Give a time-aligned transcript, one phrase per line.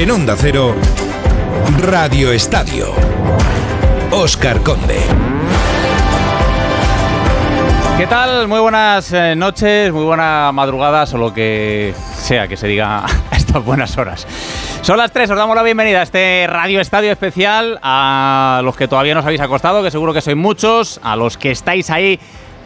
[0.00, 0.74] En Onda Cero,
[1.82, 2.94] Radio Estadio.
[4.10, 4.98] Oscar Conde.
[7.98, 8.48] ¿Qué tal?
[8.48, 13.36] Muy buenas eh, noches, muy buena madrugada, o lo que sea que se diga a
[13.36, 14.26] estas buenas horas.
[14.80, 18.88] Son las 3, os damos la bienvenida a este Radio Estadio especial, a los que
[18.88, 22.18] todavía no habéis acostado, que seguro que sois muchos, a los que estáis ahí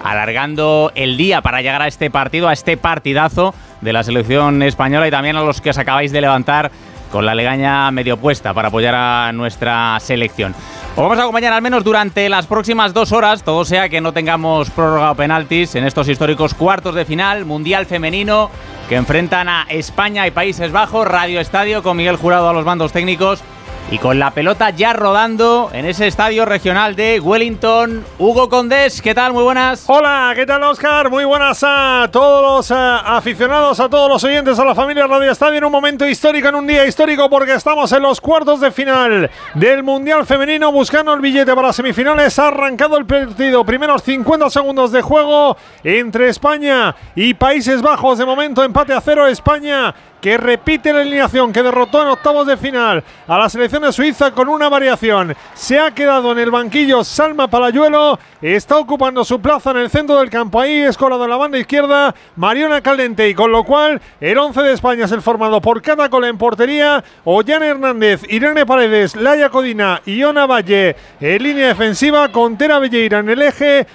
[0.04, 5.08] alargando el día para llegar a este partido, a este partidazo de la selección española
[5.08, 6.70] y también a los que os acabáis de levantar
[7.14, 10.52] con la legaña medio puesta para apoyar a nuestra selección.
[10.96, 14.10] Os vamos a acompañar al menos durante las próximas dos horas, todo sea que no
[14.12, 18.50] tengamos prórroga o penaltis en estos históricos cuartos de final, Mundial Femenino,
[18.88, 22.90] que enfrentan a España y Países Bajos, Radio Estadio con Miguel Jurado a los mandos
[22.90, 23.44] técnicos
[23.90, 29.14] y con la pelota ya rodando en ese estadio regional de Wellington, Hugo Condés, ¿qué
[29.14, 29.32] tal?
[29.32, 29.84] Muy buenas.
[29.86, 31.10] Hola, ¿qué tal Oscar?
[31.10, 35.30] Muy buenas a todos los eh, aficionados, a todos los oyentes, a la familia Radio
[35.30, 38.70] Estadio en un momento histórico, en un día histórico porque estamos en los cuartos de
[38.70, 42.38] final del Mundial Femenino buscando el billete para semifinales.
[42.38, 48.18] Ha arrancado el partido, primeros 50 segundos de juego entre España y Países Bajos.
[48.18, 49.94] De momento empate a cero España
[50.24, 54.30] que repite la alineación que derrotó en octavos de final a la selección de Suiza
[54.30, 55.36] con una variación.
[55.52, 60.16] Se ha quedado en el banquillo Salma Palayuelo, está ocupando su plaza en el centro
[60.16, 60.62] del campo.
[60.62, 64.62] Ahí es colado en la banda izquierda Mariona Caldente y con lo cual el 11
[64.62, 70.00] de España es el formado por Catacola en portería, Ollana Hernández, Irene Paredes, Laia Codina,
[70.06, 73.86] Iona Valle en línea defensiva con Tera Velleira en el eje,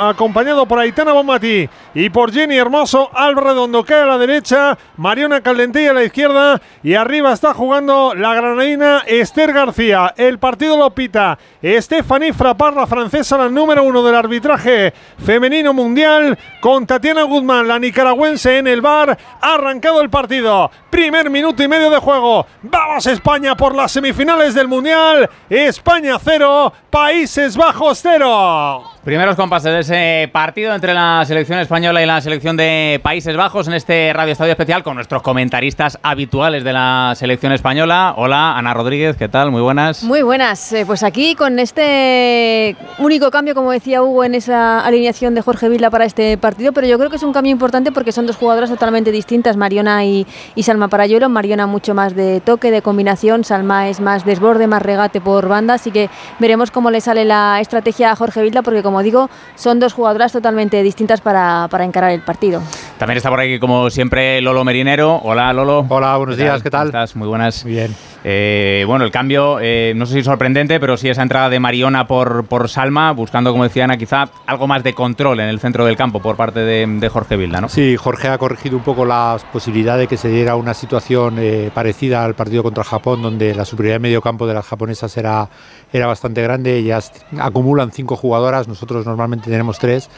[0.00, 5.42] acompañado por Aitana Bomati y por Jenny Hermoso, al redondo cae a la derecha, Mariona
[5.42, 10.14] Caldente lentilla a la izquierda y arriba está jugando la granadina Esther García.
[10.16, 16.38] El partido lo pita Stephanie Frappard, la francesa, la número uno del arbitraje femenino mundial,
[16.60, 19.18] con Tatiana Guzmán, la nicaragüense en el bar.
[19.40, 20.70] Arrancado el partido.
[20.90, 22.46] Primer minuto y medio de juego.
[22.62, 25.28] Vamos España por las semifinales del mundial.
[25.50, 28.84] España cero, Países Bajos cero.
[29.08, 33.66] Primeros compases de ese partido entre la selección española y la selección de Países Bajos
[33.66, 38.12] en este Radio Estadio Especial con nuestros comentaristas habituales de la selección española.
[38.18, 39.50] Hola, Ana Rodríguez, ¿qué tal?
[39.50, 40.04] Muy buenas.
[40.04, 40.74] Muy buenas.
[40.74, 45.70] Eh, pues aquí con este único cambio, como decía Hugo, en esa alineación de Jorge
[45.70, 48.36] Vila para este partido, pero yo creo que es un cambio importante porque son dos
[48.36, 50.26] jugadoras totalmente distintas, Mariona y,
[50.60, 51.30] Salma Parayuelo.
[51.30, 55.72] Mariona mucho más de toque, de combinación, Salma es más desborde, más regate por banda,
[55.72, 59.80] así que veremos cómo le sale la estrategia a Jorge Vilda porque como digo, son
[59.80, 62.62] dos jugadoras totalmente distintas para, para encarar el partido.
[62.98, 65.20] También está por aquí, como siempre, Lolo Merinero.
[65.22, 65.86] Hola, Lolo.
[65.88, 66.88] Hola, buenos días, ¿qué tal?
[66.88, 67.14] estás?
[67.16, 67.64] Muy buenas.
[67.64, 67.94] Bien.
[68.24, 72.08] Eh, bueno, el cambio, eh, no sé si sorprendente, pero sí esa entrada de Mariona
[72.08, 75.86] por, por Salma, buscando, como decía Ana, quizá algo más de control en el centro
[75.86, 77.68] del campo por parte de, Jorge Vilda, ¿no?
[77.68, 81.70] Sí, Jorge ha corregido un poco la posibilidad de que se diera una situación eh,
[81.72, 85.48] parecida al partido contra Japón, donde la superioridad de medio campo de las japonesas era,
[85.92, 86.76] era bastante grande.
[86.76, 90.08] Ellas acumulan cinco jugadoras, nosotros normalmente tenemos tres,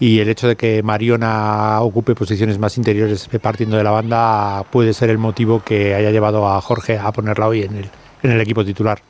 [0.00, 4.92] y el hecho de que Mariona ocupe posiciones más interiores partiendo de la banda puede
[4.92, 7.88] ser el motivo que haya llevado a Jorge a ponerla hoy en
[8.22, 9.00] el, equipo titular.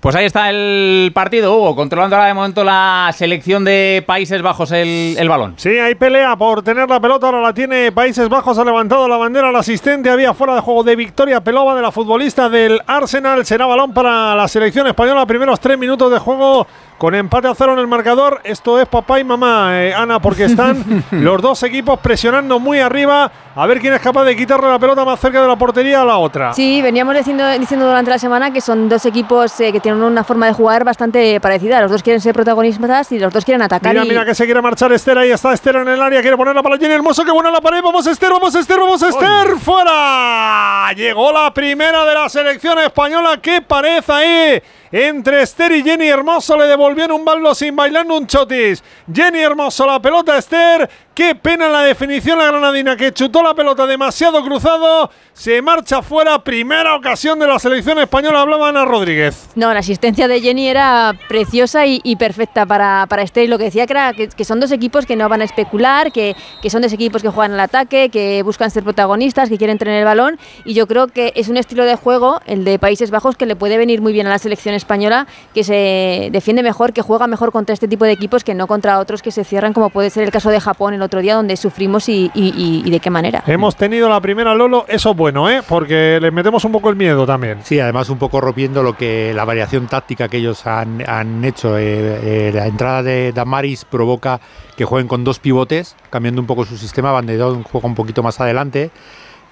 [0.00, 4.72] Pues ahí está el partido, Hugo, controlando ahora de momento la selección de Países Bajos
[4.72, 5.54] el, el, balón.
[5.56, 9.16] Sí, hay pelea por tener la pelota, ahora la tiene Países Bajos, ha levantado la
[9.16, 13.46] bandera al asistente, había fuera de juego de Victoria Pelova de la futbolista del Arsenal,
[13.46, 16.66] será balón para la selección española, primeros tres minutos de juego
[17.02, 18.40] con empate a cero en el marcador.
[18.44, 23.28] Esto es papá y mamá, eh, Ana, porque están los dos equipos presionando muy arriba.
[23.56, 26.04] A ver quién es capaz de quitarle la pelota más cerca de la portería a
[26.04, 26.54] la otra.
[26.54, 29.21] Sí, veníamos diciendo, diciendo durante la semana que son dos equipos
[29.60, 31.80] eh, que tienen una forma de jugar bastante parecida.
[31.80, 33.92] Los dos quieren ser protagonistas y los dos quieren atacar.
[33.92, 35.18] Mira, mira que se quiere marchar Esther.
[35.18, 36.20] Ahí está Esther en el área.
[36.20, 37.24] Quiere ponerla para Jenny Hermoso.
[37.24, 37.82] Que buena la pared.
[37.82, 39.56] Vamos Esther, vamos Esther, vamos Esther.
[39.58, 40.92] ¡Fuera!
[40.94, 43.38] Llegó la primera de la selección española.
[43.40, 44.62] ¡Qué pared ahí!
[44.92, 46.56] Entre Esther y Jenny Hermoso.
[46.56, 48.84] Le devolvieron un baldo sin bailando un chotis.
[49.12, 50.88] Jenny Hermoso, la pelota Esther.
[51.14, 55.10] Qué pena la definición la granadina que chutó la pelota demasiado cruzado.
[55.34, 56.42] Se marcha fuera.
[56.42, 58.40] Primera ocasión de la selección española.
[58.40, 59.50] Hablaba Ana Rodríguez.
[59.54, 63.48] No, la asistencia de Jenny era preciosa y, perfecta para, para Esther.
[63.48, 66.34] Lo que decía que, era que, son dos equipos que no van a especular, que,
[66.62, 69.98] que son dos equipos que juegan al ataque, que buscan ser protagonistas, que quieren tener
[69.98, 70.38] el balón.
[70.64, 73.56] Y yo creo que es un estilo de juego, el de Países Bajos, que le
[73.56, 77.52] puede venir muy bien a la selección española, que se defiende mejor, que juega mejor
[77.52, 80.24] contra este tipo de equipos que no contra otros que se cierran, como puede ser
[80.24, 83.42] el caso de Japón otro día donde sufrimos y, de qué manera.
[83.46, 85.62] Hemos tenido la primera Lolo, eso es bueno, ¿eh?
[85.66, 87.58] porque les metemos un poco el miedo también.
[87.62, 91.78] Sí, además un poco rompiendo lo que la variación táctica que ellos han, hecho.
[91.78, 94.40] Eh, eh, la entrada de Damaris provoca
[94.76, 97.12] que jueguen con dos pivotes, cambiando un poco su sistema.
[97.12, 98.90] Bandedón juega un poquito más adelante.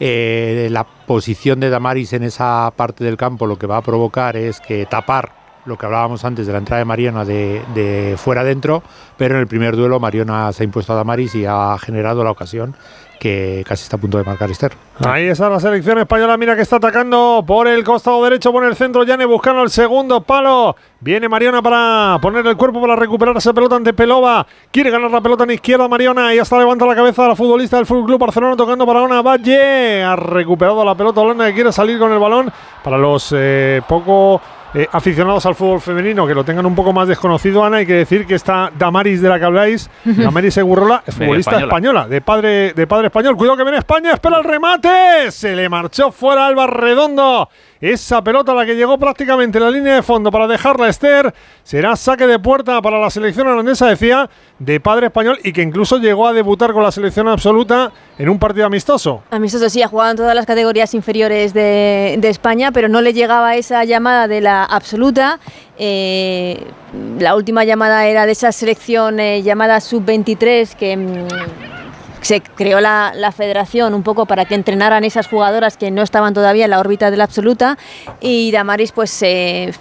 [0.02, 4.34] Eh, la posición de Damaris en esa parte del campo lo que va a provocar
[4.34, 5.32] es que tapar
[5.66, 8.82] lo que hablábamos antes de la entrada de Mariona de, de fuera adentro,
[9.18, 12.30] pero en el primer duelo Mariona se ha impuesto a Damaris y ha generado la
[12.30, 12.74] ocasión
[13.20, 14.72] que casi está a punto de marcar Esther.
[15.04, 18.74] Ahí está la selección española, mira que está atacando por el costado derecho, por el
[18.74, 20.74] centro, Yane buscando el segundo palo.
[21.00, 24.46] Viene Mariona para poner el cuerpo para recuperar esa pelota ante Pelova.
[24.70, 27.86] Quiere ganar la pelota en izquierda Mariona y hasta levanta la cabeza la futbolista del
[27.86, 30.02] Fútbol Club Barcelona tocando para una Valle.
[30.02, 32.50] Ha recuperado la pelota Holanda que quiere salir con el balón
[32.82, 34.40] para los eh, poco
[34.74, 37.94] eh, aficionados al fútbol femenino que lo tengan un poco más desconocido, Ana, hay que
[37.94, 42.06] decir que está Damaris de la que habláis, Damaris Segurrola, es futbolista española.
[42.06, 43.36] de padre, de padre español.
[43.36, 47.48] Cuidado que viene España, espera el remate, se le marchó fuera Alba Redondo.
[47.80, 51.32] Esa pelota la que llegó prácticamente en la línea de fondo para dejarla Esther
[51.62, 54.28] será saque de puerta para la selección holandesa, decía,
[54.58, 58.38] de padre español y que incluso llegó a debutar con la selección absoluta en un
[58.38, 59.22] partido amistoso.
[59.30, 63.56] Amistoso, sí, ha jugado en todas las categorías inferiores de, España, pero no le llegaba
[63.56, 65.40] esa llamada de la absoluta.
[65.78, 66.62] Eh,
[67.18, 71.79] la última llamada era de esa selección eh, llamada sub-23 que mm,
[72.22, 76.64] se creó la, federación un poco para que entrenaran esas jugadoras que no estaban todavía
[76.64, 77.78] en la órbita de la absoluta
[78.20, 79.24] y Damaris pues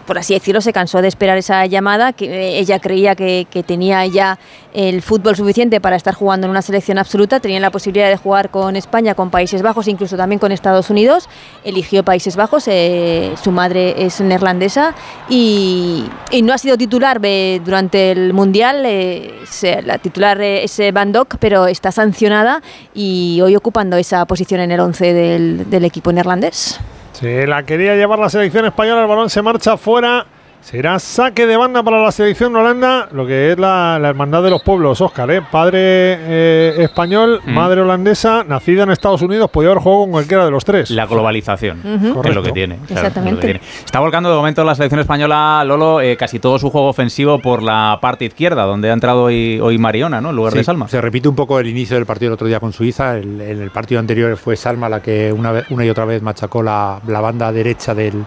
[0.06, 4.06] por así decirlo se cansó de esperar esa llamada que eh, ella creía que, tenía
[4.06, 4.38] ya
[4.74, 8.50] el fútbol suficiente para estar jugando en una selección absoluta tenía la posibilidad de jugar
[8.50, 11.30] con España con Países Bajos incluso también con Estados Unidos
[11.64, 14.94] eligió Países Bajos eh, su madre es neerlandesa
[15.30, 16.06] y,
[16.44, 21.92] no ha sido titular eh, durante el mundial la titular es Van Dok pero está
[21.92, 22.62] sancionada
[22.94, 26.80] y hoy ocupando esa posición en el 11 del, equipo neerlandés.
[27.14, 30.26] Se la quería llevar la selección española, el balón se marcha fuera.
[30.62, 34.62] Será saque de banda para la selección holanda, lo que es la, hermandad de los
[34.62, 35.42] pueblos, Oscar, ¿eh?
[35.42, 37.52] padre eh, español, mm.
[37.52, 40.92] madre holandesa, nacida en Estados Unidos, podía haber jugado con cualquiera de los tres.
[40.92, 41.82] La globalización,
[42.24, 42.78] es lo que tiene.
[42.88, 43.62] Exactamente.
[43.84, 47.64] Está volcando de momento la selección española, Lolo, eh, casi todo su juego ofensivo por
[47.64, 50.30] la parte izquierda, donde ha entrado hoy, hoy Mariona, ¿no?
[50.30, 50.88] En lugar de Salma.
[50.88, 53.18] Se repite un poco el inicio del partido el otro día con Suiza.
[53.18, 57.00] en el partido anterior fue Salma la que una, una y otra vez machacó la,
[57.08, 58.26] la banda derecha del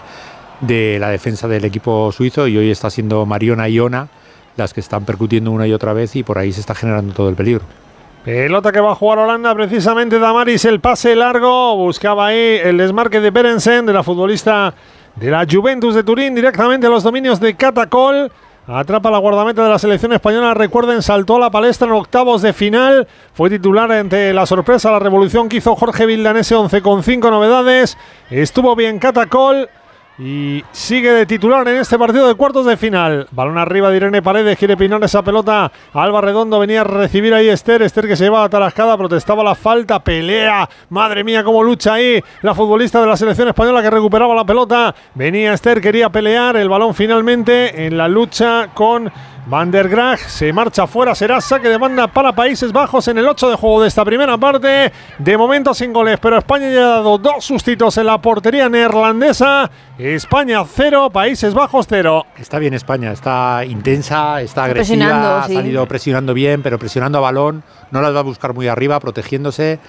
[0.62, 4.08] de la defensa del equipo suizo y hoy está siendo Mariona y Ona
[4.56, 7.28] las que están percutiendo una y otra vez y por ahí se está generando todo
[7.28, 7.62] el peligro.
[8.24, 13.20] Pelota que va a jugar Holanda, precisamente Damaris, el pase largo, buscaba ahí el desmarque
[13.20, 14.74] de Berensen, de la futbolista
[15.16, 18.30] de la Juventus de Turín, directamente a los dominios de Catacol.
[18.64, 20.54] Atrapa la guardameta de la selección española.
[20.54, 23.08] Recuerden, saltó a la palestra en octavos de final.
[23.34, 27.98] Fue titular ante la sorpresa, la revolución que hizo Jorge Vildanese, 11 con 5 novedades.
[28.30, 29.68] Estuvo bien Catacol.
[30.24, 33.26] Y sigue de titular en este partido de cuartos de final.
[33.32, 35.72] Balón arriba de Irene Paredes, quiere pinar esa pelota.
[35.92, 37.82] Alba Redondo venía a recibir ahí Esther.
[37.82, 40.68] Esther que se lleva a tarascada, protestaba la falta, pelea.
[40.90, 44.94] Madre mía, cómo lucha ahí la futbolista de la selección española que recuperaba la pelota.
[45.16, 46.56] Venía Esther, quería pelear.
[46.56, 49.10] El balón finalmente en la lucha con
[49.44, 53.26] Van der Graag se marcha fuera, será saque de banda para Países Bajos en el
[53.26, 54.92] 8 de juego de esta primera parte.
[55.18, 59.68] De momento sin goles, pero España ya ha dado dos sustitos en la portería neerlandesa.
[59.98, 62.24] España 0, Países Bajos 0.
[62.38, 67.64] Está bien España, está intensa, está agresiva, ha salido presionando bien, pero presionando a balón,
[67.90, 69.80] no las va a buscar muy arriba, protegiéndose.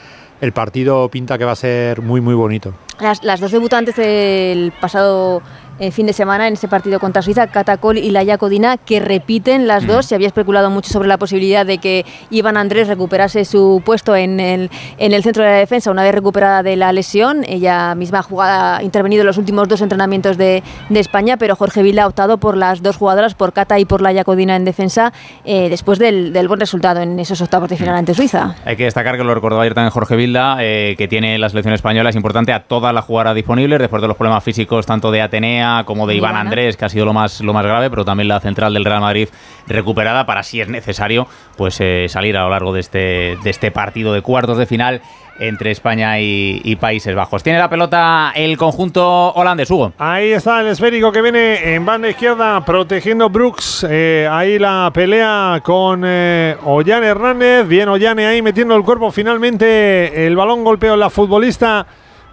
[0.42, 2.74] El partido pinta que va a ser muy, muy bonito.
[3.00, 5.42] Las, las dos debutantes del pasado
[5.80, 9.68] en fin de semana en ese partido contra Suiza, Catacol y la Codina, que repiten
[9.68, 10.06] las dos.
[10.06, 14.40] Se había especulado mucho sobre la posibilidad de que Iván Andrés recuperase su puesto en
[14.40, 17.44] el, en el centro de la defensa una vez recuperada de la lesión.
[17.48, 21.84] Ella misma ha, jugado, intervenido en los últimos dos entrenamientos de, de, España, pero Jorge
[21.84, 25.12] Vila ha optado por las dos jugadoras, por Cata y por la Codina en defensa,
[25.44, 28.56] eh, después del, del, buen resultado en esos octavos de final ante Suiza.
[28.64, 31.74] Hay que destacar que lo recordaba ayer también Jorge Vilda, eh, que tiene la selección
[31.74, 35.22] española, es importante a toda la jugada disponible después de los problemas físicos tanto de
[35.22, 38.28] Atenea como de Iván Andrés, que ha sido lo más, lo más grave, pero también
[38.28, 39.30] la central del Real Madrid
[39.68, 41.26] recuperada para, si es necesario,
[41.56, 45.02] pues eh, salir a lo largo de este, de este partido de cuartos de final
[45.40, 47.42] entre España y, Países Bajos.
[47.42, 49.94] Tiene la pelota el conjunto holandés, Hugo.
[49.98, 53.88] Ahí está el esférico que viene en banda izquierda protegiendo Brooks.
[53.90, 57.66] Eh, ahí la pelea con eh, Ollane Hernández.
[57.66, 59.10] Bien Ollane ahí metiendo el cuerpo.
[59.12, 61.88] Finalmente el balón golpeó la futbolista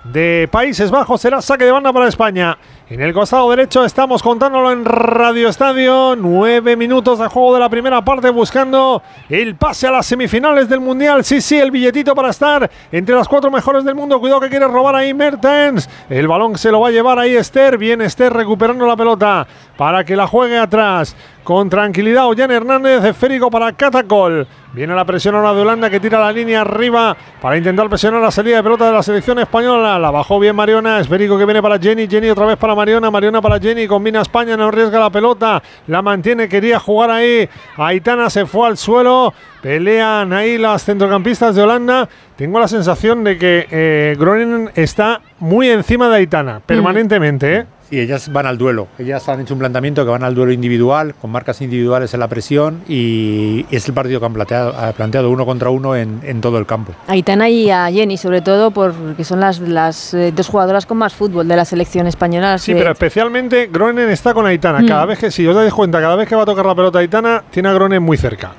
[0.04, 1.21] de Países Bajos.
[1.21, 2.57] Será saque de banda para España.
[2.88, 6.16] En el costado derecho estamos contándolo en Radio Estadio.
[6.16, 10.80] Nueve minutos de juego de la primera parte buscando el pase a las semifinales del
[10.80, 11.25] Mundial.
[11.25, 14.19] Sí, sí, el billetito para estar entre las cuatro mejores del mundo.
[14.19, 15.88] Cuidado que quiere robar ahí Mertens.
[16.09, 17.78] El balón se lo va a llevar ahí Esther.
[17.78, 19.47] Bien Esther recuperando la pelota
[19.80, 21.16] para que la juegue atrás.
[21.42, 24.46] Con tranquilidad, Ollán Hernández, esférico para Catacol.
[24.75, 28.30] Viene la presión ahora de Holanda que tira la línea arriba para intentar presionar la
[28.30, 29.99] salida de pelota de la selección española.
[29.99, 31.00] La bajó bien Mariona.
[31.00, 32.06] Esférico que viene para Jenny.
[32.08, 33.10] Jenny otra vez para Mariona.
[33.10, 33.87] Mariona para Jenny.
[33.87, 35.62] Combina España, no arriesga la pelota.
[35.87, 37.49] La mantiene, quería jugar ahí.
[37.78, 39.32] Aitana se fue al suelo.
[39.62, 42.06] Pelean ahí las centrocampistas de Holanda.
[42.37, 47.56] Tengo la sensación de que eh, Groningen está muy encima de Aitana, permanentemente.
[47.56, 47.66] ¿eh?
[47.92, 48.87] Y ellas van al duelo.
[49.00, 52.28] Ellas han hecho un planteamiento que van al duelo individual, con marcas individuales en la
[52.28, 56.40] presión, y es el partido que han planteado, ha planteado uno contra uno en, en
[56.40, 56.92] todo el campo.
[57.09, 60.99] A Aitana y a Jenny, sobre todo, porque son las, las eh, dos jugadoras con
[60.99, 62.59] más fútbol de la selección española.
[62.59, 64.87] Sí, pero especialmente Groningen está con Aitana.
[64.87, 67.00] Cada vez que, si os dais cuenta, cada vez que va a tocar la pelota
[67.00, 68.52] Aitana, tiene a Groningen muy cerca.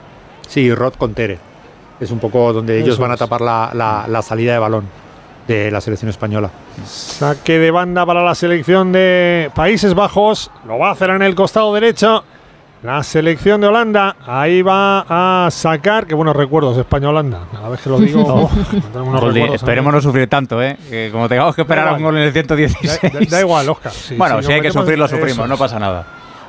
[0.47, 1.39] Sí, Rod con Tere.
[2.01, 4.83] Es un poco donde ellos van a tapar la, la- la salida de balón
[5.47, 6.49] de la selección española.
[6.85, 10.51] Saque de banda para la selección de Países Bajos.
[10.67, 12.23] Lo va a hacer en el costado derecho.
[12.83, 14.15] La selección de Holanda.
[14.25, 15.05] Ahí va
[15.45, 16.07] a sacar.
[16.07, 17.41] Qué buenos recuerdos España-Holanda.
[17.51, 18.23] Cada vez que lo digo.
[18.27, 18.49] oh,
[19.03, 20.77] unos recuerdos, esperemos no sufrir tanto, ¿eh?
[20.89, 22.99] Que como tengamos que esperar a un gol en el 116.
[23.03, 23.91] Da, da- da igual, Oscar.
[24.01, 26.05] Sí, bueno, si hay que sufrir, lo eso sufrimos, no pasa nada.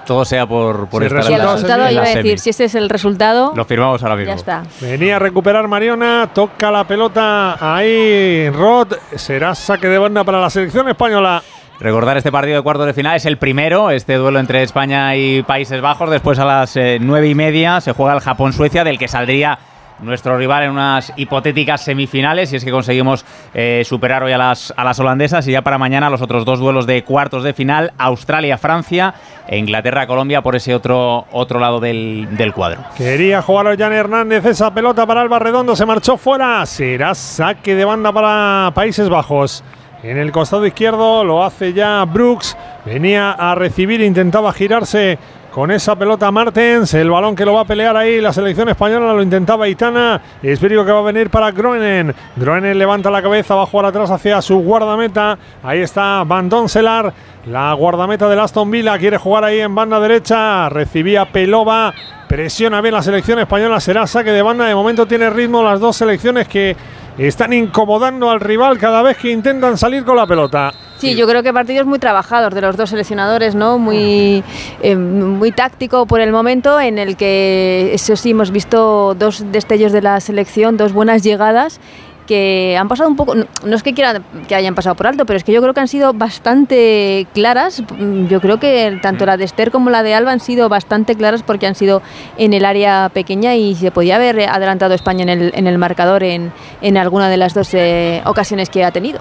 [0.07, 2.09] Todo sea por, por Sí, estar Y el en la- resultados resultado, en iba a
[2.17, 4.31] decir, si ese es el resultado, Lo firmamos ahora mismo.
[4.33, 4.63] ya está.
[4.81, 10.51] Venía a recuperar Mariona, toca la pelota ahí Rod, será saque de banda para la
[10.51, 11.43] selección española.
[11.81, 15.43] Recordar este partido de cuartos de final es el primero, este duelo entre España y
[15.43, 16.11] Países Bajos.
[16.11, 19.59] Después a las eh, nueve y media se juega el Japón-Suecia, del que saldría
[20.03, 24.73] nuestro rival en unas hipotéticas semifinales, si es que conseguimos eh, superar hoy a las,
[24.77, 25.47] a las holandesas.
[25.49, 29.15] Y ya para mañana los otros dos duelos de cuartos de final, Australia-Francia
[29.49, 32.83] e Inglaterra-Colombia por ese otro, otro lado del, del cuadro.
[32.97, 36.65] Quería jugar Jan Hernández esa pelota para Alba Redondo, se marchó fuera.
[36.67, 39.63] Será saque de banda para Países Bajos.
[40.03, 42.57] En el costado izquierdo lo hace ya Brooks.
[42.85, 45.17] Venía a recibir, intentaba girarse
[45.53, 46.95] con esa pelota Martens.
[46.95, 50.21] El balón que lo va a pelear ahí la selección española lo intentaba Itana.
[50.43, 52.15] Espero que va a venir para Groenen.
[52.37, 55.39] Groenen levanta la cabeza, va a jugar atrás hacia su guardameta.
[55.63, 57.13] Ahí está Van Donselar,
[57.47, 58.99] la guardameta del Aston Villa.
[58.99, 60.69] Quiere jugar ahí en banda derecha.
[60.71, 61.93] Recibía Pelova.
[62.27, 64.65] Presiona bien la selección española, será saque de banda.
[64.65, 66.75] De momento tiene ritmo las dos selecciones que
[67.19, 70.73] están incomodando al rival cada vez que intentan salir con la pelota.
[70.99, 73.77] Sí, yo creo que partidos muy trabajados de los dos seleccionadores, ¿no?
[73.77, 74.45] Muy,
[74.83, 79.91] eh, muy táctico por el momento, en el que, eso sí, hemos visto dos destellos
[79.91, 81.81] de la selección, dos buenas llegadas
[82.27, 85.37] que han pasado un poco, no, es que quieran que hayan pasado por alto, pero
[85.37, 87.83] es que yo creo que han sido bastante claras.
[87.99, 91.15] Mm, Yo creo que tanto la de Esther como la de Alba han sido bastante
[91.15, 92.03] claras porque han sido
[92.39, 96.23] en el área pequeña y se podía haber adelantado España en el, en el marcador
[96.23, 99.21] en, en alguna de las dos eh, ocasiones que ha tenido.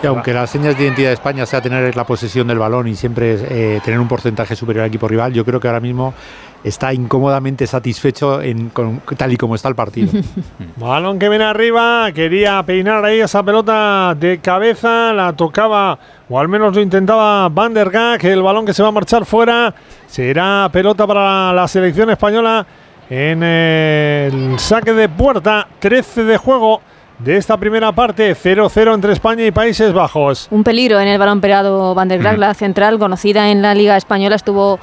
[0.00, 2.94] Y aunque las señas de identidad de España sea tener la posesión del balón y
[2.94, 6.14] siempre eh, tener un porcentaje superior al equipo rival, yo creo que ahora mismo
[6.64, 10.10] está incómodamente satisfecho en, con- tal y como está el partido.
[10.76, 15.98] Balón que viene arriba, quería peinar ahí esa pelota de cabeza, la tocaba,
[16.28, 19.24] o al menos lo intentaba Van der Gaag, el balón que se va a marchar
[19.24, 19.74] fuera,
[20.06, 22.66] será pelota para la selección española
[23.10, 26.82] en el saque de puerta, 13 de juego
[27.18, 30.46] de esta primera parte, 0-0 entre España y Países Bajos.
[30.50, 33.96] Un peligro en el balón pegado Van der Graag, la central conocida en la Liga
[33.96, 34.78] Española, estuvo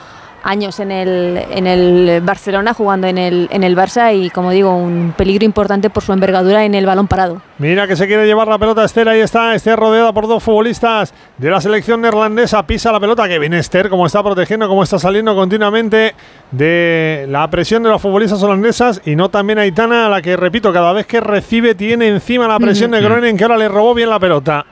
[0.45, 4.75] años en el, en el Barcelona jugando en el, en el Barça y como digo,
[4.75, 7.41] un peligro importante por su envergadura en el balón parado.
[7.57, 11.13] Mira que se quiere llevar la pelota Esther, ahí está, Esther rodeada por dos futbolistas
[11.37, 14.99] de la selección neerlandesa, pisa la pelota, que viene Esther, como está protegiendo, como está
[14.99, 16.13] saliendo continuamente
[16.51, 20.71] de la presión de los futbolistas holandesas y no también Aitana, a la que, repito,
[20.71, 24.09] cada vez que recibe tiene encima la presión de Groningen, que ahora le robó bien
[24.09, 24.65] la pelota.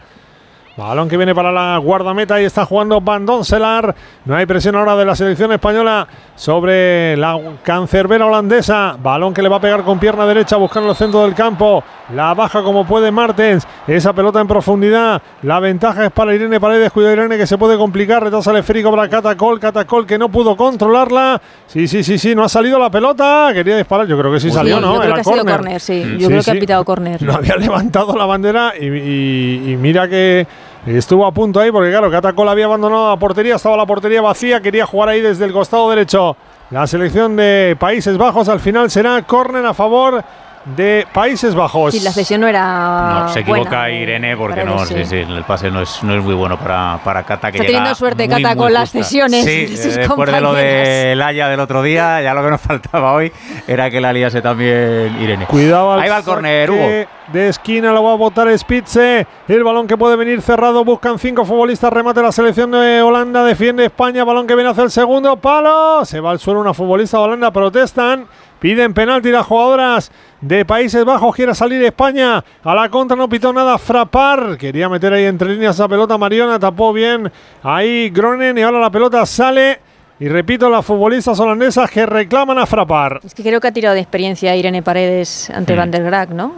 [0.75, 3.93] Balón que viene para la guardameta y está jugando Van Donselar.
[4.25, 8.97] No hay presión ahora de la selección española sobre la cancerbera holandesa.
[8.99, 11.83] Balón que le va a pegar con pierna derecha buscando el centro del campo.
[12.15, 13.67] La baja como puede Martens.
[13.85, 15.21] Esa pelota en profundidad.
[15.43, 16.91] La ventaja es para Irene Paredes.
[16.91, 18.23] Cuidado Irene que se puede complicar.
[18.23, 19.59] Retrasa el esférico para Catacol.
[19.59, 21.39] Catacol que no pudo controlarla.
[21.67, 22.33] Sí, sí, sí, sí.
[22.33, 23.51] No ha salido la pelota.
[23.53, 24.07] Quería disparar.
[24.07, 24.93] Yo creo que sí salió, Sí, ¿no?
[24.95, 25.55] yo creo Era que ha sido córner.
[25.57, 26.03] córner, sí.
[26.03, 26.11] Mm.
[26.17, 27.21] Yo Sí, creo que ha pitado córner.
[27.23, 30.47] No había levantado la bandera y, y- y mira que
[30.85, 34.61] estuvo a punto ahí porque claro, Catacol había abandonado la portería, estaba la portería vacía,
[34.61, 36.35] quería jugar ahí desde el costado derecho.
[36.71, 40.23] La selección de Países Bajos al final será córner a favor
[40.65, 41.93] de Países Bajos.
[41.93, 43.25] Sí, la cesión no era.
[43.25, 46.23] No, se equivoca buena, Irene porque no, sí, sí, el pase no es, no es
[46.23, 47.51] muy bueno para, para Cata.
[47.51, 49.99] Que Está llega teniendo suerte muy, Cata muy con las cesiones Sí, de sus eh,
[49.99, 53.31] después de lo de Laia del otro día, ya lo que nos faltaba hoy
[53.67, 55.45] era que la liase también Irene.
[55.45, 57.23] Cuidado al Ahí va el córner, saque Hugo.
[57.31, 59.25] De esquina lo va a botar Spitze.
[59.47, 60.83] El balón que puede venir cerrado.
[60.83, 61.91] Buscan cinco futbolistas.
[61.91, 63.45] Remate la selección de Holanda.
[63.45, 64.25] Defiende España.
[64.25, 66.03] Balón que viene hacia el segundo palo.
[66.03, 67.51] Se va al suelo una futbolista de Holanda.
[67.51, 68.27] Protestan.
[68.59, 70.11] Piden penalti las jugadoras
[70.43, 71.35] de Países Bajos.
[71.35, 72.43] Quiere salir España.
[72.63, 73.77] A la contra no pitó nada.
[73.77, 74.57] Frapar.
[74.57, 76.17] Quería meter ahí entre líneas esa pelota.
[76.17, 77.31] Mariona tapó bien.
[77.63, 78.57] Ahí Gronen.
[78.57, 79.79] Y ahora la pelota sale.
[80.19, 83.19] Y repito, las futbolistas holandesas que reclaman a Frapar.
[83.25, 85.77] Es que creo que ha tirado de experiencia Irene Paredes ante Mm.
[85.77, 86.53] Van der Graag, ¿no?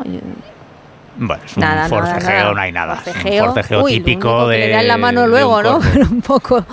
[1.17, 2.53] Bueno, es un Nada, nada, forcejeo, nada.
[2.53, 2.93] no hay nada.
[2.95, 3.83] Un Forcejeo.
[3.83, 4.59] Uy, lo típico que de.
[4.59, 5.77] Le da en la mano luego, un ¿no?
[6.11, 6.65] un poco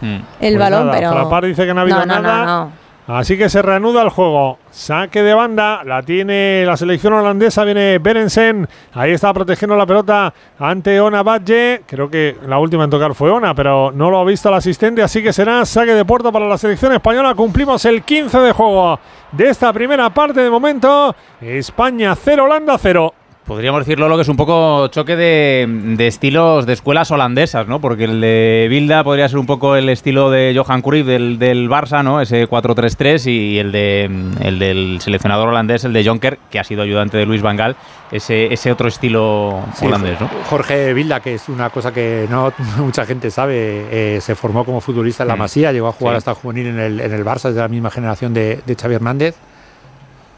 [0.00, 0.14] Mm.
[0.14, 1.10] el Pues balón, nada, pero.
[1.12, 2.44] Frapar dice que no ha habido no, no, nada.
[2.44, 2.72] No, no.
[3.06, 4.58] Así que se reanuda el juego.
[4.70, 5.84] Saque de banda.
[5.84, 7.62] La tiene la selección holandesa.
[7.62, 8.68] Viene Berensen.
[8.92, 11.82] Ahí está protegiendo la pelota ante Ona Badje.
[11.86, 15.02] Creo que la última en tocar fue Ona, pero no lo ha visto el asistente.
[15.02, 17.34] Así que será saque de puerta para la selección española.
[17.36, 18.98] Cumplimos el 15 de juego
[19.30, 20.40] de esta primera parte.
[20.40, 23.14] De momento, España 0, Holanda 0.
[23.46, 27.80] Podríamos decirlo lo que es un poco choque de, de estilos de escuelas holandesas, ¿no?
[27.80, 31.68] Porque el de Bilda podría ser un poco el estilo de Johan Cruyff del, del
[31.70, 32.20] Barça, ¿no?
[32.20, 34.10] Ese 4-3-3 y el de
[34.40, 37.76] el del seleccionador holandés, el de Jonker, que ha sido ayudante de Luis Van Gaal,
[38.10, 40.28] ese, ese otro estilo Sí, holandés, ¿no?
[40.50, 44.80] Jorge Vilda, que es una cosa que no mucha gente sabe, eh, se formó como
[44.80, 45.38] futbolista en la Mm.
[45.38, 46.18] Masía, llegó a jugar Sí.
[46.18, 48.96] hasta juvenil en el, en el Barça, es de la misma generación de, de Xavi
[48.96, 49.36] Hernández.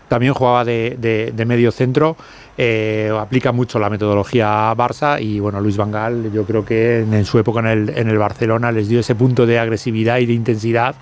[0.09, 2.17] También jugaba de, de- de medio centro,
[2.57, 7.13] eh, aplica mucho la metodología Barça y bueno, Luis Van Gaal yo creo que en,
[7.15, 10.27] en su época en el, en el Barcelona les dio ese punto de agresividad y
[10.27, 10.95] de intensidad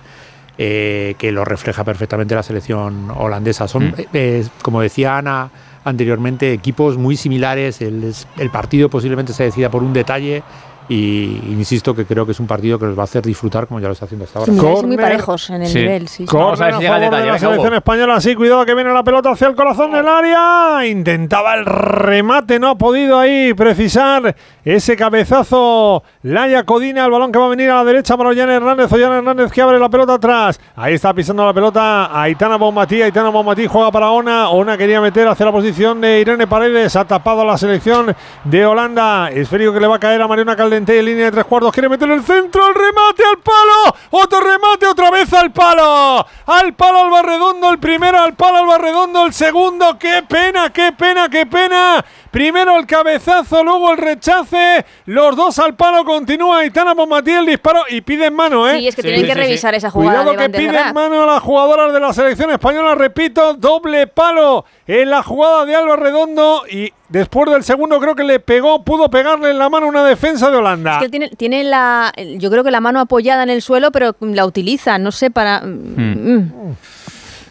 [0.59, 3.67] eh, que lo refleja perfectamente la selección holandesa.
[3.67, 3.93] Son, Mm.
[4.13, 5.49] eh, como decía Ana
[5.85, 10.43] anteriormente, equipos muy similares, el, el partido posiblemente se decida por un detalle
[10.89, 13.79] y insisto que creo que es un partido que los va a hacer disfrutar como
[13.79, 14.53] ya lo está haciendo hasta ahora.
[14.53, 14.85] Sí, Corner.
[14.87, 15.79] muy parejos en el Sí.
[15.79, 16.27] nivel, sí.
[16.27, 16.35] sí.
[16.35, 18.21] Vamos a ver si de detalle, la selección española.
[18.21, 20.85] Sí, cuidado que viene la pelota hacia el corazón del área.
[20.87, 26.03] Intentaba el remate, no ha podido ahí precisar ese cabezazo.
[26.23, 28.91] Laia Codina, el balón que va a venir a la derecha para Ollán Hernández.
[28.91, 30.59] Ollán Hernández que abre la pelota atrás.
[30.75, 33.01] Ahí está pisando la pelota Aitana Bonmatí.
[33.01, 34.49] Aitana Bonmatí juega para Ona.
[34.49, 36.95] Ona quería meter hacia la posición de Irene Paredes.
[36.95, 39.29] Ha tapado a la selección de Holanda.
[39.31, 41.73] Esférico que le va a caer a Mariona Caldente en línea de tres cuartos.
[41.73, 42.67] Quiere meter el centro.
[42.67, 43.95] El remate al palo.
[44.11, 46.23] Otro remate otra vez al palo.
[46.45, 47.71] Al palo Alba Redondo.
[47.71, 49.25] El primero al palo Alba Redondo.
[49.25, 49.97] El segundo.
[49.97, 52.05] Qué pena, qué pena, qué pena.
[52.31, 54.85] Primero el cabezazo, luego el rechace.
[55.05, 56.03] Los dos al palo.
[56.05, 58.77] Continúa Aitana Bonmatí el disparo y piden mano, ¿eh?
[58.79, 59.45] Sí, es que Sí, tienen sí, que sí, sí.
[59.47, 62.95] revisar esa jugada Cuidado que piden mano a las jugadoras de la selección española.
[62.95, 66.63] Repito, doble palo en la jugada de Alba Redondo.
[66.69, 70.49] Y después del segundo, creo que le pegó, pudo pegarle en la mano una defensa
[70.51, 70.97] de Holanda.
[70.97, 74.15] Es que tiene, tiene la, yo creo que la mano apoyada en el suelo, pero
[74.19, 75.61] la utiliza, no sé, para...
[75.61, 76.75] mm,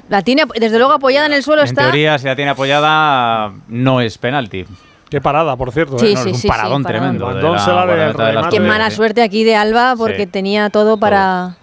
[0.08, 1.82] La tiene, desde luego apoyada en el suelo En está...
[1.82, 4.64] teoría, si la tiene apoyada, no es penalti.
[5.10, 5.98] Qué parada, por cierto.
[5.98, 6.14] Sí, ¿eh?
[6.14, 7.16] No, sí, es un sí, paradón sí, paradón.
[7.18, 7.34] tremendo.
[7.34, 8.48] de la la de.
[8.50, 10.26] Qué mala suerte aquí de Alba, porque Sí.
[10.26, 11.56] tenía todo para...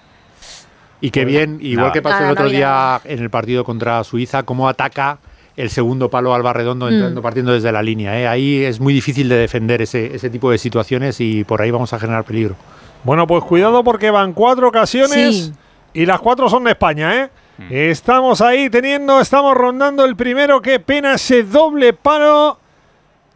[1.01, 4.01] Y qué bien, igual que pasó Nada, el otro no día en el partido contra
[4.05, 5.17] Suiza, cómo ataca
[5.57, 7.23] el segundo palo al Barredondo entrando, Mm.
[7.23, 8.17] partiendo desde la línea.
[8.17, 8.27] ¿eh?
[8.27, 11.91] Ahí es muy difícil de defender ese, ese tipo de situaciones y por ahí vamos
[11.91, 12.55] a generar peligro.
[13.03, 15.53] Bueno, pues cuidado porque van cuatro ocasiones Sí.
[15.93, 17.29] y las cuatro son de España, ¿eh?
[17.69, 20.61] Estamos ahí teniendo, estamos rondando el primero.
[20.61, 22.59] Qué pena ese doble palo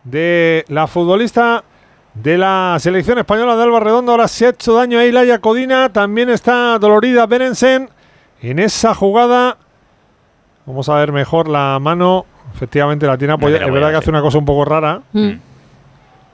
[0.03, 1.63] de la futbolista
[2.13, 4.11] de la selección española de Alba Redondo.
[4.11, 5.89] Ahora se ha hecho daño ahí Laia Codina.
[5.89, 7.89] También está dolorida Berensen
[8.41, 9.57] en esa jugada.
[10.65, 12.25] Vamos a ver mejor la mano.
[12.53, 13.65] Efectivamente la tiene apoyada.
[13.65, 15.01] Es verdad que hace una cosa un poco rara.
[15.13, 15.31] Mm.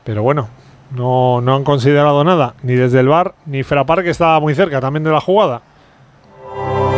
[0.03, 0.49] Pero bueno,
[0.91, 4.81] no, no han considerado nada, ni desde el bar, ni Frapar, que estaba muy cerca
[4.81, 5.61] también de la jugada.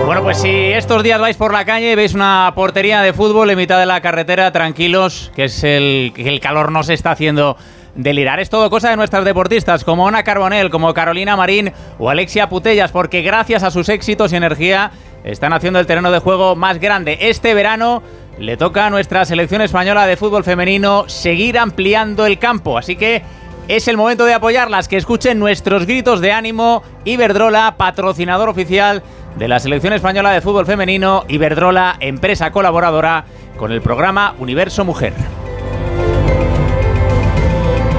[0.05, 3.49] Bueno, pues si estos días vais por la calle y veis una portería de fútbol
[3.49, 7.09] en mitad de la carretera, tranquilos, que es el que el calor no se está
[7.09, 7.57] haciendo
[7.95, 8.39] delirar.
[8.39, 12.91] Es todo cosa de nuestras deportistas, como Ana Carbonell, como Carolina Marín o Alexia Putellas,
[12.91, 14.91] porque gracias a sus éxitos y energía
[15.23, 17.17] están haciendo el terreno de juego más grande.
[17.21, 18.03] Este verano
[18.37, 23.23] le toca a nuestra selección española de fútbol femenino seguir ampliando el campo, así que
[23.67, 26.83] es el momento de apoyarlas, que escuchen nuestros gritos de ánimo.
[27.05, 29.01] Iberdrola, patrocinador oficial
[29.37, 31.23] de la selección española de fútbol femenino.
[31.27, 33.25] Iberdrola, empresa colaboradora
[33.57, 35.13] con el programa Universo Mujer.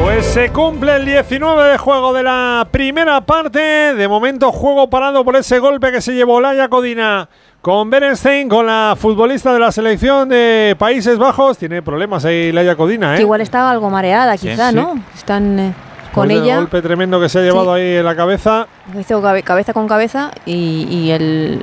[0.03, 3.59] Pues se cumple el 19 de juego de la primera parte.
[3.59, 7.29] De momento, juego parado por ese golpe que se llevó Laia Codina
[7.61, 11.59] con Berenstein, con la futbolista de la selección de Países Bajos.
[11.59, 13.17] Tiene problemas ahí Laia Codina, ¿eh?
[13.17, 14.77] Que igual estaba algo mareada, quizá, sí.
[14.77, 14.95] ¿no?
[15.15, 15.75] Están eh,
[16.17, 16.57] con del ella.
[16.57, 17.81] golpe tremendo que se ha llevado Sí.
[17.83, 18.67] ahí en la cabeza.
[18.99, 21.63] Hizo cabe- cabeza con cabeza y, y el,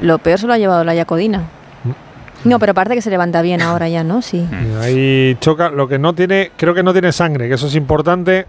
[0.00, 1.38] lo peor se lo ha llevado la Yacodina.
[1.84, 2.48] Mm.
[2.48, 4.20] No, pero parece que se levanta bien ahora ya, ¿no?
[4.22, 4.46] Sí.
[4.50, 5.70] Y Ahí choca.
[5.70, 8.46] Lo que no tiene, creo que no tiene sangre, que eso es importante.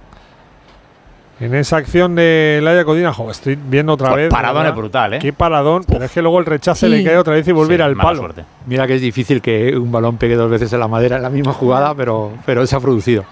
[1.38, 4.30] En esa acción de Laia Codina, jo, estoy viendo otra Pues vez.
[4.30, 4.70] paradón ¿verdad?
[4.72, 5.20] es brutal, ¿eh?
[5.20, 6.92] Qué paradón, pero es que luego el rechace Sí.
[6.94, 8.20] le cae otra vez y volver Sí, al palo.
[8.20, 8.46] suerte.
[8.68, 11.30] Mira que es difícil que un balón pegue dos veces en la madera en la
[11.30, 13.26] misma jugada, pero, pero se ha producido.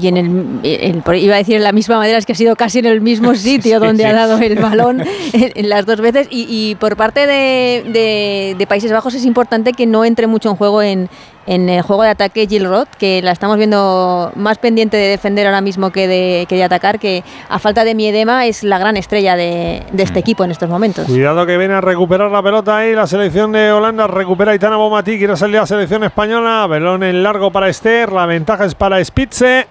[0.00, 2.56] Y en el, el- iba a decir en la misma manera, es que ha sido
[2.56, 4.08] casi en el mismo sitio Sí, donde sí.
[4.08, 5.02] ha dado el balón
[5.32, 6.28] en, en las dos veces.
[6.30, 10.48] Y, y por parte de, de- de Países Bajos es importante que no entre mucho
[10.48, 11.10] en juego en,
[11.46, 15.44] en el juego de ataque Jill Roth, que la estamos viendo más pendiente de defender
[15.46, 18.96] ahora mismo que de, que de atacar, que a falta de Miedema es la gran
[18.96, 20.22] estrella de, de este Mm.
[20.22, 21.06] equipo en estos momentos.
[21.06, 22.94] Cuidado que viene a recuperar la pelota ahí.
[22.94, 25.18] La selección de Holanda recupera a Itana Bomati.
[25.18, 26.66] Quiere salir la selección española.
[26.66, 28.10] Belón en largo para Esther.
[28.12, 29.66] La ventaja es para Spitze.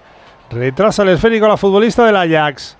[0.52, 2.76] Retrasa el esférico la futbolista del Ajax.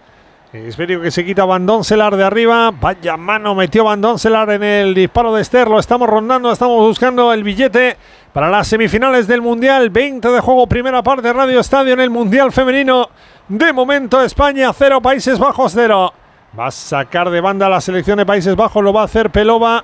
[0.52, 2.70] Esférico que se quita Van Doncelar de arriba.
[2.70, 5.68] Vaya mano metió Van Doncelar en el disparo de Esther.
[5.68, 6.52] Lo estamos rondando.
[6.52, 7.96] Estamos buscando el billete
[8.34, 9.88] para las semifinales del Mundial.
[9.88, 11.32] 20 de juego, primera parte.
[11.32, 13.08] Radio Estadio en el Mundial Femenino.
[13.48, 16.12] De momento España 0, Países Bajos 0.
[16.58, 18.84] Va a sacar de banda la selección de Países Bajos.
[18.84, 19.82] Lo va a hacer Pelova.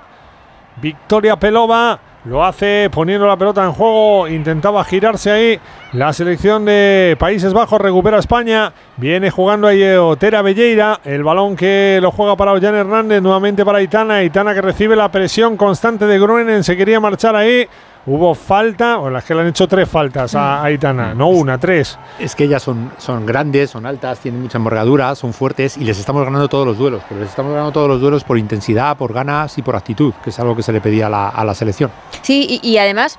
[0.76, 1.98] Victoria Pelova.
[2.28, 4.28] Lo hace poniendo la pelota en juego.
[4.28, 5.60] Intentaba girarse ahí.
[5.94, 8.70] La selección de Países Bajos recupera España.
[8.98, 11.00] Viene jugando ahí Otera Belleira.
[11.06, 13.22] El balón que lo juega para Ollán Hernández.
[13.22, 14.22] Nuevamente para Itana.
[14.22, 16.64] Itana que recibe la presión constante de Gruenen.
[16.64, 17.66] Se quería marchar ahí.
[18.08, 18.98] Hubo falta.
[18.98, 21.14] O las que le han hecho tres faltas a, a Itana.
[21.14, 21.98] No una, tres.
[22.18, 25.98] Es que ellas son, son grandes, son altas, tienen mucha envergadura, son fuertes y les
[25.98, 27.02] estamos ganando todos los duelos.
[27.08, 30.30] Pero les estamos ganando todos los duelos por intensidad, por ganas y por actitud, que
[30.30, 31.90] es algo que se le pedía a la, a la selección.
[32.22, 33.18] Sí, y, y además,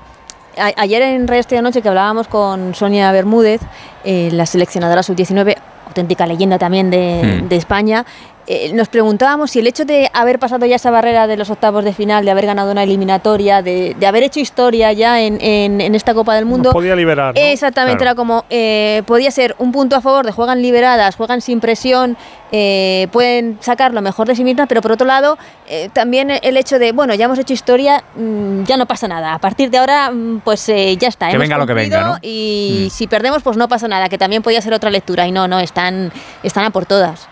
[0.58, 3.60] a- ayer en Resto de Noche que hablábamos con Sonia Bermúdez,
[4.04, 7.48] eh, la seleccionadora sub-19, auténtica leyenda también de, Hmm.
[7.48, 8.04] de España,
[8.46, 11.84] eh, nos preguntábamos si el hecho de haber pasado ya esa barrera de los octavos
[11.84, 15.80] de final, de haber ganado una eliminatoria, de, de haber hecho historia ya en, en-
[15.80, 17.34] en esta Copa del Mundo, Nos podía liberar.
[17.34, 17.40] ¿no?
[17.40, 18.10] Exactamente, Claro.
[18.10, 22.16] era como, eh, podía ser un punto a favor de juegan liberadas, juegan sin presión,
[22.52, 26.56] eh, pueden sacar lo mejor de sí mismas, pero por otro lado, eh, también el
[26.56, 29.34] hecho de, bueno, ya hemos hecho historia, mm, ya no pasa nada.
[29.34, 31.28] A partir de ahora, mm, pues eh, ya está.
[31.28, 32.18] Que hemos venga lo que venga.
[32.22, 32.90] Y Mm.
[32.90, 35.26] si perdemos, pues no pasa nada, que también podía ser otra lectura.
[35.28, 37.28] Y no, no, están, están a por todas.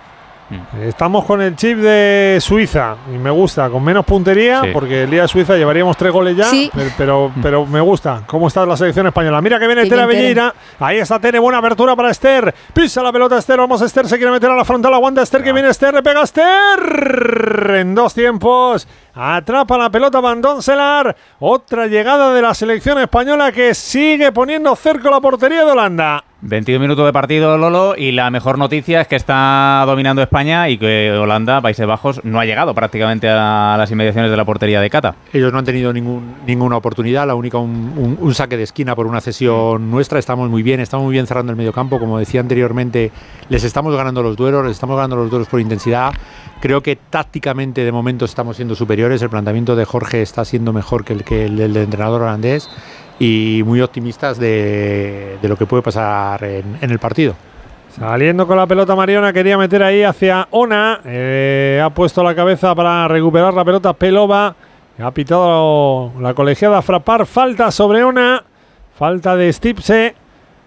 [0.82, 4.70] Estamos con el chip de Suiza y me gusta, con menos puntería, Sí.
[4.72, 6.70] porque el día de Suiza llevaríamos tres goles ya, Sí.
[6.74, 9.40] pero, pero, pero me gusta cómo está la selección española.
[9.42, 10.06] Mira que viene Tera.
[10.06, 14.16] Belleira, ahí está Tere, buena apertura para Esther, pisa la pelota Esther, vamos Esther, se
[14.16, 18.14] quiere meter a la frontal, aguanta Esther, que viene Esther, le pega Esther en dos
[18.14, 18.88] tiempos.
[19.14, 21.14] Atrapa la pelota Van Doncelar.
[21.40, 26.24] Otra llegada de la selección española que sigue poniendo cerco la portería de Holanda.
[26.40, 30.79] 22 minutos de partido, Lolo, y la mejor noticia es que está dominando España y
[30.79, 34.88] que Holanda, Países Bajos, no ha llegado prácticamente a las inmediaciones de la portería de
[34.88, 35.16] Cata.
[35.33, 38.94] Ellos no han tenido ningún, ninguna oportunidad, la única un, un- un saque de esquina
[38.94, 40.20] por una cesión nuestra.
[40.20, 41.98] Estamos muy bien, estamos muy bien cerrando el medio campo.
[41.98, 43.11] Como decía anteriormente,
[43.48, 46.12] les estamos ganando los duelos, les estamos ganando los duelos por intensidad.
[46.61, 49.20] Creo que tácticamente de momento estamos siendo superiores.
[49.22, 52.70] El planteamiento de Jorge está siendo mejor que el, que el del entrenador holandés
[53.18, 57.35] y muy optimistas de, de lo que puede pasar en, en el partido.
[57.98, 61.00] Saliendo con la pelota Mariona, quería meter ahí hacia Ona.
[61.04, 64.54] eh, ha puesto la cabeza para recuperar la pelota Pelova.
[65.00, 67.26] Ha pitado la colegiada Frapar.
[67.26, 68.44] Falta sobre Ona.
[68.96, 70.14] Falta de Stipse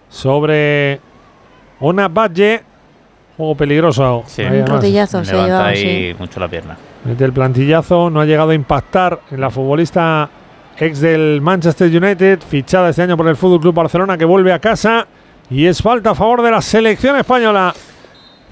[0.08, 1.00] sobre
[1.80, 2.62] Ona Badge.
[3.36, 4.24] Juego peligroso.
[4.26, 4.42] Sí.
[4.42, 6.16] Un rotillazo se ha Levanta llevado, ahí sí.
[6.18, 6.76] mucho la pierna.
[7.04, 8.10] Mete el plantillazo.
[8.10, 10.28] No ha llegado a impactar en la futbolista
[10.82, 12.40] ex del Manchester United.
[12.40, 15.06] Fichada este año por el Fútbol Club Barcelona que vuelve a casa.
[15.48, 17.74] Y es falta a favor de la selección española.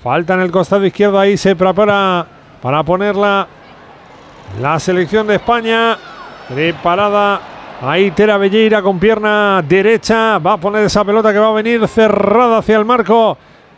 [0.02, 1.18] Falta en el costado izquierdo.
[1.18, 2.26] Ahí se prepara
[2.62, 3.46] para ponerla
[4.60, 5.96] la selección de España.
[6.48, 7.40] Preparada.
[7.82, 10.38] Ahí Tera Belleira con pierna derecha.
[10.38, 13.36] Va a poner esa pelota que va a venir cerrada hacia el marco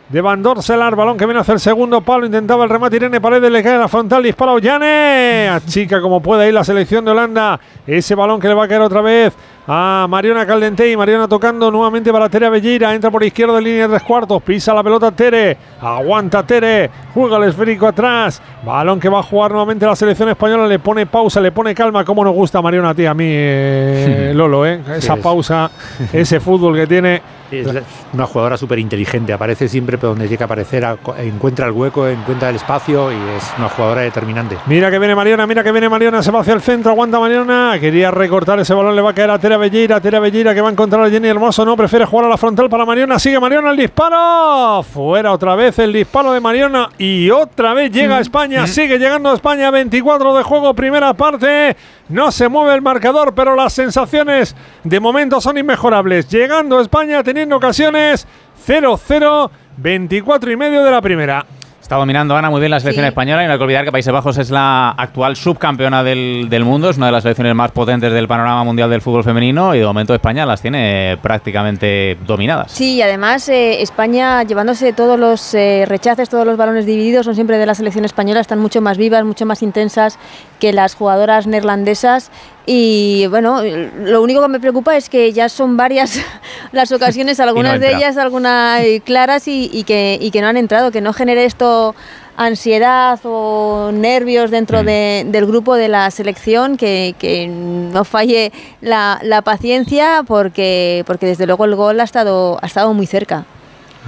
[0.09, 0.95] de Van Dorselar.
[0.95, 2.25] Balón que viene hacia el segundo palo.
[2.25, 3.51] Intentaba el remate Irene Paredes.
[3.51, 4.23] Le cae a la frontal.
[4.23, 5.49] Dispara Ollane.
[5.49, 7.59] Achica como puede ahí la selección de Holanda.
[7.87, 9.33] Ese balón que le va a caer otra vez
[9.67, 10.95] a Mariona Caldentey.
[10.97, 12.93] Mariona tocando nuevamente para Tere Belleira.
[12.93, 14.41] Entra por izquierda en línea de tres cuartos.
[14.43, 15.57] Pisa la pelota Tere.
[15.81, 16.89] Aguanta Tere.
[17.13, 18.41] Juega el esférico atrás.
[18.65, 20.67] Balón que va a jugar nuevamente la selección española.
[20.67, 22.03] Le pone pausa, le pone calma.
[22.05, 24.81] Como nos gusta Mariona a ti, a mí, eh, Lolo, ¿eh?
[24.97, 25.19] Esa es.
[25.19, 25.71] pausa,
[26.11, 27.21] ese fútbol que tiene
[27.61, 30.85] Es una jugadora súper inteligente, aparece siempre por donde tiene que aparecer,
[31.17, 34.57] encuentra el hueco, encuentra el espacio y es una jugadora determinante.
[34.65, 37.77] Mira que viene Mariona, mira que viene Mariona, se va hacia el centro, aguanta Mariona,
[37.79, 40.69] quería recortar ese balón, le va a caer a Tera Belleira, Tera Belleira que va
[40.69, 43.71] a encontrar a Jenny Hermoso, no, prefiere jugar a la frontal para Mariona, sigue Mariona
[43.71, 48.67] el disparo, fuera otra vez el disparo de Mariona y otra vez llega a España,
[48.67, 51.75] sigue llegando a España, 24 de juego, primera parte,
[52.09, 57.23] no se mueve el marcador, pero las sensaciones de momento son inmejorables, llegando a España
[57.23, 58.27] teniendo ocasiones,
[58.67, 61.45] 0-0, 24 y medio de la primera.
[61.83, 64.13] Está dominando Ana muy bien la selección española y no hay que olvidar que Países
[64.13, 68.13] Bajos es la actual subcampeona del, del, mundo, es una de las selecciones más potentes
[68.13, 72.71] del panorama mundial del fútbol femenino y de momento España las tiene prácticamente dominadas.
[72.71, 77.35] Sí, y además eh, España llevándose todos los eh, rechaces, todos los balones divididos son
[77.35, 80.17] siempre de la selección española, están mucho más vivas, mucho más intensas
[80.61, 82.31] que las jugadoras neerlandesas
[82.65, 86.19] y bueno, lo único que me preocupa es que ya son varias
[86.71, 91.01] las ocasiones, algunas de ellas, algunas claras y, que, y que no han entrado, que
[91.01, 91.93] no genere esto
[92.35, 94.85] ansiedad o nervios dentro mm.
[94.85, 97.49] del grupo de la selección, que,
[97.93, 102.93] no falle la, la, paciencia porque, porque desde luego el gol ha estado, ha estado
[102.93, 103.45] muy cerca.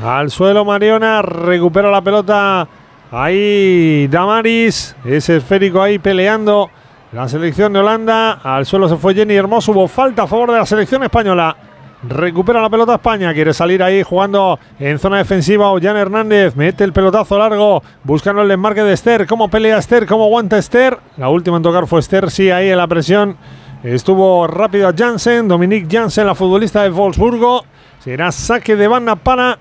[0.04, 2.68] Al suelo Mariona, recupera la pelota
[3.12, 6.70] ahí Damaris, ese esférico ahí peleando.
[7.16, 10.58] La selección de Holanda, al suelo se fue Jenny Hermoso, hubo falta a favor de
[10.58, 11.56] la selección española.
[12.04, 15.72] Recupera la pelota España, quiere salir ahí jugando en zona defensiva.
[15.72, 19.28] Ollán Hernández mete el pelotazo largo, buscando el desmarque de Esther.
[19.28, 20.06] ¿Cómo pelea Esther?
[20.06, 21.00] ¿Cómo aguanta Esther?
[21.16, 23.38] La última en tocar fue Esther, sí, ahí en la presión.
[23.82, 27.64] Estuvo rápido Jansen, Dominique Jansen, la futbolista de Wolfsburgo.
[28.00, 29.58] Será saque de banda para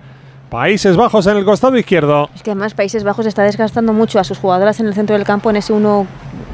[0.55, 2.31] Países Bajos en el costado izquierdo.
[2.33, 5.25] Es que además Países Bajos está desgastando mucho a sus jugadoras en el centro del
[5.25, 6.07] campo en ese uno,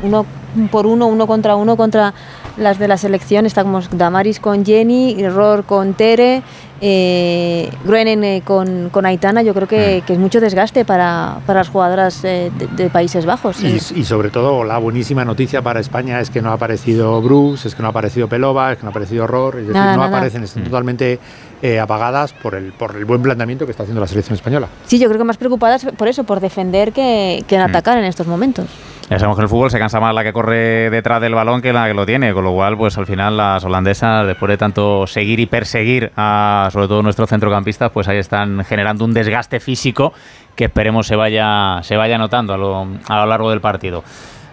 [0.02, 0.24] uno
[0.70, 2.14] por uno, uno contra uno contra
[2.56, 3.44] las de la selección.
[3.44, 6.42] Estamos Damaris con Jenny, Ror con Tere,
[6.80, 9.42] eh, eh con, con, Aitana.
[9.42, 10.12] Yo creo que, mm.
[10.12, 13.62] es mucho desgaste para, las jugadoras eh, de, Países Bajos.
[13.62, 17.74] Y, sobre todo la buenísima noticia para España es que no ha aparecido Bruce, es
[17.74, 20.42] que no ha aparecido Pelova, es que no ha aparecido Ror, es decir, no aparecen,
[20.42, 20.66] están mm.
[20.66, 21.18] totalmente
[21.62, 24.68] eh, apagadas por el, por el buen planteamiento que está haciendo la selección española.
[24.86, 27.64] Sí, yo creo que más preocupadas por eso, por defender que, que en mm.
[27.66, 28.66] atacar en estos momentos.
[29.10, 31.60] Ya sabemos que en el fútbol se cansa más la que corre detrás del balón
[31.60, 34.56] que la que lo tiene, con lo cual, pues al final las holandesas, después de
[34.56, 39.58] tanto seguir y perseguir a sobre todo nuestros centrocampistas, pues ahí están generando un desgaste
[39.58, 40.12] físico
[40.54, 44.04] que esperemos se vaya, se vaya notando a lo, a lo largo del partido.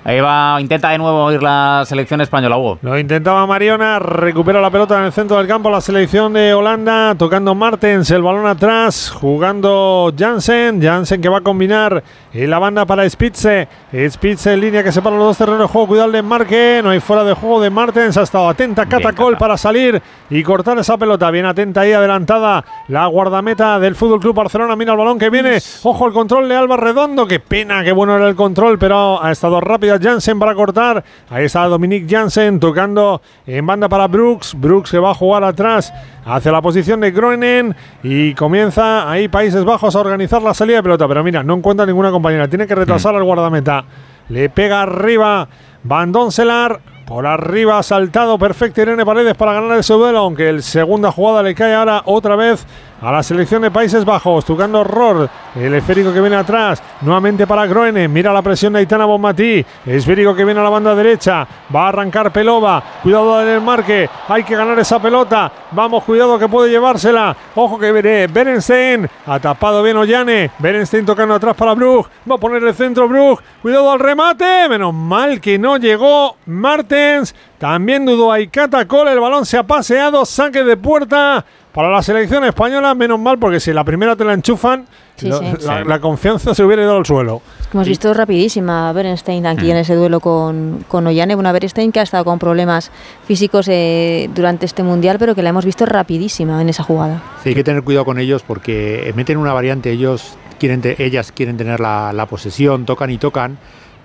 [0.07, 2.79] Ahí va, intenta de nuevo ir la selección española, Hugo.
[2.81, 7.13] Lo intentaba Mariona, recupera la pelota en el centro del campo la selección de Holanda,
[7.15, 12.85] tocando Martens, el balón atrás, jugando Jansen, Jansen que va a combinar en la banda
[12.85, 13.67] para Spitze,
[14.09, 17.01] Spitze en línea que separa los dos terrenos de juego, cuidado el marque, no hay
[17.01, 21.29] fuera de juego de Martens, ha estado atenta Catacol para salir y cortar esa pelota,
[21.31, 25.57] bien atenta ahí adelantada la guardameta del Fútbol Club Barcelona, mira el balón que viene,
[25.83, 29.31] ojo el control de Alba Redondo, qué pena, qué bueno era el control, pero ha
[29.31, 29.59] estado
[30.01, 31.03] Jansen para cortar.
[31.29, 34.55] Ahí está Dominique Jansen tocando en banda para Brooks.
[34.55, 35.93] Brooks que va a jugar atrás
[36.25, 40.83] hacia la posición de Groenen y comienza ahí Países Bajos a organizar la salida de
[40.83, 41.07] pelota.
[41.07, 42.47] Pero mira, no encuentra ninguna compañera.
[42.47, 43.17] Tiene que retrasar mm.
[43.17, 43.85] al guardameta.
[44.29, 45.47] Le pega arriba
[45.83, 46.81] Van Doncelar.
[47.07, 51.55] Por arriba, saltado perfecto Irene Paredes para ganar ese duelo, aunque el segunda jugada le
[51.55, 52.67] cae ahora otra vez
[53.01, 57.67] a la selección de Países Bajos, tocando Ror, el esférico que viene atrás, nuevamente para
[57.67, 61.85] Groene, mira la presión de Aitana Bonmatí, esférico que viene a la banda derecha, va
[61.85, 66.71] a arrancar Pelova, cuidado del marque, hay que ganar esa pelota, vamos, cuidado que puede
[66.71, 72.35] llevársela, ojo que viene Berenstein, ha tapado bien Ollane, Berenstein tocando atrás para Brug, va
[72.35, 78.05] a poner el centro Brug, cuidado al remate, menos mal que no llegó Martens, también
[78.05, 81.43] dudó Aikata Cole, el balón se ha paseado, saque de puerta
[81.73, 84.85] para la selección española, menos mal, porque si la primera te la enchufan,
[85.21, 87.41] la, confianza se hubiera ido al suelo.
[87.73, 89.71] hemos visto rapidísima a Berenstein aquí mm.
[89.71, 92.91] en ese duelo con, con Ollane, una Berenstein que ha estado con problemas
[93.25, 97.21] físicos eh, durante este mundial, pero que la hemos visto rapidísima en esa jugada.
[97.43, 101.57] Sí, hay que tener cuidado con ellos porque meten una variante, ellos quieren ellas quieren
[101.57, 103.57] tener la, posesión, tocan y tocan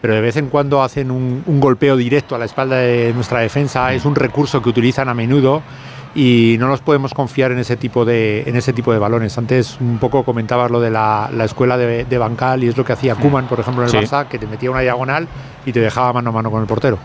[0.02, 3.38] pero de vez en cuando hacen un, un, golpeo directo a la espalda de nuestra
[3.38, 5.62] defensa, es un recurso que utilizan a menudo
[6.14, 9.38] y no nos podemos confiar en ese tipo de, en ese tipo de balones.
[9.38, 12.84] Antes un poco comentabas lo de la, la escuela de, de, Bancal y es lo
[12.84, 15.26] que hacía Kuman, por ejemplo, en el Barça, que te metía una diagonal
[15.64, 16.98] y te dejaba mano a mano con el portero.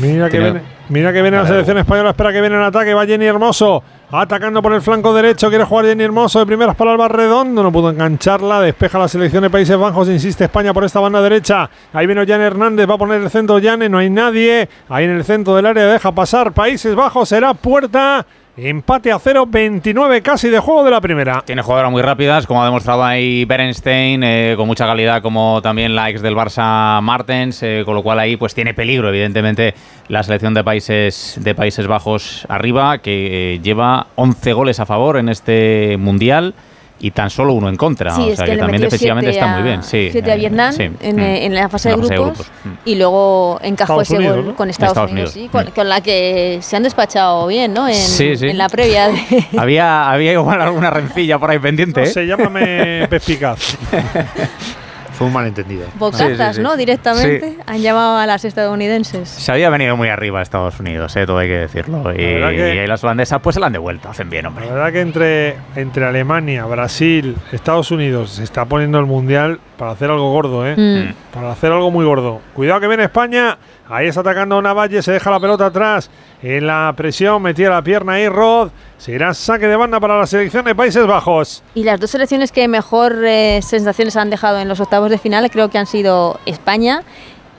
[0.00, 3.06] Mira que, viene, mira que viene la selección española, espera que viene el ataque, va
[3.06, 3.82] Jenny Hermoso
[4.14, 7.72] Atacando por el flanco derecho, quiere jugar Jenny Hermoso de primeras para Alba Redondo, no
[7.72, 11.70] pudo engancharla, despeja la selección de Países Bajos, insiste España por esta banda derecha.
[11.94, 14.68] Ahí viene Jan Hernández, va a poner el centro Jan, no hay nadie.
[14.90, 19.46] Ahí en el centro del área deja pasar Países Bajos, será puerta Empate a 0,
[19.48, 21.42] 29 casi de juego de la primera.
[21.46, 25.94] Tiene jugadoras muy rápidas, como ha demostrado ahí Berenstein, eh, con mucha calidad, como también
[25.94, 29.72] la ex del Barça Martens, eh, con lo cual ahí pues tiene peligro, evidentemente,
[30.08, 35.16] la selección de Países, de Países Bajos arriba, que eh, lleva 11 goles a favor
[35.16, 36.54] en este Mundial
[37.02, 38.14] y tan solo uno en contra.
[38.14, 39.82] Sí, o es sea que que, le también defensivamente está muy bien.
[39.82, 41.20] Sí, siete a Vietnam sí, en, mm.
[41.20, 42.68] en la fase de En la grupos, mm.
[42.84, 44.54] y luego encajó Estados ese Unidos, gol ¿no?
[44.54, 45.74] con Estados, Estados Unidos, Unidos, sí, con, mm.
[45.74, 47.88] con la que se han despachado bien, ¿no?
[47.88, 48.48] En, Sí, sí.
[48.48, 49.08] en la previa.
[49.08, 52.00] de- Había, había igual alguna rencilla por ahí pendiente.
[52.00, 52.10] No ¿eh?
[52.10, 53.76] sé, llámame Pespicaz.
[55.22, 55.86] Fue un malentendido.
[55.98, 56.60] Bocazas, Sí, sí, sí.
[56.62, 56.76] ¿no?
[56.76, 57.56] Directamente Sí.
[57.66, 59.28] han llamado a las estadounidenses.
[59.28, 61.26] Se había venido muy arriba a Estados Unidos, ¿eh?
[61.26, 62.12] todo hay que decirlo.
[62.12, 64.66] Y, verdad que- y ahí las holandesas pues se la han devuelto, hacen bien, hombre.
[64.66, 69.92] La verdad que entre, entre Alemania, Brasil, Estados Unidos se está poniendo el mundial para
[69.92, 70.74] hacer algo gordo, ¿eh?
[70.76, 71.14] Mm.
[71.32, 72.40] Para hacer algo muy gordo.
[72.54, 73.56] Cuidado que viene España.
[73.88, 76.10] Ahí está atacando Navalle, se deja la pelota atrás.
[76.42, 78.70] En la presión, metía la pierna ahí Rod.
[78.98, 81.62] Será saque de banda para la selección de Países Bajos.
[81.74, 85.50] Y las dos selecciones que mejor eh, sensaciones han dejado en los octavos de final
[85.50, 87.02] creo que han sido España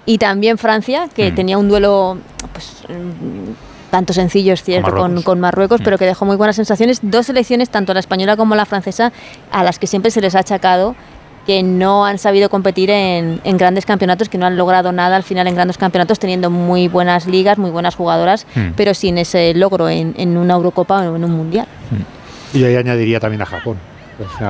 [0.06, 1.36] y también Francia, que Mm.
[1.36, 2.18] tenía un duelo
[2.52, 3.54] pues, mm,
[3.90, 5.24] tanto sencillo, es cierto, con Marruecos.
[5.24, 5.84] con Marruecos, Mm.
[5.84, 7.00] pero que dejó muy buenas sensaciones.
[7.02, 9.12] Dos selecciones, tanto la española como la francesa,
[9.52, 10.96] a las que siempre se les ha achacado
[11.46, 15.24] que no han sabido competir en, en grandes campeonatos, que no han logrado nada al
[15.24, 18.74] final en grandes campeonatos, teniendo muy buenas ligas, muy buenas jugadoras, Mm.
[18.78, 21.68] pero sin ese logro en, en una Eurocopa o en un Mundial.
[22.54, 23.78] Y ahí añadiría también a Japón.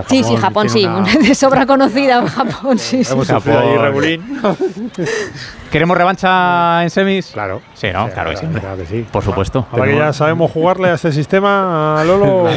[0.10, 3.14] Sí, sí, Japón sí, una- de sobra conocida Japón, sí, sí.
[3.14, 3.84] Hemos sufrido ahí Japón.
[3.84, 4.42] regulín.
[5.72, 7.28] ¿Queremos revancha en semis?
[7.34, 7.62] Claro.
[7.74, 8.06] Sí, ¿no?
[8.08, 9.06] Sí, Claro que claro que sí.
[9.12, 9.66] Por supuesto.
[9.72, 12.48] Ahora que ya sabemos jugarle a este sistema, a Lolo,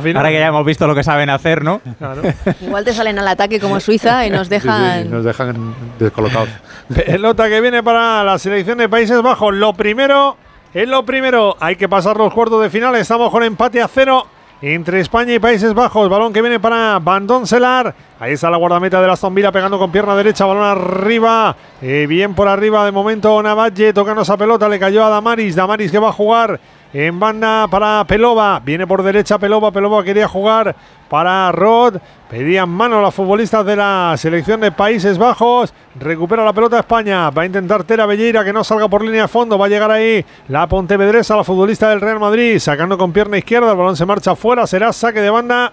[0.00, 0.16] final.
[0.16, 1.80] Ahora que ya hemos visto lo que saben hacer, ¿no?
[1.98, 2.22] Claro.
[2.60, 5.10] Igual te salen al ataque como Suiza y nos Sí, sí, dejan...
[5.10, 6.48] nos dejan descolocados.
[6.92, 9.54] Pelota que viene para la selección de Países Bajos.
[9.54, 10.36] Lo primero,
[10.74, 11.56] es lo primero.
[11.60, 12.96] Hay que pasar los cuartos de final.
[12.96, 14.26] Estamos con empate a cero
[14.60, 16.08] entre España y Países Bajos.
[16.08, 17.94] Balón que viene para Bandón Selar.
[18.18, 20.46] Ahí está la guardameta de la Villa pegando con pierna derecha.
[20.46, 21.56] Balón arriba.
[21.80, 24.68] Eh, bien por arriba de momento Navalle tocando esa pelota.
[24.68, 25.54] Le cayó a Damaris.
[25.54, 26.60] Damaris que va a jugar
[26.92, 28.60] en banda para Pelova.
[28.64, 29.70] Viene por derecha Pelova.
[29.70, 30.74] Pelova quería jugar
[31.08, 31.96] para Rod.
[32.30, 35.72] Pedían mano los futbolistas de la selección de Países Bajos.
[35.98, 37.30] Recupera la pelota España.
[37.30, 39.58] Va a intentar Tera Belleira que no salga por línea de fondo.
[39.58, 42.58] Va a llegar ahí la Pontevedresa, la futbolista del Real Madrid.
[42.58, 43.70] Sacando con pierna izquierda.
[43.72, 44.66] El balón se marcha fuera.
[44.66, 45.72] Será saque de banda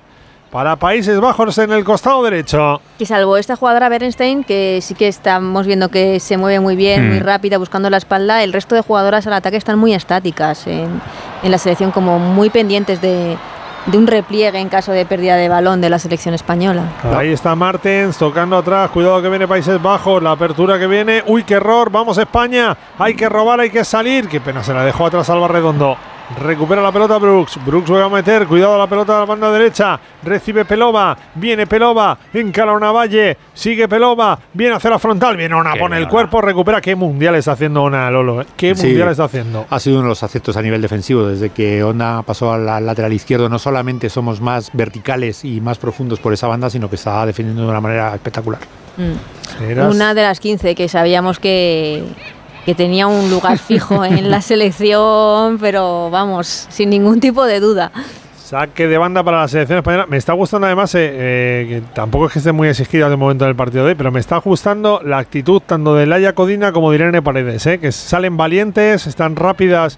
[0.56, 2.80] para Países Bajos en el costado derecho.
[2.98, 7.06] Y salvo esta jugadora Berenstein, que sí que estamos viendo que se mueve muy bien,
[7.06, 7.10] Mm.
[7.10, 11.02] muy rápida, buscando la espalda, el resto de jugadoras al ataque están muy estáticas en,
[11.44, 13.36] en la selección, como muy pendientes de,
[13.88, 16.84] de un repliegue en caso de pérdida de balón de la selección española.
[17.14, 18.92] Ahí está Martens tocando atrás.
[18.92, 20.24] Cuidado que viene Países Bajos.
[20.24, 21.22] La apertura que viene.
[21.28, 21.90] Uy, qué error.
[21.92, 22.78] Vamos España.
[22.98, 24.30] Hay que robar, hay que salir.
[24.30, 25.98] Qué pena, se la dejó atrás Alba Redondo.
[26.42, 27.60] Recupera la pelota Brooks.
[27.64, 28.48] Brooks va a meter.
[28.48, 30.00] Cuidado la pelota de la banda derecha.
[30.24, 31.16] Recibe Pelova.
[31.36, 32.18] Viene Pelova.
[32.34, 33.38] Encara una valle.
[33.54, 34.38] Sigue Pelova.
[34.54, 35.38] Viene hacia la frontal.
[35.38, 35.74] Viene una.
[35.74, 36.42] Qué Pone el cuerpo.
[36.42, 36.82] Recupera.
[36.82, 38.42] Qué mundial está haciendo una Lolo.
[38.42, 38.46] eh.
[38.58, 38.88] Qué Sí.
[38.88, 39.68] mundial está haciendo.
[39.70, 41.28] Ha sido uno de los aciertos a nivel defensivo.
[41.28, 45.78] Desde que Onda pasó al la- lateral izquierdo, no solamente somos más verticales y más
[45.78, 48.62] profundos por esa banda, sino que está defendiendo de una manera espectacular.
[48.98, 49.92] Mm.
[49.92, 52.04] Una de las 15 que sabíamos que,
[52.66, 54.42] que tenía un lugar fijo en la
[54.90, 57.92] selección, pero vamos, sin ningún tipo de duda.
[58.38, 60.06] Saque de banda para la selección española.
[60.08, 63.46] Me está gustando además, eh, eh, que tampoco es que estén muy exigidas de momento
[63.46, 66.92] del partido de hoy, pero me está gustando la actitud tanto de Laia Codina como
[66.92, 69.98] de Irene Paredes, eh, que salen valientes, están rápidas,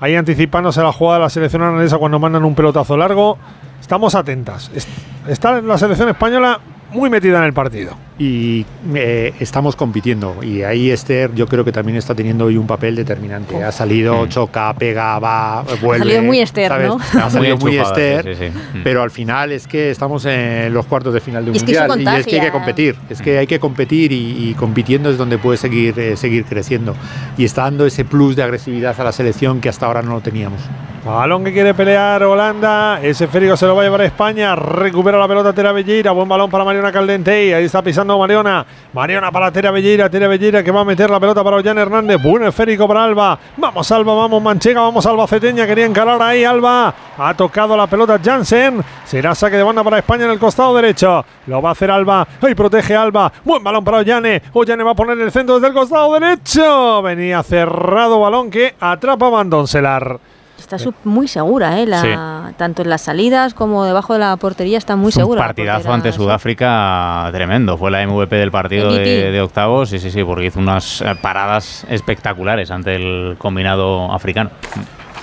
[0.00, 3.36] ahí anticipándose a la jugada de la selección holandesa cuando mandan un pelotazo largo.
[3.80, 4.70] Estamos atentas.
[4.74, 4.86] Es-
[5.26, 6.58] Está la selección española
[6.90, 7.92] muy metida en el partido.
[8.18, 10.36] Y eh, estamos compitiendo.
[10.42, 13.62] Y ahí Esther, yo creo que también está teniendo hoy un papel determinante.
[13.62, 14.28] Ha salido, Mm.
[14.28, 16.04] choca, pega, va, vuelve.
[16.04, 16.88] salido muy Esther, ¿sabes?
[16.88, 16.98] ¿no?
[17.22, 18.36] Ha salido muy enchufada, Esther.
[18.36, 18.78] sí, sí, sí.
[18.78, 18.82] Mm.
[18.82, 21.64] Pero al final es que estamos en los cuartos de final de un Y es
[21.64, 22.16] que mundial.
[22.16, 22.96] y es que hay que competir.
[23.08, 26.94] Es que hay que competir y, y compitiendo es donde puede seguir, eh, seguir creciendo.
[27.36, 30.20] Y está dando ese plus de agresividad a la selección que hasta ahora no lo
[30.20, 30.60] teníamos.
[31.08, 33.00] Balón que quiere pelear Holanda.
[33.02, 34.54] Ese férico se lo va a llevar a España.
[34.54, 36.10] Recupera la pelota Tera Belleira.
[36.10, 37.54] Buen balón para Mariona Caldentey.
[37.54, 38.66] Ahí está pisando Mariona.
[38.92, 40.10] Mariona para Tera Belleira.
[40.10, 42.22] Tera Belleira que va a meter la pelota para Ollán Hernández.
[42.22, 43.38] Buen esférico para Alba.
[43.56, 45.66] Vamos Alba, vamos Manchega, vamos Alba Ceteña.
[45.66, 46.94] Quería encarar ahí Alba.
[47.16, 48.84] Ha tocado la pelota Jansen.
[49.06, 51.24] Será saque de banda para España en el costado derecho.
[51.46, 52.28] Lo va a hacer Alba.
[52.42, 53.32] Ahí protege Alba.
[53.44, 54.42] Buen balón para Ollane.
[54.52, 57.00] Ollane va a poner el centro desde el costado derecho.
[57.00, 60.27] Venía cerrado balón que atrapa Bandoncelar.
[60.76, 61.86] Está muy segura, ¿eh?
[61.86, 62.08] La- Sí.
[62.56, 65.40] tanto en las salidas como debajo de la portería está muy Fue segura.
[65.40, 66.12] Un partidazo portera ante.
[66.12, 67.76] Sudáfrica tremendo.
[67.76, 69.88] Fue la MVP del partido de, de octavos.
[69.90, 74.50] Sí, sí, sí, porque hizo unas eh, paradas espectaculares ante el combinado africano.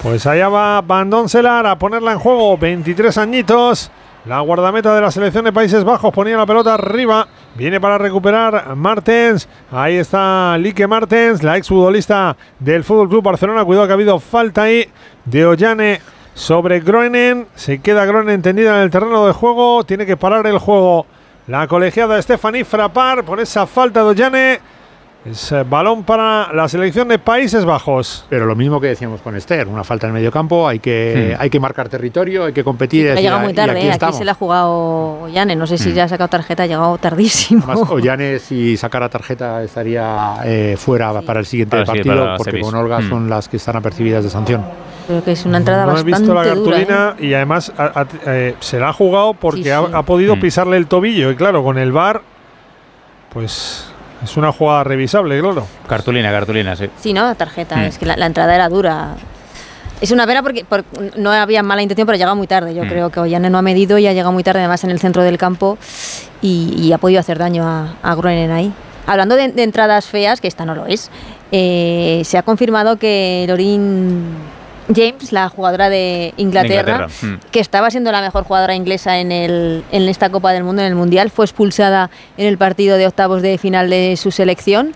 [0.03, 2.57] Pues allá va Bandón Selar a ponerla en juego.
[2.57, 3.91] 23 añitos.
[4.26, 7.28] La guardameta de la selección de Países Bajos ponía la pelota arriba.
[7.53, 9.47] Viene para recuperar Martens.
[9.71, 13.63] Ahí está Lique Martens, la exfutbolista del Fútbol Club Barcelona.
[13.63, 14.89] Cuidado que ha habido falta ahí
[15.26, 16.01] de Ollane
[16.34, 17.45] sobre Groenen.
[17.53, 19.84] Se queda Groenen tendida en el terreno de juego.
[19.84, 21.05] Tiene que parar el juego
[21.45, 24.59] la colegiada Stephanie Frappar por esa falta de Ollane.
[25.26, 28.26] Es eh, balón para la selección de Países Bajos.
[28.30, 31.34] Pero lo mismo que decíamos con Esther, una falta en el medio campo, hay que,
[31.36, 31.41] Hmm.
[31.41, 33.09] hay que marcar territorio, hay que competir.
[33.09, 33.91] Ha es llegado muy tarde, aquí ¿eh?
[33.99, 35.55] aquí se le ha jugado Ollane.
[35.55, 35.93] No sé si Mm.
[35.93, 37.63] ya ha sacado tarjeta, ha llegado tardísimo.
[37.67, 41.26] Además, Ollane, si sacara tarjeta, estaría eh, fuera Sí.
[41.26, 43.09] para el siguiente partido, la porque con Olga Mm.
[43.09, 44.63] son las que están apercibidas de sanción.
[45.07, 46.78] Creo que es una entrada no he bastante visto la dura.
[46.80, 46.86] ¿eh?
[46.86, 49.88] cartulina y además a- a- eh, se la ha jugado porque Sí, ha, sí.
[49.91, 50.39] ha podido Mm.
[50.39, 52.21] pisarle el tobillo y claro, con el bar
[53.34, 53.88] pues
[54.26, 55.65] es una jugada revisable, claro.
[55.88, 56.89] Cartulina, cartulina, sí.
[57.01, 57.34] Sí, ¿no?
[57.36, 57.78] Tarjeta.
[57.78, 57.82] Mm.
[57.84, 59.15] Es que la, la entrada era dura.
[60.01, 60.84] Es una pena porque, por-
[61.17, 62.76] no había mala intención, pero ha llegado muy tarde.
[62.76, 62.88] Yo Mm.
[62.89, 65.23] creo que Ollane no ha medido y ha llegado muy tarde, además en el centro
[65.23, 65.78] del campo,
[66.41, 68.73] y, y ha podido hacer daño a, a Groenen ahí.
[69.07, 71.09] Hablando de, de entradas feas, que esta no lo es,
[71.51, 74.23] eh, se ha confirmado que Lorin
[74.93, 77.51] James, la jugadora de Inglaterra, Inglaterra, mm.
[77.51, 80.88] que estaba siendo la mejor jugadora inglesa en, el, en esta Copa del Mundo, en
[80.88, 84.93] el Mundial, fue expulsada en el partido de octavos de final de su selección.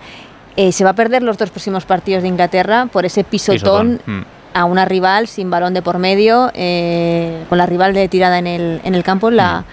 [0.55, 4.19] Eh, se va a perder los dos próximos partidos de Inglaterra por ese pisotón, Pisotón,
[4.19, 4.25] mm.
[4.53, 8.47] a una rival sin balón de por medio, eh, con la rival de tirada en
[8.47, 9.63] el, en el campo, la,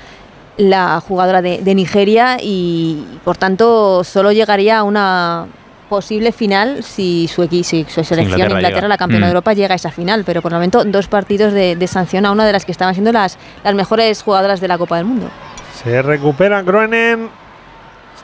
[0.56, 5.46] la jugadora de, de Nigeria, y por tanto solo llegaría a una
[5.89, 9.28] posible final si su, si su selección Inglaterra la campeona Mm.
[9.28, 10.24] de Europa, llega a esa final.
[10.24, 12.95] Pero por el momento, dos partidos de, de sanción a una de las que estaban
[12.95, 15.28] siendo las, las mejores jugadoras de la Copa del Mundo.
[15.82, 17.28] Se recupera Groenen.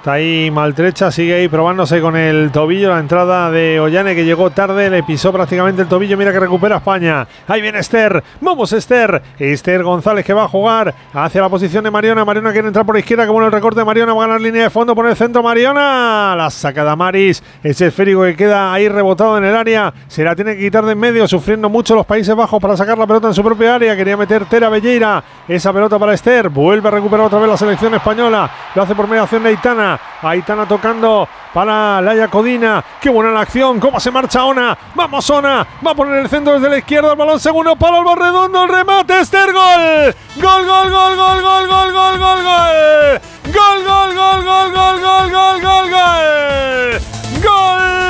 [0.02, 2.90] Está ahí maltrecha, sigue ahí probándose con el tobillo.
[2.90, 6.16] La entrada de Ollane que llegó tarde, le pisó prácticamente el tobillo.
[6.16, 7.24] Mira que recupera España.
[7.46, 8.20] Ahí viene Esther.
[8.40, 9.22] Vamos, Esther.
[9.38, 12.24] Esther González que va a jugar hacia la posición de Mariona.
[12.24, 13.28] Mariona quiere entrar por izquierda.
[13.28, 15.40] Como en el recorte de Mariona va a ganar línea de fondo por el centro.
[15.40, 16.34] Mariona.
[16.36, 17.40] La saca Damaris.
[17.62, 19.94] Ese esférico que queda ahí rebotado en el área.
[20.08, 22.98] Se la tiene que quitar de en medio, sufriendo mucho los Países Bajos para sacar
[22.98, 23.94] la pelota en su propia área.
[23.94, 25.22] Quería meter Tera Belleira.
[25.46, 26.48] Esa pelota para Esther.
[26.48, 28.50] Vuelve a recuperar otra vez la selección española.
[28.74, 29.52] Lo hace por mediación de
[29.92, 29.98] Aitana.
[30.22, 32.84] Aitana tocando para Laia Codina.
[33.00, 33.78] Qué buena la acción.
[33.80, 34.76] ¿Cómo se marcha Ona?
[34.94, 35.66] Vamos, Ona.
[35.84, 37.12] Va a poner el centro desde la izquierda.
[37.12, 38.64] El balón segundo para Alba Redondo.
[38.64, 39.20] El remate.
[39.20, 39.52] Esther.
[39.52, 40.14] Gol.
[40.36, 43.20] Gol, gol, gol, gol, gol, gol, gol, gol, gol.
[43.52, 47.00] Gol, gol, gol, gol, gol, gol, gol, gol, gol.
[47.42, 48.01] ¡Gol!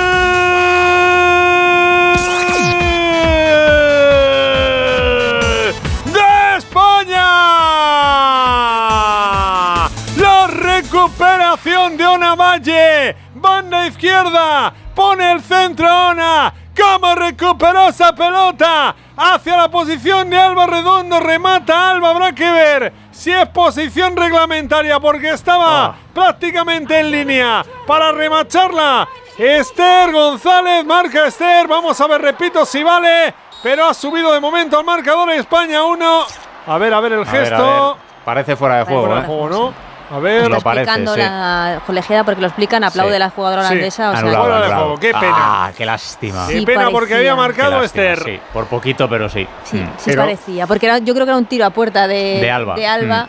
[12.33, 13.17] Recuperación de Ona Valle.
[13.35, 14.73] Banda izquierda.
[14.95, 16.53] Pone el centro Ona.
[16.77, 18.95] ¿Cómo recuperó esa pelota?
[19.17, 21.21] Hacia la posición de Alba Redondo.
[21.21, 22.11] Remata Alba.
[22.11, 25.95] Habrá que ver si es posición reglamentaria porque estaba Ah.
[26.15, 29.09] prácticamente en línea para remacharla.
[29.39, 31.67] Esther González, marca Esther.
[31.67, 33.35] Vamos a ver, repito, si vale.
[33.63, 36.25] Pero ha subido de momento al marcador España 1.
[36.67, 37.97] A ver, a ver el A gesto.
[37.97, 38.03] ver.
[38.25, 39.23] Parece fuera de juego, ¿eh?
[39.25, 39.92] juego, ¿no?
[40.13, 40.49] A ver.
[40.49, 41.21] Lo Está parece, explicando sí.
[41.21, 43.19] la colegiada porque lo explican, aplaude Sí.
[43.19, 43.69] la jugadora Sí.
[43.69, 44.09] holandesa.
[44.09, 44.83] o sea, Anulado, Fuera de anulado.
[44.85, 45.35] juego, qué pena.
[45.37, 46.47] Ah, qué lástima.
[46.49, 48.25] Qué Sí, pena porque había marcado lástima, Esther.
[48.25, 49.47] Sí, por poquito, pero sí.
[49.65, 49.87] Sí, Mm.
[49.97, 52.51] sí Pero- parecía, porque era- yo creo que era un tiro a puerta de, De
[52.51, 53.25] Alba.
[53.25, 53.29] Mm.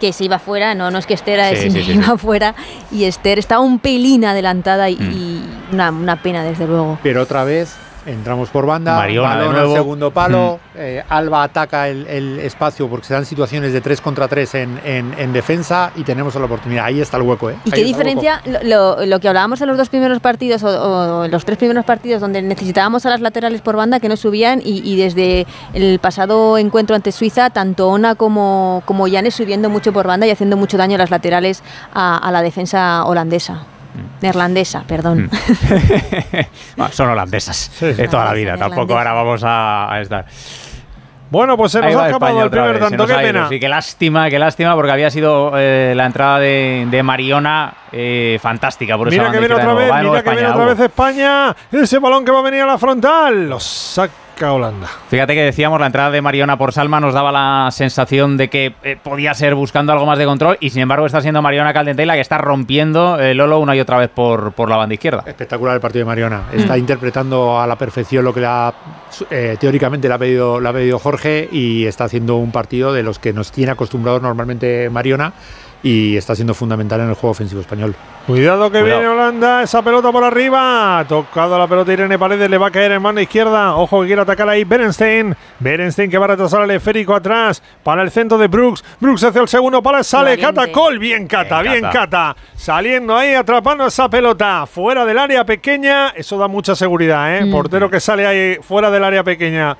[0.00, 2.18] que se iba fuera, no, no es que Esther Sí, sino sí, sí, iba sí.
[2.18, 2.54] fuera
[2.92, 5.10] y Esther estaba un pelín adelantada y, Mm.
[5.12, 6.98] y una, una pena desde luego.
[7.02, 7.76] Pero otra vez
[8.08, 9.72] entramos por banda, Mariona de balón nuevo.
[9.72, 14.00] al segundo palo, eh, Alba ataca el, el espacio porque se dan situaciones de 3
[14.00, 16.84] contra 3 en, en- en defensa y tenemos la oportunidad.
[16.86, 17.50] Ahí está el hueco.
[17.50, 17.56] ¿eh?
[17.64, 20.68] ¿Y Ahí qué diferencia lo, lo- que hablábamos en los dos primeros partidos o,
[21.20, 24.16] o en los tres primeros partidos donde necesitábamos a las laterales por banda que no
[24.16, 29.68] subían y, y desde el pasado encuentro ante Suiza, tanto Ona como, como Llanes subiendo
[29.70, 33.62] mucho por banda y haciendo mucho daño a las laterales a, a la defensa holandesa?
[34.20, 35.24] Neerlandesa, perdón.
[35.24, 35.30] Mm.
[36.80, 38.68] Ah, son holandesas Sí, de toda la Holandesa, vida.
[38.68, 40.26] Tampoco ahora vamos a, a estar.
[41.30, 43.06] Bueno, pues se nos ha escapado España el otra primer tanto.
[43.06, 43.48] Qué pena.
[43.48, 48.38] Sí, qué lástima, qué lástima, porque había sido eh, la entrada de, de Mariona eh,
[48.40, 48.96] fantástica.
[48.96, 51.56] Por esa Mira que banda viene otra vez, mira que viene España, otra vez España.
[51.70, 53.48] Ese balón que va a venir a la frontal.
[53.50, 54.12] Lo saca
[54.46, 54.88] Holanda.
[55.08, 58.74] Fíjate que decíamos, la entrada de Mariona por Salma nos daba la sensación de que
[58.82, 62.06] eh, podía ser buscando algo más de control y sin embargo está siendo Mariona Caldentey
[62.06, 65.24] la que está rompiendo el Lolo una y otra vez por, por la banda izquierda.
[65.26, 66.42] Espectacular el partido de Mariona.
[66.52, 66.78] Está mm.
[66.78, 68.72] interpretando a la perfección lo que la,
[69.30, 73.02] eh, teóricamente le ha, pedido, le ha pedido Jorge y está haciendo un partido de
[73.02, 75.32] los que nos tiene acostumbrados normalmente Mariona
[75.82, 77.94] y está siendo fundamental en el juego ofensivo español.
[78.26, 81.04] Cuidado que viene Holanda, esa pelota por arriba.
[81.08, 83.74] Tocado la pelota Irene Paredes, le va a caer en mano izquierda.
[83.76, 85.34] Ojo que quiere atacar ahí Berenstein.
[85.60, 88.84] Berenstein que va a retrasar al esférico atrás para el centro de Brooks.
[89.00, 90.98] Brooks hacia el segundo para sale Cata Col.
[90.98, 92.36] Bien Cata, bien, Cata.
[92.54, 96.10] Saliendo ahí, atrapando esa pelota fuera del área pequeña.
[96.10, 97.46] Eso da mucha seguridad, ¿eh?
[97.46, 97.50] Mm.
[97.50, 99.76] Portero que sale ahí fuera del área pequeña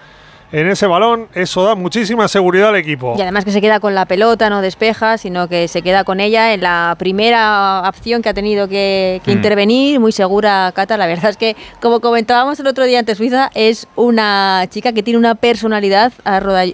[0.50, 3.14] en ese balón, eso da muchísima seguridad al equipo.
[3.18, 6.20] Y además que se queda con la pelota, no despeja, sino que se queda con
[6.20, 9.30] ella en la primera opción que ha tenido que, mm.
[9.30, 10.96] intervenir, muy segura Cata.
[10.96, 15.02] La verdad es que, como comentábamos el otro día ante Suiza, es una chica que
[15.02, 16.12] tiene una personalidad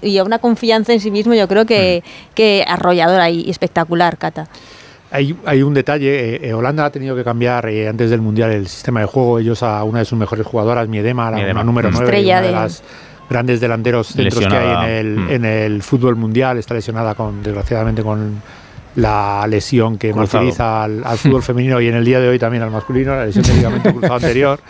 [0.02, 2.34] y una confianza en sí mismo, yo creo que, mm.
[2.34, 4.48] que arrolladora y espectacular, Cata.
[5.10, 8.50] Hay, hay, un detalle, eh, eh, Holanda ha tenido que cambiar eh, antes del Mundial
[8.50, 12.04] el sistema de juego, ellos a una de sus mejores jugadoras, Miedema, la, número 9,
[12.04, 12.82] Estrella de, las
[13.34, 15.30] grandes delanteros centros que hay en el, mm.
[15.30, 16.56] en el fútbol mundial.
[16.56, 18.40] Está lesionada con, desgraciadamente, con
[18.94, 22.70] la lesión que martiriza al, fútbol femenino y en el día de hoy también al
[22.70, 24.60] masculino, la lesión de ligamento cruzado anterior.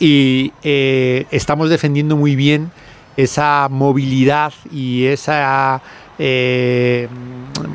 [0.00, 2.72] Y eh, estamos defendiendo muy bien
[3.16, 5.80] esa movilidad y esa
[6.18, 7.06] eh,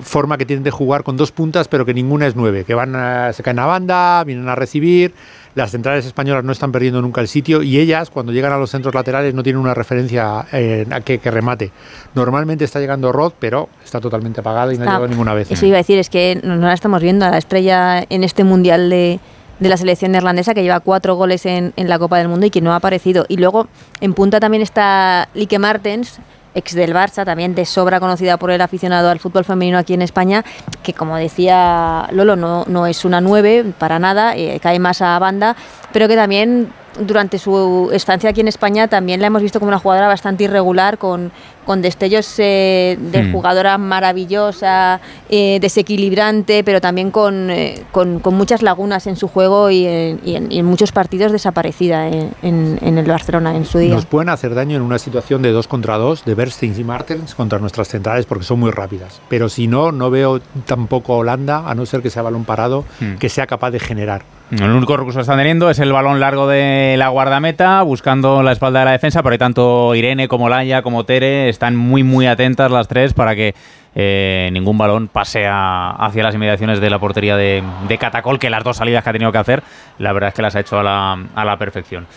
[0.03, 2.95] forma que tienen de jugar con dos puntas, pero que ninguna es nueve, que van
[2.97, 5.13] a, se caen a banda, vienen a recibir
[5.57, 8.69] las centrales españolas no están perdiendo nunca el sitio y ellas cuando llegan a los
[8.69, 11.71] centros laterales no tienen una referencia eh, a que, remate.
[12.13, 15.49] Normalmente está llegando Rod, pero está totalmente apagada y no ha llegado ninguna vez.
[15.49, 18.43] Eso iba a decir, es que no la estamos viendo a la estrella en este
[18.43, 19.19] mundial de,
[19.59, 22.61] la selección neerlandesa que lleva cuatro goles en, en, la Copa del Mundo y que
[22.61, 23.25] no ha aparecido.
[23.27, 23.67] Y luego
[23.99, 26.19] en punta también está Lique Martens,
[26.57, 30.01] ex del Barça, también de sobra conocida por el aficionado al fútbol femenino aquí en
[30.01, 30.43] España,
[30.83, 35.17] que como decía Lolo, no, no es una nueve para nada, eh, cae más a
[35.19, 35.55] banda,
[35.93, 39.79] pero que también durante su estancia aquí en España también la hemos visto como una
[39.79, 41.31] jugadora bastante irregular, con,
[41.67, 43.33] con destellos eh, de hmm.
[43.33, 47.11] jugadora maravillosa, eh, desequilibrante, pero también
[47.49, 53.05] eh, con, con, muchas lagunas en su juego y en, muchos partidos desaparecida en, el
[53.05, 53.93] Barcelona en su día.
[53.93, 57.35] Nos pueden hacer daño en una situación de dos contra dos, de Bernstein y Martens
[57.35, 59.19] contra nuestras centrales, porque son muy rápidas.
[59.27, 63.15] Pero si no, no veo tampoco Holanda, a no ser que sea balón parado, hmm.
[63.15, 64.36] que sea capaz de generar.
[64.49, 68.53] El único recurso que están teniendo es el balón largo de la guardameta, buscando la
[68.53, 72.71] espalda de la defensa, ahí tanto Irene como Laia como Tere están muy muy atentas
[72.71, 73.55] las tres para que
[73.93, 77.61] eh, ningún balón pase hacia las inmediaciones de la portería de,
[77.99, 79.63] Catacol, que las dos salidas que ha tenido que hacer,
[79.97, 82.07] la verdad es que las ha hecho a la, a la perfección.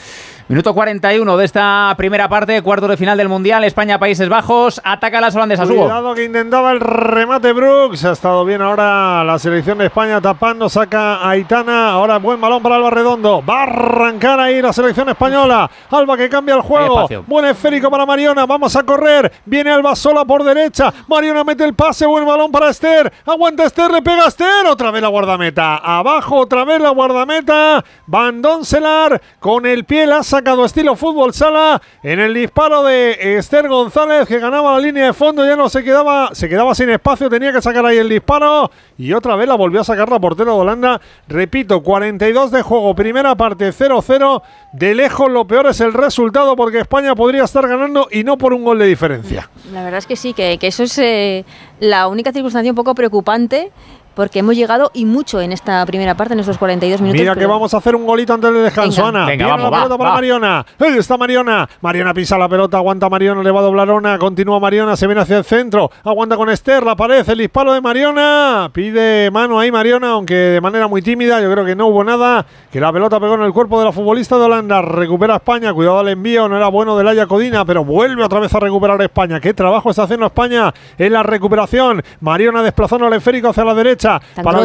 [0.51, 5.36] Minuto 41 de esta primera parte, cuarto de final del Mundial, España-Países Bajos, ataca las
[5.36, 5.68] holandesas.
[5.68, 10.68] Cuidado que intentaba el remate Brooks, ha estado bien ahora la selección de España tapando,
[10.68, 15.09] saca a Aitana, ahora buen balón para Alba Redondo, va a arrancar ahí la selección
[15.09, 19.94] española, Alba que cambia el juego, buen esférico para Mariona, vamos a correr, viene Alba
[19.94, 24.24] sola por derecha, Mariona mete el pase, buen balón para Esther, aguanta Esther, le pega
[24.24, 29.84] a Esther, otra vez la guardameta, abajo otra vez la guardameta, Van Doncelar con el
[29.84, 34.78] pie la sacado estilo fútbol sala en el disparo de Esther González que ganaba la
[34.78, 37.99] línea de fondo, ya no se quedaba, se quedaba sin espacio, tenía que sacar ahí
[37.99, 40.99] el disparo y otra vez la volvió a sacar la portera de Holanda.
[41.28, 44.43] Repito, 42 de juego, primera parte 0-0.
[44.72, 48.55] De lejos lo peor es el resultado porque España podría estar ganando y no por
[48.55, 49.51] un gol de diferencia.
[49.74, 51.45] La verdad es que sí, que, eso es eh,
[51.80, 53.72] la única circunstancia un poco preocupante
[54.14, 57.20] porque hemos llegado y mucho en esta primera parte, en estos 42 minutos.
[57.20, 59.26] Mira que vamos a hacer un golito antes del descanso, Ana.
[59.26, 60.66] Venga, vamos, la pelota para Mariona.
[60.78, 61.68] Ahí está Mariona.
[61.80, 65.22] Mariona pisa la pelota, aguanta Mariona, le va a doblar Ona, continúa Mariona, se viene
[65.22, 68.70] hacia el centro, aguanta con Esther, la pared, el disparo de Mariona.
[68.72, 72.44] Pide mano ahí Mariona, aunque de manera muy tímida, yo creo que no hubo nada,
[72.70, 74.82] que la pelota pegó en el cuerpo de la futbolista de Holanda.
[74.82, 78.54] Recupera España, cuidado al envío, no era bueno de Laia Codina, pero vuelve otra vez
[78.54, 79.40] a recuperar España.
[79.40, 82.02] ¿Qué trabajo está haciendo España en la recuperación?
[82.20, 83.99] Mariona desplazando al esférico hacia la derecha.
[84.34, 84.61] Para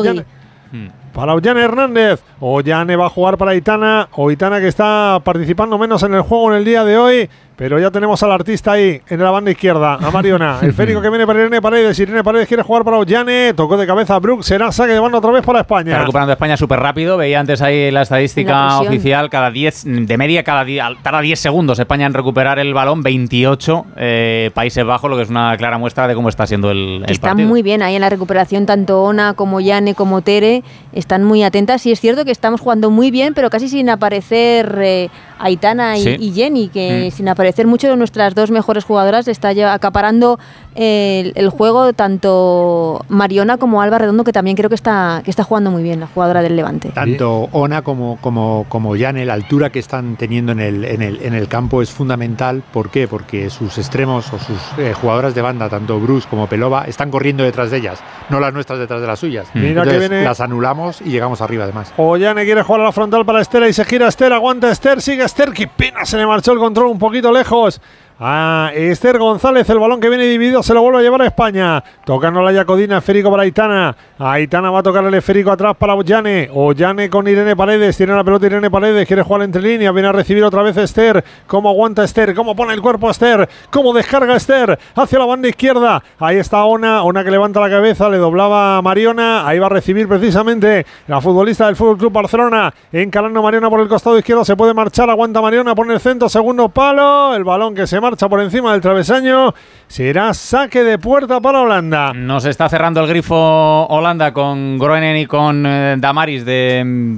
[1.15, 2.21] para Ollane Hernández.
[2.41, 4.09] Ollane va a jugar para Itana.
[4.11, 7.29] O Itana que está participando menos en el juego en el día de hoy.
[7.55, 10.59] Pero ya tenemos al artista ahí en la banda izquierda, a Mariona.
[10.61, 11.97] El férico que viene para Irene Paredes.
[11.99, 13.53] Irene Paredes quiere jugar para Ollane.
[13.53, 14.45] Tocó de cabeza a Brooks.
[14.45, 15.91] Será saque de banda otra vez para España.
[15.91, 17.15] Está recuperando España súper rápido.
[17.15, 19.29] Veía antes ahí la estadística oficial.
[19.29, 23.03] Cada 10, de media, cada, día, cada 10 segundos España en recuperar el balón.
[23.03, 27.03] 28 eh, Países Bajos, lo que es una clara muestra de cómo está siendo el,
[27.05, 28.65] el está muy bien ahí en la recuperación.
[28.65, 30.63] Tanto Ona como Yane como Tere
[31.05, 34.79] están muy atentas y es cierto que estamos jugando muy bien, pero casi sin aparecer
[34.81, 36.15] eh, Aitana y, Sí.
[36.19, 37.15] y Jenny, que Mm.
[37.15, 40.39] sin aparecer mucho de nuestras dos mejores jugadoras está ya acaparando
[40.75, 45.43] el, el juego tanto Mariona como Alba Redondo, que también creo que está, que está
[45.43, 46.89] jugando muy bien, la jugadora del Levante.
[46.89, 51.21] Tanto Ona como, como, como Yane, la altura que están teniendo en el, en, el,
[51.21, 52.63] en el campo es fundamental.
[52.73, 53.07] ¿Por qué?
[53.07, 57.43] Porque sus extremos o sus eh, jugadoras de banda, tanto Bruce como Pelova, están corriendo
[57.43, 57.99] detrás de ellas,
[58.29, 59.47] no las nuestras detrás de las suyas.
[59.53, 61.93] Mira que viene- las anulamos y llegamos arriba además.
[61.97, 65.23] Ollane quiere jugar a la frontal para Esther y se gira Esther, aguanta Esther, sigue
[65.23, 67.81] Esther, qué pena, se le marchó el control un poquito lejos.
[68.17, 71.83] A Esther González, el balón que viene dividido se lo vuelve a llevar a España.
[72.05, 73.93] Tocando la Yacodina, esférico para Aitana.
[74.17, 76.49] Aitana va a tocar el esférico atrás para Ollane.
[76.53, 80.13] Ollane con Irene Paredes, tiene la pelota Irene Paredes, quiere jugar entre líneas, viene a
[80.13, 81.25] recibir otra vez Esther.
[81.45, 82.33] ¿Cómo aguanta Esther?
[82.33, 83.49] ¿Cómo pone el cuerpo Esther?
[83.69, 84.79] ¿Cómo descarga Esther?
[84.95, 86.01] Hacia la banda izquierda.
[86.17, 89.45] Ahí está Ona, Ona que levanta la cabeza, le doblaba a Mariona.
[89.45, 92.73] Ahí va a recibir precisamente la futbolista del Fútbol Club Barcelona.
[92.93, 96.69] Encarando Mariona por el costado izquierdo, se puede marchar, aguanta Mariona, pone el centro, segundo
[96.69, 97.35] palo.
[97.35, 99.53] El balón que se marcha por encima del travesaño.
[99.87, 102.13] Será saque de puerta para Holanda.
[102.13, 107.17] Nos está cerrando el grifo Holanda con Groenen y con eh, Damaris de,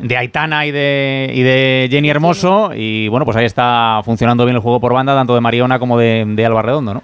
[0.00, 2.70] de Aitana y de, y de Jenny Hermoso.
[2.74, 5.98] Y bueno, pues ahí está funcionando bien el juego por banda, tanto de Mariona como
[5.98, 7.02] de, de Alba Redondo, ¿no?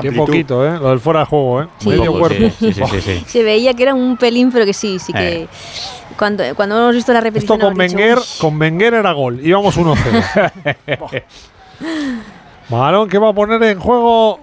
[0.00, 0.26] Qué Amplitud.
[0.26, 0.78] poquito, ¿eh?
[0.78, 1.66] Lo del fuera de juego, ¿eh?
[1.78, 1.88] Sí.
[1.88, 2.38] Medio cuerpo.
[2.38, 3.24] sí, sí, sí, sí, sí.
[3.26, 5.42] Se veía que era un pelín, pero que sí, sí que...
[5.42, 5.48] Eh.
[6.18, 7.56] Cuando, cuando hemos visto la repetición...
[7.58, 8.24] Esto con dicho, Wenger, "Uy".
[8.40, 9.40] con Wenger era gol.
[9.42, 9.96] Íbamos 1-0.
[12.68, 14.40] Balón que va a poner en juego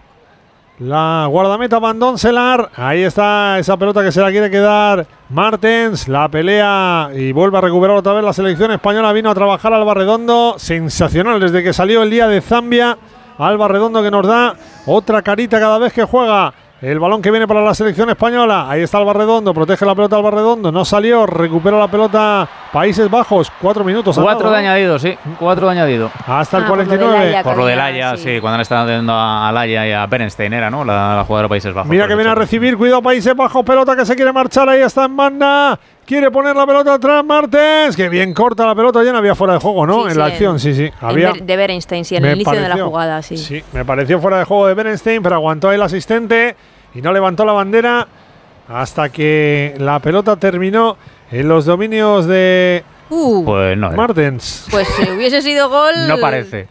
[0.79, 2.71] la guardameta Bandón Selar.
[2.75, 6.07] Ahí está esa pelota que se la quiere quedar Martens.
[6.07, 9.13] La pelea y vuelve a recuperar otra vez la selección española.
[9.13, 10.55] Vino a trabajar Alba Redondo.
[10.57, 12.97] Sensacional desde que salió el día de Zambia.
[13.37, 14.55] Alba Redondo que nos da
[14.85, 16.53] otra carita cada vez que juega.
[16.83, 18.69] El balón que viene para la selección española.
[18.69, 19.53] Ahí está Alba Redondo.
[19.53, 20.69] Protege la pelota Alba Redondo.
[20.69, 21.25] No salió.
[21.25, 23.49] Recupera la pelota Países Bajos.
[23.61, 24.19] Cuatro minutos.
[24.21, 24.67] Cuatro dado, de ¿no?
[24.67, 25.17] añadido, sí.
[25.39, 26.11] Cuatro de añadido.
[26.27, 27.27] Hasta el Ah, por lo del 49.
[27.29, 27.43] Haya.
[27.43, 28.23] Por lo del Haya, sí.
[28.35, 30.83] sí, cuando le están dando a Laya y a Bernstein, era, ¿no?
[30.83, 31.89] La, la jugadora de Países Bajos.
[31.89, 35.05] Mira que viene a recibir, cuidado Países Bajos, pelota que se quiere marchar, ahí está
[35.05, 39.19] en banda, quiere poner la pelota atrás Martens, que bien corta la pelota, ya no
[39.19, 40.01] había fuera de juego, ¿no?
[40.01, 41.31] Sí, en sí, la en- acción, sí, sí, había.
[41.41, 43.37] De Berenstein, sí, en me el inicio de la pareció- jugada, sí.
[43.37, 46.57] Sí, me pareció fuera de juego de Berenstein, pero aguantó el asistente
[46.95, 48.07] y no levantó la bandera
[48.67, 50.97] hasta que la pelota terminó
[51.31, 53.95] en los dominios de Uh, Pues no, era.
[53.97, 54.65] Martens.
[54.71, 55.93] pues si hubiese sido gol...
[56.07, 56.67] no parece.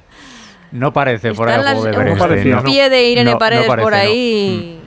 [0.73, 2.62] No parece por ahí de las- No un parecía, ¿no?
[2.64, 3.99] pie de Irene No, no Paredes parece, por no.
[3.99, 4.01] Mm.
[4.01, 4.79] ahí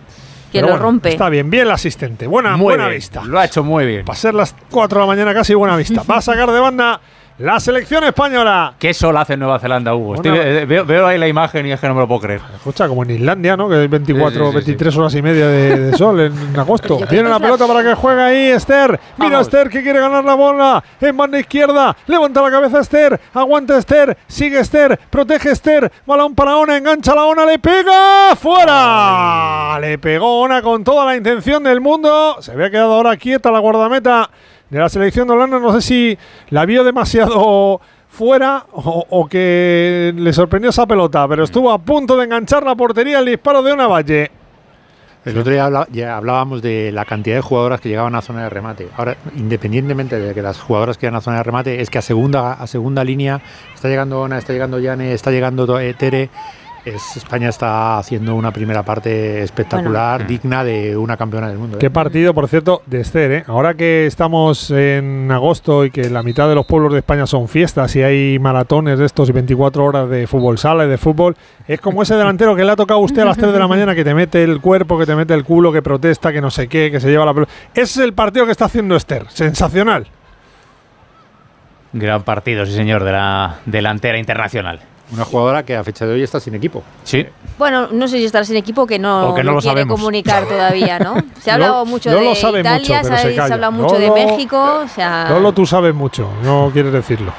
[0.51, 1.09] que Pero lo bueno, rompe.
[1.09, 3.23] Está bien, bien el asistente, buena, Muy buena bien, vista.
[3.23, 4.03] Lo ha hecho muy bien.
[4.09, 6.01] Va a ser las 4 de la mañana casi, buena vista.
[6.09, 6.99] Va a sacar de banda
[7.37, 8.73] la selección española.
[8.79, 10.11] ¿Qué sol hace en Nueva Zelanda, Hugo?
[10.11, 12.21] Una- Estoy- eh, veo, veo ahí la imagen y es que no me lo puedo
[12.21, 12.41] creer.
[12.55, 13.67] Escucha, como en Islandia, ¿no?
[13.67, 16.97] Que hay 24, Sí, sí, sí, 23 horas y media de, de sol en agosto.
[17.09, 18.99] Que la pelota para que juegue ahí Esther.
[19.17, 19.47] Mira Vamos.
[19.47, 20.83] Esther que quiere ganar la bola.
[21.01, 21.95] En banda izquierda.
[22.07, 23.19] Levanta la cabeza Esther.
[23.33, 24.17] Aguanta Esther.
[24.27, 24.97] Sigue Esther.
[25.09, 25.91] Protege Esther.
[26.05, 26.77] Balón para Ona.
[26.77, 27.45] Engancha la Ona.
[27.45, 28.35] Le pega.
[28.35, 29.77] ¡Fuera!
[29.79, 32.37] Le pegó Ona con toda la intención del mundo.
[32.39, 34.29] Se había quedado ahora quieta la guardameta
[34.69, 35.59] de la selección de Holanda.
[35.59, 36.17] No sé si
[36.49, 42.17] la vio demasiado fuera o, o que le sorprendió esa pelota, pero estuvo a punto
[42.17, 44.31] de enganchar la portería el disparo de una valle.
[45.25, 48.49] El otro día ya hablábamos de la cantidad de jugadoras que llegaban a zona de
[48.49, 48.87] remate.
[48.95, 52.03] Ahora, independientemente de que las jugadoras que llegan a zona de remate, es que a
[52.03, 53.41] segunda, a segunda línea
[53.73, 56.29] está llegando Ona, está llegando Yane, está llegando eh, Tere.
[56.85, 60.29] Es, España está haciendo una primera parte espectacular, Bueno.
[60.29, 61.77] digna de una campeona del mundo.
[61.77, 61.79] ¿eh?
[61.79, 63.31] Qué partido, por cierto, de Esther.
[63.31, 63.43] ¿eh?
[63.47, 67.47] Ahora que estamos en agosto y que la mitad de los pueblos de España son
[67.47, 71.35] fiestas y hay maratones de estos y 24 horas de fútbol sala y de fútbol,
[71.67, 73.67] es como ese delantero que le ha tocado a usted a las 3 de la
[73.67, 76.51] mañana que te mete el cuerpo, que te mete el culo, que protesta, que no
[76.51, 77.51] sé qué, que se lleva la pelota.
[77.73, 79.25] Ese es el partido que está haciendo Esther.
[79.29, 80.05] Sensacional.
[81.93, 84.81] Gran partido, sí señor, de la delantera internacional.
[85.11, 86.81] Una jugadora que a fecha de hoy está sin equipo.
[87.03, 87.25] Sí.
[87.59, 89.99] Bueno, no sé si estará sin equipo que no, O que no lo quiere sabemos.
[89.99, 91.15] comunicar todavía, ¿no?
[91.41, 93.43] Se ha No- hablado mucho no de lo sabe mucho, Italia, pero se se, ha-
[93.45, 95.27] hablado mucho de México, o sea...
[95.29, 97.31] Lolo, tú sabes mucho, no quieres decirlo.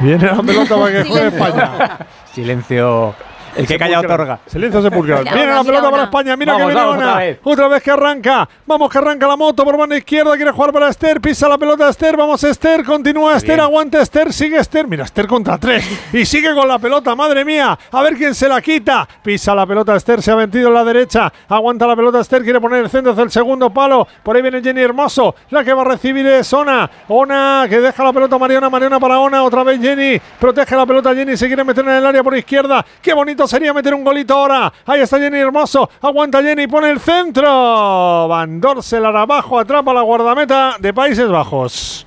[0.00, 1.26] Viene la pelota para que juegue.
[1.28, 1.98] España.
[2.34, 3.14] Silencio.
[3.56, 4.38] El que calla otorga.
[4.46, 5.20] Silencio sepulcral.
[5.24, 6.04] Mira Viene la pelota para.
[6.04, 6.36] España.
[6.36, 7.08] Mira Vamos, que viene vamos, una.
[7.12, 7.38] otra vez.
[7.44, 8.48] Otra vez que arranca.
[8.66, 10.34] Vamos que arranca la moto por mano izquierda.
[10.36, 11.20] Quiere jugar para Esther.
[11.20, 12.16] Pisa la pelota Esther.
[12.16, 12.84] Vamos Esther.
[12.84, 13.56] Continúa Esther.
[13.56, 13.60] bien.
[13.60, 14.32] Aguanta Esther.
[14.32, 14.86] Sigue Esther.
[14.88, 15.84] Mira, Esther contra tres.
[16.12, 17.14] Y sigue con la pelota.
[17.14, 17.78] Madre mía.
[17.92, 19.06] A ver quién se la quita.
[19.22, 20.22] Pisa la pelota Esther.
[20.22, 21.32] Se ha metido en la derecha.
[21.48, 22.42] Aguanta la pelota Esther.
[22.42, 24.06] Quiere poner el centro hacia el segundo palo.
[24.22, 25.34] Por ahí viene Jenny Hermoso.
[25.50, 26.90] La que va a recibir es Ona.
[27.08, 28.68] Ona que deja la pelota Mariona.
[28.70, 29.42] Mariona para Ona.
[29.44, 30.20] Otra vez Jenny.
[30.38, 31.36] Protege la pelota Jenny.
[31.36, 32.84] Se quiere meter en el área por izquierda.
[33.00, 34.72] Qué bonito momento sería meter un golito ahora.
[34.86, 35.88] Ahí está Jenny Hermoso.
[36.00, 38.28] Aguanta Jenny, pone el centro.
[38.28, 42.06] Van Dorselar abajo, atrapa la guardameta de Países Bajos.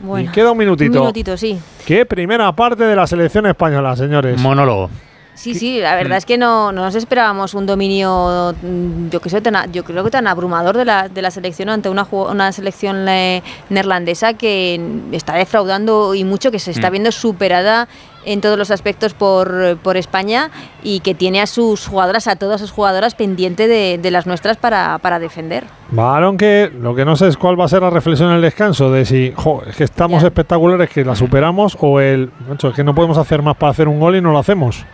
[0.00, 0.92] Bueno, y queda un minutito.
[0.98, 1.58] Un minutito, sí.
[1.86, 4.40] Qué primera parte de la selección española, señores.
[4.40, 4.90] Monólogo.
[5.36, 9.28] Sí, sí, la verdad es que no, no nos esperábamos un dominio, mm, yo, que
[9.28, 12.52] sé, tan a- yo creo que tan abrumador de la, de la selección ante una
[12.52, 16.92] selección eh, neerlandesa que está defraudando y mucho, que se está Mm.
[16.92, 17.88] viendo superada
[18.24, 20.50] en todos los aspectos por, por España
[20.82, 24.56] y que tiene a sus jugadoras, a todas sus jugadoras pendiente de, de las nuestras
[24.56, 25.64] para, para defender.
[25.90, 28.42] Balón que lo que no sé es cuál va a ser la reflexión en el
[28.42, 32.74] descanso de si jo, es que estamos espectaculares que la superamos o el macho, es
[32.74, 34.84] que no podemos hacer más para hacer un gol y no lo hacemos.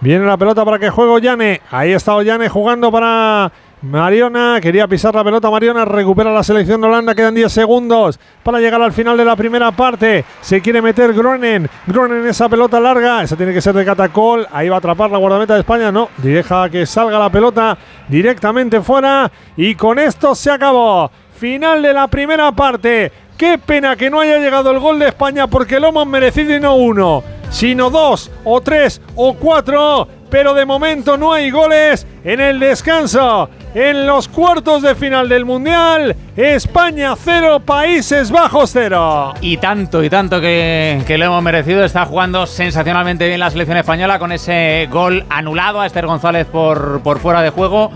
[0.00, 1.60] Viene la pelota para que juegue Ollane.
[1.70, 3.50] Ahí está Ollane jugando para
[3.82, 4.58] Mariona.
[4.60, 5.84] Quería pisar la pelota Mariona.
[5.84, 7.14] Recupera la selección de Holanda.
[7.14, 10.24] Quedan 10 segundos para llegar al final de la primera parte.
[10.40, 11.68] Se quiere meter Gronen.
[11.86, 13.22] Gronen esa pelota larga.
[13.22, 14.46] Esa tiene que ser de Catacol.
[14.52, 15.92] Ahí va a atrapar la guardameta de España.
[15.92, 17.76] No, deja que salga la pelota
[18.08, 19.30] directamente fuera.
[19.56, 21.10] Y con esto se acabó.
[21.36, 23.12] Final de la primera parte.
[23.36, 26.60] Qué pena que no haya llegado el gol de España porque lo hemos merecido y
[26.60, 30.08] no uno, sino dos o tres o cuatro.
[30.30, 33.50] Pero de momento no hay goles en el descanso.
[33.78, 39.34] En los cuartos de final del Mundial, España cero, Países Bajos cero.
[39.42, 41.84] Y tanto, y tanto que, que lo hemos merecido.
[41.84, 47.02] Está jugando sensacionalmente bien la selección española con ese gol anulado a Esther González por,
[47.02, 47.90] por fuera de juego.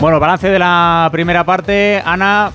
[0.00, 2.50] Bueno, balance de la primera parte, Ana,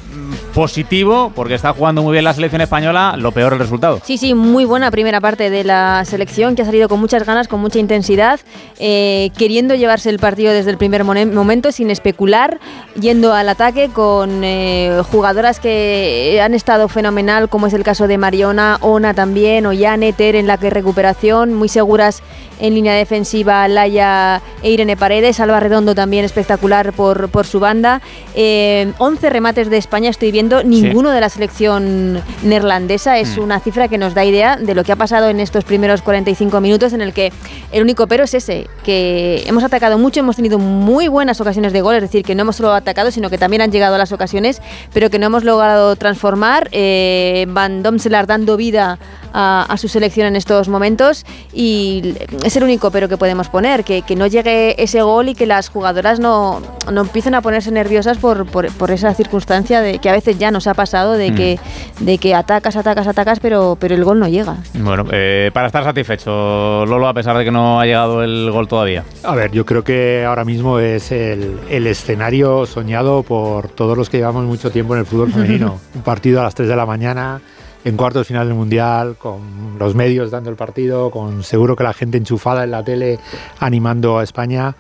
[0.54, 4.00] positivo, porque está jugando muy bien la selección española, lo peor el resultado.
[4.04, 7.48] Sí, sí, muy buena primera parte de la selección que ha salido con muchas ganas,
[7.48, 8.40] con mucha intensidad,
[8.80, 12.60] eh, queriendo llevarse el partido desde el primer momento sin especular,
[13.00, 18.18] yendo al ataque con eh, jugadoras que han estado fenomenal, como es el caso de
[18.18, 22.22] Mariona, Ona también, Ollane, Ter en la que recuperación, muy seguras
[22.62, 28.02] en línea defensiva Laia e Irene Paredes, Alba Redondo también espectacular por, por su banda.
[28.36, 33.18] Eh, 11 remates de España estoy viendo, ninguno de la selección neerlandesa.
[33.18, 33.42] Es Mm.
[33.42, 36.62] una cifra que nos da idea de lo que ha pasado en estos primeros 45
[36.62, 37.32] minutos en el que
[37.72, 41.82] el único pero es ese, que hemos atacado mucho, hemos tenido muy buenas ocasiones de
[41.82, 44.62] gol, es decir, que no hemos solo atacado, sino que también han llegado las ocasiones,
[44.94, 46.70] pero que no hemos logrado transformar.
[46.72, 49.00] Eh, Van Domselaar dando vida
[49.34, 52.14] a, a su selección en estos momentos y
[52.52, 55.46] es el único pero que podemos poner, que, que no llegue ese gol y que
[55.46, 60.10] las jugadoras no, no empiecen a ponerse nerviosas por, por, por esa circunstancia de que
[60.10, 61.36] a veces ya nos ha pasado de, Mm.
[61.36, 61.60] que,
[62.02, 64.58] de que atacas, atacas, atacas, pero, pero el gol no llega.
[64.74, 68.68] Bueno, eh, para estar satisfecho, Lolo, a pesar de que no ha llegado el gol
[68.68, 69.06] todavía.
[69.24, 74.10] A ver, yo creo que ahora mismo es el, el escenario soñado por todos los
[74.10, 75.80] que llevamos mucho tiempo en el fútbol femenino.
[75.96, 77.40] Un partido a las 3 de la mañana,
[77.84, 79.42] en cuartos de final del Mundial, con
[79.80, 83.20] los medios dando el partido, con seguro que la gente enchufada en la tele
[83.60, 84.76] animando a España,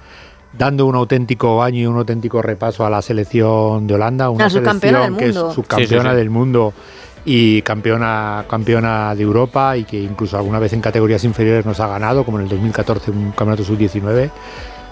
[0.57, 4.79] dando un auténtico baño y un auténtico repaso a la selección de Holanda, una selección
[4.79, 6.15] del que es subcampeona Sí, sí, sí.
[6.15, 6.73] del mundo
[7.25, 11.87] y campeona, campeona de Europa y que incluso alguna vez en categorías inferiores nos ha
[11.87, 14.31] ganado, como en el 2014 un campeonato sub-19.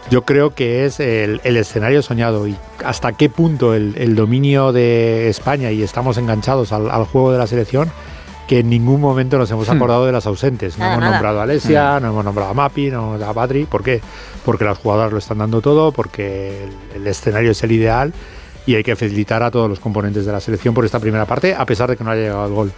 [0.09, 4.71] Yo creo que es el, el escenario soñado y hasta qué punto el, el dominio
[4.71, 7.91] de España y estamos enganchados al, al juego de la selección
[8.47, 9.73] que en ningún momento nos hemos Hmm.
[9.77, 10.79] acordado de las ausentes.
[10.79, 11.13] No Nada, hemos nada.
[11.17, 13.65] nombrado a Alesia, no hemos nombrado a Mapi, no hemos nombrado a Patri.
[13.65, 14.01] ¿Por qué?
[14.43, 16.63] Porque las jugadoras lo están dando todo, porque
[16.95, 18.11] el, el escenario es el ideal
[18.65, 21.53] y hay que felicitar a todos los componentes de la selección por esta primera parte,
[21.53, 22.71] a pesar de que no haya llegado el gol.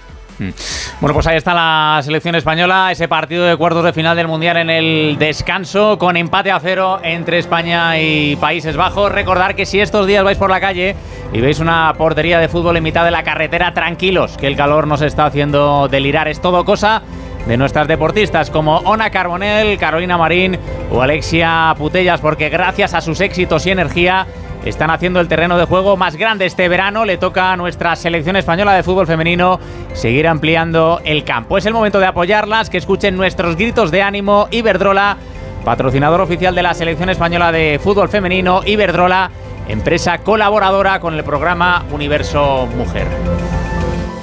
[1.00, 4.58] Bueno, pues ahí está la selección española, ese partido de cuartos de final del Mundial
[4.58, 9.12] en el descanso, con empate a cero entre España y Países Bajos.
[9.12, 10.96] Recordar que si estos días vais por la calle
[11.32, 14.88] y veis una portería de fútbol en mitad de la carretera, tranquilos, que el calor
[14.88, 16.28] nos está haciendo delirar.
[16.28, 17.04] Es todo cosa
[17.48, 20.58] de nuestras deportistas como Ona Carbonell, Carolina Marín
[20.92, 24.28] o Alexia Putellas, porque gracias a sus éxitos y energía
[24.66, 27.06] están haciendo el terreno de juego más grande este verano.
[27.06, 29.60] Le toca a nuestra selección española de fútbol femenino
[29.94, 31.58] seguir ampliando el campo.
[31.58, 34.48] Es el momento de apoyarlas, que escuchen nuestros gritos de ánimo.
[34.52, 35.18] Iberdrola,
[35.66, 38.62] patrocinador oficial de la selección española de fútbol femenino.
[38.66, 39.32] Iberdrola,
[39.68, 43.08] empresa colaboradora con el programa Universo Mujer.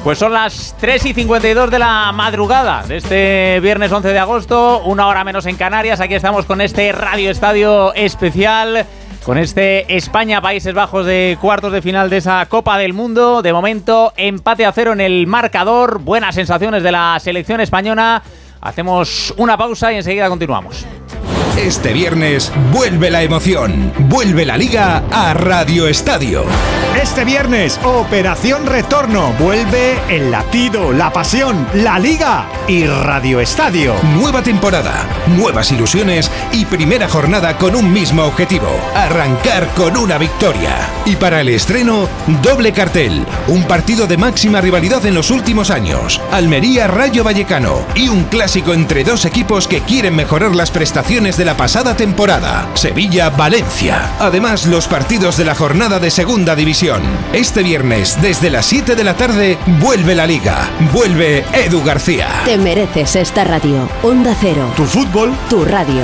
[0.05, 4.80] Pues son las 3 y 52 de la madrugada de este viernes 11 de agosto,
[4.84, 6.01] una hora menos en Canarias.
[6.01, 8.86] Aquí estamos con este Radio Estadio especial,
[9.25, 13.43] con este España-Países Bajos de cuartos de final de esa Copa del Mundo.
[13.43, 16.01] De momento, empate a cero en el marcador.
[16.01, 18.23] Buenas sensaciones de la selección española.
[18.61, 20.87] Hacemos una pausa y enseguida continuamos.
[21.59, 26.45] Este viernes vuelve la emoción, vuelve la liga a Radio Estadio.
[27.03, 33.95] Este viernes, Operación Retorno, vuelve el latido, la pasión, la liga y Radio Estadio.
[34.15, 35.07] Nueva temporada,
[35.37, 40.77] nuevas ilusiones y primera jornada con un mismo objetivo, arrancar con una victoria.
[41.05, 42.09] Y para el estreno,
[42.43, 48.09] doble cartel, un partido de máxima rivalidad en los últimos años, Almería Rayo Vallecano y
[48.09, 54.17] un clásico entre dos equipos que quieren mejorar las prestaciones de la pasada temporada, Sevilla-Valencia.
[54.19, 57.01] Además, los partidos de la jornada de Segunda División.
[57.33, 62.29] Este viernes, desde las 7 de la tarde, vuelve la liga, vuelve Edu García.
[62.45, 63.89] Te mereces esta radio.
[64.03, 64.71] Onda Cero.
[64.77, 65.35] Tu fútbol.
[65.49, 66.03] Tu radio.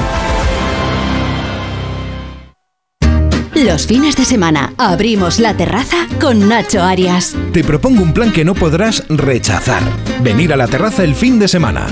[3.65, 7.35] Los fines de semana abrimos la terraza con Nacho Arias.
[7.55, 9.83] Te propongo un plan que no podrás rechazar.
[10.23, 11.87] Venir a la terraza el fin de semana.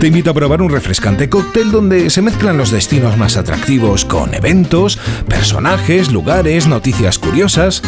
[0.00, 4.32] Te invito a probar un refrescante cóctel donde se mezclan los destinos más atractivos con
[4.32, 4.98] eventos,
[5.28, 7.82] personajes, lugares, noticias curiosas.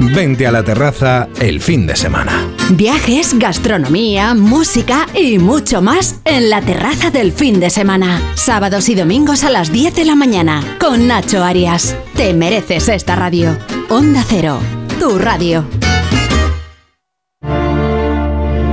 [0.00, 2.55] Vente a la terraza el fin de semana.
[2.70, 8.20] Viajes, gastronomía, música y mucho más en la terraza del fin de semana.
[8.34, 11.94] Sábados y domingos a las 10 de la mañana con Nacho Arias.
[12.16, 13.56] Te mereces esta radio.
[13.88, 14.58] Onda Cero,
[14.98, 15.64] tu radio.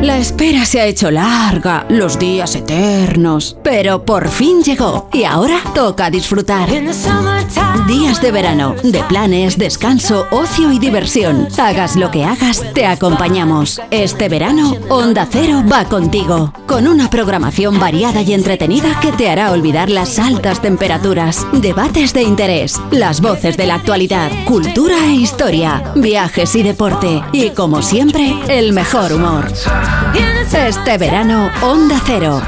[0.04, 5.62] La espera se ha hecho larga, los días eternos, pero por fin llegó y ahora
[5.74, 6.68] toca disfrutar.
[7.88, 11.47] Días de verano, de planes, descanso, ocio y diversión.
[11.58, 13.82] Hagas lo que hagas, te acompañamos.
[13.91, 19.51] Este verano, Onda Cero va contigo, con una programación variada y entretenida que te hará
[19.51, 25.93] olvidar las altas temperaturas, debates de interés, las voces de la actualidad, cultura e historia,
[25.95, 29.47] viajes y deporte, y como siempre, el mejor humor.
[30.53, 32.41] Este verano, Onda Cero.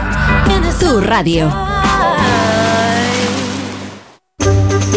[0.79, 1.64] Tu radio.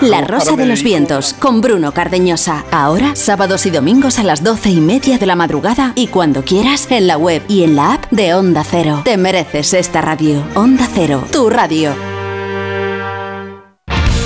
[0.00, 2.64] La Rosa de los Vientos con Bruno Cardeñosa.
[2.70, 6.90] Ahora, sábados y domingos a las doce y media de la madrugada y cuando quieras
[6.90, 9.02] en la web y en la app de Onda Cero.
[9.04, 10.42] Te mereces esta radio.
[10.54, 12.11] Onda Cero, tu radio.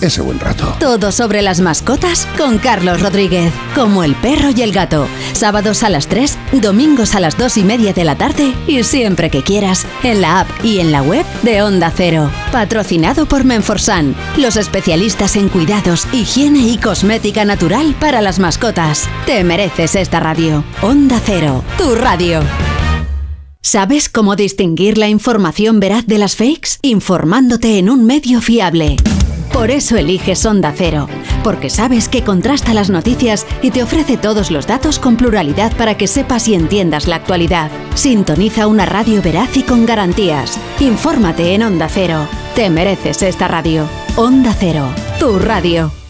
[0.00, 0.74] ese buen rato.
[0.80, 3.52] Todo sobre las mascotas con Carlos Rodríguez.
[3.74, 5.06] Como el perro y el gato.
[5.32, 9.30] Sábados a las 3, domingos a las 2 y media de la tarde y siempre
[9.30, 12.30] que quieras en la app y en la web de Onda Cero.
[12.52, 19.08] Patrocinado por Menforsan, los especialistas en cuidados, higiene y cosmética natural para las mascotas.
[19.26, 20.64] Te mereces esta radio.
[20.82, 22.42] Onda Cero, tu radio.
[23.60, 26.78] ¿Sabes cómo distinguir la información veraz de las fakes?
[26.82, 28.96] Informándote en un medio fiable.
[29.52, 31.08] Por eso eliges Onda Cero,
[31.42, 35.96] porque sabes que contrasta las noticias y te ofrece todos los datos con pluralidad para
[35.96, 37.70] que sepas y entiendas la actualidad.
[37.94, 40.58] Sintoniza una radio veraz y con garantías.
[40.80, 42.26] Infórmate en Onda Cero.
[42.54, 43.88] Te mereces esta radio.
[44.16, 44.86] Onda Cero,
[45.18, 46.03] tu radio.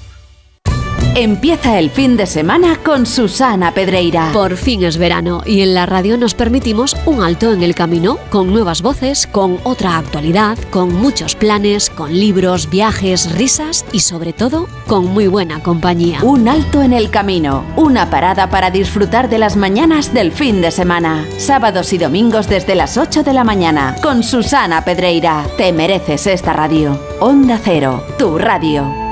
[1.16, 4.30] Empieza el fin de semana con Susana Pedreira.
[4.32, 8.18] Por fin es verano y en la radio nos permitimos un alto en el camino,
[8.30, 14.32] con nuevas voces, con otra actualidad, con muchos planes, con libros, viajes, risas y sobre
[14.32, 16.18] todo con muy buena compañía.
[16.24, 20.72] Un alto en el camino, una parada para disfrutar de las mañanas del fin de
[20.72, 21.24] semana.
[21.38, 25.46] Sábados y domingos desde las 8 de la mañana con Susana Pedreira.
[25.56, 26.98] Te mereces esta radio.
[27.20, 29.03] Onda Cero, tu radio.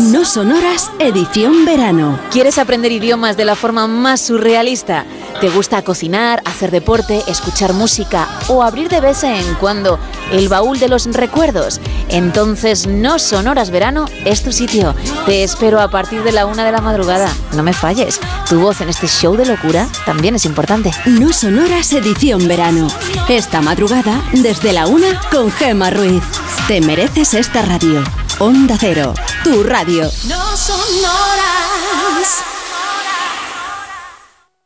[0.00, 2.18] No Sonoras, edición verano.
[2.30, 5.04] ¿Quieres aprender idiomas de la forma más surrealista?
[5.40, 9.98] ¿Te gusta cocinar, hacer deporte, escuchar música o abrir de vez en cuando
[10.32, 11.78] el baúl de los recuerdos?
[12.08, 14.94] Entonces No Sonoras Verano es tu sitio.
[15.26, 17.28] Te espero a partir de la una de la madrugada.
[17.54, 18.18] No me falles.
[18.48, 20.90] Tu voz en este show de locura también es importante.
[21.04, 22.88] No Sonoras, edición verano.
[23.28, 26.22] Esta madrugada, desde la una, con Gema Ruiz.
[26.66, 28.02] Te mereces esta radio.
[28.44, 29.14] Onda Cero,
[29.44, 30.02] tu radio.
[30.26, 32.42] No sonoras.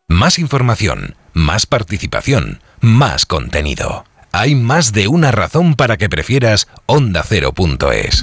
[0.08, 4.06] Más información, más participación, más contenido.
[4.32, 8.22] Hay más de una razón para que prefieras Onda Cero.es.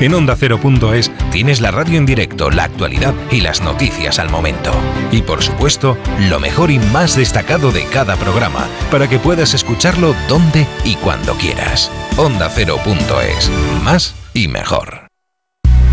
[0.00, 4.72] En Onda Cero.es tienes la radio en directo, la actualidad y las noticias al momento.
[5.12, 5.98] Y por supuesto,
[6.30, 11.34] lo mejor y más destacado de cada programa, para que puedas escucharlo donde y cuando
[11.34, 11.90] quieras.
[12.16, 13.50] Onda Cero.es.
[13.84, 15.10] Más y mejor.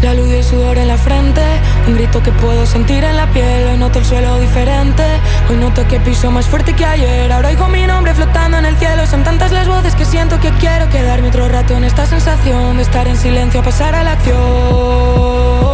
[0.02, 1.42] La luz y el sudor en la frente,
[1.88, 3.68] un grito que puedo sentir en la piel.
[3.68, 5.04] Hoy noto el suelo diferente,
[5.50, 7.32] hoy noto que piso más fuerte que ayer.
[7.32, 9.08] Ahora oigo mi nombre flotando en el cielo.
[9.08, 12.84] Son tantas las voces que siento que quiero quedarme otro rato en esta sensación de
[12.84, 15.67] estar en silencio a pasar a la acción.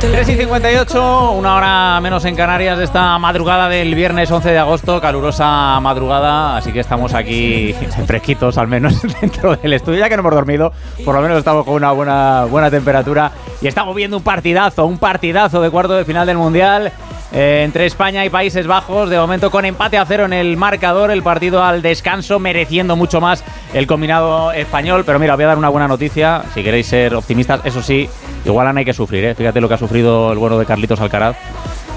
[0.00, 4.58] 3 y 58, una hora menos en Canarias de esta madrugada del viernes 11 de
[4.58, 7.74] agosto, calurosa madrugada, así que estamos aquí
[8.06, 10.72] fresquitos al menos dentro del estudio, ya que no hemos dormido,
[11.04, 14.98] por lo menos estamos con una buena, buena temperatura y estamos viendo un partidazo, un
[14.98, 16.92] partidazo de cuarto de final del Mundial.
[17.30, 19.10] Eh, entre España y Países Bajos.
[19.10, 23.20] De momento con empate a cero en el marcador, el partido al descanso, mereciendo mucho
[23.20, 23.44] más
[23.74, 25.02] el combinado español.
[25.04, 27.60] Pero mira, voy a dar una buena noticia, si queréis ser optimistas.
[27.64, 28.08] Eso sí,
[28.52, 29.34] igual hay que sufrir, ¿eh?
[29.34, 31.36] fíjate lo que ha sufrido el bueno de Carlitos Alcaraz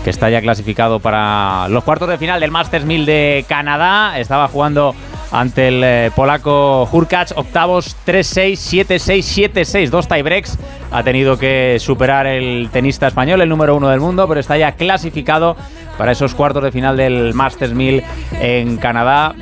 [0.03, 4.19] que está ya clasificado para los cuartos de final del Masters 1000 de Canadá.
[4.19, 4.95] Estaba jugando
[5.31, 10.57] ante el eh, polaco Hurkacz, octavos 3-6, 7-6, 7-6, dos tiebreaks.
[10.91, 14.73] Ha tenido que superar el tenista español, el número uno del mundo, pero está ya
[14.73, 15.55] clasificado
[15.97, 18.03] para esos cuartos de final del Masters 1000
[18.41, 19.35] en Canadá.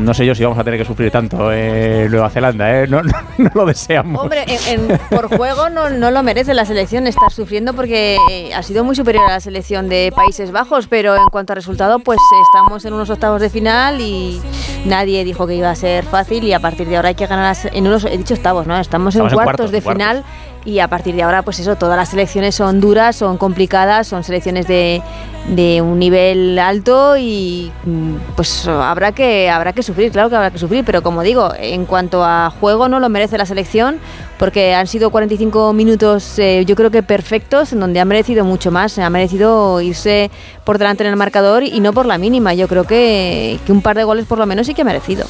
[0.00, 2.86] No sé yo si vamos a tener que sufrir tanto en Nueva Zelanda, ¿eh?
[2.86, 3.00] no,
[3.54, 4.22] lo deseamos.
[4.22, 4.46] Hombre,
[5.10, 8.16] por juego no, no, lo merece la selección estar sufriendo porque
[8.54, 11.98] ha sido muy superior a la selección de Países Bajos, pero en cuanto a resultado,
[11.98, 14.40] pues estamos en unos octavos de final y
[14.84, 17.56] nadie dijo que iba a ser fácil y a partir de ahora hay que ganar
[17.72, 18.78] en unos, he dicho octavos, ¿no?
[18.78, 20.24] Estamos, en, cuartos, de final
[20.64, 24.24] y a partir de ahora, pues eso, todas las selecciones son duras, son complicadas, son
[24.24, 25.02] selecciones de,
[25.48, 30.50] de un nivel alto y mm, pues habrá que, habrá que sufrir, claro que habrá
[30.50, 33.98] que sufrir, pero como digo, en cuanto a juego no lo merece la selección
[34.38, 38.70] porque han sido 45 minutos eh, yo creo que perfectos en donde ha merecido mucho
[38.70, 40.30] más, ha merecido irse
[40.64, 43.80] por delante en el marcador y no por la mínima, yo creo que, que un
[43.80, 45.24] par de goles por lo menos sí que ha merecido.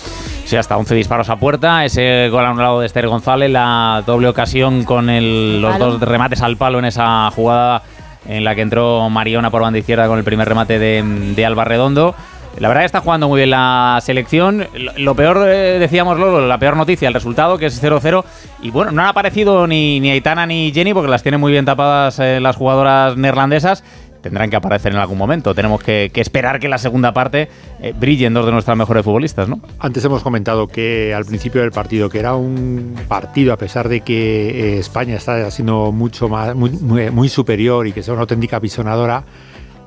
[0.49, 1.85] Sí, hasta 11 disparos a puerta.
[1.85, 6.57] Ese gol anulado de Esther González, la doble ocasión con el, los dos remates al
[6.57, 7.83] palo en esa jugada
[8.27, 11.03] en la que entró Mariona por banda izquierda con el primer remate de,
[11.37, 12.15] de Alba Redondo.
[12.59, 14.67] La verdad que está jugando muy bien la selección.
[14.97, 18.25] Lo, peor, eh, decíamos Lolo, la peor noticia, el resultado, que es 0-0.
[18.63, 21.67] Y bueno, no han aparecido ni, ni Aitana ni Jenny, porque las tienen muy bien
[21.67, 23.85] tapadas eh, las jugadoras neerlandesas
[24.21, 25.55] tendrán que aparecer en algún momento.
[25.55, 27.49] Tenemos que, esperar que la segunda parte
[27.81, 29.61] eh, brillen dos de nuestras mejores futbolistas, ¿no?
[29.79, 34.01] Antes hemos comentado que al principio del partido, que era un partido, a pesar de
[34.01, 39.25] que eh, España está siendo mucho más, muy, superior y que sea una auténtica pisonadora,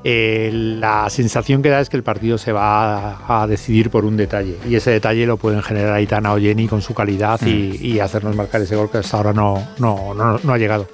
[0.04, 4.16] eh, la sensación que da es que el partido se va a, decidir por un
[4.16, 4.56] detalle.
[4.68, 7.84] Y ese detalle lo pueden generar Aitana o Jenny con su calidad y, mm.
[7.84, 10.86] y, hacernos marcar ese gol que hasta ahora no, no, no ha llegado.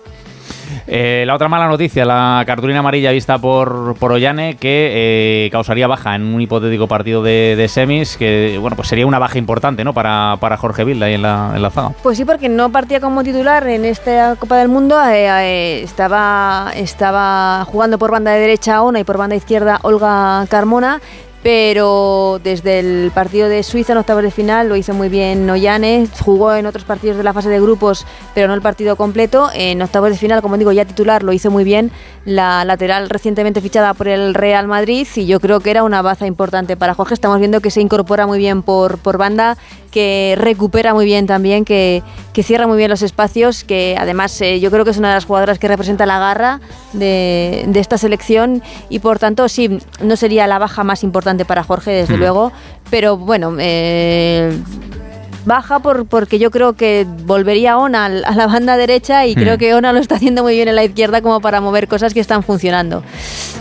[0.87, 4.91] Eh, la otra mala noticia, la cartulina amarilla vista por, por Ollane, que
[5.47, 9.39] eh, causaría baja en un hipotético partido de, semis, que bueno, pues sería una baja
[9.39, 9.93] importante ¿no?
[9.93, 11.91] para, para Jorge Vilda ahí en la, en la zaga.
[12.03, 17.65] Pues sí, porque no partía como titular en esta Copa del Mundo, eh, estaba, estaba
[17.67, 21.01] jugando por banda de derecha Ona y por banda izquierda Olga Carmona
[21.43, 26.09] pero desde el partido de Suiza en octavos de final lo hizo muy bien Noyane,
[26.25, 29.49] jugó en otros partidos de la fase de grupos, pero no el partido completo.
[29.55, 31.91] En octavos de final, como digo, ya titular lo hizo muy bien
[32.29, 36.27] la lateral recientemente fichada por el Real Madrid y yo creo que era una baza
[36.27, 37.15] importante para Jorge.
[37.15, 39.57] Estamos viendo que se incorpora muy bien por, por banda,
[39.91, 42.03] que recupera muy bien también, que,
[42.35, 45.15] que cierra muy bien los espacios, que además eh, yo creo que es una de
[45.15, 46.61] las jugadoras que representa la garra
[46.93, 51.65] de, de esta selección y por tanto sí, no sería la baja más importante para
[51.65, 52.21] Jorge, desde hmm.
[52.21, 52.53] luego,
[52.91, 54.53] pero bueno, eh,
[55.49, 59.59] baja por, porque yo creo que volvería Ona a la banda derecha y creo hmm.
[59.59, 62.21] que Ona lo está haciendo muy bien en la izquierda como para mover cosas que
[62.21, 63.03] están funcionando.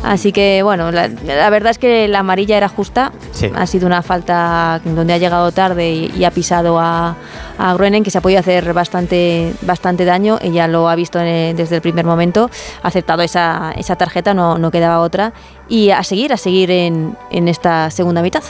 [0.03, 1.07] Así que bueno, la,
[1.49, 3.11] verdad es que la amarilla era justa.
[3.55, 7.15] Ha sido una falta donde ha llegado tarde y, ha pisado a,
[7.57, 10.37] a Gruenen, que se ha podido hacer bastante, bastante daño.
[10.41, 12.51] Ella lo ha visto desde el primer momento.
[12.83, 15.33] Ha aceptado esa, esa tarjeta, no, no quedaba otra.
[15.69, 18.43] Y a seguir, a seguir en, en esta segunda mitad.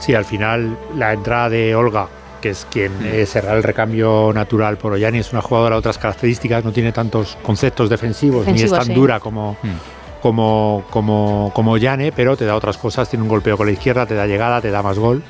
[0.00, 2.08] Sí, al final la entrada de Olga
[2.42, 3.26] que es quien mm.
[3.26, 5.18] será el recambio natural por Ollani.
[5.18, 9.20] Es una jugadora de otras características, no tiene tantos conceptos defensivos, ni es tan dura
[9.20, 10.20] como, mm.
[10.20, 13.08] como, como, como Yane, pero te da otras cosas.
[13.08, 15.22] Tiene un golpeo con la izquierda, te da llegada, te da más gol.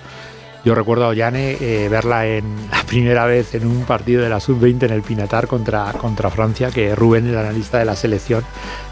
[0.65, 4.41] Yo recuerdo a Ollane eh, verla en la primera vez en un partido de la
[4.41, 8.45] sub-20 en el Pinatar contra, contra Francia, que Rubén, el analista de la selección,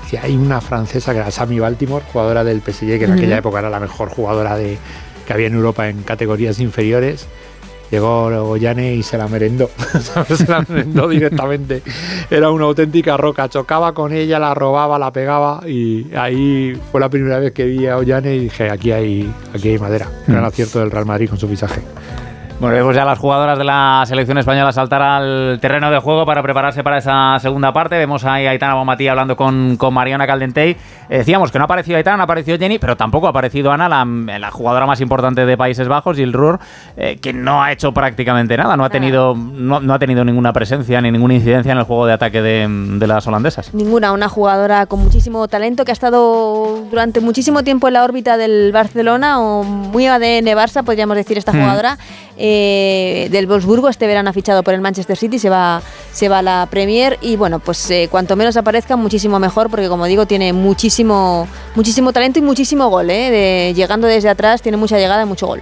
[0.03, 3.61] decía, hay una francesa que era Sammy Baltimore, jugadora del PSG, que en aquella época
[3.61, 4.79] era la mejor jugadora de,
[5.27, 7.29] que había en Europa en categorías inferiores.
[7.91, 9.69] Llegó Ollane y se la merendó,
[10.29, 11.83] se la merendó directamente.
[12.31, 17.09] Era una auténtica roca, chocaba con ella, la robaba, la pegaba y ahí fue la
[17.09, 20.09] primera vez que vi a Ollane y dije, aquí hay, aquí hay madera.
[20.29, 21.81] Era el acierto del Real Madrid con su fichaje.
[22.61, 26.27] Bueno, vemos ya a las jugadoras de la selección española saltar al terreno de juego
[26.27, 27.97] para prepararse para esa segunda parte.
[27.97, 30.73] Vemos ahí a Aitana Bomatí hablando con, con Mariana Caldentey.
[30.73, 33.73] Eh, decíamos que no ha aparecido Aitana, no ha aparecido Jenny, pero tampoco ha aparecido
[33.73, 34.05] Ana, la,
[34.39, 36.59] la jugadora más importante de Países Bajos, Jill Ruhr,
[36.99, 40.53] eh, que no ha hecho prácticamente nada, no ha, tenido, no, no ha tenido ninguna
[40.53, 43.73] presencia ni ninguna incidencia en el juego de ataque de, de las holandesas.
[43.73, 48.37] Ninguna, una jugadora con muchísimo talento que ha estado durante muchísimo tiempo en la órbita
[48.37, 51.61] del Barcelona o muy ADN Barça, podríamos decir, esta Hmm.
[51.63, 51.97] jugadora.
[52.37, 52.50] eh,
[53.31, 55.83] del Wolfsburgo este verano ha fichado por el Manchester City, se va,
[56.13, 59.89] se va a la Premier y bueno, pues eh, cuanto menos aparezca, muchísimo mejor, porque
[59.89, 64.77] como digo, tiene muchísimo, muchísimo talento y muchísimo gol, eh, de, llegando desde atrás, tiene
[64.77, 65.61] mucha llegada y mucho gol.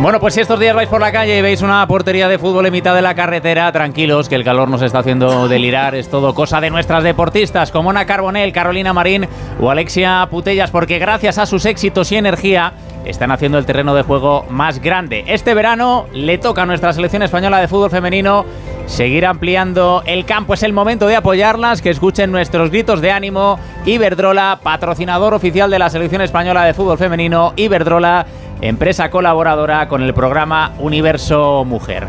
[0.00, 2.66] Bueno, pues si estos días vais por la calle y veis una portería de fútbol
[2.66, 5.96] en mitad de la carretera, tranquilos, que el calor nos está haciendo delirar.
[5.96, 9.26] Es todo cosa de nuestras deportistas, como Ana Carbonell, Carolina Marín
[9.60, 12.74] o Alexia Putellas, porque gracias a sus éxitos y energía
[13.04, 15.24] están haciendo el terreno de juego más grande.
[15.26, 18.44] Este verano le toca a nuestra selección española de fútbol femenino
[18.86, 20.54] seguir ampliando el campo.
[20.54, 23.58] Es el momento de apoyarlas, que escuchen nuestros gritos de ánimo.
[23.84, 27.52] Iberdrola, patrocinador oficial de la selección española de fútbol femenino.
[27.56, 28.26] Iberdrola,
[28.60, 32.06] empresa colaboradora con el programa Universo Mujer.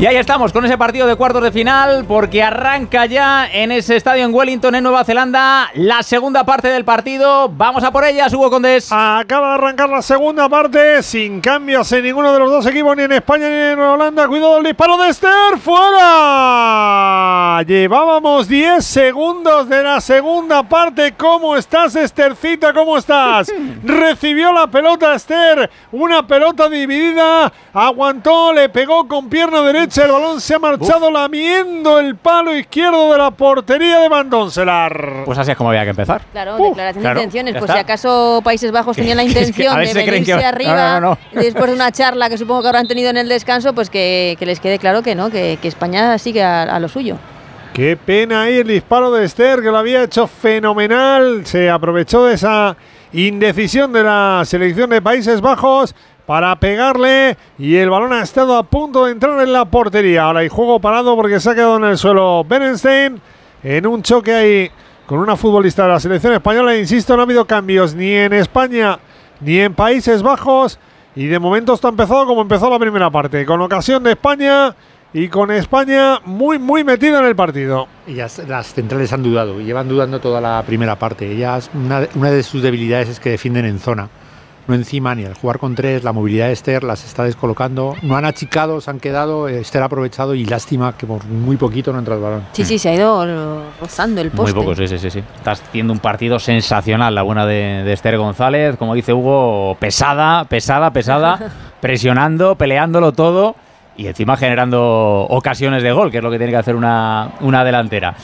[0.00, 3.96] Y ahí estamos con ese partido de cuartos de final porque arranca ya en ese
[3.96, 7.48] estadio en Wellington, en Nueva Zelanda, la segunda parte del partido.
[7.48, 8.92] Vamos a por ellas, Hugo Condés.
[8.92, 13.02] Acaba de arrancar la segunda parte sin cambios en ninguno de los dos equipos, ni
[13.02, 14.28] en España ni en Holanda.
[14.28, 17.64] Cuidado el disparo de Esther, fuera.
[17.66, 21.12] Llevábamos 10 segundos de la segunda parte.
[21.16, 22.72] ¿Cómo estás, Estercita?
[22.72, 23.52] ¿Cómo estás?
[23.82, 30.40] Recibió la pelota Esther, una pelota dividida, aguantó, le pegó con pierna derecha, el balón
[30.40, 35.22] se ha marchado lamiendo el palo izquierdo de la portería de Mandoncelar.
[35.24, 36.22] Pues así es como había que empezar.
[36.32, 37.52] Claro, declaración claro, de intenciones.
[37.54, 37.74] Pues está.
[37.74, 41.18] si acaso Países Bajos tenían la Es que intención de venirse que- arriba No, no,
[41.32, 41.40] no.
[41.40, 44.46] después de una charla que supongo que habrán tenido en el descanso, pues que, que
[44.46, 47.16] les quede claro que no, que, que España sigue a, a lo suyo.
[47.74, 51.46] Qué pena ahí el disparo de Esther, que lo había hecho fenomenal.
[51.46, 52.76] Se aprovechó de esa
[53.12, 55.94] indecisión de la selección de Países Bajos
[56.26, 60.24] para pegarle y el balón ha estado a punto de entrar en la portería.
[60.24, 63.20] Ahora hay juego parado porque se ha quedado en el suelo Berenstein
[63.62, 64.70] en un choque ahí
[65.06, 66.76] con una futbolista de la selección española.
[66.76, 68.98] Insisto, no ha habido cambios ni en España
[69.40, 70.78] ni en Países Bajos
[71.16, 74.74] y de momento está empezado como empezó la primera parte, con ocasión de España
[75.12, 77.88] y con España muy, muy metida en el partido.
[78.06, 81.30] Ellas, las centrales han dudado, y llevan dudando toda la primera parte.
[81.32, 84.08] Ellas, una, de- una de sus debilidades es que defienden en zona,
[84.66, 87.94] no encima ni al jugar con tres, la movilidad de Esther las está descolocando.
[88.02, 91.90] No han achicado, se han quedado, Esther ha aprovechado y lástima que por muy poquito
[91.90, 92.42] no entra el balón.
[92.52, 94.54] Sí, sí, se ha ido eh, rozando el Muy poste.
[94.54, 95.18] poco, sí, sí, sí, sí.
[95.36, 98.76] Está haciendo un partido sensacional la buena de, de Esther González.
[98.76, 101.50] Como dice Hugo, pesada, pesada, pesada,
[101.80, 103.56] presionando, peleándolo todo
[103.98, 107.62] y encima generando ocasiones de gol, que es lo que tiene que hacer una, una
[107.64, 108.14] delantera.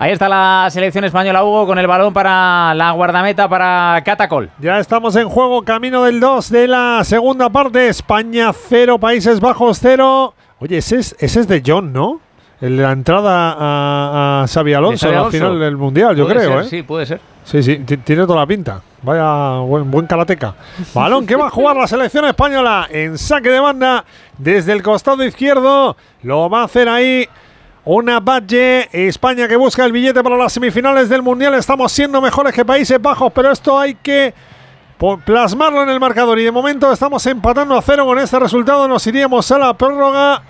[0.00, 4.48] Ahí está la selección española, Hugo, con el balón para la guardameta, para Catacol.
[4.60, 7.88] Ya estamos en juego, camino del 2 de la segunda parte.
[7.88, 10.34] España 0, Países Bajos 0.
[10.60, 12.20] Oye, ese es, ese es de John, ¿no?
[12.60, 15.30] La entrada a, a Xavi Alonso, Xavi Alonso?
[15.32, 16.68] final del Mundial, yo Puede creo, ser, ¿eh?
[16.68, 17.20] Sí, puede ser.
[17.50, 18.80] Sí, sí, ti- tiene toda la pinta.
[19.02, 20.54] Vaya buen, buen karateca.
[20.94, 24.04] Balón que va a jugar la selección española en saque de banda
[24.36, 25.96] desde el costado izquierdo.
[26.22, 27.26] Lo va a hacer ahí
[27.84, 28.88] una Badge.
[28.92, 31.54] España que busca el billete para las semifinales del Mundial.
[31.54, 34.34] Estamos siendo mejores que Países Bajos, pero esto hay que
[35.24, 36.38] plasmarlo en el marcador.
[36.38, 38.86] Y de momento estamos empatando a cero con este resultado.
[38.88, 40.42] Nos iríamos a la prórroga.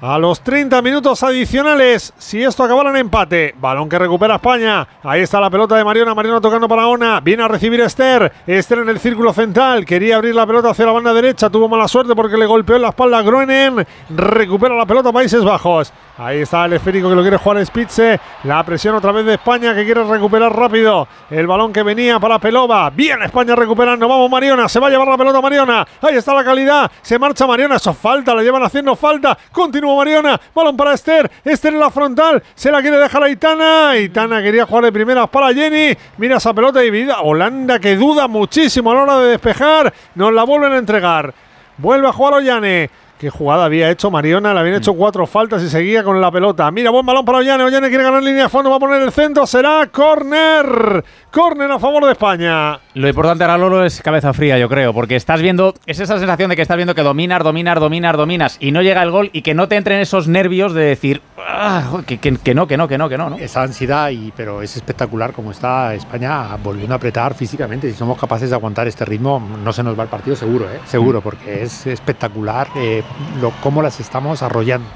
[0.00, 4.86] A los 30 minutos adicionales, si esto acabara en empate, balón que recupera España.
[5.02, 7.18] Ahí está la pelota de Mariona, Mariona tocando para Ona.
[7.18, 8.32] Viene a recibir Esther.
[8.46, 9.84] Esther en el círculo central.
[9.84, 11.50] Quería abrir la pelota hacia la banda derecha.
[11.50, 13.84] Tuvo mala suerte porque le golpeó en la espalda a Groenen.
[14.10, 15.92] Recupera la pelota Países Bajos.
[16.16, 18.20] Ahí está el esférico que lo quiere jugar Spitze.
[18.44, 21.08] La presión otra vez de España que quiere recuperar rápido.
[21.28, 22.90] El balón que venía para Pelova.
[22.90, 24.06] Bien España recuperando.
[24.06, 24.68] Vamos Mariona.
[24.68, 25.84] Se va a llevar la pelota Mariona.
[26.02, 26.88] Ahí está la calidad.
[27.02, 27.74] Se marcha Mariona.
[27.74, 28.32] Eso falta.
[28.32, 29.36] La llevan haciendo falta.
[29.50, 30.40] Continúa Mariona.
[30.54, 31.30] Balón para Esther.
[31.44, 32.42] Esther en la frontal.
[32.54, 33.96] Se la quiere dejar a Itana.
[33.96, 35.96] Itana quería jugar de primeras para Jenny.
[36.16, 37.20] Mira esa pelota dividida.
[37.20, 39.92] Holanda que duda muchísimo a la hora de despejar.
[40.14, 41.34] Nos la vuelven a entregar.
[41.78, 42.90] Vuelve a jugar Ollane.
[43.18, 46.70] Qué jugada había hecho Mariona, le habían hecho cuatro faltas y seguía con la pelota.
[46.70, 47.64] Mira, buen balón para Ollane.
[47.64, 51.04] Ollane quiere ganar línea de fondo, va a poner el centro, será córner.
[51.32, 52.78] Córner a favor de España.
[52.98, 56.50] Lo importante ahora, Lolo, es cabeza fría, yo creo, porque estás viendo, es esa sensación
[56.50, 59.42] de que estás viendo que dominas, dominas, dominas, dominas y no llega el gol y
[59.42, 62.88] que no te entren esos nervios de decir "Ah, que, que- que no, que no,
[62.88, 63.36] que no, que no, ¿no?
[63.36, 67.88] Esa ansiedad, y, pero es espectacular como está España volviendo a apretar físicamente.
[67.88, 70.80] Si somos capaces de aguantar este ritmo, no se nos va el partido seguro, ¿eh?
[70.86, 73.04] seguro, porque es espectacular eh,
[73.40, 74.88] lo, cómo las estamos arrollando.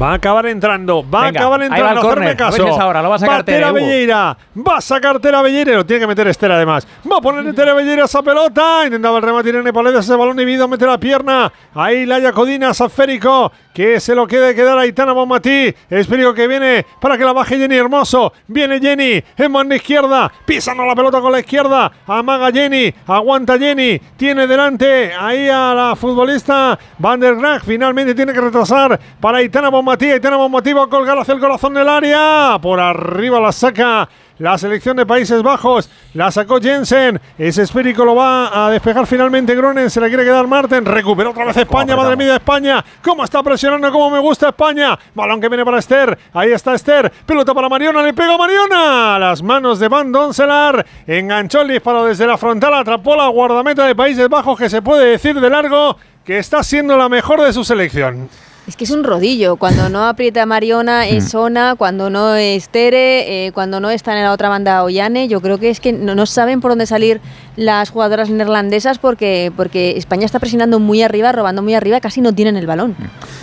[0.00, 2.80] Va a acabar entrando, va Venga, a acabar entrando, hacerme caso.
[2.80, 3.70] ahora, lo va a sacar Tere.
[3.70, 6.84] Belleira, va a sacar Tera Belleira, lo tiene que meter Esther además.
[7.10, 10.66] Va a poner Tera Belleira esa pelota, intentaba el remate Irene Paredes, ese balón dividido,
[10.66, 11.52] mete la pierna.
[11.76, 15.72] Ahí Laia Codina, Saférico, que se lo quede quedar a Itana Bonmatí.
[15.88, 18.32] Espérico que viene para que la baje Jenny Hermoso.
[18.48, 21.92] Viene Jenny en mano izquierda, pisando la pelota con la izquierda.
[22.08, 27.62] Amaga Jenny, aguanta Jenny, tiene delante ahí a la futbolista Van der Graag.
[27.62, 29.83] Finalmente tiene que retrasar para Itana Bonmatí.
[29.92, 32.58] Itana Bonmatí va a colgar hacia el corazón del área.
[32.60, 34.08] Por arriba la saca.
[34.38, 37.20] La selección de Países Bajos la sacó Jensen.
[37.38, 39.90] Ese esférico lo va a despejar finalmente Gronen.
[39.90, 40.84] Se la quiere quedar Marten.
[40.84, 41.94] Recupera otra vez España.
[41.94, 42.84] Madre mía, España.
[43.02, 43.92] ¿Cómo está presionando?
[43.92, 44.98] ¿Cómo me gusta España?
[45.14, 46.18] Balón que viene para Esther.
[46.32, 47.12] Ahí está Esther.
[47.24, 48.02] Pelota para Mariona.
[48.02, 49.18] Le pega a Mariona.
[49.20, 50.84] Las manos de Van Doncelar.
[51.06, 52.74] Enganchó el disparo desde la frontal.
[52.74, 56.96] Atrapó la guardameta de Países Bajos que se puede decir de largo que está siendo
[56.96, 58.28] la mejor de su selección.
[58.66, 59.56] Es que es un rodillo.
[59.56, 64.24] Cuando no aprieta Mariona es Sona, cuando no es Tere, eh, cuando no están en
[64.24, 65.28] la otra banda Ollane.
[65.28, 67.20] Yo creo que es que no, no saben por dónde salir
[67.56, 72.32] las jugadoras neerlandesas porque, porque España está presionando muy arriba, robando muy arriba, casi no
[72.32, 72.96] tienen el balón.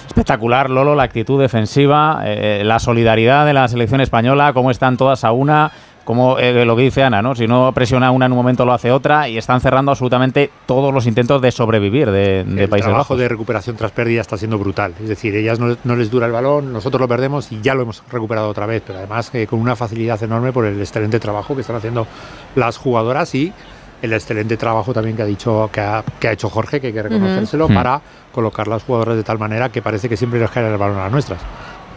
[0.07, 5.23] Espectacular, Lolo, la actitud defensiva, eh, la solidaridad de la selección española, cómo están todas
[5.23, 5.72] a una,
[6.03, 7.36] como eh, lo que dice Ana, ¿no?
[7.36, 10.94] Si no presiona una en un momento lo hace otra y están cerrando absolutamente todos
[10.94, 13.19] los intentos de sobrevivir de, de el Países trabajo Bajos.
[13.19, 14.94] de recuperación tras pérdida está siendo brutal.
[15.02, 17.84] Es decir, ellas no, no les dura el balón, nosotros lo perdemos y ya lo
[17.84, 21.56] hemos recuperado otra vez, pero además eh, con una facilidad enorme por el excelente trabajo
[21.56, 22.07] que están haciendo
[22.56, 23.53] las jugadoras y
[24.02, 26.94] el excelente trabajo también que ha dicho que ha, que ha hecho Jorge, que hay
[26.94, 27.73] que reconocérselo, Ujú.
[27.76, 28.02] para
[28.32, 31.03] colocar las jugadoras de tal manera que parece que siempre les cae el balón a
[31.03, 31.40] las nuestras.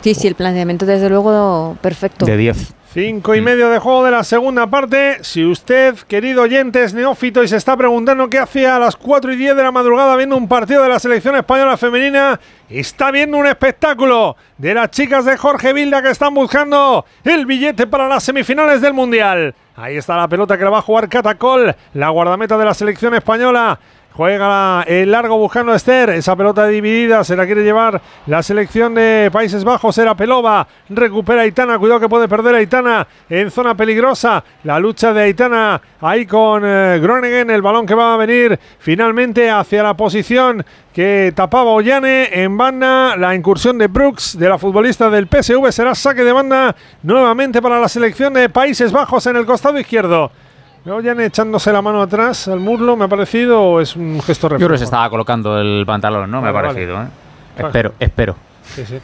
[0.02, 2.26] Sí, sí, el planteamiento desde luego perfecto.
[2.26, 2.74] De 10.
[2.94, 5.18] Cinco y medio de juego de la segunda parte.
[5.24, 9.32] Si usted, querido oyente, es neófito y se está preguntando qué hacía a las 4
[9.32, 12.38] y 10 de la madrugada viendo un partido de la selección española femenina,
[12.70, 17.88] está viendo un espectáculo de las chicas de Jorge Vilda que están buscando el billete
[17.88, 19.56] para las semifinales del Mundial.
[19.74, 23.12] Ahí está la pelota que la va a jugar Catacol, la guardameta de la selección
[23.14, 23.80] española.
[24.16, 26.10] Juega el largo buscando a Esther.
[26.10, 29.98] Esa pelota dividida se la quiere llevar la selección de Países Bajos.
[29.98, 30.68] Era Pelova.
[30.88, 31.80] Recupera a Aitana.
[31.80, 34.44] Cuidado que puede perder a Aitana en zona peligrosa.
[34.62, 37.50] La lucha de Aitana ahí con eh, Groningen.
[37.50, 43.16] El balón que va a venir finalmente hacia la posición que tapaba Ollane en banda.
[43.16, 47.80] La incursión de Brooks, de la futbolista del PSV, será saque de banda nuevamente para
[47.80, 50.30] la selección de Países Bajos en el costado izquierdo.
[50.86, 54.56] Ollane echándose la mano atrás al muslo, me ha parecido, o es un gesto Yo
[54.56, 54.78] creo que reflejo?
[54.78, 56.43] se estaba colocando el pantalón, ¿no?
[56.43, 57.06] Me ha parecido, vale.
[57.06, 57.11] ¿eh?
[57.56, 57.69] Vale.
[57.69, 58.36] Espero, espero.
[58.62, 58.98] Sí, sí.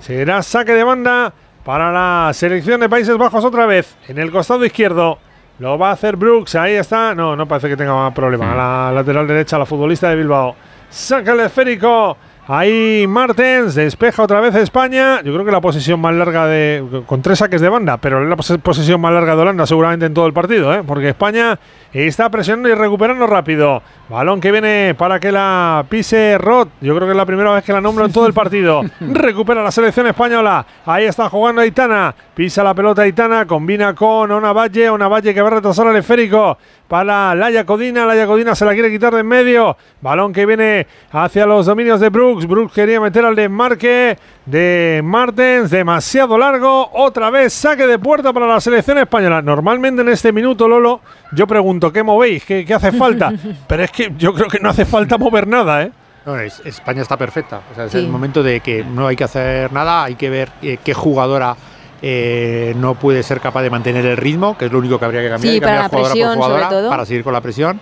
[0.00, 1.32] Será saque de banda
[1.64, 3.96] para la selección de Países Bajos otra vez.
[4.06, 5.18] En el costado izquierdo
[5.58, 6.54] lo va a hacer Brooks.
[6.54, 7.14] Ahí está.
[7.14, 8.52] No, no parece que tenga más problema.
[8.52, 10.54] A la lateral derecha, la futbolista de Bilbao.
[10.90, 12.16] Saca el esférico.
[12.48, 15.20] Ahí Martens despeja otra vez España.
[15.22, 17.02] Yo creo que la posesión más larga de.
[17.06, 20.14] con tres saques de banda, pero la pos- posesión más larga de Holanda seguramente en
[20.14, 20.82] todo el partido, ¿eh?
[20.86, 21.58] porque España
[22.02, 23.82] está presionando y recuperando rápido.
[24.08, 26.68] Balón que viene para que la pise Roth.
[26.80, 28.82] Yo creo que es la primera vez que la nombro en todo el partido.
[29.00, 30.64] Recupera la selección española.
[30.84, 32.14] Ahí está jugando Aitana.
[32.34, 33.46] Pisa la pelota Aitana.
[33.46, 34.90] Combina con Ona Valle.
[34.90, 36.56] Ona Valle que va a retrasar al esférico
[36.86, 38.06] para Laia Codina.
[38.06, 39.76] Laia Codina se la quiere quitar de en medio.
[40.00, 42.46] Balón que viene hacia los dominios de Brooks.
[42.46, 45.70] Brooks quería meter al desmarque de Martens.
[45.70, 46.90] Demasiado largo.
[46.92, 49.42] Otra vez saque de puerta para la selección española.
[49.42, 51.00] Normalmente en este minuto, Lolo,
[51.32, 52.44] yo pregunto, ¿qué movéis?
[52.44, 53.32] ¿Qué, qué hace falta?
[53.68, 55.92] Pero es que yo creo que no hace falta mover nada, ¿eh?
[56.24, 57.60] No, es- España está perfecta.
[57.70, 57.98] O sea, es Sí.
[57.98, 61.56] el momento de que no hay que hacer nada, hay que ver eh, qué jugadora
[62.02, 65.22] eh, no puede ser capaz de mantener el ritmo, que es lo único que habría
[65.22, 66.90] que cambiar, Sí, y cambiar para la jugadora presión, por sobre jugadora todo.
[66.90, 67.80] para seguir con la presión.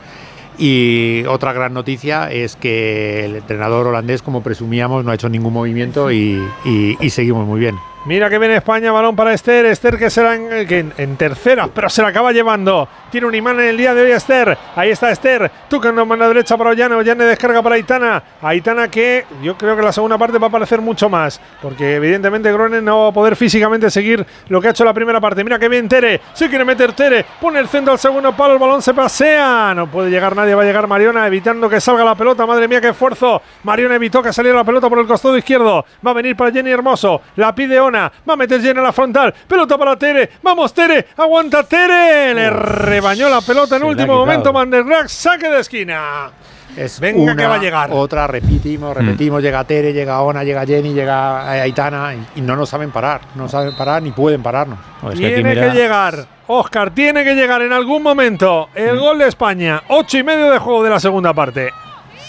[0.56, 5.52] Y otra gran noticia es que el entrenador holandés, como presumíamos, no ha hecho ningún
[5.52, 7.76] movimiento y, y- y seguimos muy bien.
[8.06, 9.64] Mira que viene España, balón para Esther.
[9.64, 12.86] Esther que será en, que en- en tercera, pero se la acaba llevando.
[13.10, 14.59] Tiene un imán en el día de hoy Esther.
[14.76, 15.51] Ahí está Esther.
[15.70, 16.97] Tocando mano derecha para Ollane.
[16.97, 18.22] Ollane descarga para Aitana.
[18.43, 21.40] Aitana que yo creo que la segunda parte va a aparecer mucho más.
[21.62, 25.18] Porque evidentemente Gronen no va a poder físicamente seguir lo que ha hecho la primera
[25.18, 25.43] parte.
[25.43, 26.20] Mira que bien Tere.
[26.35, 27.24] Se quiere meter Tere.
[27.40, 28.52] Pone el centro al segundo palo.
[28.52, 29.72] El balón se pasea.
[29.74, 30.55] No puede llegar nadie.
[30.55, 32.44] Va a llegar Mariona evitando que salga la pelota.
[32.44, 33.40] Madre mía, qué esfuerzo.
[33.62, 35.86] Mariona evitó que saliera la pelota por el costado izquierdo.
[36.06, 37.22] Va a venir para Jenny Hermoso.
[37.36, 37.94] La pide Ona.
[38.01, 39.35] Va a meter Jenny a la frontal.
[39.47, 40.31] Pelota para Tere.
[40.43, 41.07] Vamos, Tere.
[41.16, 42.35] Aguanta Tere.
[42.35, 44.53] Le rebañó la pelota en se último momento.
[44.53, 45.09] Van der Graag.
[45.09, 46.31] Saque de esquina.
[46.77, 47.91] Es Venga, una, que va a llegar.
[47.93, 52.69] Otra, repetimos, repetimos, llega Tere, llega Ona, llega Jenny, llega Aitana y, y no nos
[52.69, 54.79] saben parar, no saben parar ni pueden pararnos.
[55.15, 56.27] Tiene que llegar.
[56.49, 59.83] Oscar, tiene que llegar en algún momento el gol de España.
[59.89, 61.71] Ocho y medio de juego de la segunda parte.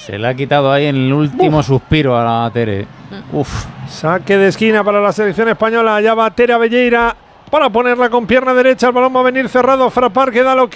[0.05, 2.85] Se le ha quitado ahí en el último suspiro a la Tere.
[3.33, 3.65] Uf.
[3.89, 5.95] Saque de esquina para la selección española.
[5.95, 7.15] Allá va Tere Belleira
[7.49, 8.87] para ponerla con pierna derecha.
[8.87, 9.89] El balón va a venir cerrado.
[9.89, 10.75] Frapar que da el ok.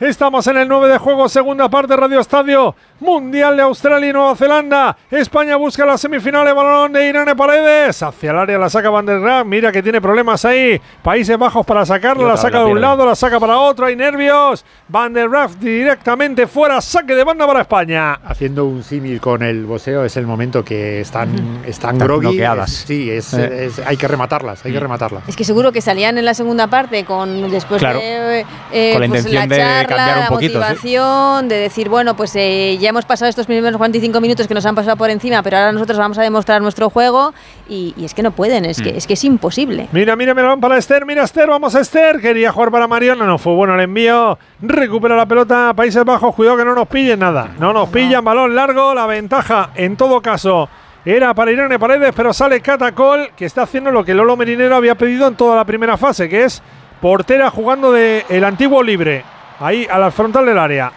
[0.00, 2.74] Estamos en el 9 de juego, segunda parte, Radio Estadio.
[3.00, 4.96] Mundial de Australia y Nueva Zelanda.
[5.10, 6.46] España busca la semifinal.
[6.48, 8.02] El balón de Irene Paredes.
[8.02, 9.46] Hacia el área la saca Van der Graag.
[9.46, 10.80] Mira que tiene problemas ahí.
[11.02, 12.26] Países Bajos para sacarla.
[12.28, 13.86] La saca la de un lado, la saca para otro.
[13.86, 14.64] Hay nervios.
[14.88, 16.80] Van der Graag directamente fuera.
[16.80, 18.14] Saque de banda para España.
[18.24, 21.28] Haciendo un símil con el boxeo es el momento que están,
[21.64, 22.24] están Están groggy.
[22.26, 22.70] noqueadas.
[22.72, 23.66] es- sí, es, Eh.
[23.66, 25.22] es- hay que rematarlas, hay que rematarlas.
[25.28, 27.98] Es que seguro que salían en la segunda parte con después Claro.
[27.98, 30.58] de eh, Con la pues, intención de charla, cambiar un la poquito, ¿sí?
[30.58, 34.64] motivación, de decir, bueno, pues eh, ya hemos pasado estos primeros 45 minutos que nos
[34.64, 37.34] han pasado por encima, pero ahora nosotros vamos a demostrar nuestro juego
[37.68, 38.96] y, y es que no pueden, es, que, Mm.
[38.96, 39.88] es que es imposible.
[39.90, 42.20] Mira, mira, mira, van para Esther, mira Esther, vamos a Esther.
[42.20, 44.38] Quería jugar para Mariona, no fue bueno el envío.
[44.62, 47.48] Recupera la pelota, Países Bajos, cuidado que no nos pillen nada.
[47.58, 50.68] No nos pillan, balón largo, la ventaja en todo caso
[51.16, 54.94] era para Irene Paredes, pero sale Catacol, que está haciendo lo que Lolo Merinero había
[54.94, 56.62] pedido en toda la primera fase, que es
[57.00, 59.24] portera jugando de el antiguo libre,
[59.58, 60.92] ahí a la frontal del área.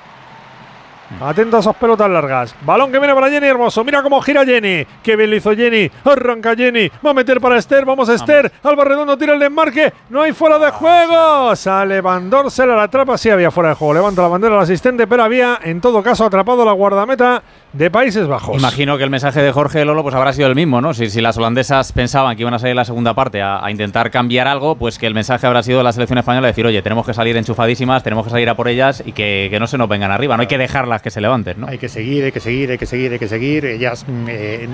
[1.19, 2.55] Atento a esas pelotas largas.
[2.65, 3.83] Balón que viene para Jenny Hermoso.
[3.83, 4.85] Mira cómo gira Jenny.
[5.03, 5.89] Qué bien lo hizo Jenny.
[6.05, 6.89] Arranca Jenny.
[7.05, 7.85] Va a meter para Esther.
[7.85, 8.51] Vamos Esther.
[8.63, 9.93] Alba Redondo tira el desmarque.
[10.09, 11.55] No hay fuera de juego.
[11.55, 13.17] Sale Van a la trapa.
[13.17, 13.93] Sí había fuera de juego.
[13.93, 17.43] Levanta la bandera el asistente, pero había en todo caso atrapado la guardameta
[17.73, 18.57] de Países Bajos.
[18.57, 20.93] Imagino que el mensaje de Jorge Lolo pues habrá sido el mismo, ¿no?
[20.93, 24.11] Si, si las holandesas pensaban que iban a salir la segunda parte a, a intentar
[24.11, 27.05] cambiar algo, pues que el mensaje habrá sido de la selección española decir, oye, tenemos
[27.05, 29.87] que salir enchufadísimas, tenemos que salir a por ellas y que, que no se nos
[29.87, 31.67] vengan arriba, no hay que dejarlas que se levanten, ¿no?
[31.67, 33.65] Hay que seguir, hay que seguir, hay que seguir, hay que seguir.
[33.65, 34.67] Ellas, mm, eh,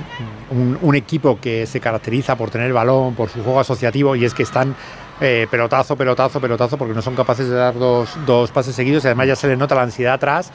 [0.52, 4.34] un, un equipo que se caracteriza por tener balón, por su juego asociativo, y es
[4.34, 4.76] que están
[5.20, 9.04] eh, pelotazo, pelotazo, pelotazo, porque no son capaces de dar dos, dos pases seguidos.
[9.04, 10.52] Y además ya se les nota la ansiedad atrás,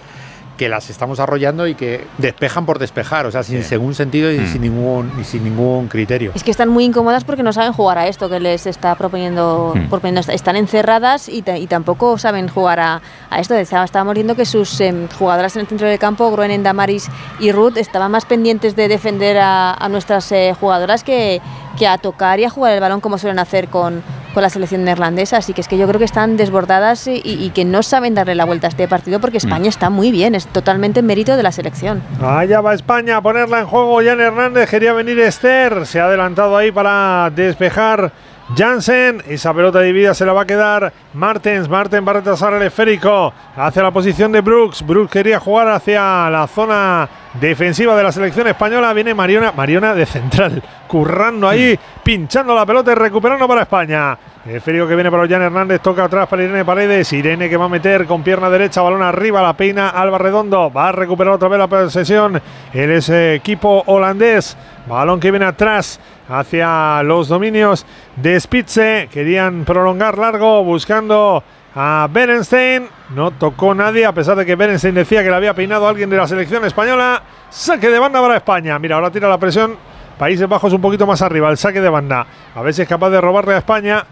[0.62, 4.38] que las estamos arrollando y que despejan por despejar, o sea, sin según sentido y,
[4.38, 4.46] Mm.
[4.52, 6.30] sin ningún, y sin ningún criterio.
[6.36, 9.74] Es que están muy incómodas porque no saben jugar a esto que les está proponiendo.
[9.90, 10.20] Proponiendo.
[10.32, 13.54] Están encerradas y, ta- y tampoco saben jugar a, a esto.
[13.56, 17.08] Estaba- Estábamos viendo que sus em, jugadoras en el centro del campo, Groenen, Damaris
[17.40, 21.40] y Ruth, estaban más pendientes de defender a, a nuestras eh, jugadoras que,
[21.76, 24.00] que a tocar y a jugar el balón como suelen hacer con,
[24.32, 25.36] con la selección neerlandesa.
[25.38, 28.34] Así que es que yo creo que están desbordadas y, y que no saben darle
[28.34, 30.34] la vuelta a este partido porque España está muy bien.
[30.34, 32.02] Es totalmente mérito de la selección.
[32.22, 34.00] Allá va España a ponerla en juego.
[34.04, 35.86] Jan Hernández quería venir Esther.
[35.86, 38.12] Se ha adelantado ahí para despejar
[38.56, 39.22] Jansen.
[39.28, 41.68] Esa pelota dividida se la va a quedar Martens.
[41.68, 44.84] Martens va a retrasar el esférico hacia la posición de Brooks.
[44.86, 47.08] Brooks quería jugar hacia la zona
[47.40, 48.92] defensiva de la selección española.
[48.92, 54.18] Viene Mariona, Mariona de central, currando ahí, pinchando la pelota y recuperando para España.
[54.44, 57.12] El esférico que viene para Jan Hernández toca atrás para Irene Paredes.
[57.12, 60.68] Irene que va a meter con pierna derecha, balón arriba, la peina Alba Redondo.
[60.68, 62.42] Va a recuperar otra vez la posesión.
[62.72, 64.56] El ese equipo holandés.
[64.88, 67.86] Balón que viene atrás hacia los dominios
[68.16, 69.08] de Spitze.
[69.12, 71.44] Querían prolongar largo buscando
[71.76, 72.88] a Berenstein.
[73.14, 76.10] No tocó nadie, a pesar de que Berenstein decía que le había peinado a alguien
[76.10, 77.22] de la selección española.
[77.48, 78.76] Saque de banda para España.
[78.80, 79.76] Mira, ahora tira la presión.
[80.18, 81.48] Países Bajos un poquito más arriba.
[81.48, 82.26] El saque de banda.
[82.56, 84.04] A ver si es capaz de robarle a España.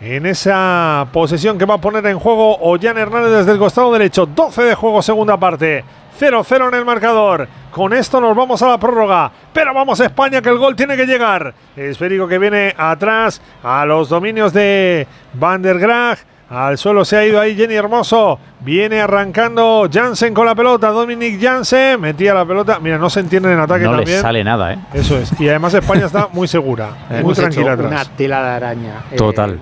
[0.00, 4.26] En esa posesión que va a poner en juego Ollán Hernández desde el costado derecho.
[4.26, 5.84] 12 de juego, segunda parte.
[6.20, 7.48] 0-0 en el marcador.
[7.72, 9.30] Con esto nos vamos a la prórroga.
[9.52, 11.52] Pero vamos a España que el gol tiene que llegar.
[11.76, 16.18] Esférico que viene atrás a los dominios de Van der Graag.
[16.50, 18.38] Al suelo se ha ido ahí Jenny Hermoso.
[18.60, 20.88] Viene arrancando Jansen con la pelota.
[20.90, 22.78] Dominic Jansen metía la pelota.
[22.80, 24.08] Mira, no se entiende en ataque No también.
[24.10, 24.78] les sale nada, ¿eh?
[24.94, 25.38] Eso es.
[25.40, 26.90] Y además España está muy segura.
[27.10, 27.90] muy Hemos tranquila hecho atrás.
[27.90, 28.94] Una tela de araña.
[29.12, 29.54] eh, Total.
[29.54, 29.58] eh,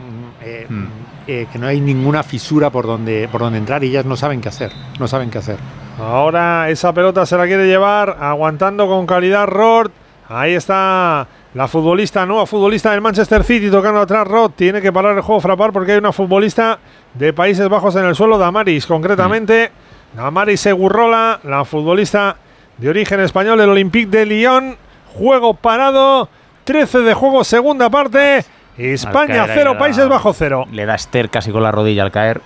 [1.26, 4.40] eh, que no hay ninguna fisura por donde, por donde entrar y ellas no saben
[4.40, 4.70] qué hacer.
[5.00, 5.58] No saben qué hacer.
[5.98, 9.90] Ahora esa pelota se la quiere llevar, aguantando con calidad Rord.
[10.28, 15.16] Ahí está La futbolista, nueva futbolista del Manchester City tocando atrás, Rod tiene que parar
[15.16, 16.78] el juego frapar porque hay una futbolista
[17.14, 19.70] de Países Bajos en el suelo, Damaris concretamente.
[20.14, 22.36] Damaris Segurrola, la futbolista
[22.76, 24.76] de origen español del Olympique de Lyon.
[25.14, 26.28] Juego parado,
[26.64, 28.44] 13 de juego, segunda parte.
[28.78, 30.66] España Al caer ahí 0, le da- Países Bajos 0.
[30.72, 32.40] Le da Esther casi con la rodilla al caer.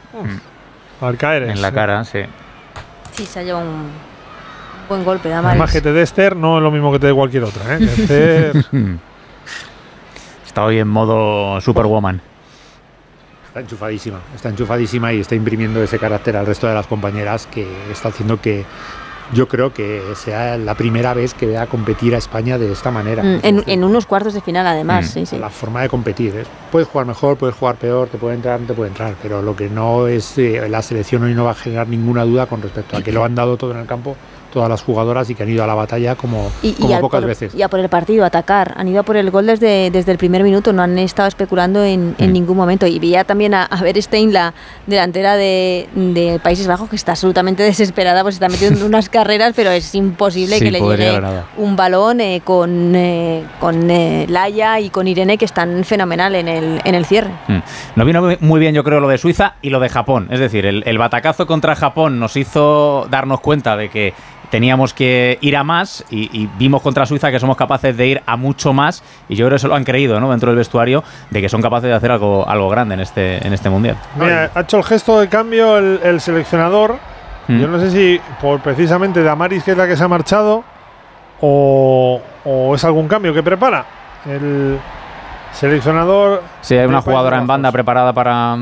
[1.01, 2.20] Al caer En es- la cara, sí.
[3.12, 3.89] Sí, se ha llevado un
[4.89, 5.73] buen golpe, Además Damaris.
[5.74, 7.77] que te dé Esther no es lo mismo que te dé cualquier otra.
[7.77, 7.78] ¿eh?
[7.97, 8.65] Esther-
[10.47, 12.20] Está hoy en modo Superwoman.
[13.47, 17.66] Está enchufadísima, está enchufadísima y está imprimiendo ese carácter al resto de las compañeras que
[17.90, 18.65] está haciendo que
[19.32, 23.23] yo creo que sea la primera vez que vea competir a España de esta manera.
[23.23, 25.09] Mm, En, en unos cuartos de final, además, Mm.
[25.09, 25.39] sí, sí.
[25.39, 26.35] La forma de competir.
[26.36, 26.44] ¿eh?
[26.73, 29.55] Puedes jugar mejor, puedes jugar peor, te puede entrar, no te puede entrar, pero lo
[29.55, 32.97] que no es eh, la selección hoy no va a generar ninguna duda con respecto
[32.97, 34.16] a que lo han dado todo en el campo
[34.52, 37.28] todas las jugadoras y que han ido a la batalla como, Y, como pocas por,
[37.28, 37.55] veces.
[37.55, 38.74] y a por el partido, a atacar.
[38.77, 41.85] Han ido a por el gol desde, desde el primer minuto, no han estado especulando
[41.85, 42.32] en, en Mm.
[42.32, 42.86] ningún momento.
[42.86, 44.55] Y veía también a, a Berstein, la
[44.86, 49.70] delantera de, de Países Bajos, que está absolutamente desesperada, pues está metiendo unas carreras, pero
[49.70, 51.20] es imposible Sí, que le llegue
[51.56, 56.48] un balón eh, con, eh, con eh, Laia y con Irene, que están fenomenal en
[56.48, 57.31] el, en el cierre.
[57.48, 57.59] Mm.
[57.97, 60.28] Nos vino muy bien, yo creo, lo de Suiza y lo de Japón.
[60.31, 64.14] Es decir, el, el batacazo contra Japón nos hizo darnos cuenta de que
[64.51, 68.22] teníamos que ir a más y, y vimos contra Suiza que somos capaces de ir
[68.27, 70.31] a mucho más y yo creo que eso lo han creído ¿no?
[70.31, 73.52] dentro del vestuario de que son capaces de hacer algo, algo grande en este, en
[73.52, 73.97] este mundial.
[74.16, 76.98] Mira, ha hecho el gesto de cambio el, el seleccionador.
[77.48, 77.60] Mm.
[77.60, 80.64] Yo no sé si por precisamente Damaris, que es la que se ha marchado,
[81.40, 83.85] o, o es algún cambio que prepara.
[84.27, 84.78] El
[85.52, 86.43] seleccionador.
[86.60, 88.56] Sí, hay una jugadora en banda preparada para,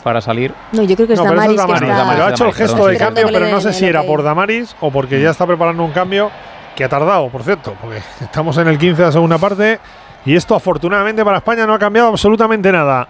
[0.00, 0.54] para salir.
[0.72, 1.98] No, yo creo que es No, pero eso Damaris, es que Damaris, está...
[1.98, 2.22] Damaris.
[2.22, 3.04] Ha hecho el gesto perdón, de sí.
[3.04, 6.30] cambio, pero no sé si era por Damaris o porque ya está preparando un cambio
[6.74, 9.78] que ha tardado, por cierto, porque estamos en el 15 de la segunda parte
[10.24, 13.06] y esto afortunadamente para España no ha cambiado absolutamente nada.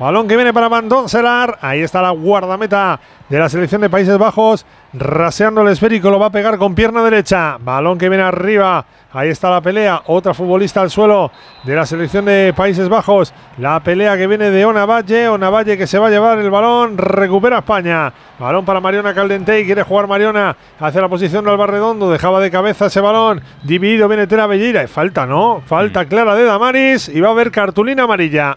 [0.00, 1.58] Balón que viene para Van Donselar.
[1.60, 2.98] Ahí está la guardameta
[3.28, 4.64] de la selección de Países Bajos.
[4.94, 7.58] Raseando el esférico, lo va a pegar con pierna derecha.
[7.60, 8.86] Balón que viene arriba.
[9.12, 10.00] Ahí está la pelea.
[10.06, 11.30] Otra futbolista al suelo
[11.64, 13.34] de la selección de Países Bajos.
[13.58, 15.28] La pelea que viene de Ona Valle.
[15.28, 16.96] Ona Valle que se va a llevar el balón.
[16.96, 18.10] Recupera España.
[18.38, 19.66] Balón para Mariona Caldentey.
[19.66, 22.10] Quiere jugar Mariona hacia la posición de Albarredondo.
[22.10, 23.42] Dejaba de cabeza ese balón.
[23.64, 24.82] Dividido viene Tera Bellira.
[24.82, 25.60] Y falta, ¿no?
[25.66, 27.10] Falta clara de Damaris.
[27.10, 28.56] Y va a haber cartulina amarilla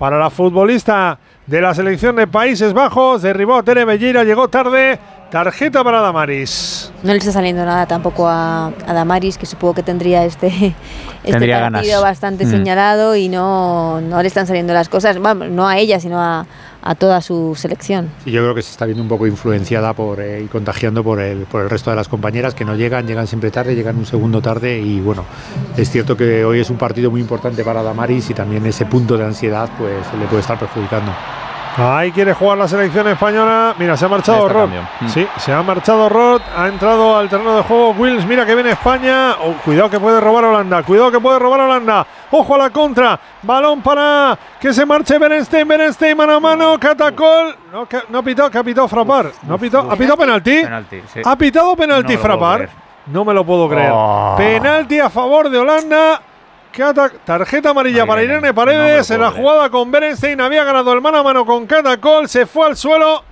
[0.00, 3.20] para la futbolista de la selección de Países Bajos.
[3.20, 4.98] Derribó a Tere Bellira, llegó tarde.
[5.30, 6.90] Tarjeta para Damaris.
[7.04, 10.74] No le está saliendo nada tampoco a, a Damaris, que supongo que tendría este, este
[11.30, 12.02] Tendría partido ganas.
[12.02, 12.50] bastante Mm.
[12.50, 16.46] señalado y no, no le están saliendo las cosas, no a ella, sino a,
[16.82, 18.10] a toda su selección.
[18.24, 21.20] Sí, yo creo que se está viendo un poco influenciada por, eh, y contagiando por
[21.20, 24.06] el, por el resto de las compañeras que no llegan, llegan siempre tarde, llegan un
[24.06, 25.24] segundo tarde y bueno,
[25.76, 29.16] es cierto que hoy es un partido muy importante para Damaris y también ese punto
[29.16, 31.12] de ansiedad pues le puede estar perjudicando.
[31.76, 33.74] Ahí quiere jugar la selección española.
[33.78, 34.82] Mira, se ha marchado cambio.
[35.00, 35.08] Mm.
[35.08, 36.42] Sí, se ha marchado Rod.
[36.56, 38.26] Ha entrado al terreno de juego Wills.
[38.26, 39.36] Mira que viene España.
[39.40, 40.82] Oh, cuidado que puede robar Holanda.
[40.82, 42.06] Cuidado que puede robar Holanda.
[42.32, 43.18] Ojo a la contra.
[43.42, 45.66] Balón para que se marche Berenstein.
[45.66, 46.78] Berenstein mano a mano.
[46.78, 47.56] Catacol.
[47.72, 49.30] No, que- no ha pitado, que ha pitado Frapar.
[49.42, 49.90] No ha pitado.
[49.90, 50.62] ¿Ha pitado penalti?
[50.62, 51.20] Penalti, sí.
[51.24, 52.68] Ha pitado penalti No Frapar.
[53.06, 53.90] No me lo puedo creer.
[53.94, 54.34] Oh.
[54.36, 56.20] Penalti a favor de Holanda.
[56.76, 59.10] Cata- tarjeta amarilla Ay, para Irene, no Paredes.
[59.10, 62.28] en la jugada con Berenstein había ganado el mano a mano con Catacol.
[62.28, 63.24] Se fue al suelo.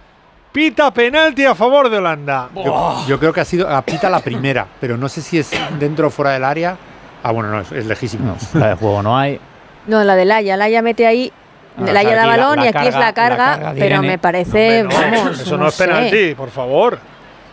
[0.50, 2.48] Pita penalti a favor de Holanda.
[2.54, 6.08] Yo, yo creo que ha sido apita la primera, pero no sé si es dentro
[6.08, 6.76] o fuera del área.
[7.22, 8.34] Ah, bueno, no, es, es lejísimo.
[8.54, 9.38] No, la de juego no hay.
[9.86, 11.30] No, la de Laia, Laia mete ahí,
[11.76, 14.02] No, Laia da la- balón la y aquí es la carga, la carga de pero
[14.02, 15.84] me parece, No, vamos, eso no, es sé.
[15.86, 16.98] penalti, por favor.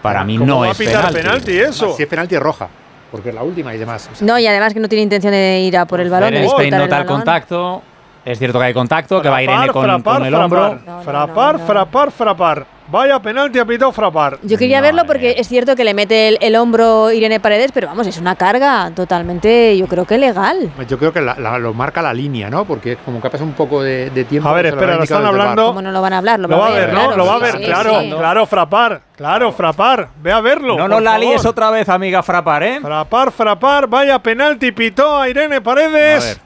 [0.01, 1.21] Para mí ¿Cómo no va a es pitar penalti.
[1.21, 1.93] penalti eso?
[1.95, 2.69] Si es penalti es roja,
[3.11, 4.09] porque es la última y demás.
[4.11, 6.29] O sea, No, y además que no tiene intención de ir a por el balón.
[6.31, 7.07] de Berenstein disputar el balón.
[7.07, 7.81] contacto.
[8.25, 10.59] Es cierto que hay contacto, que va Frapar, Irene con, frapar, con el hombro.
[10.61, 10.85] frapar.
[10.87, 12.65] No, no, frapar, no, frapar, frapar.
[12.87, 14.37] Vaya penalti ha pitado Frapar.
[14.43, 17.71] Yo quería No, verlo porque es cierto que le mete el, el hombro Irene Paredes,
[17.73, 20.71] pero vamos, es una carga totalmente, yo creo que legal.
[20.87, 22.65] Yo creo que la- la- lo marca la línea, ¿no?
[22.65, 24.47] Porque como que ha pasado un poco de, de tiempo.
[24.49, 25.65] A ver, espera, lo están hablando.
[25.65, 26.39] ¿Cómo no lo van a hablar?
[26.39, 26.99] Lo, Lo va a ver, ¿no?
[26.99, 28.09] claro, Lo va a ver, sí, claro, sí.
[28.15, 29.01] claro, Frapar.
[29.15, 30.09] Claro, Frapar.
[30.21, 30.77] Ve a verlo.
[30.77, 32.79] No nos la líes otra vez, amiga Frapar, ¿eh?
[32.81, 36.23] Frapar, frapar, vaya penalti, pitó a Irene A Paredes.
[36.35, 36.37] ver.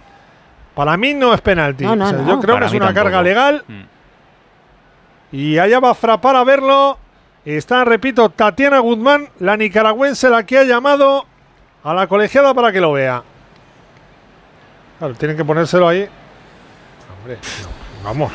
[0.74, 1.84] Para mí no es penalti.
[1.84, 2.28] No, no, O sea, no.
[2.30, 3.04] Yo creo Para que es una tampoco.
[3.04, 3.64] carga legal.
[3.68, 3.82] Mm.
[5.32, 6.98] Y allá va Frapar a verlo.
[7.46, 11.26] Está, repito, Tatiana Guzmán, la nicaragüense, la que ha llamado
[11.84, 13.24] a la colegiada para que lo vea.
[15.00, 16.08] Claro, tienen que ponérselo ahí.
[17.20, 18.32] Hombre, no, vamos.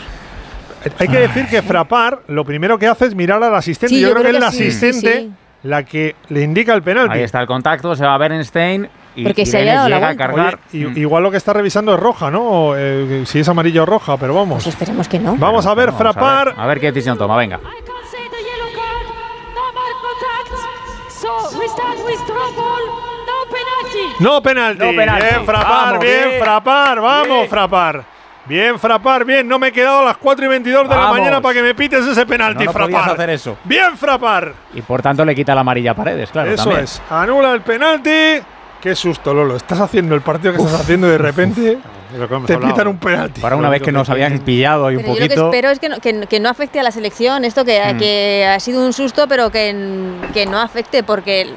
[0.99, 3.95] Hay que decir que Frapar lo primero que hace es mirar al asistente.
[3.95, 5.33] Sí, yo, yo creo, creo que sí, sí, asistente sí.
[5.65, 7.19] La que le indica el penalti.
[7.19, 8.89] Ahí está el contacto, se va Berenstein.
[9.17, 10.59] y Porque se haya dado la llega a cargar.
[10.73, 12.75] Oye, i- igual lo que está revisando es roja, ¿no?
[12.77, 14.63] Eh, si es amarillo o roja, pero vamos.
[14.63, 15.37] Pues esperemos que no.
[15.37, 16.55] Vamos a ver, Vamos a ver, frapar.
[16.57, 17.59] A ver qué decisión toma, venga.
[24.21, 24.79] No penalti.
[24.85, 25.27] No penalti.
[25.27, 26.41] Bien, frapar, Vamos, bien, bien.
[26.43, 27.01] frapar.
[27.01, 27.49] Vamos, Bien.
[27.49, 28.05] frapar.
[28.47, 29.49] Bien, frapar, bien.
[29.49, 31.75] No me he quedado a las 4 y 22 de la mañana para que me
[31.75, 33.13] pites ese penalti, No, no podías frapar.
[33.15, 33.57] hacer eso.
[33.65, 34.53] Bien, frapar.
[34.75, 36.51] Y por tanto le quita la amarilla a Paredes, claro.
[36.51, 36.85] Eso también.
[36.85, 37.01] es.
[37.11, 38.41] Anula el penalti.
[38.81, 39.57] Qué susto, Lolo.
[39.57, 41.79] Estás haciendo el partido que estás haciendo y de repente
[42.47, 43.41] te pitan un penalti.
[43.41, 45.45] Para una vez que nos habían pillado y un yo lo que poquito.
[45.47, 47.47] espero es que no, que, que no afecte a la selección.
[47.47, 47.99] Esto que, Mm.
[47.99, 49.73] que ha sido un susto, pero que,
[50.51, 51.55] no afecte porque el-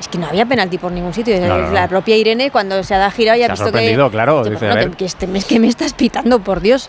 [0.00, 1.38] es que no había penalti por ningún sitio.
[1.40, 1.88] No, no, la no.
[1.88, 4.12] propia Irene, cuando se ha girado y ha Se ha visto sorprendido, que.
[4.12, 4.90] claro, que, dice, bueno, a ver.
[4.90, 6.88] que- que este- es que me estás pitando, por Dios.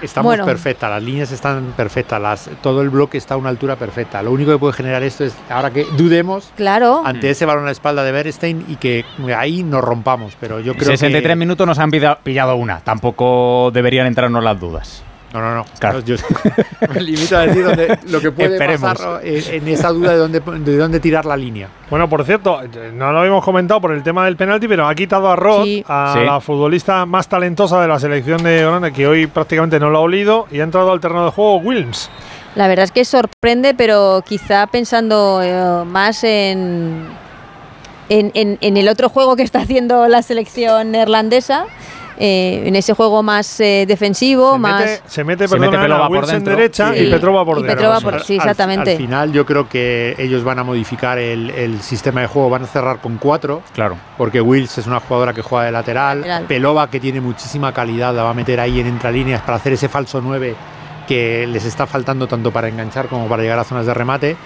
[0.00, 0.46] Estamos Bueno.
[0.46, 4.22] perfectas, las líneas están perfectas, las, todo el bloque está a una altura perfecta.
[4.22, 7.02] Lo único que puede generar esto es, ahora que dudemos Claro.
[7.04, 9.04] ante ese balón a la espalda de Bernstein y que
[9.36, 11.36] ahí nos rompamos, pero yo En creo 63 que...
[11.36, 12.78] minutos nos han pilla- pillado una.
[12.78, 15.02] Tampoco deberían entrarnos las dudas.
[15.32, 15.64] No, no, no.
[15.78, 16.00] Claro.
[16.00, 16.16] Yo
[16.94, 18.80] me limito a decir dónde- lo que puede Esperemos.
[18.92, 21.68] pasar en, en esa duda de dónde, de dónde tirar la línea.
[21.90, 24.94] Bueno, por cierto, eh, no lo habíamos comentado por el tema del penalti, pero ha
[24.94, 25.84] quitado a Rod, Sí.
[25.86, 26.24] a Sí.
[26.24, 30.00] la futbolista más talentosa de la selección de Holanda, que hoy prácticamente no lo ha
[30.00, 32.08] olido, y ha entrado al terreno de juego Wilms.
[32.54, 37.06] La verdad es que sorprende, pero quizá pensando eh, más en,
[38.08, 41.66] en, en- en el otro juego que está haciendo la selección neerlandesa,
[42.18, 44.80] eh, en ese juego más eh, defensivo, Se más...
[44.84, 46.56] mete, se mete, Se perdona, mete Pelova por dentro.
[46.56, 47.00] derecha Sí.
[47.04, 47.64] y Petrova por.
[47.66, 48.90] Petrova sí, Al- exactamente.
[48.92, 52.64] Al, final yo creo que ellos van a modificar el, el sistema de juego, van
[52.64, 53.96] a cerrar con cuatro, Claro.
[54.16, 56.44] porque Wills es una jugadora que juega de lateral, Lateral.
[56.44, 59.88] Pelova que tiene muchísima calidad, la va a meter ahí en entrelíneas para hacer ese
[59.88, 60.54] falso 9
[61.06, 64.36] que les está faltando tanto para enganchar como para llegar a zonas de remate.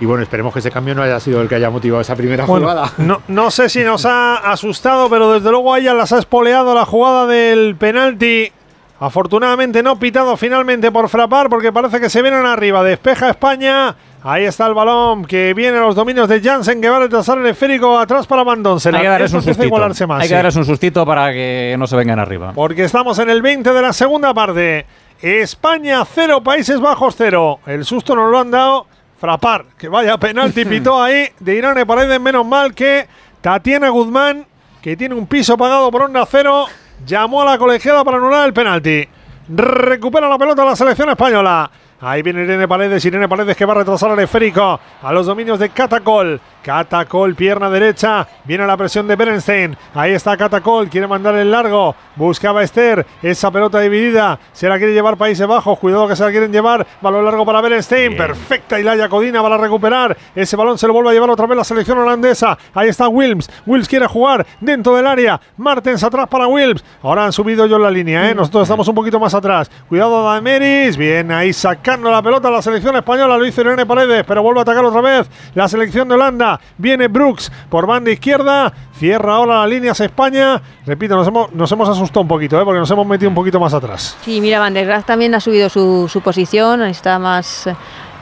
[0.00, 2.44] Y bueno, esperemos que ese cambio no haya sido el que haya motivado esa primera
[2.44, 2.92] Bueno, jugada.
[2.98, 6.74] no, no sé si nos ha asustado, pero desde luego a ella las ha espoleado
[6.74, 8.52] la jugada del penalti.
[8.98, 12.82] Afortunadamente no pitado finalmente por frapar porque parece que se vienen arriba.
[12.82, 13.94] Despeja España.
[14.22, 17.38] Ahí está el balón que viene a los dominios de Jansen que va a retrasar
[17.38, 18.64] el esférico atrás para Van.
[18.66, 19.78] Hay que darles un sustito.
[19.78, 20.28] más, Hay sí.
[20.28, 22.52] que darles un sustito para que no se vengan arriba.
[22.54, 24.86] Porque estamos en el 20 de la segunda parte.
[25.20, 27.60] España 0, Países Bajos 0.
[27.66, 28.86] El susto nos lo han dado.
[29.18, 32.20] Frapar, que vaya penalti pitó ahí de Irane Paredes.
[32.20, 33.06] Menos mal que
[33.40, 34.46] Tatiana Guzmán,
[34.82, 36.66] que tiene un piso pagado por Onda Cero,
[37.06, 39.08] llamó a la colegiada para anular el penalti.
[39.48, 41.70] Recupera la pelota la selección española.
[42.00, 45.58] Ahí viene Irene Paredes, Irene Paredes que va a retrasar el esférico a los dominios
[45.58, 46.38] de Catacol.
[46.62, 49.76] Catacol, pierna derecha, viene la presión de Berenstein.
[49.94, 51.94] Ahí está Catacol, quiere mandar el largo.
[52.16, 54.38] Buscaba Esther, esa pelota dividida.
[54.52, 56.86] Se la quiere llevar Países Bajos, cuidado que se la quieren llevar.
[57.00, 60.16] Balón largo para Berenstein, perfecta Ilaya Codina para recuperar.
[60.34, 62.58] Ese balón se lo vuelve a llevar otra vez la selección holandesa.
[62.74, 65.40] Ahí está Wilms, Wilms quiere jugar dentro del área.
[65.56, 66.84] Martens atrás para Wilms.
[67.02, 68.34] Ahora han subido yo en la línea, ¿eh?
[68.34, 69.70] nosotros estamos un poquito más atrás.
[69.88, 71.52] Cuidado Dameris, bien ahí
[71.86, 73.38] sacando la pelota la selección española.
[73.38, 76.58] Lo hizo Irene Paredes, pero vuelve a atacar otra vez la selección de Holanda.
[76.76, 78.72] Viene Brooks por banda izquierda.
[78.98, 80.60] Cierra ahora las líneas España.
[80.84, 82.64] Repito, nos hemos, nos hemos asustado un poquito, ¿eh?
[82.64, 84.16] porque nos hemos metido un poquito más atrás.
[84.22, 87.68] Sí, mira, Van der Graaf también ha subido su, su posición, está más,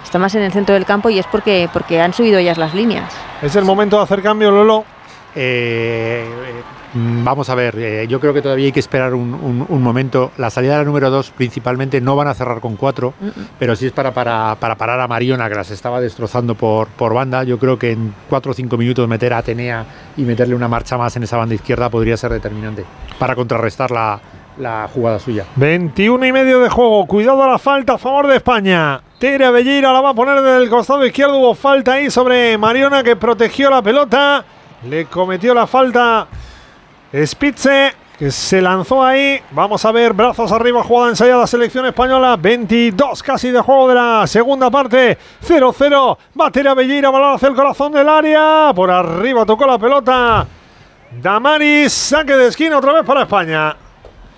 [0.05, 2.75] está más en el centro del campo y es porque, porque han subido ellas las
[2.75, 3.15] líneas.
[3.41, 4.85] Es el momento de hacer cambio, Lolo.
[5.35, 6.63] Eh, eh,
[6.95, 10.31] vamos a ver, eh, yo creo que todavía hay que esperar un, un- un momento.
[10.39, 13.15] La salida de la número 2 principalmente no van a cerrar con cuatro,
[13.59, 17.15] pero sí es para, para, para parar a Mariona, que las estaba destrozando por, por
[17.15, 17.43] banda.
[17.45, 19.85] Yo creo que en cuatro o cinco minutos meter a Atenea
[20.17, 22.85] y meterle una marcha más en esa banda izquierda podría ser determinante
[23.19, 24.21] para contrarrestar la,
[24.59, 25.45] la jugada suya.
[25.57, 27.05] 21 y medio de juego.
[27.07, 29.01] Cuidado a la falta a favor de España.
[29.19, 31.39] Tere Belleira la va a poner desde el costado izquierdo.
[31.39, 34.45] Hubo falta ahí sobre Mariona que protegió la pelota.
[34.89, 36.27] Le cometió la falta
[37.25, 39.41] Spitze que se lanzó ahí.
[39.51, 42.37] Vamos a ver, brazos arriba, jugada ensayada, selección española.
[42.37, 45.19] 22 casi de juego de la segunda parte.
[45.47, 46.19] 0-0.
[46.41, 48.73] Va Tere Belleira, balón hacia el corazón del área.
[48.75, 50.47] Por arriba tocó la pelota.
[51.21, 53.77] Damaris, saque de esquina otra vez para España.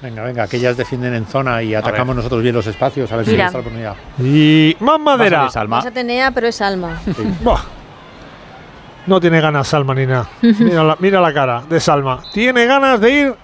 [0.03, 3.24] Venga, venga, que ellas defienden en zona y atacamos nosotros bien los espacios, a ver
[3.24, 3.44] si Mira.
[3.44, 3.94] nos da la oportunidad.
[4.19, 5.39] Y más madera.
[5.39, 5.82] Pero es Alma.
[7.43, 7.76] Buah.
[9.07, 10.28] No tiene ganas Salma ni nada.
[10.43, 12.23] Mira la, mira la cara de Salma.
[12.33, 13.35] Tiene ganas de ir,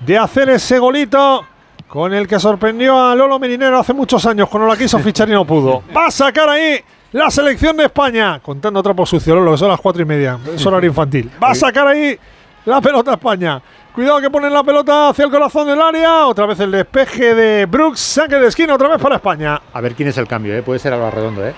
[0.00, 1.44] de hacer ese golito
[1.88, 5.32] con el que sorprendió a Lolo Merinero hace muchos años cuando la quiso fichar y
[5.32, 5.82] no pudo.
[5.94, 6.78] Va a sacar ahí
[7.12, 8.40] la selección de España.
[8.40, 10.38] Contando trapo sucio, Lolo, que son las cuatro y media.
[10.54, 11.30] Es horario infantil.
[11.42, 12.18] Va a sacar ahí
[12.64, 13.60] la pelota a España.
[13.92, 16.26] Cuidado que ponen la pelota hacia el corazón del área.
[16.26, 18.00] Otra vez el despeje de Brooks.
[18.00, 19.60] Saque de esquina otra vez para España.
[19.72, 20.62] A ver quién es el cambio, ¿eh?
[20.62, 21.46] puede ser Alba Redondo.
[21.46, 21.52] ¿eh?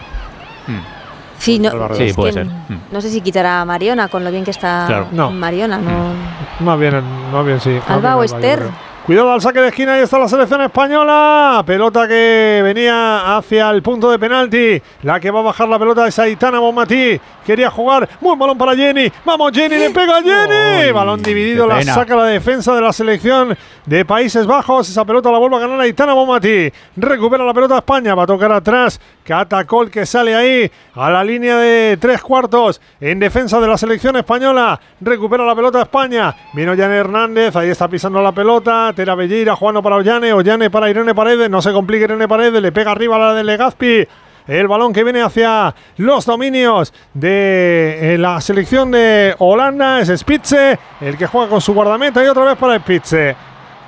[1.44, 2.46] Sí, no, Sí, puede ser.
[2.46, 2.78] Mm.
[2.90, 5.08] No sé si quitará a Mariona con lo bien que está Claro.
[5.12, 5.30] No.
[5.30, 6.14] Mariona, no.
[6.60, 7.78] Más bien, más bien sí.
[7.86, 8.62] Alba o Esther.
[9.04, 11.62] Cuidado al saque de esquina, ahí está la selección española.
[11.66, 14.80] Pelota que venía hacia el punto de penalti.
[15.02, 17.20] La que va a bajar la pelota es Aitana Bonmatí.
[17.44, 18.08] Quería jugar.
[18.20, 19.12] Buen balón para Jenny.
[19.24, 20.92] Vamos, Jenny, le pega a Jenny.
[20.92, 24.88] Balón dividido, la saca la defensa de la selección de Países Bajos.
[24.88, 26.72] Esa pelota la vuelve a ganar Aitana Bonmatí.
[26.96, 28.14] Recupera la pelota España.
[28.14, 28.98] Va a tocar atrás.
[29.24, 34.16] Catacol que sale ahí a la línea de tres cuartos en defensa de la selección
[34.16, 34.80] española.
[35.00, 36.34] Recupera la pelota España.
[36.54, 37.54] Vino Jan Hernández.
[37.56, 38.92] Ahí está pisando la pelota.
[38.96, 40.32] Tera Belleira jugando para Ollane.
[40.32, 41.50] Ollane para Irene Paredes.
[41.50, 42.62] No se complique Irene Paredes.
[42.62, 44.08] Le pega arriba a la de Legazpi.
[44.46, 50.78] El balón que viene hacia los dominios de eh, la selección de Holanda es Spitze,
[51.00, 53.34] el que juega con su guardameta y otra vez para Spitze.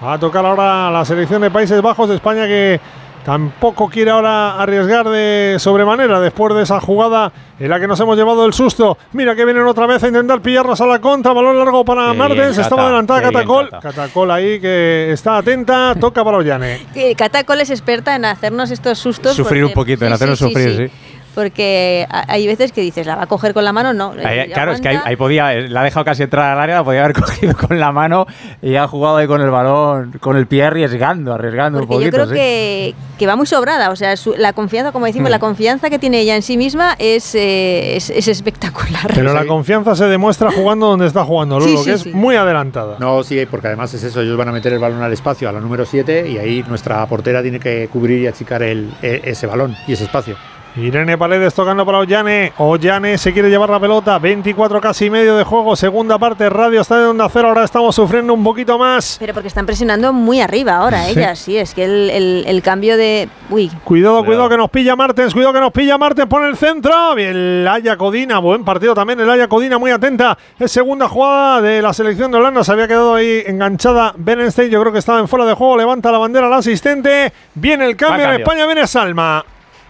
[0.02, 2.80] Va a tocar ahora la selección de Países Bajos de España que
[3.26, 8.16] tampoco quiere ahora arriesgar de sobremanera después de esa jugada en la que nos hemos
[8.16, 8.96] llevado el susto.
[9.14, 11.32] Mira que vienen otra vez a intentar pillarnos a la contra.
[11.32, 12.50] Balón largo para Qué Martens.
[12.52, 13.68] bien, Estaba adelantada bien, Catacol.
[13.68, 13.80] Cata.
[13.80, 15.96] Catacol ahí que está atenta.
[15.98, 16.86] Toca para Ollane.
[17.16, 19.34] Catacol es experta en hacernos estos sustos.
[19.34, 21.15] Sufrir un poquito, en hacernos sufrir, sí.
[21.36, 23.92] Porque ha- hay veces que dices, ¿la va a coger con la mano?
[23.92, 24.14] No.
[24.24, 26.76] Ahí- claro, es que ahí, ahí podía, eh, la ha dejado casi entrar al área,
[26.76, 28.26] la podía haber cogido con la mano
[28.62, 32.10] y ha jugado ahí con el balón, con el pie arriesgando, arriesgando un Porque yo
[32.10, 32.24] poquito.
[32.24, 32.34] creo sí.
[32.34, 33.90] que, que va muy sobrada.
[33.90, 35.32] O sea, su- la confianza, como decimos, Mm.
[35.32, 39.12] la confianza que tiene ella en sí misma es, eh, es, es espectacular.
[39.14, 42.96] Pero la confianza se demuestra jugando donde está jugando, Lulo, sí, que es muy adelantada.
[42.98, 45.52] No, sí, porque además es eso, ellos van a meter el balón al espacio, a
[45.52, 49.46] la número 7, y ahí nuestra portera tiene que cubrir y achicar el, e- ese
[49.46, 50.36] balón y ese espacio.
[50.76, 52.52] Irene Paredes tocando para Ollane.
[52.58, 54.18] Ollane se quiere llevar la pelota.
[54.18, 55.74] 24 casi y medio de juego.
[55.74, 56.50] Segunda parte.
[56.50, 57.48] Radio está de onda cero.
[57.48, 59.16] Ahora estamos sufriendo un poquito más.
[59.18, 61.12] Pero porque están presionando muy arriba ahora Sí.
[61.12, 61.56] ellas, sí.
[61.56, 63.28] Es que el, el- el cambio de.
[63.48, 65.32] Uy, Cuidado, cuidado que nos pilla Martens.
[65.32, 66.28] Cuidado que nos pilla Martens.
[66.28, 67.14] Pone el centro.
[67.14, 68.38] Bien, el Haya Codina.
[68.38, 69.18] Buen partido también.
[69.20, 70.36] El Haya Codina muy atenta.
[70.58, 72.62] Es segunda jugada de la selección de Holanda.
[72.62, 74.70] Se había quedado ahí enganchada Benenstein.
[74.70, 75.78] Yo creo que estaba en fuera de juego.
[75.78, 77.32] Levanta la bandera al asistente.
[77.54, 78.26] Viene el cambio.
[78.26, 78.40] En.
[78.40, 79.42] España viene Salma.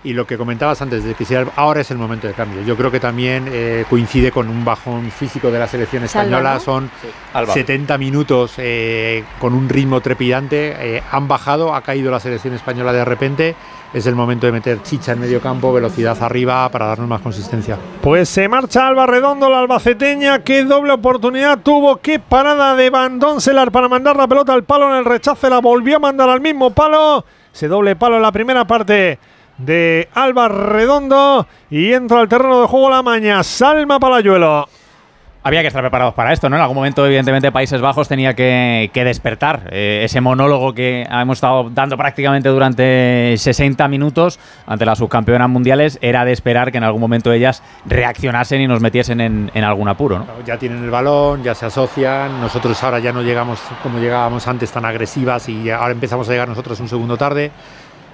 [0.07, 2.63] Y lo que comentabas antes de que ahora es el momento de cambio.
[2.63, 6.55] Yo creo que también eh, coincide con un bajón físico de la selección Salva, española.
[6.55, 6.61] ¿no?
[6.61, 6.91] Son
[7.35, 7.53] Alba.
[7.53, 10.77] 70 minutos eh, con un ritmo trepidante.
[10.79, 13.57] eh, han bajado, ha caído la selección española de repente.
[13.93, 17.77] Es el momento de meter chicha en medio campo, velocidad arriba para darnos más consistencia.
[18.01, 20.45] Pues se marcha Alba Redondo, la albaceteña.
[20.45, 21.97] Qué doble oportunidad tuvo.
[21.97, 25.51] Qué parada de Van Doncelar para mandar la pelota al palo en el rechace.
[25.51, 27.25] La volvió a mandar al mismo palo.
[27.53, 29.19] Ese doble palo en la primera parte
[29.59, 31.47] de Alba Redondo.
[31.71, 33.43] Y entra al terreno de juego la maña.
[33.43, 34.69] Salma Palayuelo.
[35.47, 36.57] Había que estar preparados para esto, ¿no?
[36.57, 39.69] En algún momento, evidentemente, Países Bajos tenía que, que despertar.
[39.71, 46.01] Eh, ese monólogo que hemos estado dando prácticamente durante 60 minutos ante las subcampeonas mundiales
[46.03, 49.87] era de esperar que en algún momento ellas reaccionasen y nos metiesen en, en algún
[49.87, 50.27] apuro, ¿no?
[50.45, 52.41] Ya tienen el balón, ya se asocian.
[52.41, 56.49] Nosotros ahora ya no llegamos como llegábamos antes tan agresivas y ahora empezamos a llegar
[56.49, 57.53] nosotros un segundo tarde.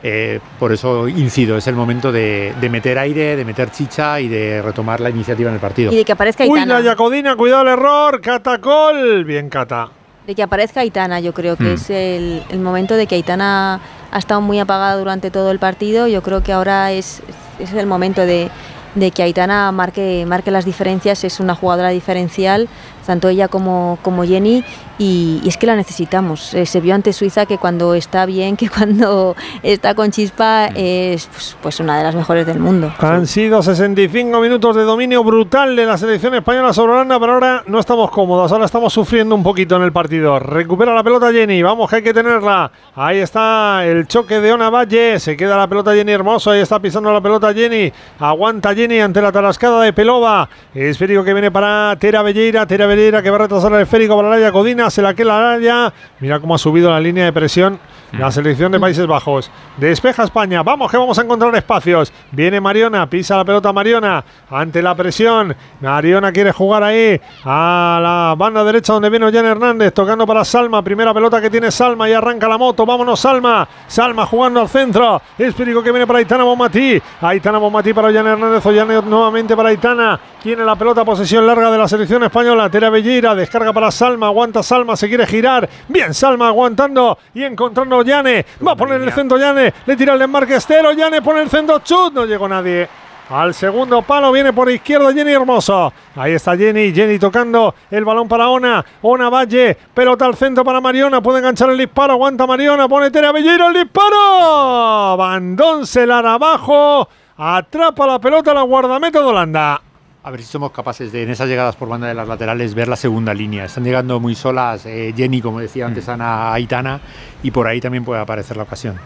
[0.05, 4.27] Eh, por eso incido, es el momento de, de meter aire, de meter chicha y
[4.29, 5.93] de retomar la iniciativa en el partido.
[5.93, 6.81] y de que aparezca Uy, Aitana.
[6.81, 7.37] la Yacodina.
[7.37, 8.20] Cuidado el error.
[8.20, 9.24] Catacol.
[9.24, 9.89] Bien, Cata.
[10.27, 11.74] De que aparezca Aitana, yo creo que Hmm.
[11.74, 13.81] es el, el momento de que Aitana
[14.11, 16.07] ha estado muy apagada durante todo el partido.
[16.07, 17.23] Yo creo que ahora es,
[17.59, 18.49] es el momento de,
[18.95, 21.24] de que Aitana marque, marque las diferencias.
[21.24, 22.69] Es una jugadora diferencial,
[23.07, 24.65] tanto ella como, como Jenny,
[24.99, 26.55] y, y es que la necesitamos.
[26.55, 31.27] Eh, se vio ante Suiza que cuando está bien, que cuando está con chispa, es
[31.27, 32.93] pues, pues una de las mejores del mundo.
[32.99, 37.65] Han sido 65 minutos de dominio brutal de la selección española sobre Holanda, pero ahora
[37.66, 40.39] no estamos cómodos, ahora estamos sufriendo un poquito en el partido.
[40.39, 42.70] Recupera la pelota Jenny, vamos que hay que tenerla.
[42.95, 46.81] Ahí está el choque de Ona Valle, se queda la pelota Jenny Hermoso, ahí está
[46.81, 50.49] pisando la pelota Jenny, aguanta Jenny ante la tarascada de Pelova.
[50.74, 54.28] Esférico que viene para Tera Belleira, Tera Belleira que va a retrasar el esférico para
[54.28, 55.93] Laya Codina, se la queda Laya.
[56.20, 57.78] Mira cómo ha subido la línea de presión
[58.12, 59.51] la selección de Países Bajos.
[59.76, 60.62] Despeja España.
[60.62, 62.12] Vamos que vamos a encontrar espacios.
[62.30, 65.55] Viene Mariona, pisa la pelota Mariona ante la presión.
[65.80, 70.82] Mariona quiere jugar ahí a la banda derecha donde viene Jan Hernández tocando para Salma.
[70.82, 72.84] Primera pelota que tiene Salma y arranca la moto.
[72.84, 73.66] Vámonos Salma.
[73.86, 75.20] Salma jugando al centro.
[75.39, 77.01] Espíritu que viene para Aitana Bonmatí.
[77.20, 78.64] Aitana Bonmatí para Jan Hernández.
[78.66, 80.20] Ollane nuevamente para Aitana.
[80.43, 82.68] Tiene la pelota, posesión larga de la selección española.
[82.68, 84.26] Tera Belleira, descarga para Salma.
[84.26, 85.68] Aguanta Salma, se quiere girar.
[85.89, 88.45] Bien Salma aguantando y encontrando Llane.
[88.66, 89.73] Va a poner el centro Llane.
[89.87, 90.93] Le tira el desmarque Estero.
[90.93, 91.79] Llane pone el centro.
[91.81, 92.12] Chut.
[92.12, 92.89] No llegó nadie.
[93.31, 95.93] Al segundo palo viene por izquierda Jenny Hermoso.
[96.16, 96.93] Ahí está Jenny.
[96.93, 98.85] Jenny tocando el balón para Ona.
[99.01, 99.77] Ona Valle.
[99.95, 101.23] Pelota al centro para Mariona.
[101.23, 102.12] Puede enganchar el disparo.
[102.12, 102.89] Aguanta Mariona.
[102.89, 105.16] Pone Tere Belleira el disparo.
[105.16, 107.09] Bandón Celar abajo.
[107.37, 109.81] Atrapa la pelota la guardameta de Holanda.
[110.24, 112.86] A ver si somos capaces de, en esas llegadas por banda de las laterales, ver
[112.86, 113.65] la segunda línea.
[113.65, 117.01] Están llegando muy solas eh, Jenny, como decía antes Ana Aitana,
[117.43, 119.01] y por ahí también puede aparecer la ocasión.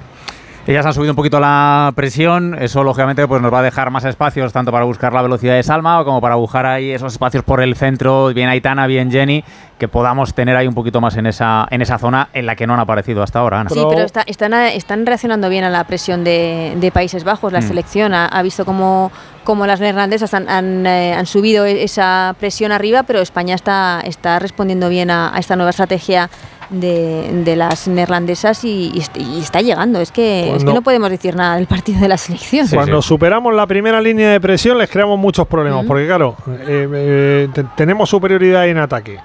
[0.66, 4.04] Ellas han subido un poquito la presión, eso lógicamente pues nos va a dejar más
[4.04, 7.62] espacios tanto para buscar la velocidad de Salma como para buscar ahí esos espacios por
[7.62, 9.42] el centro, bien Aitana, bien Jenny,
[9.78, 12.66] que podamos tener ahí un poquito más en esa, en esa zona en la que
[12.66, 13.60] no han aparecido hasta ahora.
[13.60, 13.68] Ana.
[13.70, 17.52] Sí, pero está- están, están reaccionando bien a la presión de, de Países Bajos.
[17.52, 17.68] La Mm.
[17.68, 19.12] selección ha, ha visto cómo,
[19.44, 24.00] cómo las neerlandesas han, han, eh, han subido e- esa presión arriba, pero España está,
[24.04, 26.30] está respondiendo bien a, a esta nueva estrategia
[26.70, 30.00] de, de las neerlandesas y, y est- y está llegando.
[30.00, 32.66] Es que, es que no podemos decir nada del partido de la selección.
[32.72, 35.86] Cuando superamos la primera línea de presión les creamos muchos problemas, Mm.
[35.86, 36.34] porque claro,
[36.66, 39.20] eh, eh, te- tenemos superioridad en ataque.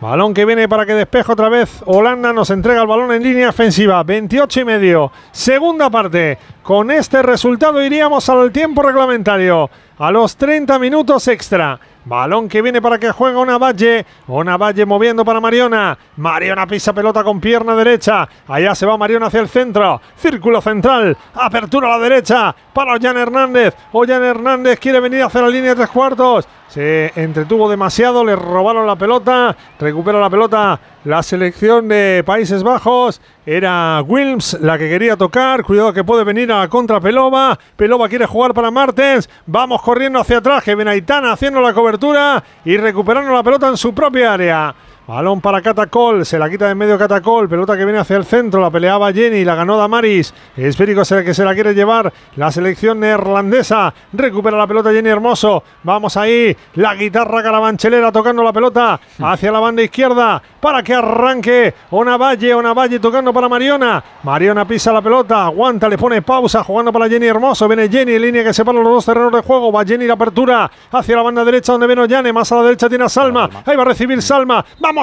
[0.00, 1.82] Balón que viene para que despeje otra vez.
[1.84, 4.02] Holanda nos entrega el balón en línea ofensiva.
[4.02, 5.12] 28 y medio.
[5.30, 6.38] Segunda parte.
[6.62, 9.68] Con este resultado iríamos al tiempo reglamentario.
[9.98, 11.78] A los 30 minutos extra.
[12.04, 14.06] Balón que viene para que juegue una Valle.
[14.28, 15.96] Una Valle moviendo para Mariona.
[16.16, 18.28] Mariona pisa pelota con pierna derecha.
[18.48, 20.00] Allá se va Mariona hacia el centro.
[20.16, 21.16] Círculo central.
[21.34, 23.74] Apertura a la derecha para Ollán Hernández.
[23.92, 26.48] Ollán Hernández quiere venir hacia la línea de tres cuartos.
[26.68, 28.24] Se entretuvo demasiado.
[28.24, 29.54] Le robaron la pelota.
[29.78, 33.20] Recupera la pelota la selección de Países Bajos.
[33.46, 35.64] Era Wilms la que quería tocar.
[35.64, 37.58] Cuidado que puede venir a contra Pelova.
[37.76, 39.28] Pelova quiere jugar para Martens.
[39.46, 40.62] Vamos corriendo hacia atrás.
[40.62, 44.74] Que Benaitana haciendo la cobertura y recuperando la pelota en su propia área.
[45.10, 48.60] Balón para Catacol, se la quita de medio Catacol, pelota que viene hacia el centro,
[48.60, 52.52] la peleaba Jenny, la ganó Damaris, esférico es el que se la quiere llevar la
[52.52, 59.00] selección neerlandesa, recupera la pelota Jenny Hermoso, vamos ahí, la guitarra carabanchelera tocando la pelota
[59.20, 65.02] hacia la banda izquierda para que arranque Onavalle, Onavalle tocando para Mariona, Mariona pisa la
[65.02, 68.78] pelota, aguanta, le pone pausa, jugando para Jenny Hermoso, viene Jenny en línea que separa
[68.78, 72.02] los dos terrenos de juego, va Jenny la apertura hacia la banda derecha donde viene
[72.02, 74.99] Ollane, más a la derecha tiene a Salma, ahí va a recibir Salma, vamos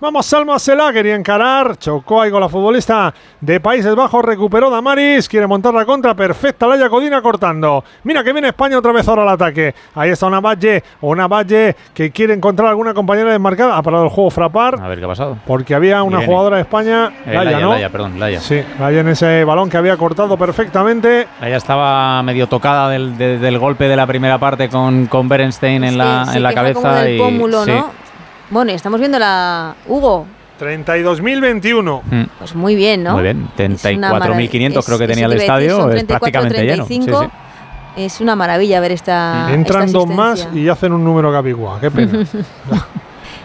[0.00, 5.28] Vamos Salma Sela, quería encarar, chocó ahí con la futbolista de Países Bajos, recuperó Damaris,
[5.28, 9.22] quiere montar la contra, perfecta Laia Codina cortando, mira que viene España otra vez ahora
[9.22, 13.82] al ataque, ahí está una Valle, una Valle que quiere encontrar alguna compañera desmarcada, ha
[13.82, 15.36] parado el juego Frapar, A ver qué ha pasado.
[15.46, 17.70] porque había una jugadora de España, Eh, Laia, Laia, ¿no?
[17.70, 18.40] Laia, perdón, Laia.
[18.40, 21.28] Sí, Laia en ese balón que había cortado perfectamente.
[21.40, 25.84] Ella estaba medio tocada del, de- del golpe de la primera parte con, con Berenstein
[25.84, 26.80] en la, Sí, en la cabeza.
[26.80, 27.70] como del y, pómulo, sí.
[27.70, 28.05] ¿no?
[28.50, 29.74] Bueno, y estamos viendo la.
[29.86, 30.26] Hugo,
[30.60, 32.02] 32.021.
[32.10, 32.22] Mm.
[32.38, 33.12] pues muy bien, ¿no?
[33.14, 36.62] Muy bien, Es una 34.500 creo que es- tenía el estadio, son es 34, prácticamente
[36.64, 36.86] lleno.
[36.86, 37.22] Sí, 35.
[37.22, 38.02] sí.
[38.02, 39.48] Es una maravilla ver esta.
[39.52, 41.80] Entran esta dos más y hacen un número capicúa.
[41.80, 42.26] Qué pena.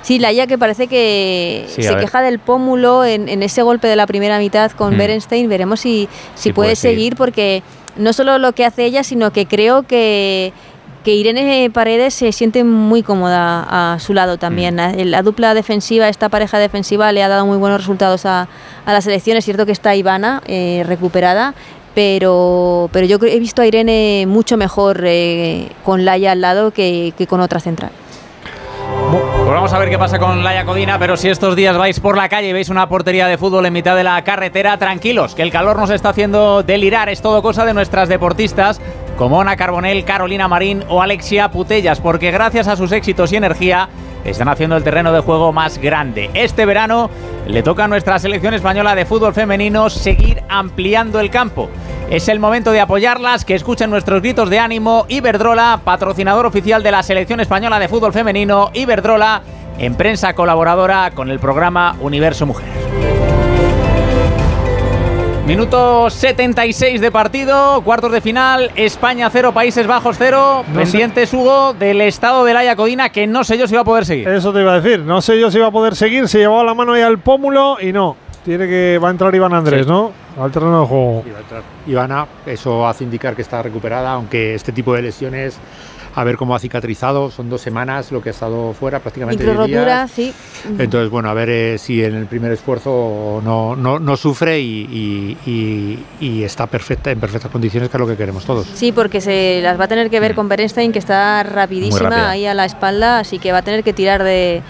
[0.04, 3.96] Sí, Laia que parece que Sí, se queja del pómulo en, en ese golpe de
[3.96, 4.98] la primera mitad con Mm.
[4.98, 5.48] Berenstein.
[5.48, 6.98] Veremos si, si Sí, puede, puede seguir.
[6.98, 7.62] seguir, porque
[7.98, 10.54] no solo lo que hace ella, sino que creo que,
[11.04, 14.76] que Irene Paredes se siente muy cómoda a su lado también.
[14.76, 14.78] Mm.
[14.78, 18.48] La, la dupla defensiva, esta pareja defensiva le ha dado muy buenos resultados a,
[18.86, 19.38] a la selección.
[19.38, 21.54] Es cierto que está Ivana eh, recuperada.
[21.94, 27.14] Pero, pero yo he visto a Irene mucho mejor eh, con Laia al lado que,
[27.18, 27.92] que con otra central.
[29.12, 32.16] Pues vamos a ver qué pasa con Laia Codina, pero si estos días vais por
[32.16, 35.42] la calle y veis una portería de fútbol en mitad de la carretera, tranquilos, que
[35.42, 38.80] el calor nos está haciendo delirar, es todo cosa de nuestras deportistas
[39.22, 43.88] como Ana Carbonell, Carolina Marín o Alexia Putellas, porque gracias a sus éxitos y energía
[44.26, 46.32] están haciendo el terreno de juego más grande.
[46.34, 47.12] Este verano
[47.46, 51.70] le toca a nuestra selección española de fútbol femenino seguir ampliando el campo.
[52.10, 55.06] Es el momento de apoyarlas, que escuchen nuestros gritos de ánimo.
[55.08, 58.72] Iberdrola, patrocinador oficial de la selección española de fútbol femenino.
[58.74, 59.44] Iberdrola,
[59.78, 63.11] en prensa colaboradora con el programa Universo Mujer.
[65.52, 70.64] Minuto 76 de partido, cuartos de final, España 0, Países Bajos 0.
[70.66, 73.82] No sé- Pendientes, Hugo, del estado de Laia Codina, que no sé yo si va
[73.82, 74.30] a poder seguir.
[74.30, 75.02] Eso te iba a decir.
[75.02, 76.30] No sé yo si va a poder seguir.
[76.30, 78.16] Se llevaba la mano ahí al pómulo y no.
[78.46, 79.92] Tiene que va a entrar Iván Andrés, Sí.
[79.92, 80.14] ¿no?
[80.42, 81.24] Al terreno de juego.
[81.28, 85.58] Iba a entrar Ivana, eso hace indicar que está recuperada, aunque este tipo de lesiones,
[86.16, 89.56] a ver cómo ha cicatrizado, son dos semanas lo que ha estado fuera, prácticamente 10
[89.58, 90.12] Microrotura, días.
[90.12, 90.34] sí.
[90.78, 95.38] Entonces, bueno, a ver eh, si en el primer esfuerzo no, no, no sufre y,
[95.46, 98.68] y- y- y está perfecta, en perfectas condiciones, que es lo que queremos todos.
[98.74, 102.46] Sí, porque se las va a tener que ver con Berenstein, que está rapidísima ahí
[102.46, 104.62] a la espalda, así que va a tener que tirar de,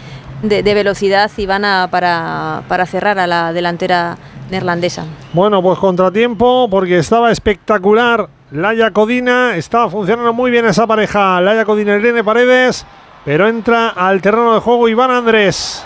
[0.44, 4.18] de- velocidad y van a para, para cerrar a la delantera
[4.50, 5.06] neerlandesa.
[5.34, 8.28] Bueno, pues contratiempo porque estaba espectacular.
[8.52, 11.40] Laia Codina, estaba funcionando muy bien esa pareja.
[11.40, 12.86] Laia Codina Irene Paredes,
[13.24, 15.86] pero entra al terreno de juego Iván Andrés.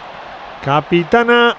[0.64, 1.56] Capitana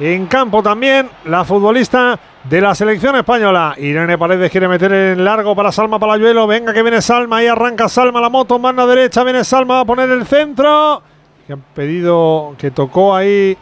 [0.00, 3.74] en campo también, la futbolista de la selección española.
[3.78, 6.46] Irene Paredes quiere meter en largo para Salma Palayuelo.
[6.46, 9.84] Venga que viene Salma, ahí arranca Salma la moto, mano derecha, viene Salma, va a
[9.86, 11.02] poner el centro.
[11.46, 13.56] Que han pedido que tocó ahí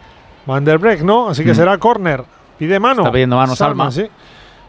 [0.46, 1.28] Van der Breck, ¿no?
[1.28, 1.54] Así que Mm.
[1.56, 2.24] será córner.
[2.58, 3.02] Pide mano.
[3.02, 3.90] Está pidiendo mano Salma.
[3.90, 4.06] sí.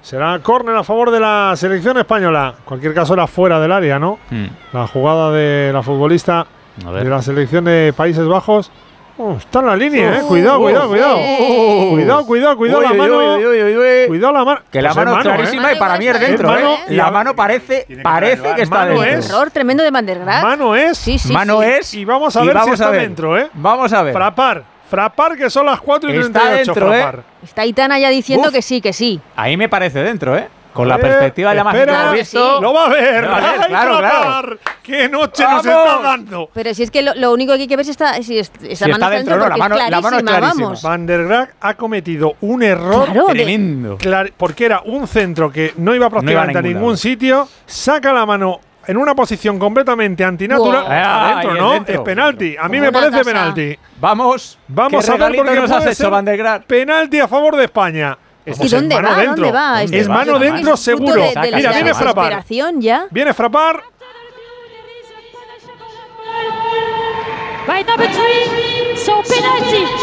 [0.02, 2.56] Será córner a favor de la selección española.
[2.58, 4.20] En cualquier caso era fuera del área, ¿no?
[4.30, 4.46] Mm.
[4.74, 6.46] La jugada de la futbolista
[6.78, 8.72] de la selección de Países Bajos.
[9.16, 10.22] Oh, está en la línea, eh.
[10.24, 11.18] Uf, Cuidado, uf, cuidado, cuidado.
[11.20, 11.88] eh.
[11.92, 13.18] Cuidado, cuidado, cuidado Uy, la mano.
[13.38, 14.08] uy, uy, uy, uy.
[14.08, 14.62] Cuidado la mano.
[14.72, 15.76] Que la Pues mano es es clarísima ¿eh?
[15.76, 16.64] y para mí es dentro, ¿eh?
[16.88, 19.20] La mano parece, parece que está Mano dentro.
[19.20, 19.30] es.
[19.30, 20.42] Error tremendo de Van der Graag.
[20.44, 20.98] Mano es.
[20.98, 21.68] Sí, sí, Mano sí.
[21.70, 21.94] es.
[21.94, 23.02] Y vamos a y ver vamos si está a ver.
[23.02, 23.48] dentro, ¿eh?
[23.54, 24.14] Vamos a ver.
[24.14, 24.64] Frapar.
[24.90, 26.74] Frapar, que son las 4 y Está 38.
[26.74, 27.24] dentro, ¿eh?
[27.44, 28.54] Está Itana ya diciendo Uf.
[28.54, 29.20] que sí, que sí.
[29.36, 30.48] Ahí me parece dentro, ¿eh?
[30.74, 32.60] Con la Eh, perspectiva ya más espera, visto.
[32.62, 33.26] Lo va a ver.
[33.30, 34.58] Va a ver, ¡Ay, claro, Frapar!
[34.82, 36.50] ¡Qué noche nos está dando!
[36.54, 38.52] Pero si es que lo, lo único que hay que ver es esta, si es-
[38.64, 40.82] esa Si mano está dentro, no, la mano- es la mano es clarísima, vamos.
[40.82, 43.98] Van der Graag ha cometido un error Claro, Tremendo.
[44.38, 48.60] porque era un centro que no iba prácticamente a a ningún sitio, saca la mano
[48.86, 50.84] en una posición completamente antinatural.
[50.84, 50.92] Wow.
[50.92, 51.72] Ah, Adentro, y es ¿no?
[51.74, 51.96] dentro.
[51.96, 52.56] Es penalti.
[52.58, 53.24] A mí Como me parece casa.
[53.24, 53.80] penalti.
[54.02, 54.60] Vamos.
[54.68, 56.64] Vamos ¿Qué a ver regalito porque nos has hecho, Van der Graag?
[56.66, 58.18] penalti a favor de España.
[58.46, 59.16] ¿Y es dónde mano va?
[59.18, 59.36] dentro.
[59.46, 59.80] ¿Dónde va?
[59.82, 60.14] ¿Dónde Es va?
[60.14, 60.56] mano ¿Dónde va?
[60.56, 61.22] dentro seguro.
[61.22, 62.04] de- de Mira, viene saca.
[62.14, 62.44] Frapar.
[62.80, 63.06] ya.
[63.12, 63.84] Viene Frapar.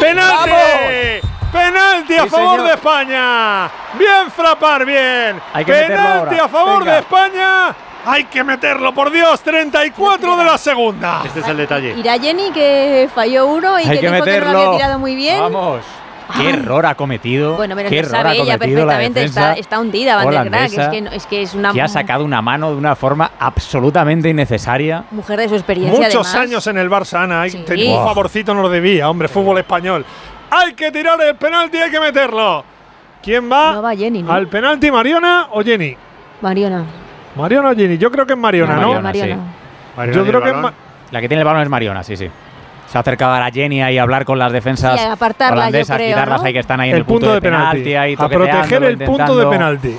[0.00, 1.26] ¡Penalti!
[1.52, 2.66] ¡Penalti a Sí, favor señor.
[2.68, 3.70] de España!
[3.98, 5.40] ¡Bien Frapar, bien!
[5.52, 6.92] Hay que meterlo ¡Penalti a favor Venga.
[6.92, 7.74] de España!
[8.06, 9.40] ¡Hay que meterlo, por Dios!
[9.42, 11.22] 34 de la segunda.
[11.24, 11.94] Este es el detalle.
[11.98, 14.58] Irá Jenny que falló uno y Hay que, que dijo que no lo meterlo.
[14.60, 15.40] había tirado muy bien.
[15.40, 15.80] Vamos.
[16.36, 17.56] Qué error ha cometido.
[17.56, 19.24] Bueno, pero qué lo error sabe ha ella perfectamente.
[19.24, 20.64] Está, está hundida Van der Graag.
[20.72, 23.30] Es que, no- es que es una que ha sacado una mano de una forma
[23.38, 25.04] absolutamente innecesaria.
[25.10, 25.98] mujer de su experiencia.
[26.06, 26.48] Muchos además.
[26.48, 27.48] años en el Barça, Ana.
[27.48, 27.62] Sí.
[27.66, 30.04] ten- Un favorcito nos debía, hombre, fútbol español.
[30.50, 32.64] Hay que tirar el penalti, hay que meterlo.
[33.22, 33.72] ¿Quién va?
[33.74, 34.32] No va Jenny, ¿no?
[34.32, 35.96] ¿Al penalti, Mariona o Jenny?
[36.40, 36.84] Mariona.
[37.36, 37.98] Mariona o Jenny.
[37.98, 39.02] Yo creo que es Mariona, No, ¿no?
[39.02, 39.34] Mariona.
[39.34, 39.40] Sí.
[39.96, 40.56] Mariona Yo creo que es
[41.12, 42.28] La que tiene el balón es Mariona, sí, sí.
[42.90, 46.08] Se ha acercado a la Jenny ahí a hablar con las defensas apartarla, holandesas, creo,
[46.08, 46.46] quitarlas ¿no?
[46.46, 47.94] ahí que están ahí en el el punto, de penalti.
[47.94, 49.96] ahí a proteger el punto de penalti.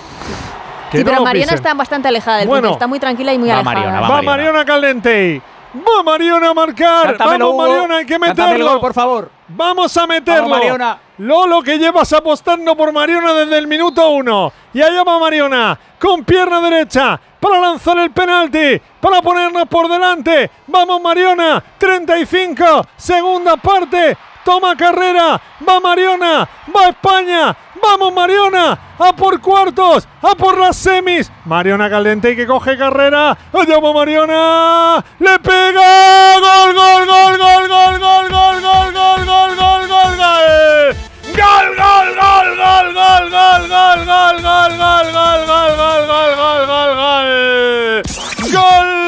[0.91, 2.63] Que Sí, no pero Mariona está bastante alejada del Bueno.
[2.63, 2.73] punto.
[2.75, 3.75] Está muy tranquila y muy Va alejada.
[3.75, 4.31] Mariona, Va, Mariona.
[4.31, 5.41] Mariona Caldente.
[5.73, 7.07] Va Mariona a marcar.
[7.07, 7.71] Cántamelo, Vamos Hugo.
[7.75, 8.71] Mariona, hay que Cántame el meterlo.
[8.71, 9.31] gol, por favor.
[9.55, 10.43] Vamos a meterlo.
[10.43, 10.99] Vamos, Mariona.
[11.17, 14.51] Lolo que llevas apostando por Mariona desde el minuto uno.
[14.73, 20.49] Y allá va Mariona con pierna derecha para lanzar el penalti, para ponernos por delante.
[20.67, 24.17] Vamos Mariona, 35, segunda parte.
[24.43, 31.31] Toma carrera, va Mariona, va España, vamos Mariona, a por cuartos, a por las semis.
[31.45, 38.29] Mariona Caldente que coge carrera, va Mariona, le pega, gol, gol, gol, gol, gol, gol,
[38.29, 40.95] gol, gol, gol, gol, gol, gol.
[41.31, 46.65] Gol, gol, gol, gol, gol, gol, gol, gol, gol, gol, gol, gol, gol, gol, gol,
[46.67, 47.31] gol, gol.
[48.51, 49.00] ¡Gol!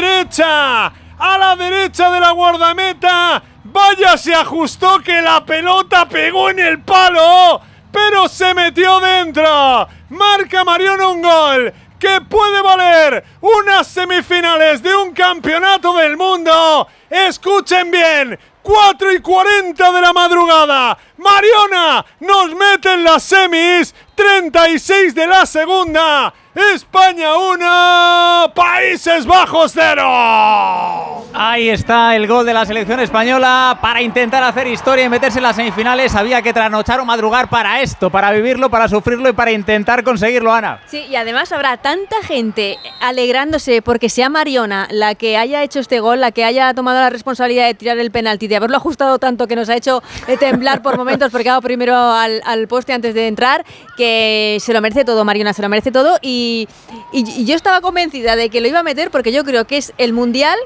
[0.00, 3.42] Derecha a la derecha de la guardameta.
[3.64, 7.60] Vaya, se ajustó que la pelota pegó en el palo,
[7.90, 9.88] pero se metió dentro.
[10.10, 16.86] Marca Mariona un gol que puede valer unas semifinales de un campeonato del mundo.
[17.08, 20.98] Escuchen bien, 4 y 40 de la madrugada.
[21.16, 26.34] Mariona nos mete en las semis, 36 de la segunda.
[26.54, 31.24] España 1, Países Bajos 0.
[31.34, 35.42] Ahí está el gol de la selección española para intentar hacer historia y meterse en
[35.42, 36.14] las semifinales.
[36.14, 40.52] Había que trasnochar o madrugar para esto, para vivirlo, para sufrirlo y para intentar conseguirlo,
[40.52, 40.78] Ana.
[40.86, 45.98] Sí, y además habrá tanta gente alegrándose porque sea Mariona la que haya hecho este
[45.98, 49.48] gol, la que haya tomado la responsabilidad de tirar el penalti, de haberlo ajustado tanto
[49.48, 53.14] que nos ha hecho eh, temblar por momentos porque ha dado primero al, poste antes
[53.14, 53.64] de entrar,
[53.96, 56.18] que se lo merece todo, Mariona, se lo merece todo.
[56.22, 56.66] Y-
[57.12, 59.92] y yo estaba convencida de que lo iba a meter porque yo creo que es
[59.98, 60.58] el mundial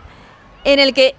[0.64, 1.14] en el que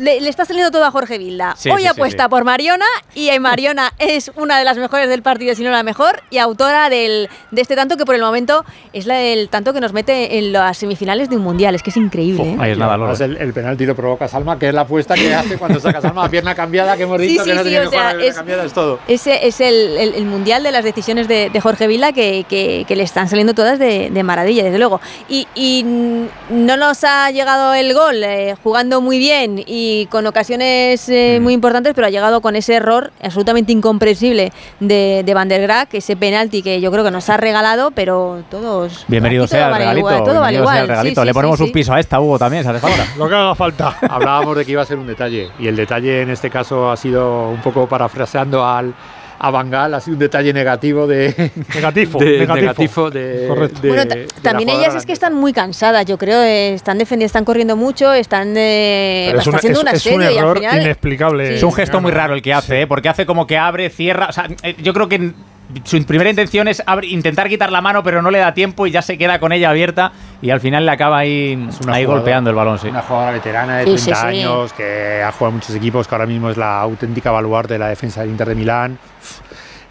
[0.00, 1.54] le, le está saliendo todo a Jorge Vilda.
[1.56, 2.28] Sí, Hoy sí, apuesta sí.
[2.30, 6.22] por Mariona y Mariona es una de las mejores del partido, si no la mejor,
[6.30, 9.80] y autora del, de este tanto que por el momento es la del tanto que
[9.80, 11.74] nos mete en las semifinales de un mundial.
[11.74, 12.42] Es que es increíble.
[12.42, 12.56] ¿eh?
[12.58, 15.34] Ahí es nada, además el, el penalti lo provoca Salma, que es la apuesta que
[15.34, 17.70] hace cuando saca Salma a pierna cambiada, que hemos dicho sí, que no o que
[17.86, 18.98] jugar sea, a pierna es- cambiada, es todo.
[19.06, 22.84] Ese es el, el- el mundial de las decisiones de, de Jorge Vila que, que-
[22.88, 25.00] que le están saliendo todas de, de maravilla, desde luego.
[25.28, 25.84] Y, y
[26.50, 31.38] no nos ha llegado el gol eh, jugando muy bien y y con ocasiones eh,
[31.42, 35.88] muy importantes, pero ha llegado con ese error absolutamente incomprensible de, de Van der Graag,
[35.92, 39.04] ese penalti que yo creo que nos ha regalado, pero todos...
[39.08, 40.08] Bienvenido sea el vale regalito.
[40.10, 41.20] igual, todo vale sea el igual, regalito.
[41.22, 43.04] sí, Le sí, ponemos sí, un piso a esta, Hugo, también, se hace falta.
[43.16, 43.96] Lo que haga falta.
[44.08, 46.96] Hablábamos de que iba a ser un detalle y el detalle en este caso ha
[46.96, 48.94] sido un poco parafraseando al
[49.42, 52.54] a Bangal, ha sido un detalle negativo de Negativo, de, negativo.
[52.56, 53.80] negativo de, Correcto.
[53.80, 57.26] de- Bueno, de también ellas es que están muy cansadas, yo creo, eh, están defendiendo,
[57.26, 60.36] están corriendo mucho, están, eh, es está una- haciendo es- un es un asedio y
[60.36, 60.82] al error final...
[60.82, 61.54] inexplicable.
[61.56, 62.86] Es un gesto muy raro el que hace, ¿eh?
[62.86, 64.26] porque hace como que abre, cierra.
[64.28, 65.32] O sea, eh, yo creo que
[65.84, 69.02] su primera intención es intentar quitar la mano, pero no le da tiempo y ya
[69.02, 71.68] se queda con ella abierta y al final le acaba ahí, ahí
[72.04, 72.78] jugadora- golpeando el balón.
[72.78, 72.88] Sí.
[72.88, 74.26] Una jugadora veterana de Sí, 30 sí, sí.
[74.42, 77.78] años que ha jugado en muchos equipos, que ahora mismo es la auténtica baluarte de
[77.78, 78.98] la defensa del Inter de Milán.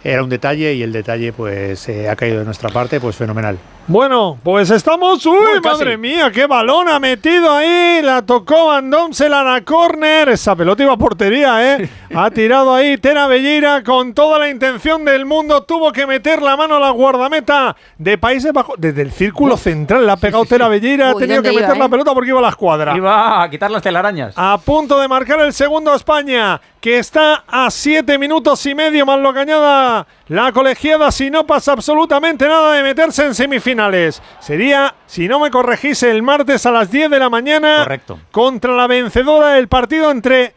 [0.02, 3.58] Era un detalle y el detalle pues eh, ha caído de nuestra parte, pues fenomenal.
[3.90, 5.26] Bueno, pues estamos.
[5.26, 6.30] ¡Uy, madre mía!
[6.30, 8.00] ¡Qué balón ha metido ahí!
[8.02, 10.28] La tocó Van Domsel a corner.
[10.28, 11.90] Esa pelota iba a portería, ¿eh?
[12.14, 15.64] ha tirado ahí Tera Belleira con toda la intención del mundo.
[15.64, 18.76] Tuvo que meter la mano a la guardameta de Países Bajos.
[18.78, 21.10] Desde el círculo central la ha pegado Tera Belleira.
[21.10, 21.90] Ha tenido que ¿dónde meter iba, la eh?
[21.90, 22.96] pelota porque iba a la escuadra.
[22.96, 24.34] Iba a quitar las telarañas.
[24.36, 29.18] A punto de marcar el segundo España, que está a siete minutos y medio más
[29.18, 34.22] lo que añada la colegiada si no pasa absolutamente nada de meterse en semifinales.
[34.38, 38.20] Sería, si no me corregís, el martes a las 10 de la mañana Correcto.
[38.30, 40.54] contra la vencedora del partido entre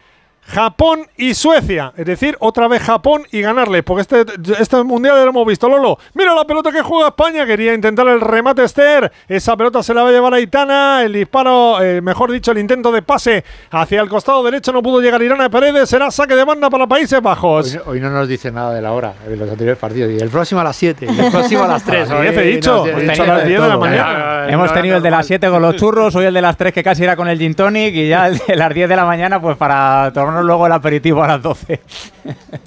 [0.48, 1.94] Japón y Suecia.
[1.96, 3.84] Es decir, otra vez Japón y ganarle.
[3.84, 4.26] Porque este,
[4.60, 5.68] este mundial ya lo hemos visto.
[5.68, 7.46] Lolo, mira la pelota que juega España.
[7.46, 9.12] Quería intentar el remate Esther.
[9.28, 11.04] Esa pelota se la va a llevar a Itana.
[11.04, 14.72] El disparo, eh, mejor dicho, el intento de pase hacia el costado derecho.
[14.72, 15.90] No pudo llegar Irana Paredes.
[15.90, 17.74] Será saque de banda para Países Bajos.
[17.74, 20.12] Hoy, hoy no nos dice nada de la hora en los anteriores partidos.
[20.12, 22.10] Y el próximo a las 7, y el próximo a las 3.
[22.10, 24.48] A las 10 he dicho, he dicho a las 10 de la mañana.
[24.50, 26.84] Hemos tenido el de las 7 con los churros, hoy el de las 3 que
[26.84, 29.42] casi era con el gin tonic y ya el de las 10 de la mañana
[29.42, 31.80] pues para tomarnos luego el aperitivo a las 12.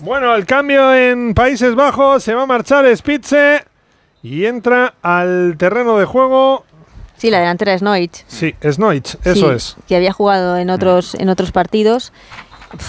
[0.00, 2.22] Bueno, el cambio en Países Bajos.
[2.22, 3.64] Se va a marchar Spitze.
[4.22, 6.64] Y entra al terreno de juego.
[7.16, 8.24] Sí, la delantera es Noich.
[8.26, 9.76] Sí, Snoich, eso Sí, es.
[9.88, 12.12] Que había jugado en otros, en otros partidos.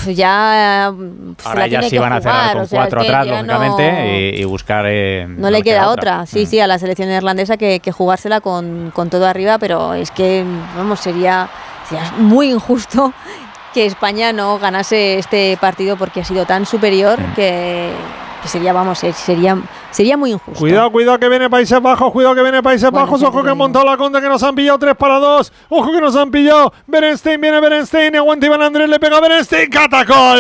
[0.08, 0.86] Ya.
[0.88, 3.54] Ahora la ya que van a cerrar con o sea, cuatro es atrás, ya no-
[3.54, 4.86] lógicamente, y, y buscar.
[4.88, 8.92] eh, No le queda otra, sí, sí, a la selección neerlandesa que, que jugársela con,
[8.94, 10.44] con todo arriba, pero es que,
[10.76, 11.48] vamos, sería,
[11.88, 13.14] sería muy injusto
[13.78, 17.92] que España no ganase este partido porque ha sido tan superior que,
[18.42, 19.56] que sería, vamos, eh, sería,
[19.92, 20.60] sería muy injusto.
[20.60, 23.58] Cuidado, cuidado que viene Países Bajos, cuidado que viene Países Bueno, Bajos, ojo que han
[23.60, 26.74] montado la contra que nos han pillado 3 para 2, ojo que nos han pillado,
[26.88, 30.40] Berenstein, viene Berenstein, y aguanta Iván Andrés, le pega a Berenstein, Catacol.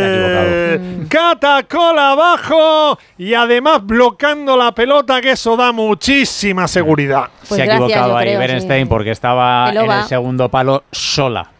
[0.00, 1.08] equivocado.
[1.10, 7.28] Catacol abajo y además bloqueando la pelota que eso da muchísima seguridad.
[7.46, 8.88] Pues se ha gracias, equivocado ahí creo, Berenstein sí.
[8.88, 11.50] porque estaba en el segundo palo sola.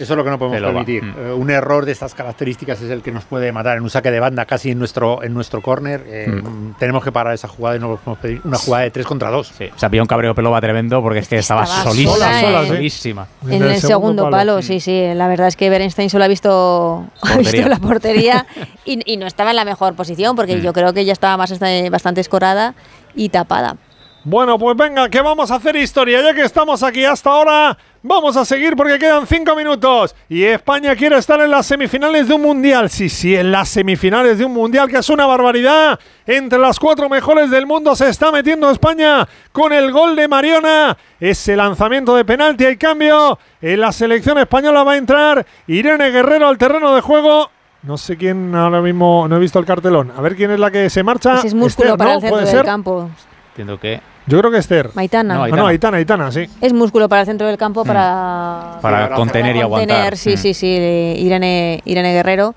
[0.00, 1.02] Eso es lo que no podemos permitir.
[1.04, 1.14] Mm.
[1.18, 4.10] Eh, un error de estas características es el que nos puede matar en un saque
[4.10, 6.02] de banda casi en nuestro en nuestro córner.
[6.06, 6.74] Eh, Mm.
[6.78, 9.52] Tenemos que parar esa jugada y no podemos pedir una jugada de 3 contra 2.
[9.58, 12.12] Sí, se ha pillado un cabreo Pelova tremendo porque es que estaba, estaba solísima.
[12.14, 12.68] sola, Sola, sí.
[12.68, 13.26] solísima.
[13.48, 15.02] En el, segundo, palo, sí, sí.
[15.14, 17.68] La verdad es que Berenstein solo ha visto, ha visto Portería.
[17.68, 18.46] la portería
[18.84, 20.60] y, y no estaba en la mejor posición porque Mm.
[20.60, 21.52] yo creo que ya estaba más
[21.90, 22.74] bastante escorada
[23.14, 23.76] y tapada.
[24.22, 26.20] Bueno, pues venga, que vamos a hacer historia.
[26.20, 30.14] Ya que estamos aquí hasta ahora, vamos a seguir porque quedan cinco minutos.
[30.28, 32.90] Y España quiere estar en las semifinales de un mundial.
[32.90, 35.98] Sí, sí, en las semifinales de un mundial, que es una barbaridad.
[36.26, 40.98] Entre las cuatro mejores del mundo se está metiendo España con el gol de Mariona.
[41.18, 42.66] Ese lanzamiento de penalti.
[42.66, 43.38] Hay cambio.
[43.62, 47.50] En la selección española va a entrar Irene Guerrero al terreno de juego.
[47.84, 50.12] No sé quién ahora mismo, no he visto el cartelón.
[50.14, 51.38] A ver quién es la que se marcha.
[51.38, 52.16] Ese es músculo Esther, para ¿no?
[52.16, 52.64] el centro ¿Puede del ser?
[52.66, 53.10] campo.
[53.52, 54.90] Entiendo que Yo creo que Esther.
[54.94, 55.34] Maitana.
[55.34, 56.46] No, no, Aitana, Aitana, sí.
[56.60, 59.88] Es músculo para el centro del campo para, para contener y aguantar.
[59.88, 60.36] contener, sí, Mm.
[60.36, 62.54] sí, sí, de Irene, Irene Guerrero.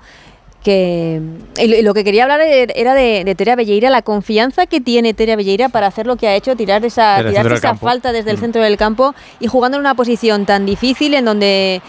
[0.62, 1.20] Que
[1.58, 5.12] y lo- que quería hablar er- era de, de Terea Belleira, la confianza que tiene
[5.12, 7.58] Terea Belleira para hacer lo que ha hecho, tirar esa, Desde el tirar centro del
[7.58, 7.86] esa campo.
[7.86, 8.40] falta desde el Mm.
[8.40, 11.82] centro del campo y jugando en una posición tan difícil en donde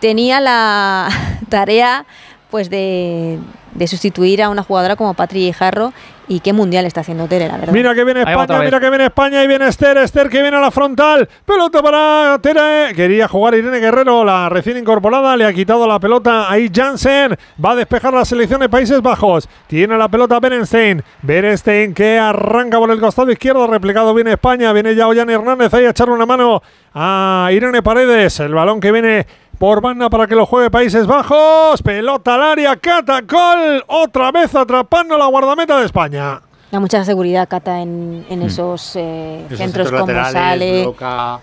[0.00, 1.08] tenía la
[1.50, 2.06] tarea
[2.50, 3.38] pues de,
[3.74, 5.92] de sustituir a una jugadora como Patri Jarro
[6.28, 7.72] y qué mundial está haciendo Tere, la verdad.
[7.72, 10.60] Mira que viene España, mira que viene España y viene Esther, Esther que viene a
[10.60, 11.28] la frontal.
[11.44, 12.94] Pelota para Tere.
[12.94, 15.36] Quería jugar Irene Guerrero, la recién incorporada.
[15.36, 17.36] Le ha quitado la pelota ahí Jansen.
[17.62, 19.48] Va a despejar la selección de Países Bajos.
[19.66, 21.02] Tiene la pelota Berenstein.
[21.22, 23.66] Berenstein que arranca por el costado izquierdo.
[23.66, 24.72] Replegado viene España.
[24.72, 26.62] Viene ya Ollán Hernández ahí a echarle una mano
[26.94, 28.40] a Irene Paredes.
[28.40, 29.26] El balón que viene
[29.58, 31.82] por banda para que lo juegue Países Bajos.
[31.82, 32.76] Pelota al área.
[32.76, 33.84] Catacol.
[33.86, 36.40] Otra vez atrapando la guardameta de España.
[36.72, 38.46] Da mucha seguridad, Cata, en, en Mm.
[38.46, 40.88] esos, eh, Esos centros centros como sale.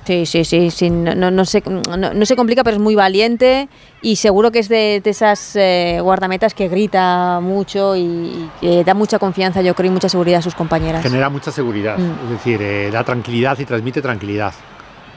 [0.03, 3.69] Sí, sí, sí, sí, no, no, no se, no, se complica, pero es muy valiente
[4.01, 8.93] y seguro que es de, de esas eh, guardametas que grita mucho y, y da
[8.93, 11.01] mucha confianza, yo creo, y mucha seguridad a sus compañeras.
[11.01, 12.23] Genera mucha seguridad, Mm.
[12.25, 14.53] es decir, eh, da tranquilidad y transmite tranquilidad.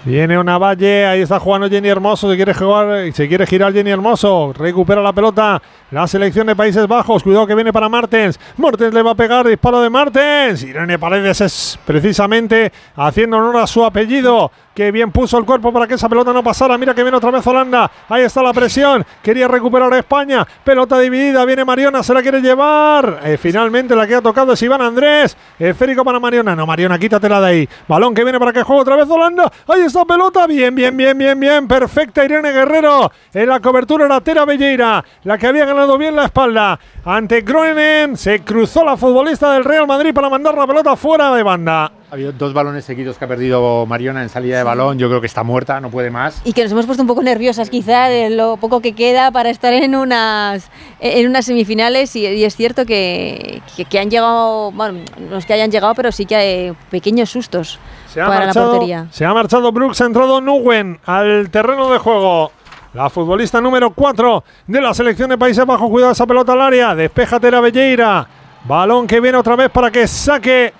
[0.04, 3.90] Viene una valle, ahí está jugando Jenny Hermoso, se quiere jugar, se quiere girar Jenny
[3.90, 8.92] Hermoso, recupera la pelota, la selección de Países Bajos, cuidado que viene para Martens, Martens
[8.92, 13.82] le va a pegar, disparo de Martens, Irene Paredes es precisamente haciendo honor a su
[13.82, 17.16] apellido, que bien puso el cuerpo para que esa pelota no pasara, mira que viene
[17.16, 22.02] otra vez Holanda, ahí está la presión, quería recuperar a España, pelota dividida, viene Mariona,
[22.02, 26.18] se la quiere llevar, Eh, finalmente la que ha tocado es Iván Andrés, esférico para
[26.18, 29.50] Mariona, no Mariona, quítatela de ahí, balón que viene para que juegue otra vez Holanda,
[29.68, 34.20] ahí está pelota, bien, bien, bien, bien, bien, perfecta Irene Guerrero, en la cobertura era
[34.20, 39.52] Tera Belleira, la que había ganado bien la espalda, ante Groenen, se cruzó la futbolista
[39.52, 41.92] del Real Madrid para mandar la pelota fuera de banda.
[42.14, 45.00] Ha habido dos balones seguidos que ha perdido Mariona en salida de balón.
[45.00, 46.40] Yo creo que está muerta, no puede más.
[46.44, 49.50] Y que nos hemos puesto un poco nerviosas quizá de lo poco que queda para
[49.50, 50.70] estar en unas,
[51.00, 55.44] en unas semifinales y, y es cierto que, que, que han llegado, bueno, no es
[55.44, 59.06] que hayan llegado, pero sí que hay pequeños sustos Se ha, para marchado, la portería.
[59.10, 62.52] se ha marchado Brooks, ha entrado Nguyen al terreno de juego.
[62.92, 65.90] La futbolista número 4 de la selección de Países Bajos.
[65.90, 66.94] Cuidado esa pelota al área.
[66.94, 68.28] Despeja Tera Belleira.
[68.68, 70.72] Balón que viene otra vez para que saque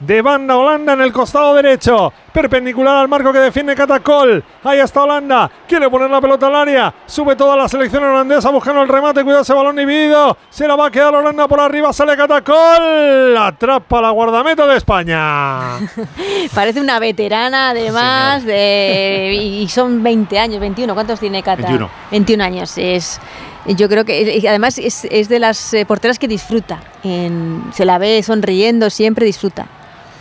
[0.00, 2.12] de banda Holanda en el costado derecho.
[2.32, 4.42] Perpendicular al marco que defiende Catacol.
[4.64, 5.50] Ahí está Holanda.
[5.68, 6.94] Quiere poner la pelota al área.
[7.06, 9.22] Sube toda la selección holandesa buscando el remate.
[9.24, 10.36] Cuidado ese balón dividido.
[10.48, 11.92] Se la va a quedar Holanda por arriba.
[11.92, 13.36] Sale Catacol.
[13.36, 15.78] Atrapa la guardameta de España.
[16.54, 20.94] Parece una veterana además de, y son 20 años, 21.
[20.94, 21.62] ¿Cuántos tiene Cata?
[21.62, 21.90] 21.
[22.12, 22.72] 21 años.
[22.78, 23.20] Es,
[23.66, 26.80] yo creo que además es, es de las eh, porteras que disfruta.
[27.02, 29.66] En- se la ve sonriendo, siempre disfruta.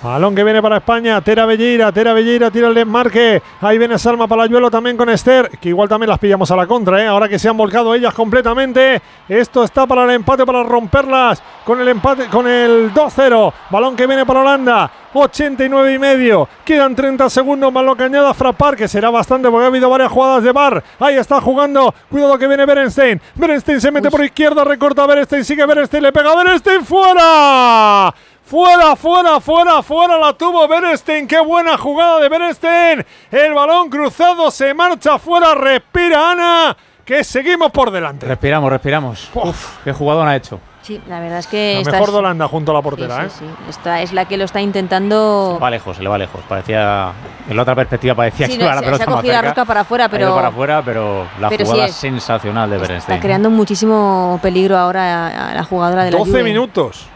[0.01, 3.41] Balón que viene para España, Tera Belleira, Tera Belleira tira el desmarque.
[3.59, 7.03] Ahí viene Salma Palayuelo también con Esther, que igual también las pillamos a la contra,
[7.03, 7.07] ¿eh?
[7.07, 9.01] ahora que se han volcado ellas completamente.
[9.27, 13.53] Esto está para el empate, para romperlas con el empate, con el 2-0.
[13.69, 16.47] Balón que viene para Holanda, 89 y medio.
[16.63, 20.11] Quedan 30 segundos más lo que añada Frappar, que será bastante porque ha habido varias
[20.11, 20.81] jugadas de bar.
[20.99, 23.19] Ahí está jugando, cuidado que viene Berenstein.
[23.35, 28.13] Berenstein se mete por izquierda, recorta a Berenstein, sigue Berenstein, le pega a Berenstein, fuera.
[28.49, 31.27] Fuera, fuera, fuera, fuera la tuvo Berenstein.
[31.27, 33.05] Qué buena jugada de Berenstein.
[33.30, 35.53] El balón cruzado se marcha fuera.
[35.53, 36.76] Respira Ana.
[37.05, 38.26] Que seguimos por delante.
[38.26, 39.30] Respiramos, respiramos.
[39.35, 40.59] Uf, qué jugador ha hecho.
[40.81, 42.84] Sí, la verdad es que La esta mejor es- de Holanda junto a la sí,
[42.84, 43.15] portera.
[43.15, 43.30] sí, ¿eh?
[43.39, 43.45] sí.
[43.69, 45.59] Esta es la que lo está intentando.
[45.61, 46.41] Va lejos, se le va lejos.
[46.49, 47.11] Parecía.
[47.47, 49.34] En la otra perspectiva parecía Sí, que no, iba la se- pelota se ha cogido
[49.34, 51.95] la rosca para afuera, Ha ido pero- para afuera, pero la pero sí jugada es-
[51.95, 53.19] sensacional de Está Berenstein.
[53.21, 56.43] creando muchísimo peligro ahora a, a la jugadora de la 12 Juve.
[56.43, 57.07] minutos.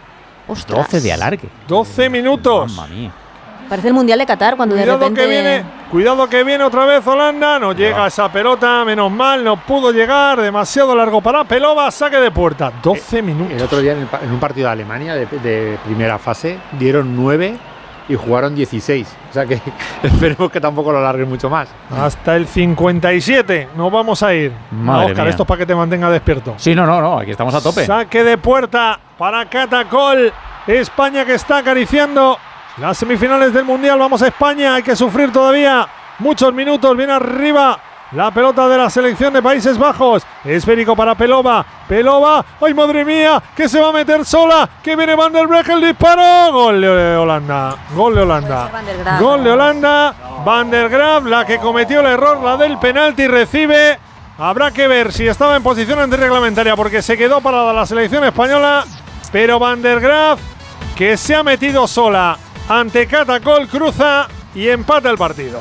[0.48, 0.78] Ostras.
[0.86, 1.49] 12 de alargue.
[1.68, 2.74] 12 minutos.
[2.76, 3.11] Mamma mía.
[3.70, 5.22] Parece el Mundial de Qatar cuando de Cuidado repente...
[5.22, 7.57] que viene, cuidado que viene otra vez Holanda.
[7.60, 10.40] No llega esa pelota, menos mal, no pudo llegar.
[10.41, 12.72] Demasiado largo para Pelova, saque de puerta.
[12.84, 13.53] 12 minutos.
[13.56, 16.60] El otro día en, el pa- en un partido de Alemania de, de primera fase
[16.78, 17.57] dieron 9
[18.10, 19.08] y jugaron 16.
[19.30, 19.62] O sea que
[20.04, 21.70] esperemos que tampoco lo alarguen mucho más.
[21.90, 24.52] Hasta el 57 nos vamos a ir.
[24.72, 25.30] Madre Oscar, mía.
[25.32, 26.56] esto es para que te mantenga despierto.
[26.58, 27.20] Sí, no, no, no.
[27.20, 27.86] Aquí estamos a tope.
[27.86, 30.32] Saque de puerta para Catacol.
[30.68, 32.38] España que está acariciando
[32.78, 34.00] las semifinales del Mundial.
[34.00, 34.76] Vamos a España.
[34.76, 35.88] Hay que sufrir todavía
[36.20, 36.96] muchos minutos.
[36.96, 37.80] Viene arriba
[38.15, 40.23] la pelota de la selección de Países Bajos.
[40.44, 41.65] Esférico para Pelova.
[41.88, 42.45] Pelova.
[42.61, 43.41] ¡Ay, madre mía!
[43.56, 44.69] Que se va a meter sola.
[44.84, 46.52] Que viene Van der Brecht el disparo.
[46.52, 47.76] Gol de Holanda.
[47.95, 48.69] Gol de Holanda.
[49.19, 50.15] Gol de Holanda.
[50.45, 53.98] Van der Graaf, la que cometió el error, la del penalti, recibe.
[54.38, 58.84] Habrá que ver si estaba en posición antirreglamentaria porque se quedó parada la selección española.
[59.31, 60.40] Pero Van der Graaf,
[60.95, 62.38] que se ha metido sola
[62.68, 65.60] ante Catacol, cruza y empata el partido.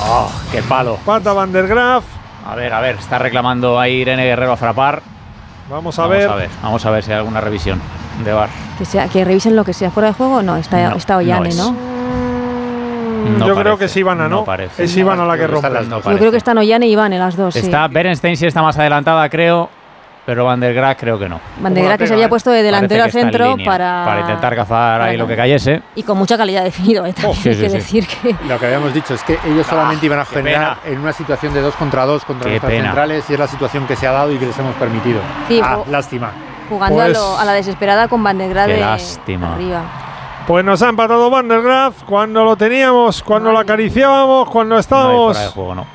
[0.00, 0.96] Oh, qué palo.
[1.04, 2.04] Pata Van der Graaf.
[2.46, 2.96] A ver, a ver.
[2.96, 5.02] Está reclamando ahí Irene Guerrero a frapar.
[5.68, 6.28] Vamos a Vamos ver.
[6.30, 6.50] a ver.
[6.62, 7.80] Vamos a ver si hay alguna revisión
[8.24, 8.48] de bar.
[8.78, 10.42] Que, sea, que revisen lo que sea fuera de juego.
[10.42, 11.56] No, está, No, está Ollane, no es.
[11.56, 11.74] ¿no?
[13.38, 14.36] No Yo creo que es Ivana, ¿no?
[14.36, 14.84] no parece.
[14.84, 15.68] Es Ivana la que rompe.
[15.68, 16.00] las No.
[16.00, 17.60] Yo creo que están Ollane y Ivane las dos, sí.
[17.60, 19.68] Está Berenstein sí está más adelantada, creo.
[20.26, 21.38] Pero Van der Graaf creo que no.
[21.60, 22.28] Van der Graaf que se había ¿eh?
[22.28, 24.02] puesto de delantero al centro para...
[24.04, 25.82] para intentar cazar para ahí lo que- cayese.
[25.94, 27.12] Y con mucha calidad definido, ¿eh?
[27.12, 27.76] También sí, hay sí, que sí.
[27.76, 28.36] decir que...
[28.48, 31.60] Lo que habíamos dicho es que ellos solamente iban a generar en una situación de
[31.60, 32.86] 2 contra 2 contra pena.
[32.86, 35.20] centrales y es la situación que se ha dado y que les hemos permitido.
[35.46, 36.32] Sí, ah, lástima.
[36.68, 39.54] Jugando Pues- a, lo- a la desesperada con Van der Graaf Qué de- lástima.
[39.54, 39.82] arriba.
[40.48, 44.76] Pues nos ha empatado Van der Graaf cuando lo teníamos, cuando lo acariciábamos, cuando No
[44.76, 45.86] hay estábamos fuera de juego, no.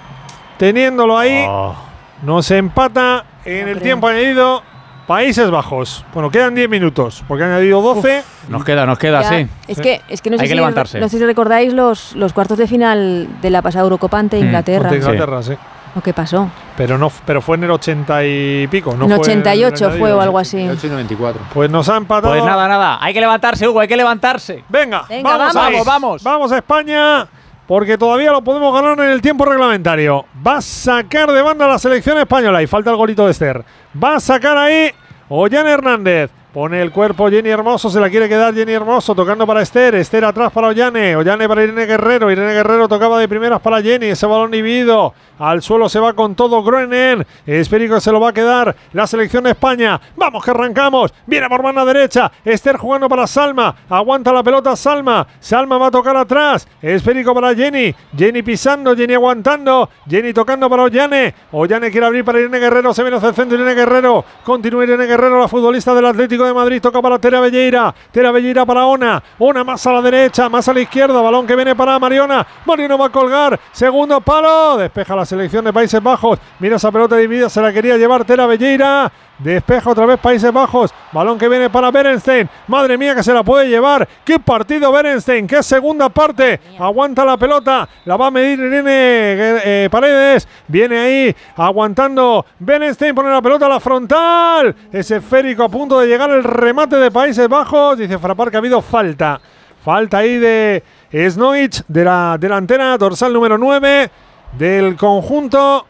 [0.58, 1.46] teniéndolo ahí.
[1.48, 1.76] Oh,
[2.22, 3.82] Nos empata en el Hombre.
[3.82, 4.62] tiempo añadido
[5.08, 6.06] Países Bajos.
[6.14, 8.24] Bueno, quedan 10 minutos, porque han añadido 12.
[8.50, 9.48] Nos queda, nos queda, Ya, sí.
[9.68, 11.00] Es que, es que no sé Hay que si, levantarse.
[11.00, 14.44] no sé si recordáis los, los cuartos de final de la pasada Eurocopa ante Mm,
[14.46, 14.90] Inglaterra.
[14.90, 15.54] Contra Inglaterra, sí.
[15.94, 16.50] ¿O qué pasó?
[16.78, 18.96] Pero, no, pero fue en el 80 y pico.
[18.96, 20.24] No en fue 88 fue añadido, o sí.
[20.24, 20.70] algo así.
[20.70, 21.42] 8 y 94.
[21.54, 22.34] Pues nos ha empatado.
[22.34, 22.98] Pues nada, nada.
[23.02, 24.64] Hay que levantarse, Hugo, hay que levantarse.
[24.70, 25.68] Venga, Venga, vamos, vamos.
[25.68, 25.74] ahí.
[25.74, 26.24] Vamos, vamos.
[26.24, 27.28] Vamos a España,
[27.68, 30.26] porque todavía lo podemos ganar en el tiempo reglamentario.
[30.46, 33.64] Va a sacar de banda la selección española y falta el golito de Esther.
[34.02, 34.92] Va a sacar ahí
[35.30, 36.32] Ollane Hernández.
[36.54, 40.26] Pone el cuerpo Jenny Hermoso, se la quiere quedar Jenny Hermoso, tocando para Esther, Esther
[40.26, 44.26] atrás para Ollane, Ollane para Irene Guerrero, Irene Guerrero tocaba de primeras para Jenny, ese
[44.26, 48.76] balón dividido, al suelo se va con todo Groenen, Espérico se lo va a quedar
[48.92, 53.74] la selección de España, vamos que arrancamos, viene por banda derecha, Esther jugando para Salma,
[53.88, 59.14] aguanta la pelota Salma, Salma va a tocar atrás, Espérico para Jenny, Jenny pisando, Jenny
[59.14, 63.36] aguantando, Jenny tocando para Ollane, Ollane quiere abrir para Irene Guerrero, se viene hacia el
[63.36, 67.40] centro Irene Guerrero, continúa Irene Guerrero, la futbolista del Atlético de Madrid, toca para Tera
[67.40, 71.48] Belleira, Tera Belleira para Ona, Ona más a la derecha, más a la izquierda, balón
[71.48, 76.02] que viene para Mariona, Mariona va a colgar, segundo palo, despeja la selección de Países
[76.02, 79.12] Bajos, mira esa pelota dividida, se la quería llevar Tera Belleira,
[79.44, 80.94] Despeja otra vez Países Bajos.
[81.12, 82.48] Balón que viene para Berenstein.
[82.68, 84.08] Madre mía que se la puede llevar.
[84.24, 85.48] ¡Qué partido Berenstein!
[85.48, 86.60] ¡Qué segunda parte!
[86.80, 87.90] Aguanta la pelota.
[88.06, 90.48] La va a medir Irene eh, Paredes.
[90.68, 93.16] Viene ahí aguantando Berenstein.
[93.16, 94.76] Pone la pelota a la frontal.
[94.92, 97.98] Es esférico a punto de llegar el remate de Países Bajos.
[97.98, 99.40] Dice Frapar que ha habido falta.
[99.84, 100.84] Falta ahí de
[101.30, 104.10] Snoich, de la delantera dorsal número 9
[104.58, 105.86] del conjunto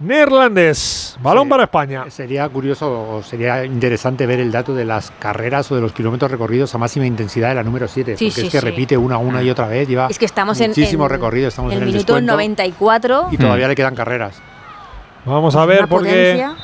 [0.00, 1.16] neerlandés.
[1.20, 1.50] Balón Sí.
[1.50, 2.04] para España.
[2.10, 6.30] Sería curioso o sería interesante ver el dato de las carreras o de los kilómetros
[6.30, 8.16] recorridos a máxima intensidad de la número 7.
[8.16, 8.64] Sí, porque sí, es que sí.
[8.64, 9.88] repite una, una y otra vez.
[9.88, 13.28] Lleva Es que estamos en, muchísimo en recorrido, estamos el en el minuto descuento 94.
[13.32, 14.40] y todavía le quedan carreras.
[15.24, 16.56] Vamos a ver Una porque potencia.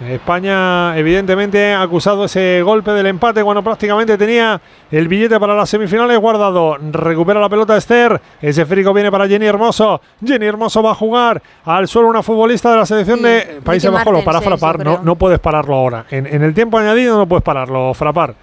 [0.00, 4.60] España evidentemente ha acusado ese golpe del empate cuando prácticamente tenía
[4.90, 6.78] el billete para las semifinales guardado.
[6.90, 8.20] Recupera la pelota Esther.
[8.40, 10.00] Ese frico viene para Jenny Hermoso.
[10.24, 13.90] Jenny Hermoso va a jugar al suelo una futbolista de la selección Sí, de Países
[13.90, 14.12] Bajos.
[14.12, 14.82] Lo para frapar.
[14.84, 16.06] No, no puedes pararlo ahora.
[16.10, 18.34] En, en el tiempo añadido no puedes pararlo, frapar.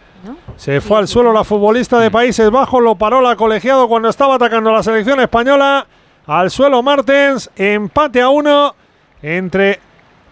[0.56, 4.36] Se fue al suelo la futbolista de Países Bajos, lo paró la colegiado cuando estaba
[4.36, 5.86] atacando a la selección española.
[6.26, 8.76] Al suelo Martens, empate a uno
[9.22, 9.80] entre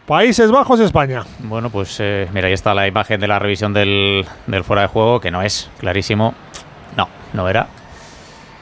[0.07, 1.23] Países Bajos y España.
[1.39, 4.87] Bueno, pues eh, mira, ahí está la imagen de la revisión del, del fuera de
[4.87, 6.35] juego, que no es clarísimo.
[6.95, 7.67] No, no era.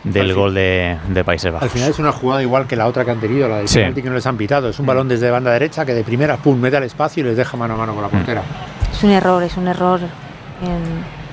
[0.05, 1.63] Del Al gol de, de Países Bajos.
[1.63, 3.79] Al final es una jugada igual que la otra que han tenido, la del Sí.
[3.79, 4.69] penalti que no les han pitado.
[4.69, 7.37] Es un balón desde banda derecha que de primera, pum, mete al espacio y les
[7.37, 8.41] deja mano a mano con la portera.
[8.91, 9.99] Es un error, es un error.
[10.61, 11.23] en-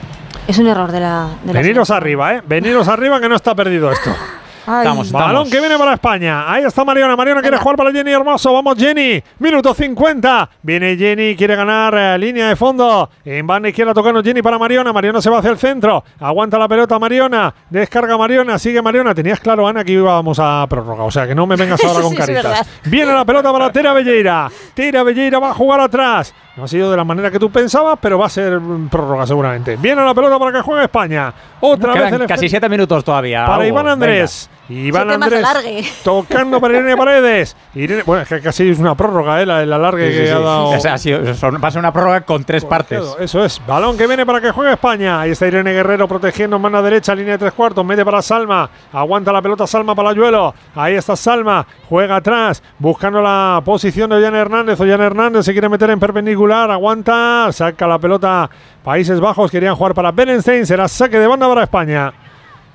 [0.49, 1.29] Es un error de la.
[1.45, 2.43] De Veniros arriba, ¿eh?
[2.45, 4.11] Veniros arriba que no está perdido esto.
[4.67, 4.79] Ay.
[4.79, 6.51] Estamos, Balón que viene para España.
[6.51, 7.17] Ahí está Mariona.
[7.17, 7.63] Mariona quiere Venga.
[7.63, 8.53] jugar para Jenny Hermoso.
[8.53, 9.23] Vamos, Jenny.
[9.39, 10.51] Minuto 50.
[10.63, 11.37] Viene Jenny.
[11.37, 13.11] Quiere ganar eh, línea de fondo.
[13.25, 14.93] En banda izquierda tocando Jenny para Mariona.
[14.93, 16.05] Mariona se va hacia el centro.
[16.19, 17.53] Aguanta la pelota Mariona.
[17.69, 18.59] Descarga Mariona.
[18.59, 19.15] Sigue Mariona.
[19.15, 21.05] Tenías claro, Ana, que íbamos a prórroga.
[21.05, 22.69] O sea, que no me vengas ahora con sí, caritas.
[22.85, 24.51] Viene la pelota para Tera Belleira.
[24.75, 26.35] Tera Belleira va a jugar atrás.
[26.57, 29.27] No ha sido de la manera que tú pensabas, pero va a ser mm, prórroga
[29.27, 29.77] seguramente.
[29.77, 31.33] Viene la pelota para que juegue España.
[31.61, 33.47] Otra vez el casi siete minutos todavía.
[33.47, 33.69] para Hugo.
[33.69, 34.51] Iván Andrés.
[34.71, 37.57] Iván Siete más Andrés tocando para Irene Paredes.
[37.75, 39.47] Irene, bueno, es que casi es una prórroga, ¿eh?
[39.47, 40.69] La, el alargue Sí, que sí, ha dado.
[40.71, 43.03] O sea, ha sido- son- va a ser una prórroga con tres partes.
[43.19, 43.61] Eso es.
[43.67, 45.21] Balón que viene para que juegue España.
[45.21, 47.85] Ahí está Irene Guerrero protegiendo en mano derecha, línea de tres cuartos.
[47.85, 48.71] Mete para Salma.
[48.93, 50.55] Aguanta la pelota Salma para Ayuelo.
[50.75, 51.67] Ahí está Salma.
[51.89, 52.63] Juega atrás.
[52.79, 54.81] Buscando la posición de Ollane Hernández.
[54.81, 56.71] Ollane Hernández se quiere meter en perpendicular.
[56.71, 57.49] Aguanta.
[57.53, 58.49] Saca la pelota.
[58.85, 60.65] Países Bajos querían jugar para Berenstein.
[60.65, 62.13] Será saque de banda para España.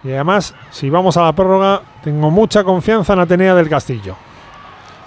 [0.05, 4.15] Y además, si vamos a la prórroga, tengo mucha confianza en Atenea del Castillo.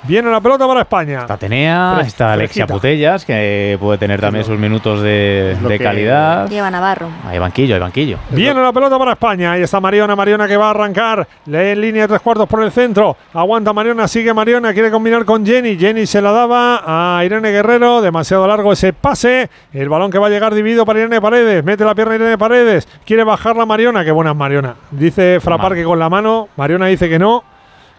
[0.05, 1.21] Viene la pelota para España.
[1.21, 2.75] Está Atenea, Fres- está Alexia fresquita.
[2.75, 6.49] Putellas, que puede tener también sus minutos de, calidad.
[6.49, 7.09] Lleva Navarro.
[7.27, 8.19] Hay banquillo, hay banquillo.
[8.31, 9.53] Viene la pelota para España.
[9.53, 10.15] Ahí está Mariona.
[10.15, 11.27] Mariona que va a arrancar.
[11.47, 13.17] Lee en línea de tres cuartos por el centro.
[13.35, 14.07] Aguanta Mariona.
[14.09, 14.73] Sigue Mariona.
[14.73, 15.77] Quiere combinar con Jenny.
[15.77, 16.83] Jenny se la daba
[17.19, 18.01] a Irene Guerrero.
[18.01, 19.51] Demasiado largo ese pase.
[19.73, 21.65] El balón que va a llegar dividido para Irene Paredes.
[21.65, 22.89] Mete la pierna Irene Paredes.
[23.05, 24.05] Quiere bajarla Mariona.
[24.05, 24.75] Qué buena es Mariona.
[24.91, 25.79] Dice Frapar Mal.
[25.79, 26.49] que con la mano.
[26.57, 27.43] Mariona dice que no.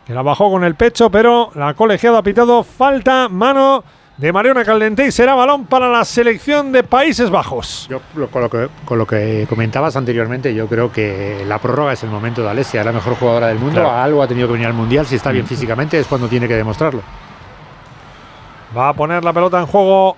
[0.10, 1.12] Que la bajó con el pecho.
[1.12, 3.30] Pero la colegiada ha pitado falta.
[3.30, 3.84] Mano
[4.18, 5.06] de Mariona Caldente.
[5.06, 7.88] Y será balón para la selección de Países Bajos.
[7.92, 12.02] Yo, con, lo que, con lo que comentabas anteriormente, yo creo que la prórroga es
[12.02, 13.82] el momento de Alessia, es la mejor jugadora del mundo.
[13.82, 13.92] Claro.
[13.92, 15.06] Algo ha tenido que venir al mundial.
[15.06, 17.04] Si está bien físicamente, es cuando tiene que demostrarlo.
[18.76, 20.18] Va a poner la pelota en juego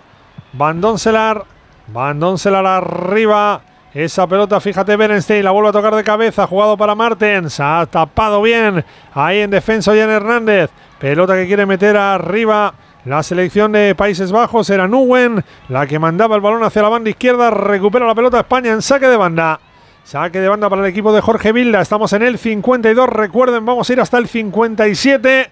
[0.53, 1.43] Van Donselar.
[1.87, 3.61] Van Donselar arriba.
[3.93, 6.47] Esa pelota, fíjate, Berenstein la vuelve a tocar de cabeza.
[6.47, 7.59] Jugado para Martens.
[7.59, 8.85] Ha tapado bien.
[9.13, 10.69] Ahí en defensa, Jan Hernández.
[10.97, 12.73] Pelota que quiere meter arriba
[13.03, 14.69] la selección de Países Bajos.
[14.69, 17.49] Era Nuwen la que mandaba el balón hacia la banda izquierda.
[17.49, 19.59] Recupera la pelota España en saque de banda.
[20.05, 21.81] Saque de banda para el equipo de Jorge Vilda.
[21.81, 23.09] Estamos en el 52.
[23.09, 25.51] Recuerden, vamos a ir hasta el 57.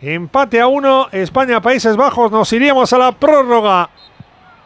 [0.00, 1.06] Empate a uno.
[1.12, 2.32] España, Países Bajos.
[2.32, 3.90] Nos iríamos a la prórroga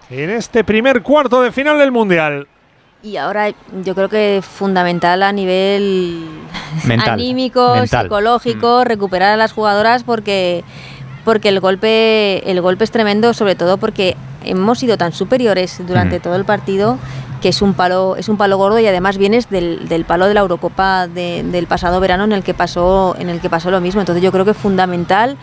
[0.09, 2.49] en este primer cuarto de final del Mundial.
[3.03, 3.51] Y ahora
[3.83, 6.27] yo creo que es fundamental a nivel
[6.85, 7.11] Mental.
[7.15, 8.05] anímico, Mental.
[8.07, 10.65] psicológico, recuperar a las jugadoras porque
[11.25, 16.19] porque el golpe el golpe es tremendo, sobre todo porque hemos sido tan superiores durante
[16.19, 16.23] Mm.
[16.23, 16.99] todo el partido
[17.43, 20.35] que es un palo es un palo gordo y además vienes del, del palo de
[20.35, 23.81] la Eurocopa de- del pasado verano en el que pasó en el que pasó lo
[23.81, 24.01] mismo.
[24.03, 25.39] Entonces yo creo que es fundamental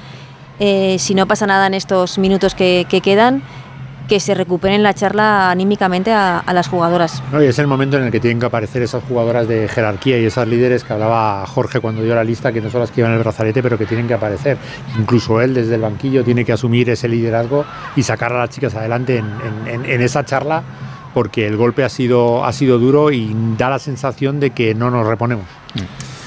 [0.60, 3.42] eh, si no pasa nada en estos minutos que, que quedan
[4.08, 7.22] que se recuperen la charla anímicamente a, a las jugadoras.
[7.32, 10.18] No, y es el momento en el que tienen que aparecer esas jugadoras de jerarquía
[10.20, 12.98] y esas líderes que hablaba Jorge cuando dio la lista, que no son las que
[12.98, 14.58] llevan el brazalete, pero que tienen que aparecer.
[14.98, 17.66] Incluso él desde el banquillo tiene que asumir ese liderazgo
[17.96, 20.64] y sacar a las chicas adelante en, en- en- en esa charla,
[21.14, 24.90] porque el golpe ha sido, ha sido duro y da la sensación de que no
[24.92, 25.46] nos reponemos.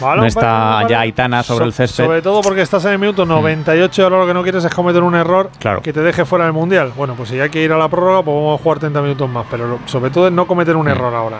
[0.00, 2.04] No está ya Aitana sobre So- el césped.
[2.04, 4.74] Sobre todo porque estás en el minuto 98 y ahora lo que no quieres es
[4.74, 5.82] cometer un error Claro.
[5.82, 6.92] que te deje fuera del mundial.
[6.96, 9.28] Bueno, pues si hay que ir a la prórroga, pues vamos a jugar 30 minutos
[9.28, 9.46] más.
[9.50, 11.38] Pero sobre todo es no cometer un error ahora.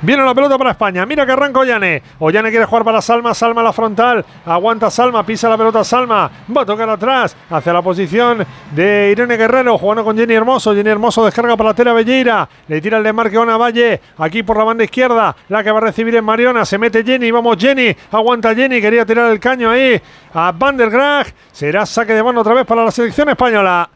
[0.00, 1.04] Viene la pelota para España.
[1.04, 2.02] Mira que arranca Ollane.
[2.20, 3.34] Ollane quiere jugar para Salma.
[3.34, 4.24] Salma la frontal.
[4.46, 5.26] Aguanta Salma.
[5.26, 6.30] Pisa la pelota Salma.
[6.56, 7.36] Va a tocar atrás.
[7.50, 9.76] Hacia la posición de Irene Guerrero.
[9.76, 10.72] Jugando con Jenny Hermoso.
[10.72, 12.48] Jenny Hermoso descarga para la Tera Belleira.
[12.68, 14.00] Le tira el desmarque a Ona Valle.
[14.18, 15.34] Aquí por la banda izquierda.
[15.48, 16.64] La que va a recibir en Mariona.
[16.64, 17.32] Se mete Jenny.
[17.32, 17.96] Vamos Jenny.
[18.12, 18.80] Aguanta Jenny.
[18.80, 20.00] Quería tirar el caño ahí
[20.32, 21.34] a Van der Graag.
[21.50, 23.90] Será saque de mano otra vez para la selección española.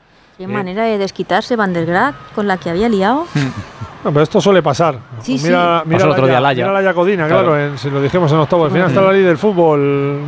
[0.47, 3.27] Qué manera de desquitarse Van der Graag con la que había liado.
[4.05, 4.97] No, pero esto suele pasar.
[5.21, 5.89] Sí, mira, sí.
[5.89, 6.65] mira Pasó el otro la, día Ya- Laia.
[6.67, 7.61] mira la Yacodina, claro, Claro.
[7.61, 8.65] en- si lo dijimos en octavo.
[8.65, 9.79] Al final está la ley del fútbol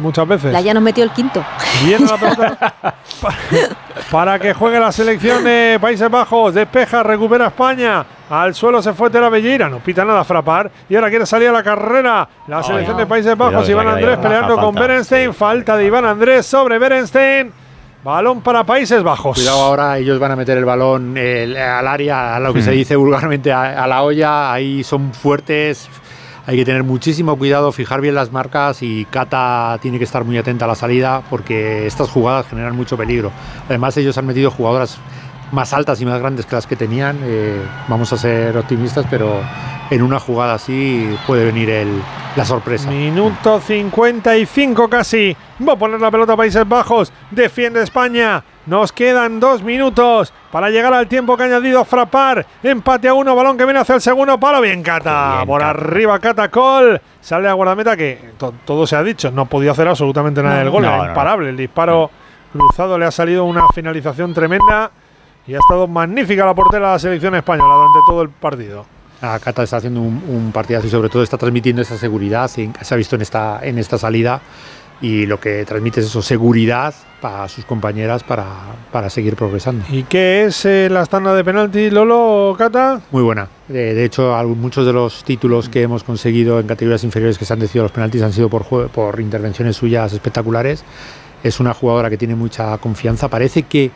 [0.01, 0.53] muchas veces.
[0.53, 1.45] La ya nos metió el quinto.
[1.85, 2.75] Viene la pelota
[3.21, 3.35] pa-
[4.13, 6.55] para que juegue la selección de Países Bajos.
[6.55, 8.07] Despeja, recupera España.
[8.31, 9.69] Al suelo se fue Tera Belleira.
[9.69, 10.71] No pita nada frapar.
[10.89, 12.29] Y ahora quiere salir a la carrera.
[12.47, 13.55] La selección de Países Bajos.
[13.65, 14.87] Cuidado, Iván la Andrés peleando baja, con falta.
[14.87, 15.35] Berenstein.
[15.35, 17.53] Falta de Iván Andrés sobre Berenstein.
[18.05, 19.37] Balón para Países Bajos.
[19.39, 22.65] Cuidado ahora, ellos van a meter el balón al área, a lo que Hmm.
[22.65, 25.89] se dice vulgarmente a, a la olla, ahí son fuertes,
[26.47, 30.37] hay que tener muchísimo cuidado, fijar bien las marcas y Cata tiene que estar muy
[30.37, 33.31] atenta a la salida porque estas jugadas generan mucho peligro.
[33.71, 34.99] Además ellos han metido jugadoras
[35.53, 39.41] más altas y más grandes que las que tenían, eh, vamos a ser optimistas, pero
[39.91, 42.03] en una jugada así puede venir el-
[42.37, 42.91] la sorpresa.
[42.91, 45.37] Minuto 55 casi.
[45.67, 47.13] Va a poner la pelota a Países Bajos.
[47.31, 48.43] Defiende España.
[48.67, 52.45] Nos quedan dos minutos para llegar al tiempo que ha añadido Frapar.
[52.63, 53.37] Empate a uno.
[53.37, 54.61] Balón que viene hacia el segundo palo.
[54.61, 55.35] Bien, Cata.
[55.37, 55.71] Bien, Por Cata.
[55.71, 57.01] arriba, Cata Col.
[57.21, 59.31] Sale a guardameta que to- todo se ha dicho.
[59.31, 60.83] No podía hacer absolutamente nada del gol.
[60.83, 61.09] No, Era no, no.
[61.11, 61.51] imparable.
[61.51, 62.11] El disparo
[62.53, 64.91] cruzado le ha salido una finalización tremenda.
[65.47, 68.87] Y ha estado magnífica la portera de la selección española durante todo el partido.
[69.21, 72.71] Ah, Cata está haciendo un, un partidazo y sobre todo está transmitiendo esa seguridad, se
[72.91, 74.41] ha visto en esta, en esta salida
[75.01, 78.45] y lo que transmite es eso, seguridad para sus compañeras para,
[78.93, 79.85] para seguir progresando.
[79.91, 83.01] ¿Y qué es eh, la tanda de penalti, Lolo, Cata?
[83.11, 83.49] Muy buena.
[83.69, 87.45] De, de hecho, algún- muchos de los títulos que hemos conseguido en categorías inferiores que
[87.45, 90.85] se han decidido los penaltis han sido por, por intervenciones suyas espectaculares.
[91.43, 93.29] Es una jugadora que tiene mucha confianza.
[93.29, 93.91] Parece que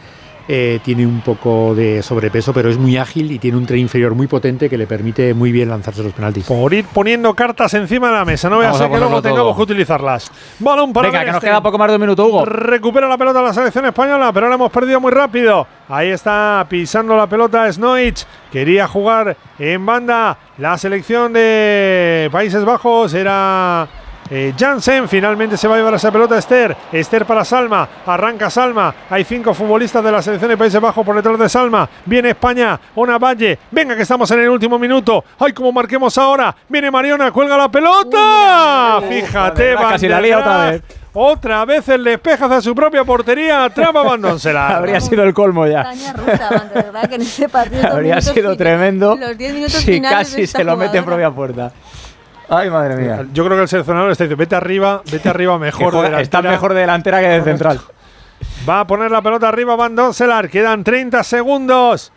[0.51, 4.15] eh, tiene un poco de sobrepeso, pero es muy ágil y tiene un tren inferior
[4.15, 6.47] muy potente que le permite muy bien lanzarse los penaltis.
[6.47, 8.49] Por ir poniendo cartas encima de la mesa.
[8.49, 10.31] No voy a ser que luego tengamos que utilizarlas.
[10.59, 11.51] Balón para Venga, que nos Berenstein.
[11.53, 12.45] queda poco más de un minuto, Hugo.
[12.47, 15.67] Recupera la pelota la selección española, pero la hemos perdido muy rápido.
[15.89, 18.25] Ahí está pisando la pelota Snoich.
[18.51, 23.13] Quería jugar en banda la selección de Países Bajos.
[23.13, 23.87] Era
[24.31, 25.09] eh, Jansen.
[25.09, 26.77] Finalmente se va a llevar esa pelota Esther.
[26.93, 27.89] Esther para Salma.
[28.07, 28.95] Arranca Salma.
[29.11, 31.89] Hay cinco futbolistas de la selección de Países Bajos por detrás de Salma.
[32.05, 32.79] Viene España.
[32.95, 33.59] Ona Valle.
[33.71, 35.25] Venga, que estamos en el último minuto.
[35.39, 36.55] ¡Ay, como marquemos ahora!
[36.69, 37.31] Viene Mariona.
[37.31, 39.01] Cuelga la pelota.
[39.09, 40.83] Fíjate, Van der Graag, casi la lía otra vez.
[41.21, 43.69] Otra vez el despeja hacia su propia portería.
[43.71, 44.69] Trama abandónsela.
[44.77, 45.91] Habría sido el colmo ya.
[45.91, 47.79] En partido.
[47.83, 50.99] estos Habría sido tremendo Los 10 minutos si finales de casi esta se lo mete
[50.99, 51.73] en propia puerta.
[52.49, 53.27] Ay, madre mía.
[53.33, 55.93] Yo creo que el seleccionador está diciendo, vete arriba, vete arriba mejor.
[55.93, 56.51] de está delantera".
[56.51, 57.81] mejor de delantera que de central.
[58.69, 60.49] Va a poner la pelota arriba Van Donselar.
[60.49, 62.13] Quedan 30 segundos.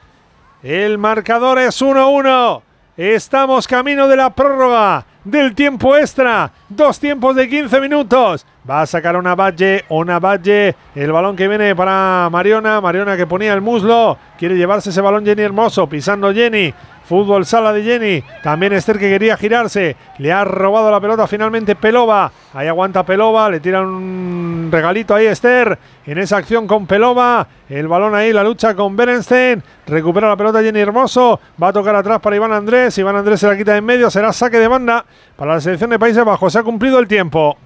[0.63, 2.61] El marcador es 1-1.
[2.97, 6.51] Estamos camino de la prórroga del tiempo extra.
[6.69, 8.45] Dos tiempos de 15 minutos.
[8.69, 10.75] Va a sacar una Valle, una Valle.
[10.93, 12.79] El balón que viene para Mariona.
[12.79, 14.17] Mariona que ponía el muslo.
[14.37, 15.87] Quiere llevarse ese balón Jenny Hermoso.
[15.87, 16.73] Pisando Jenny.
[17.11, 18.23] Fútbol sala de Jenny.
[18.41, 19.97] También Esther que quería girarse.
[20.17, 22.31] Le ha robado la pelota finalmente Pelova.
[22.53, 23.49] Ahí aguanta Pelova.
[23.49, 25.77] Le tira un regalito ahí Esther.
[26.05, 27.45] En esa acción con Pelova.
[27.67, 29.61] El balón ahí, la lucha con Berenstein.
[29.87, 31.37] Recupera la pelota Jenny Hermoso.
[31.61, 32.97] Va a tocar atrás para Iván Andrés.
[32.97, 34.09] Iván Andrés se la quita de en medio.
[34.09, 35.03] Será saque de banda
[35.35, 36.53] para la selección de Países Bajos.
[36.53, 37.57] Se ha cumplido el tiempo.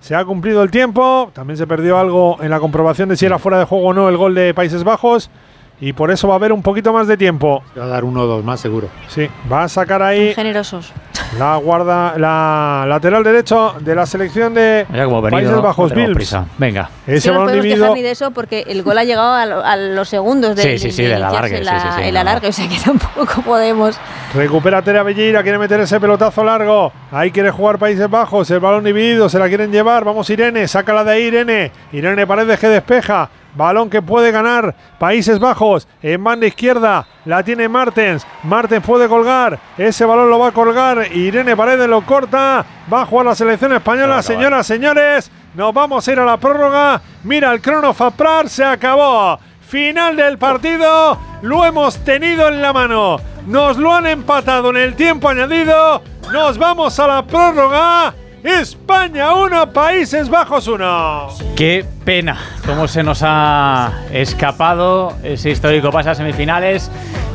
[0.00, 1.30] Se ha cumplido el tiempo.
[1.34, 4.08] También se perdió algo en la comprobación de si era fuera de juego o no
[4.08, 5.30] el gol de Países Bajos.
[5.80, 7.62] Y por eso va a haber un poquito más de tiempo.
[7.78, 8.88] Va a dar uno o dos más seguro.
[9.08, 10.92] Sí, va a sacar ahí Generosos.
[11.38, 16.16] la guarda, la lateral derecho de la selección de venido, Países no Bajos tenemos Bills.
[16.16, 16.46] prisa.
[16.58, 16.88] Venga.
[17.06, 17.84] Ese no nos balón podemos dividido.
[17.86, 20.62] quejar ni de eso porque el gol ha llegado a, lo- a los segundos de,
[20.62, 22.52] Sí, sí, sí, de del iniciarse alargue, la- sí, sí, sí, el no, alargue, o
[22.52, 23.98] sea que tampoco podemos.
[24.32, 26.92] Recupera Tere Belleira, quiere meter ese pelotazo largo.
[27.10, 28.48] Ahí quiere jugar Países Bajos.
[28.50, 30.04] El balón dividido, se la quieren llevar.
[30.04, 31.72] Vamos Irene, sácala de ahí Irene.
[31.92, 33.28] Irene Paredes que despeja.
[33.54, 35.86] Balón que puede ganar Países Bajos.
[36.02, 38.26] En banda izquierda la tiene Martens.
[38.42, 39.58] Martens puede colgar.
[39.78, 41.10] Ese balón lo va a colgar.
[41.12, 42.64] Irene Paredes lo corta.
[42.92, 44.22] Va a jugar la selección española.
[44.22, 47.00] Señoras, señores, nos vamos a ir a la prórroga.
[47.22, 49.38] Mira el crono Faprar, se acabó.
[49.60, 53.18] Final del partido, lo hemos tenido en la mano.
[53.46, 56.02] Nos lo han empatado en el tiempo añadido.
[56.32, 58.14] Nos vamos a la prórroga.
[58.44, 61.28] España 1, Países Bajos 1.
[61.56, 66.90] Qué pena cómo se nos ha escapado ese histórico pase a semifinales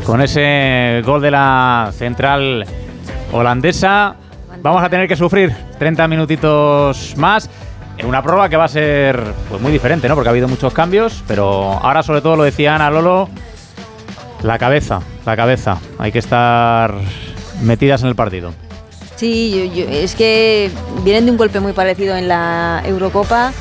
[0.06, 2.64] con ese gol de la central
[3.32, 4.18] holandesa.
[4.62, 7.50] Vamos a tener que sufrir 30 minutitos más
[7.98, 9.20] en una prueba que va a ser
[9.50, 10.14] pues, muy diferente, ¿no?
[10.14, 13.30] Porque ha habido muchos cambios, pero ahora sobre todo lo decía Ana Lolo,
[14.44, 15.80] la cabeza, la cabeza.
[15.98, 16.94] Hay que estar
[17.64, 18.54] metidas en el partido.
[19.20, 20.72] Sí, yo- yo- es que
[21.04, 23.52] vienen de un golpe muy parecido en la Eurocopa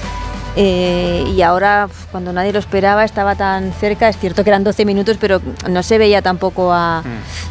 [0.57, 4.85] eh, y ahora cuando nadie lo esperaba estaba tan cerca, es cierto que eran 12
[4.85, 7.03] minutos, pero no se veía tampoco a,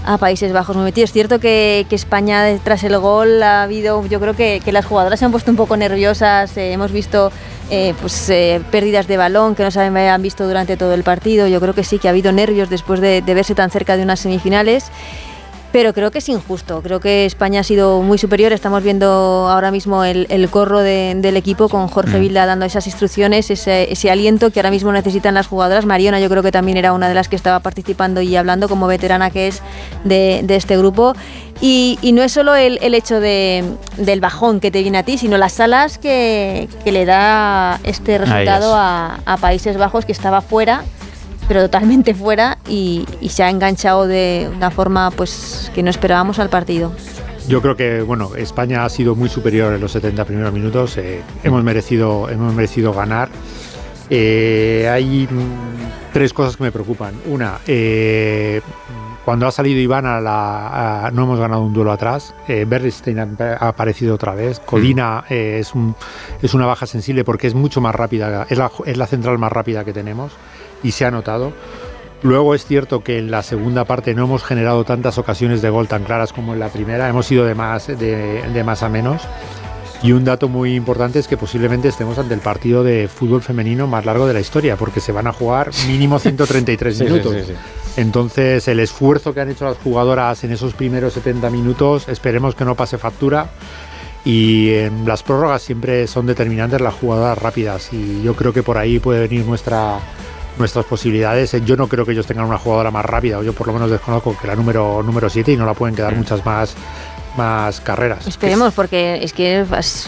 [0.06, 1.04] a Países Bajos muy metido.
[1.06, 4.86] Es cierto que, que España tras el gol ha habido, yo creo que, que las
[4.86, 7.32] jugadoras se han puesto un poco nerviosas, eh, hemos visto
[7.70, 8.32] eh, pues
[8.72, 11.84] pérdidas de balón que no se habían visto durante todo el partido, yo creo que
[11.84, 14.86] sí que ha habido nervios después de, de verse tan cerca de unas semifinales.
[15.74, 16.82] Pero creo que es injusto.
[16.82, 18.54] Creo que España ha sido muy superior.
[18.54, 19.06] Estamos viendo
[19.50, 23.92] ahora mismo el, el corro de- del equipo con Jorge Vilda dando esas instrucciones, ese,
[23.92, 25.86] ese aliento que ahora mismo necesitan las jugadoras.
[25.86, 28.88] Mariona yo creo que también era una de las que estaba participando y hablando como
[28.88, 29.62] veterana que es
[30.06, 31.14] de, de este grupo.
[31.60, 33.66] Y, y no es solo el, el hecho de-
[33.98, 38.18] del bajón que te viene a ti, sino las alas que, que le da este
[38.20, 40.84] resultado a, a Países Bajos que estaba fuera
[41.48, 46.40] pero totalmente fuera y, y se ha enganchado de una forma pues que no esperábamos
[46.40, 46.92] al partido.
[47.48, 50.98] Yo creo que bueno, España ha sido muy superior en los 70 primeros minutos.
[50.98, 53.30] eh, hemos merecido, hemos merecido ganar.
[54.10, 57.14] Eh, hay mm, tres cosas que me preocupan.
[57.26, 58.62] Una, eh,
[59.26, 62.34] cuando ha salido Iván a la, a- no hemos ganado un duelo atrás.
[62.48, 63.28] Eh, Bernstein ha,
[63.60, 64.60] ha aparecido otra vez.
[64.62, 65.96] Codina eh, es, un,
[66.42, 68.46] es una baja sensible porque es mucho más rápida.
[68.50, 70.32] Es la, es la central más rápida que tenemos
[70.84, 71.54] y se ha notado.
[72.24, 75.88] Luego es cierto que en la segunda parte no hemos generado tantas ocasiones de gol
[75.88, 77.96] tan claras como en la primera, hemos ido de más, de,
[78.42, 79.22] de más a menos.
[80.04, 83.88] Y un dato muy importante es que posiblemente estemos ante el partido de fútbol femenino
[83.88, 87.34] más largo de la historia, porque se van a jugar mínimo 133 Sí, minutos.
[87.34, 87.54] sí, sí.
[87.98, 92.64] Entonces, el esfuerzo que han hecho las jugadoras en esos primeros 70 minutos, esperemos que
[92.66, 93.50] no pase factura.
[94.24, 97.92] Y en las prórrogas siempre son determinantes las jugadoras rápidas.
[97.94, 99.98] Y yo creo que por ahí puede venir nuestra,
[100.58, 101.56] nuestras posibilidades.
[101.66, 103.92] Yo no creo que ellos tengan una jugadora más rápida, o yo por lo menos
[103.92, 106.76] desconozco que la número número 7 y no la pueden quedar muchas más,
[107.38, 108.26] más carreras.
[108.28, 110.08] Esperemos porque es que es-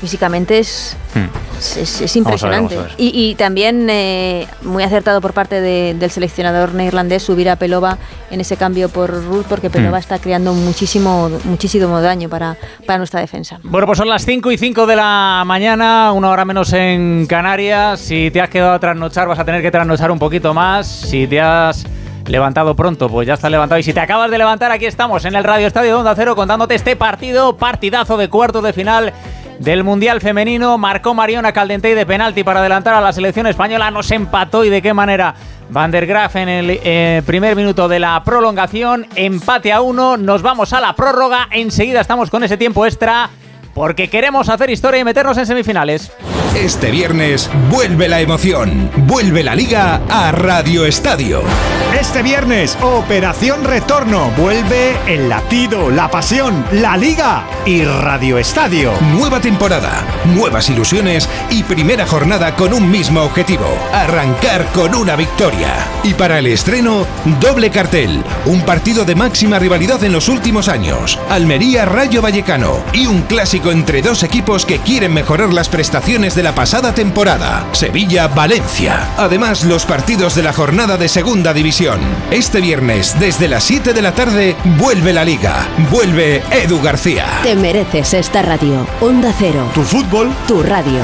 [0.00, 0.96] físicamente es,
[1.58, 2.74] es, es- es Vamos a ver, impresionante.
[2.76, 3.00] vamos a ver.
[3.04, 7.98] Y, y también eh, muy acertado por parte de- del seleccionador neerlandés subir a Pelova
[8.30, 10.00] en ese cambio por Ruth porque Pelova Mm.
[10.00, 13.58] está creando muchísimo, muchísimo daño para, para nuestra defensa.
[13.62, 18.00] Bueno, pues son las 5 y 5 de la mañana, una hora menos en Canarias.
[18.00, 20.86] Si te has quedado a trasnochar, vas a tener que trasnochar un poquito más.
[20.86, 21.84] Si te has
[22.30, 23.78] levantado pronto, pues ya estás levantado.
[23.78, 26.74] Y si te acabas de levantar, aquí estamos en el Radio Estadio Onda Cero contándote
[26.74, 29.12] este partido, partidazo de cuartos de final
[29.58, 30.78] del Mundial Femenino.
[30.78, 33.90] Marcó Mariona Caldentey de penalti para adelantar a la selección española.
[33.90, 35.34] Nos empató y de qué manera.
[35.70, 39.06] Van der Graaf en el eh, primer minuto de la prolongación.
[39.14, 40.16] Empate a uno.
[40.16, 41.48] Nos vamos a la prórroga.
[41.50, 43.30] Enseguida estamos con ese tiempo extra.
[43.74, 46.10] Porque queremos hacer historia y meternos en semifinales.
[46.54, 51.42] Este viernes vuelve la emoción, vuelve la liga a Radio Estadio.
[51.98, 54.30] Este viernes, Operación Retorno.
[54.36, 58.92] Vuelve el latido, la pasión, la liga y Radio Estadio.
[59.12, 65.74] Nueva temporada, nuevas ilusiones y primera jornada con un mismo objetivo, arrancar con una victoria.
[66.04, 67.06] Y para el estreno,
[67.40, 73.06] doble cartel, un partido de máxima rivalidad en los últimos años, Almería Rayo Vallecano y
[73.06, 79.10] un clásico entre dos equipos que quieren mejorar las prestaciones de la pasada temporada, Sevilla-Valencia.
[79.18, 82.00] Además, los partidos de la jornada de Segunda División.
[82.30, 87.26] Este viernes, desde las 7 de la tarde, vuelve la liga, vuelve Edu García.
[87.42, 88.86] Te mereces esta radio.
[89.00, 89.70] Onda Cero.
[89.74, 90.32] Tu fútbol.
[90.48, 91.00] Tu radio.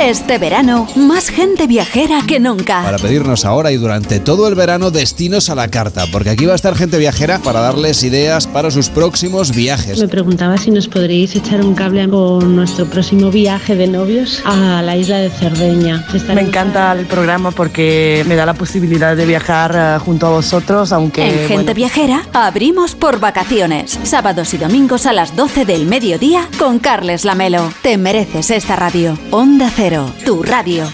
[0.00, 2.82] Este verano, más gente viajera que nunca.
[2.82, 6.54] Para pedirnos ahora y durante todo el verano destinos a la carta, porque aquí va
[6.54, 10.00] a estar gente viajera para darles ideas para sus próximos viajes.
[10.00, 14.80] Me preguntaba si nos podríais echar un cable con nuestro próximo viaje de novios a
[14.80, 16.06] la isla de Cerdeña.
[16.34, 20.92] Me encanta el programa porque me da la posibilidad de viajar eh, junto a vosotros,
[20.92, 21.22] aunque...
[21.22, 23.98] En Gente bueno, Viajera abrimos por vacaciones.
[24.02, 27.70] Sábados y domingos a las 12 del mediodía con Carles Lamelo.
[27.82, 29.18] Te mereces esta radio.
[29.30, 29.89] Onda Cero,
[30.24, 30.84] tu radio.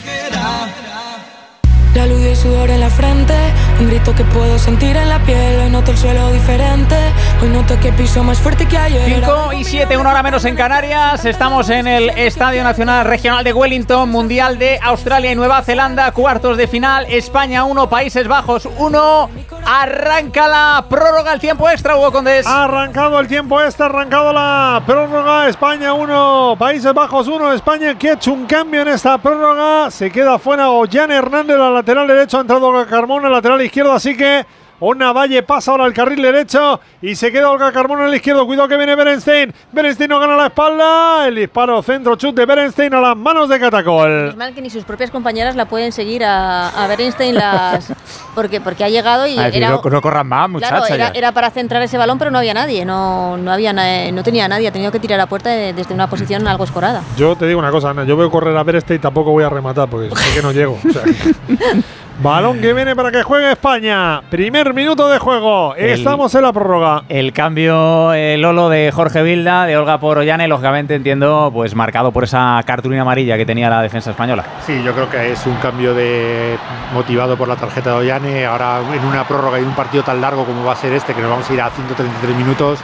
[1.94, 3.35] La luz y el sudor en la frente,
[3.78, 5.60] un grito que puedo sentir en la piel.
[5.60, 6.97] Hoy noto el suelo diferente,
[7.43, 9.23] hoy noto que piso más fuerte que ayer.
[9.23, 11.27] 5 y 7, una hora menos en Canarias.
[11.27, 16.56] Estamos en el Estadio Nacional Regional de Wellington, Mundial de Australia y Nueva Zelanda, cuartos
[16.56, 17.05] de final.
[17.10, 19.31] España 1, Países Bajos 1.
[19.68, 22.47] Arranca la prórroga, el tiempo extra, Hugo Condés.
[22.47, 25.48] Arrancado el tiempo ha arrancado la prórroga.
[25.48, 27.52] España 1, Países Bajos 1.
[27.52, 29.90] España que ha hecho un cambio en esta prórroga.
[29.90, 32.38] Se queda fuera Ollán Hernández, la lateral derecho.
[32.38, 33.93] Ha entrado Carmona, lateral izquierdo.
[33.93, 34.47] Así que
[34.81, 38.47] una Valle pasa ahora al carril derecho y se queda Olga Carmona en el izquierdo.
[38.47, 39.53] Cuidado que viene Berenstein.
[39.73, 41.27] Berenstein no gana la espalda.
[41.28, 44.28] El disparo centro chute de Berenstein a las manos de Catacol.
[44.31, 47.93] Es mal que ni sus propias compañeras la pueden seguir a, a Berenstein las
[48.35, 50.81] porque porque ha llegado y A era no, no corran más, muchacha.
[50.86, 54.23] Claro, era, para centrar ese balón, pero no había nadie, no, no había na- no
[54.23, 57.03] tenía nadie, ha tenido que tirar a puerta de- desde una posición algo escorada.
[57.16, 59.48] Yo te digo una cosa, Ana, yo veo correr a Berenstein y tampoco voy a
[59.48, 60.78] rematar porque sé que no llego.
[60.86, 61.03] O sea,
[62.22, 64.22] balón que viene para que juegue España.
[64.30, 65.74] Primer minuto de juego.
[65.74, 67.02] El- Estamos en la prórroga.
[67.09, 72.12] El cambio eh, Lolo de Jorge Vilda, de Olga por Ollane, lógicamente entiendo, pues marcado
[72.12, 74.44] por esa cartulina amarilla que tenía la defensa española.
[74.66, 76.56] Sí, yo creo que es un cambio de
[76.94, 78.47] motivado por la tarjeta de Ollane.
[78.47, 81.20] Ahora en una prórroga y un partido tan largo como va a ser este, que
[81.20, 82.78] nos vamos a ir a 133 minutos,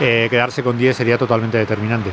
[0.00, 2.10] eh, quedarse con 10 sería totalmente determinante.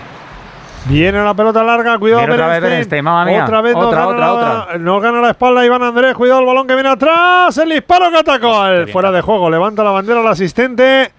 [0.86, 3.44] Viene la pelota larga, cuidado Viene otra vez Berenstein, mamma mía.
[3.46, 6.46] Otra vez Otra, no, otra, gana la, no gana la espalda Iván Andrés, cuidado el
[6.46, 10.20] balón que viene atrás, el disparo que atacó, el fuera de juego, levanta la bandera
[10.20, 11.12] al asistente.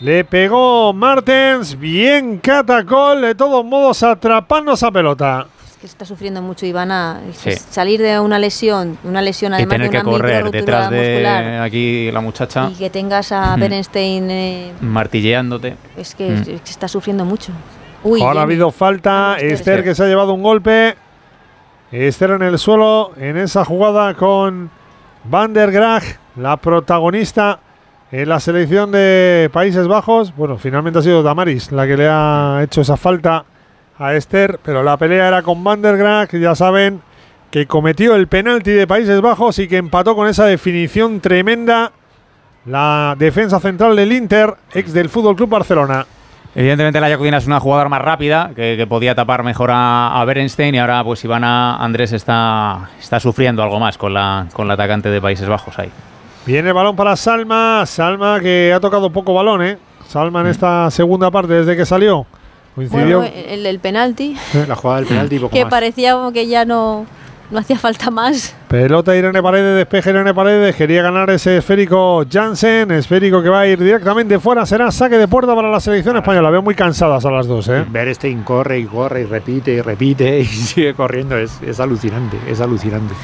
[0.00, 5.46] Le pegó Martens, bien Catacol, de todos modos atrapando esa pelota.
[5.66, 7.50] Es que está sufriendo mucho Ivana, Sí.
[7.52, 10.90] salir de una lesión, una lesión Y además tener de que una correr microrotura detrás
[10.90, 13.56] de muscular aquí la muchacha y que tengas a.
[13.56, 15.76] Berenstein eh, martilleándote.
[15.96, 16.40] es que, Mm.
[16.42, 17.52] es que está sufriendo mucho.
[18.04, 20.94] Uy, Ahora ha habido falta, Esther que se ha llevado un golpe.
[21.90, 24.70] Esther en el suelo en esa jugada con
[25.24, 26.02] Van der Graag,
[26.36, 27.60] la protagonista
[28.12, 30.36] en la selección de Países Bajos.
[30.36, 33.46] Bueno, finalmente ha sido Damaris la que le ha hecho esa falta
[33.98, 37.00] a Esther, pero la pelea era con Van der Graag, ya saben
[37.50, 41.92] que cometió el penalti de Países Bajos y que empató con esa definición tremenda
[42.66, 46.04] la defensa central del Inter, ex del Fútbol Club Barcelona.
[46.56, 50.24] Evidentemente la Jacudina es una jugadora más rápida, que, que podía tapar mejor a, a
[50.24, 54.74] Berenstein y ahora pues Ivana Andrés está, está sufriendo algo más con la, con la
[54.74, 55.90] atacante de Países Bajos ahí.
[56.46, 57.84] Viene el balón para Salma.
[57.86, 59.78] Salma que ha tocado poco balón, ¿eh?
[60.06, 62.26] Salma en esta segunda parte desde que salió.
[62.74, 63.20] Coincidió.
[63.20, 64.36] Bueno, el, el penalti,
[64.68, 65.70] La jugada del penalti poco que más.
[65.70, 67.06] parecía como que ya no,
[67.50, 68.56] no hacía falta más.
[68.68, 70.74] Pelota Irene Paredes, despeje Irene Paredes.
[70.74, 72.90] Quería ganar ese esférico Jansen.
[72.90, 74.66] Esférico que va a ir directamente fuera.
[74.66, 76.50] Será saque de puerta para la selección española.
[76.50, 77.84] Veo muy cansadas a las dos, ¿eh?
[77.88, 81.36] Berenstein corre y corre y repite y repite y sigue corriendo.
[81.36, 83.14] Es, es alucinante, es alucinante.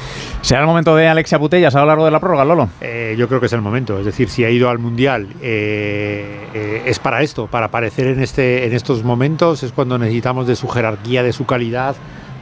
[0.41, 2.69] ¿Será el momento de Alexia Putellas a lo largo de la prórroga, Lolo?
[2.81, 3.99] Eh, yo creo que es el momento.
[3.99, 8.21] Es decir, si ha ido al Mundial eh, eh, es para esto, para aparecer en,
[8.21, 9.63] este, en estos momentos.
[9.63, 11.95] Es cuando necesitamos de su jerarquía, de su calidad.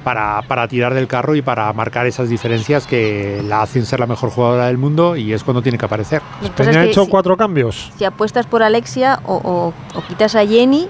[0.04, 4.06] Para, para tirar del carro y para marcar esas diferencias que la hacen ser la
[4.08, 6.22] mejor jugadora del mundo y es cuando tiene que aparecer.
[6.42, 7.92] España ha es que hecho si- cuatro cambios.
[7.98, 10.88] Si apuestas por Alexia o, o- o quitas a Jenny,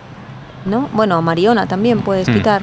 [0.65, 0.87] ¿no?
[0.93, 2.33] Bueno, a Mariona también puedes Hmm.
[2.33, 2.61] quitar.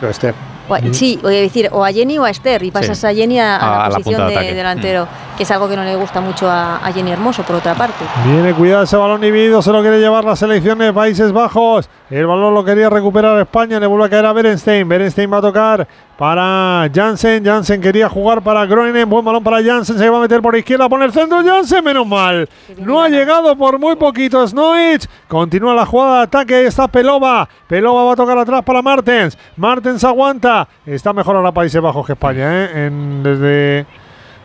[0.00, 0.34] Pero Esther.
[0.68, 3.06] O a- Sí, voy a decir, o a Jenny o a Esther, y pasas Sí.
[3.06, 5.04] a Jenny a, a A la la posición de delantero.
[5.04, 5.36] Hmm.
[5.36, 8.04] que es algo que no le gusta mucho a, a Jenny Hermoso, por otra parte.
[8.26, 11.88] Viene cuidado ese balón dividido, se lo quiere llevar la selección de Países Bajos.
[12.12, 14.86] El balón lo quería recuperar España, le vuelve a caer a Berenstein.
[14.86, 17.42] Berenstein va a tocar para Jansen.
[17.42, 19.08] Jansen quería jugar para Groenen.
[19.08, 21.42] Buen balón para Jansen, se va a meter por izquierda, pone el centro.
[21.42, 22.46] Jansen, menos mal.
[22.76, 25.08] No ha llegado por muy poquito Snoich.
[25.26, 27.48] Continúa la jugada de ataque, está Pelova.
[27.66, 29.38] Pelova va a tocar atrás para Martens.
[29.56, 30.68] Martens aguanta.
[30.84, 33.86] Está mejor ahora Países Bajos que España, ¿eh?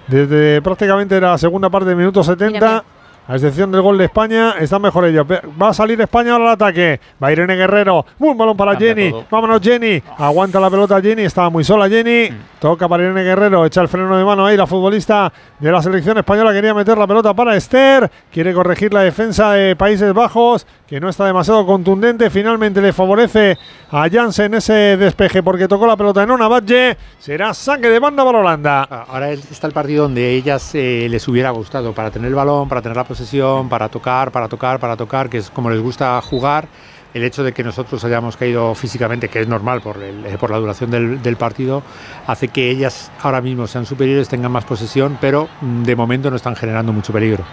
[0.07, 2.85] Desde prácticamente la segunda parte del minuto 70.
[3.29, 5.27] A excepción del gol de España, está mejor ellos.
[5.29, 6.97] Va a salir España ahora al ataque.
[7.21, 8.05] Va Irene Guerrero.
[8.17, 9.11] Buen balón para Cambia Jenny.
[9.11, 9.25] todo.
[9.29, 10.01] Vámonos, Jenny.
[10.17, 11.23] Aguanta la pelota Jenny.
[11.23, 12.29] Estaba muy sola Jenny.
[12.57, 13.65] Toca para Irene Guerrero.
[13.65, 14.55] Echa el freno de mano ahí.
[14.55, 18.09] La futbolista de la selección española quería meter la pelota para Esther.
[18.31, 22.29] Quiere corregir la defensa de Países Bajos, que no está demasiado contundente.
[22.29, 23.57] Finalmente le favorece
[23.91, 26.97] a Jansen ese despeje porque tocó la pelota en una Badge.
[27.19, 28.83] Será saque de banda para Holanda.
[28.83, 32.81] Ahora está el partido donde ellas eh, les hubiera gustado, para tener el balón, para
[32.81, 36.67] tener la posesión, para tocar, para tocar, para tocar, que es como les gusta jugar.
[37.13, 40.51] El hecho de que nosotros hayamos caído físicamente, que es normal por, el- eh, por
[40.51, 41.81] la duración del, del partido,
[42.27, 46.35] hace que ellas ahora mismo sean superiores, tengan más posesión, pero mm, de momento no
[46.35, 47.43] están generando mucho peligro.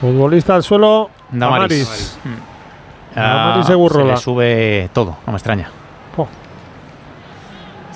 [0.00, 1.10] Futbolista al suelo.
[1.30, 1.84] Damaris.
[1.84, 2.18] Damaris.
[2.24, 2.28] Mm.
[2.28, 2.51] Damaris
[3.16, 4.06] Ah, Segurrola.
[4.06, 5.70] se le sube todo, no me extraña.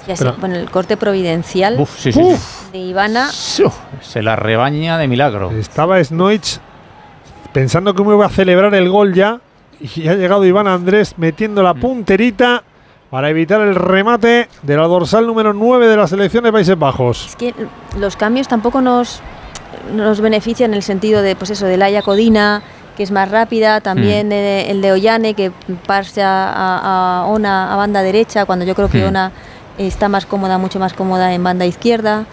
[0.06, 2.68] Ya sé, Pero- bueno, el corte providencial Uf, sí, sí, sí.
[2.72, 3.28] de Ivana.
[3.30, 5.51] Se la rebaña de milagro.
[5.51, 6.60] Estaba Snoich
[7.52, 9.40] pensando cómo iba a celebrar el gol ya.
[9.80, 11.64] Y ha llegado Iván Andrés metiendo Mm.
[11.64, 12.62] la punterita
[13.10, 17.26] para evitar el remate de la dorsal número 9 de la selección de Países Bajos.
[17.26, 17.52] Es que
[17.98, 19.20] los cambios tampoco nos,
[19.93, 22.62] nos benefician en el sentido de, pues eso, de Laia Codina,
[22.97, 24.31] que es más rápida, también Mm.
[24.31, 25.52] de- el de Ollane, que
[25.86, 29.09] pasa a, a Ona a banda derecha, cuando yo creo que Mm.
[29.09, 29.32] Ona
[29.78, 32.24] está más cómoda, mucho más cómoda en banda izquierda.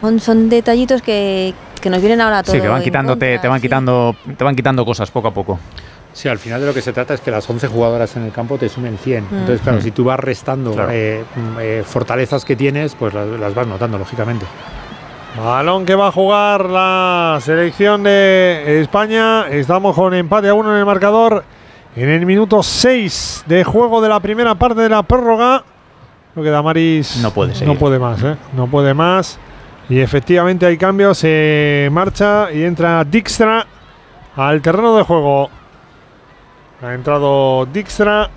[0.00, 2.56] Son, son detallitos que, que nos vienen ahora a todos.
[2.56, 5.58] Sí, que van quitándote, te van quitando, te van quitando cosas poco a poco.
[6.12, 8.32] Sí, al final de lo que se trata es que las 11 jugadoras en el
[8.32, 9.24] campo te sumen 100.
[9.24, 9.34] Mm.
[9.34, 9.82] Entonces, claro, Mm.
[9.82, 10.90] si tú vas restando Claro.
[10.92, 14.44] eh, mm, eh, fortalezas que tienes, pues las, las vas notando, lógicamente.
[15.36, 19.48] Balón que va a jugar la selección de España.
[19.48, 21.44] Estamos con empate a uno en el marcador.
[21.94, 25.62] En el minuto 6 de juego de la primera parte de la prórroga.
[26.32, 27.72] Creo que Damaris No puede seguir.
[27.72, 28.36] No puede más, ¿eh?
[28.52, 29.38] No puede más.
[29.88, 31.18] Y efectivamente hay cambios.
[31.18, 33.66] Se marcha y entra Dijkstra
[34.36, 35.48] al terreno de juego.
[36.82, 38.30] Ha entrado Dijkstra.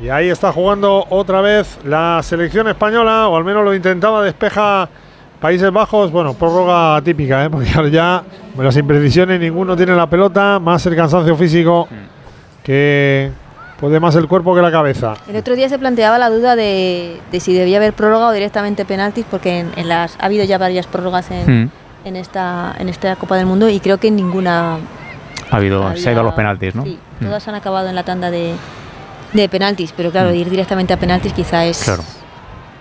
[0.00, 4.90] Y ahí está jugando otra vez la selección española, o al menos lo intentaba, despeja
[5.40, 6.10] Países Bajos.
[6.10, 7.50] Bueno, prórroga típica, ¿eh?
[7.50, 8.22] porque ahora ya
[8.56, 11.88] las imprecisiones, ninguno tiene la pelota, más el cansancio físico
[12.62, 13.30] que
[13.78, 15.14] puede más el cuerpo que la cabeza.
[15.28, 18.84] El otro día se planteaba la duda de, de si debía haber prórroga o directamente
[18.84, 21.70] penaltis, porque en, en las ha habido ya varias prórrogas en, Mm.
[22.06, 24.78] en esta en esta Copa del Mundo y creo que ninguna
[25.50, 26.82] Ha habido, se ha ido a los penaltis, ¿no?
[26.84, 27.24] Sí, Mm.
[27.26, 28.54] todas han acabado en la tanda de,
[29.32, 32.02] de penaltis, pero claro, ir directamente a penaltis quizá es Claro.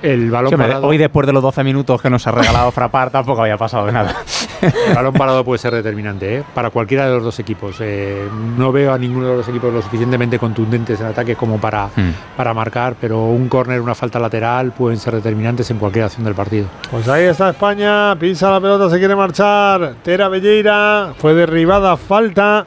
[0.02, 2.70] El balón Sí, hombre, parado, hoy después de los 12 minutos que nos ha regalado
[2.76, 4.16] Frapar tampoco había pasado de nada.
[4.62, 6.44] el balón parado puede ser determinante ¿eh?
[6.54, 7.78] para cualquiera de los dos equipos.
[7.80, 8.28] Eh,
[8.58, 12.36] no veo a ninguno de los equipos lo suficientemente contundentes en ataque como para, Mm.
[12.38, 16.36] para marcar, pero un córner, una falta lateral pueden ser determinantes en cualquier acción del
[16.36, 16.68] partido.
[16.92, 19.96] Pues ahí está España, pisa la pelota, se quiere marchar.
[20.04, 22.66] Tera Belleira, fue derribada, falta.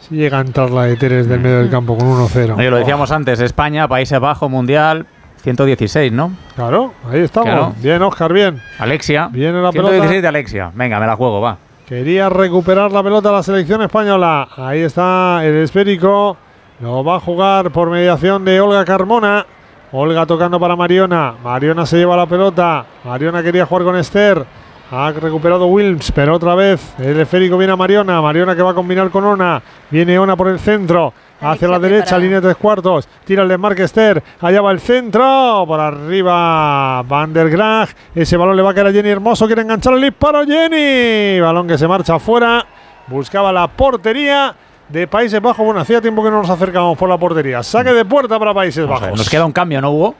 [0.00, 2.56] Si llega a entrar la de Teres del medio del campo con 1-0.
[2.58, 5.06] Oye, lo decíamos antes, España, Países Bajos, Mundial,
[5.44, 6.32] 116, ¿no?
[6.56, 7.50] Claro, ahí estamos.
[7.50, 7.74] Claro.
[7.82, 8.62] Bien, Oscar, bien.
[8.78, 9.28] Alexia.
[9.30, 10.22] Viene la 116 pelota.
[10.22, 10.72] de Alexia.
[10.74, 11.58] Venga, me la juego, va.
[11.86, 14.48] Quería recuperar la pelota la selección española.
[14.56, 16.38] Ahí está el esférico.
[16.80, 19.44] Lo va a jugar por mediación de Olga Carmona.
[19.92, 21.34] Olga tocando para Mariona.
[21.44, 22.86] Mariona se lleva la pelota.
[23.04, 24.46] Mariona quería jugar con Esther.
[24.90, 28.20] Ha recuperado Wilms, pero otra vez el esférico viene a Mariona.
[28.20, 29.60] Mariona que va a combinar con Ona.
[29.90, 31.12] Viene Ona por el centro.
[31.40, 32.22] Hacia la derecha, preparada.
[32.22, 33.08] línea de tres cuartos.
[33.24, 34.22] Tira el desmarque Esther.
[34.40, 35.64] Allá va el centro.
[35.66, 37.88] Por arriba Van der Graag.
[38.14, 39.46] Ese balón le va a caer a Jenny Hermoso.
[39.46, 40.44] Quiere enganchar el disparo.
[40.46, 41.40] Jenny.
[41.40, 42.64] Balón que se marcha afuera.
[43.08, 44.54] Buscaba la portería
[44.88, 45.64] de Países Bajos.
[45.64, 47.62] Bueno, hacía tiempo que no nos acercamos por la portería.
[47.62, 49.18] Saque de puerta para Países ver, Bajos.
[49.18, 50.14] Nos queda un cambio, ¿no, Hugo?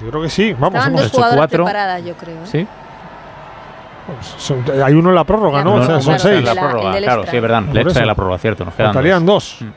[0.00, 0.52] Yo creo que sí.
[0.52, 1.64] Vamos, Estaban hemos dos hecho cuatro.
[1.64, 2.36] preparadas, yo creo.
[2.36, 2.46] ¿eh?
[2.46, 2.66] Sí.
[4.38, 5.76] Son- hay uno en la prórroga, ¿no?
[5.76, 6.38] No, O sea, no, son claro, seis.
[6.38, 7.30] En la prórroga, el claro, extra.
[7.30, 7.62] sí, es verdad.
[7.64, 8.00] Por Le extra eso.
[8.00, 8.64] de la prórroga, cierto.
[8.64, 9.56] Nos quedan Faltarían dos.
[9.60, 9.68] dos.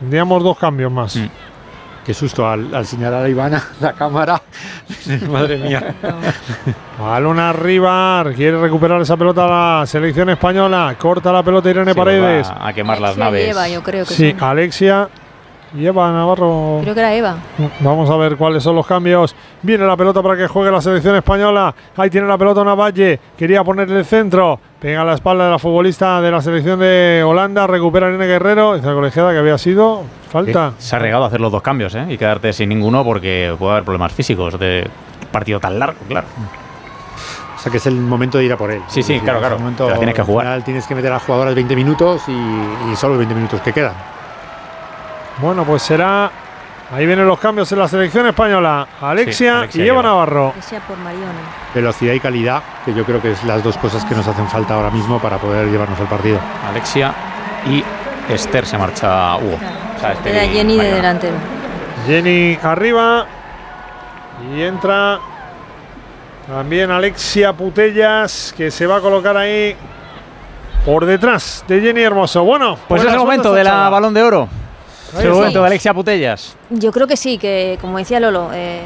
[0.00, 1.16] Tendríamos dos cambios más.
[1.16, 1.26] Mm.
[2.04, 4.42] Qué susto al, al señalar a Ivana la cámara.
[5.30, 5.94] Madre mía.
[7.00, 10.94] Balón arriba, quiere recuperar esa pelota la selección española.
[10.98, 12.50] Corta la pelota Irene Paredes.
[12.50, 13.46] va a quemar las naves.
[13.46, 14.42] lleva, yo creo que Sí, son.
[14.48, 15.08] Alexia.
[15.74, 16.78] Y Eva Navarro.
[16.82, 17.36] Creo que era Eva.
[17.80, 19.34] Vamos a ver cuáles son los cambios.
[19.62, 21.74] Viene la pelota para que juegue la selección española.
[21.96, 23.18] Ahí tiene la pelota Navalle.
[23.36, 24.58] Quería ponerle el centro.
[24.80, 27.66] Pega a la espalda de la futbolista de la selección de Holanda.
[27.66, 28.74] Recupera Irene Guerrero.
[28.74, 30.02] Esa colegiada que había sido.
[30.30, 30.72] Falta.
[30.78, 32.06] Se ha regado a hacer los dos cambios ¿eh?
[32.08, 34.88] y quedarte sin ninguno porque puede haber problemas físicos de
[35.30, 36.26] partido tan largo, claro.
[37.54, 38.80] O sea que es el momento de ir a por él.
[38.88, 39.58] Sí, sí, decir, claro, claro.
[39.58, 40.46] momento- tienes que al jugar.
[40.46, 43.60] final tienes que meter a las jugadoras 20 minutos y, y solo los 20 minutos
[43.60, 43.92] que quedan.
[45.38, 46.30] Bueno, pues será.
[46.94, 48.86] Ahí vienen los cambios en la selección española.
[49.00, 50.10] Alexia, Alexia y Eva lleva.
[50.10, 50.52] Navarro.
[50.86, 50.96] Por.
[51.74, 54.74] Velocidad y calidad, que yo creo que es las dos cosas que nos hacen falta
[54.74, 56.38] ahora mismo para poder llevarnos el partido.
[56.68, 57.14] Alexia
[57.66, 57.82] y
[58.30, 59.56] Esther se marcha Hugo.
[59.96, 61.36] O sea, Esther Queda y Jenny de delantero.
[62.06, 63.26] Jenny arriba.
[64.54, 65.18] Y entra
[66.46, 69.74] también Alexia Putellas, que se va a colocar ahí
[70.84, 72.44] por detrás de Jenny Hermoso.
[72.44, 74.48] Bueno, Pues es el momento de la balón de oro.
[75.12, 75.34] Es Ahí el está.
[75.38, 76.56] momento de Alexia Putellas.
[76.70, 78.80] Yo creo que sí, que como decía Lolo, eh,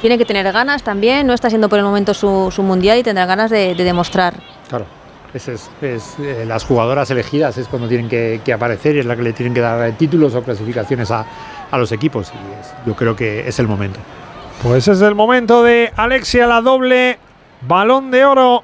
[0.00, 1.26] tiene que tener ganas también.
[1.26, 4.34] No está siendo por el momento su, su mundial y tendrá ganas de, de demostrar.
[4.68, 4.86] Claro.
[5.34, 9.16] Es, es, eh, las jugadoras elegidas es cuando tienen que, que aparecer y es la
[9.16, 11.26] que le tienen que dar títulos o clasificaciones a,
[11.70, 12.32] a los equipos.
[12.32, 14.00] Y es- yo creo que es el momento.
[14.62, 17.18] Pues es el momento de Alexia, la doble
[17.68, 18.62] balón de oro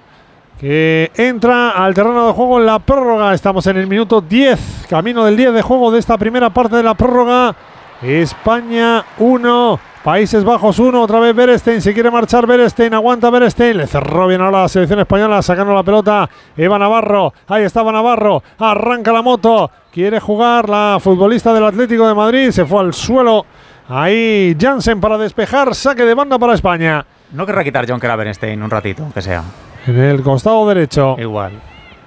[0.62, 3.34] que entra al terreno de juego en la prórroga.
[3.34, 6.84] Estamos en el minuto 10, camino del 10 de juego de esta primera parte de
[6.84, 7.52] la prórroga.
[8.00, 13.88] España 1, Países Bajos 1, otra vez Berestein, se quiere marchar Berestein, aguanta Berestein, le
[13.88, 19.12] cerró bien ahora la selección española, sacando la pelota Eva Navarro, ahí estaba Navarro, arranca
[19.12, 23.46] la moto, quiere jugar la futbolista del Atlético de Madrid, se fue al suelo,
[23.88, 27.04] ahí Jansen para despejar, saque de banda para España.
[27.32, 29.42] No querrá quitar John Kravenstein un ratito, aunque sea.
[29.86, 31.16] En el costado derecho.
[31.18, 31.52] Igual.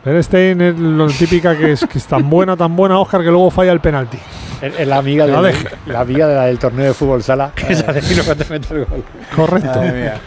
[0.04, 3.50] Berestein es lo típica que es, que es tan buena, tan buena, Oscar, que luego
[3.50, 4.20] falla el penalti.
[4.62, 5.68] Es la amiga, No deje.
[5.88, 8.86] la amiga de la del torneo de fútbol sala, que de no cuando mete el
[8.86, 9.04] gol.
[9.36, 9.80] Correcto.
[9.80, 10.20] Madre mía.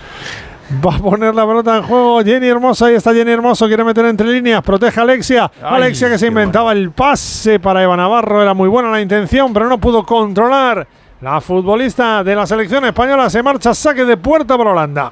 [0.85, 2.85] Va a poner la pelota en juego Jenny Hermoso.
[2.85, 3.67] Ahí está Jenny Hermoso.
[3.69, 4.63] Quiere meter entre líneas.
[4.63, 5.51] Protege a Alexia.
[5.63, 8.43] Ay, Alexia que se inventaba el pase para Eva Navarro.
[8.43, 10.87] Era muy buena la intención, pero no pudo controlar.
[11.23, 13.73] La futbolista de la selección española se marcha.
[13.73, 15.11] Saque de puerta para Holanda.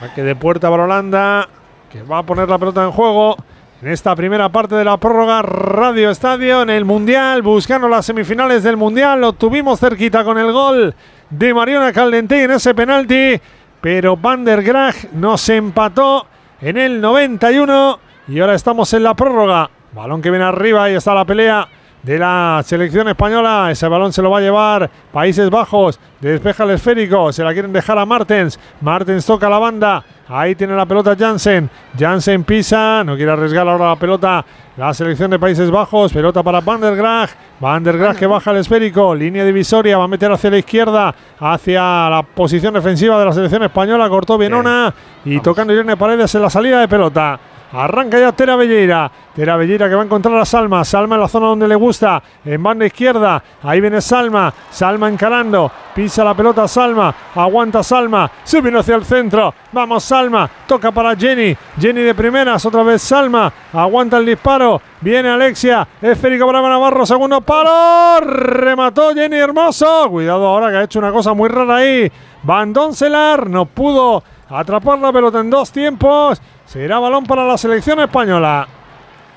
[0.00, 1.48] Saque de puerta para Holanda.
[1.90, 3.36] Que va a poner la pelota en juego.
[3.80, 8.64] En esta primera parte de la prórroga, Radio Estadio en el Mundial, buscando las semifinales
[8.64, 10.96] del Mundial, lo tuvimos cerquita con el gol
[11.30, 13.40] de Mariona Caldentey en ese penalti,
[13.80, 16.26] pero Van der Graag nos empató
[16.60, 19.70] en el 91 y ahora estamos en la prórroga.
[19.92, 21.68] Balón que viene arriba y está la pelea
[22.08, 23.68] de la selección española.
[23.70, 26.00] Ese balón se lo va a llevar Países Bajos.
[26.18, 27.30] Despeja el esférico.
[27.34, 28.58] Se la quieren dejar a Martens.
[28.80, 30.02] Martens toca la banda.
[30.26, 31.68] Ahí tiene la pelota Jansen.
[31.98, 33.04] Jansen pisa.
[33.04, 34.42] No quiere arriesgar ahora la pelota.
[34.78, 36.10] La selección de Países Bajos.
[36.10, 37.28] Pelota para Van der Graag.
[37.60, 39.14] Van der Graag que baja el esférico.
[39.14, 39.98] Línea divisoria.
[39.98, 41.14] Va a meter hacia la izquierda.
[41.38, 44.08] Hacia la posición defensiva de la selección española.
[44.08, 44.94] Cortó Vienona.
[45.26, 47.38] Y tocando Irene Paredes en la salida de pelota.
[47.72, 49.10] Arranca ya Tera Belleira.
[49.34, 50.84] Tera Belleira que va a encontrar a Salma.
[50.84, 52.22] Salma en la zona donde le gusta.
[52.44, 53.42] En banda izquierda.
[53.62, 54.52] Ahí viene Salma.
[54.70, 55.70] Salma encarando.
[55.94, 57.14] Pisa la pelota Salma.
[57.34, 58.30] Aguanta Salma.
[58.44, 59.54] Se hacia el centro.
[59.72, 60.48] Vamos Salma.
[60.66, 61.56] Toca para Jenny.
[61.78, 62.64] Jenny de primeras.
[62.64, 63.52] Otra vez Salma.
[63.72, 64.80] Aguanta el disparo.
[65.00, 65.86] Viene Alexia.
[66.00, 67.04] Esférico para Navarro.
[67.04, 68.20] Segundo palo.
[68.20, 70.08] Remató Jenny Hermoso.
[70.10, 72.10] Cuidado ahora que ha hecho una cosa muy rara ahí.
[72.42, 73.48] Van Doncelar.
[73.50, 76.40] No pudo atrapar la pelota en dos tiempos.
[76.64, 78.66] Será balón para la selección española.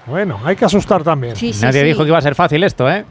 [0.05, 1.35] Bueno, hay que asustar también.
[1.61, 3.05] Nadie dijo que iba a ser fácil esto, ¿eh?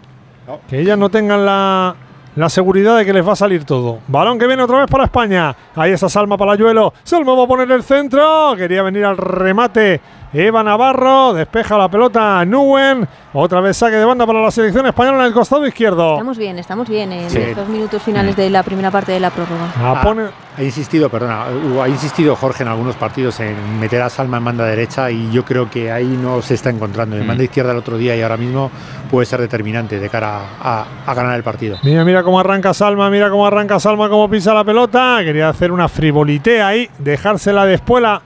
[0.68, 1.94] Que ellas no tengan la,
[2.34, 4.00] la seguridad de que les va a salir todo.
[4.08, 5.54] Balón que viene otra vez para España.
[5.76, 6.92] Ahí está Salma Palayuelo.
[7.04, 8.54] Salma va a poner el centro.
[8.56, 10.00] Quería venir al remate.
[10.32, 11.32] Eva Navarro.
[11.34, 12.44] Despeja la pelota.
[12.44, 13.06] Nuen.
[13.32, 16.14] Otra vez saque de banda para la selección española en el costado izquierdo.
[16.14, 17.38] Estamos bien, estamos bien en Sí.
[17.38, 19.72] estos minutos finales de la primera parte de la prórroga.
[19.76, 20.24] Ah, pone-
[20.58, 21.44] ha insistido, perdona,
[21.82, 25.44] ha insistido Jorge en algunos partidos en meter a Salma en banda derecha y yo
[25.44, 27.16] creo que ahí no se está encontrando.
[27.16, 27.28] En Mm.
[27.28, 28.68] banda izquierda el otro día y ahora mismo
[29.10, 31.78] puede ser determinante de cara a, a ganar el partido.
[31.84, 35.18] Mira, mira cómo arranca Salma, mira cómo arranca Salma, cómo pisa la pelota.
[35.22, 38.22] Quería hacer una frivolité ahí, dejársela de espuela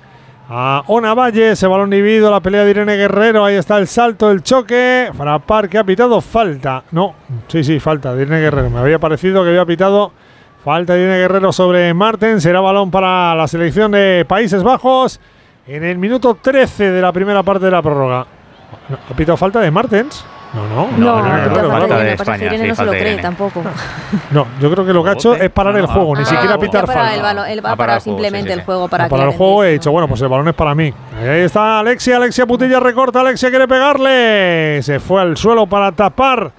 [0.48, 1.52] a Ona Valle.
[1.52, 3.44] Ese balón dividido, la pelea de Irene Guerrero.
[3.44, 5.10] Ahí está el salto, el choque.
[5.16, 6.84] Frapar que ha pitado falta.
[6.92, 7.14] No,
[7.48, 8.70] sí, sí, falta de Irene Guerrero.
[8.70, 10.12] Me había parecido que había pitado
[10.64, 12.40] falta de Irene Guerrero sobre Marten.
[12.40, 15.20] Será balón para la selección de Países Bajos
[15.66, 18.26] en el minuto 13 de la primera parte de la prórroga.
[19.10, 20.24] ¿Ha pitado falta de Martens?
[20.54, 20.88] No, no.
[20.96, 21.94] No, no, falta ¿no?
[21.98, 23.62] de no se lo cree tampoco.
[24.30, 26.58] No, yo creo que lo que ha hecho es parar el juego, ni Ah, siquiera
[26.58, 27.14] pitar para falta.
[27.16, 29.30] el balón, él va Ah, a para parar simplemente el juego para Ah, para el
[29.32, 30.92] juego he dicho, bueno, pues el balón es para mí.
[31.20, 34.80] Ahí está Alexia, Alexia Putilla recorta, Alexia quiere pegarle.
[34.82, 36.52] Se fue al suelo para tapar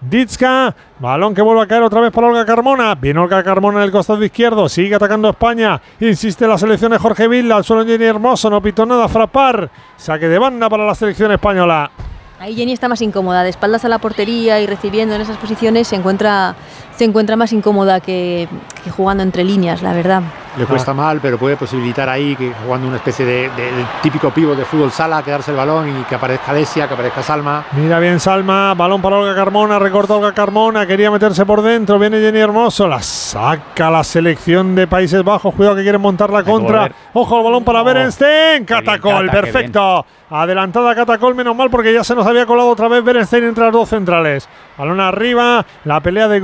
[0.00, 2.94] Ditska, balón que vuelve a caer otra vez para Olga Carmona.
[2.96, 5.80] Viene Olga Carmona en el costado izquierdo, sigue atacando a España.
[6.00, 9.70] Insiste la selección de Jorge Vilda, al suelo Jenny Hermoso, no pitó nada, frapar.
[9.96, 11.90] Saque de banda para la selección española.
[12.38, 15.88] Ahí Jenny está más incómoda, de espaldas a la portería y recibiendo en esas posiciones
[15.88, 16.54] se encuentra,
[16.96, 18.48] se encuentra más incómoda que,
[18.84, 20.22] que jugando entre líneas, la verdad.
[20.56, 24.30] Le cuesta mal, pero puede posibilitar ahí que jugando una especie de, de- de típico
[24.30, 27.64] pivo de fútbol sala, quedarse el balón y que aparezca Alesia, que aparezca Salma.
[27.72, 32.20] Mira bien Salma, balón para Olga Carmona, recorta Olga Carmona, quería meterse por dentro, viene
[32.20, 36.90] Jenny Hermoso, la saca la selección de Países Bajos, cuidado que quieren montar la contra.
[37.12, 40.06] Ojo, el balón para Berenstein, Catacol, Cata, perfecto.
[40.28, 43.72] Adelantada Catacol, menos mal porque ya se nos había colado otra vez Berenstein entre las
[43.72, 44.48] dos centrales.
[44.76, 46.40] Balón arriba, la pelea de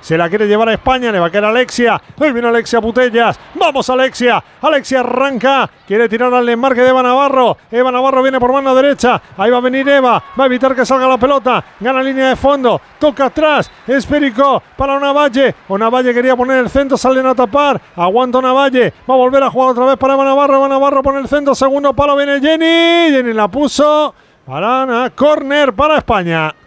[0.00, 2.00] Se la quiere llevar a España, le va a caer Alexia.
[2.20, 7.56] Ahí viene Alexia Putellas, vamos Alexia, Alexia arranca, quiere tirar al enmarque de Eva Navarro.
[7.70, 10.86] Eva Navarro viene por mano derecha, ahí va a venir Eva, va a evitar que
[10.86, 15.54] salga la pelota, gana línea de fondo, toca atrás, esférico para Onavalle.
[15.68, 19.70] Onavalle quería poner el centro, salen a tapar, aguanta Onavalle, va a volver a jugar
[19.70, 23.32] otra vez para Eva Navarro, Eva Navarro pone el centro, segundo palo, viene Jenny, Jenny
[23.32, 24.14] la puso,
[24.46, 26.61] para Ana, corner para España.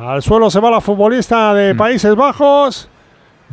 [0.00, 2.88] Al suelo se va la futbolista de Países Bajos.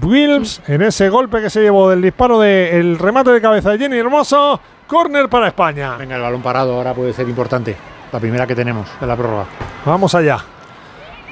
[0.02, 3.98] Wilms en ese golpe que se llevó del disparo del remate de cabeza de Jenny
[3.98, 4.58] Hermoso.
[4.88, 5.98] Corner para España.
[5.98, 7.76] Venga, el balón parado ahora puede ser importante.
[8.14, 9.46] La primera que tenemos de la prórroga.
[9.86, 10.38] Vamos allá.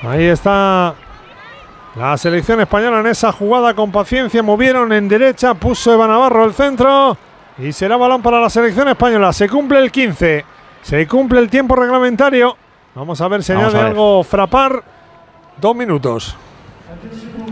[0.03, 0.94] Ahí está
[1.95, 4.44] la selección española en esa jugada con paciencia.
[4.44, 7.16] Movieron en derecha, puso Eva Navarro el centro.
[7.58, 9.32] Y será balón para la selección española.
[9.32, 10.44] Se cumple el 15.
[10.82, 12.58] Se cumple el tiempo reglamentario.
[12.95, 13.92] Vamos a ver si Vamos añade ver.
[13.92, 14.94] algo frapar.
[15.59, 16.35] Dos minutos.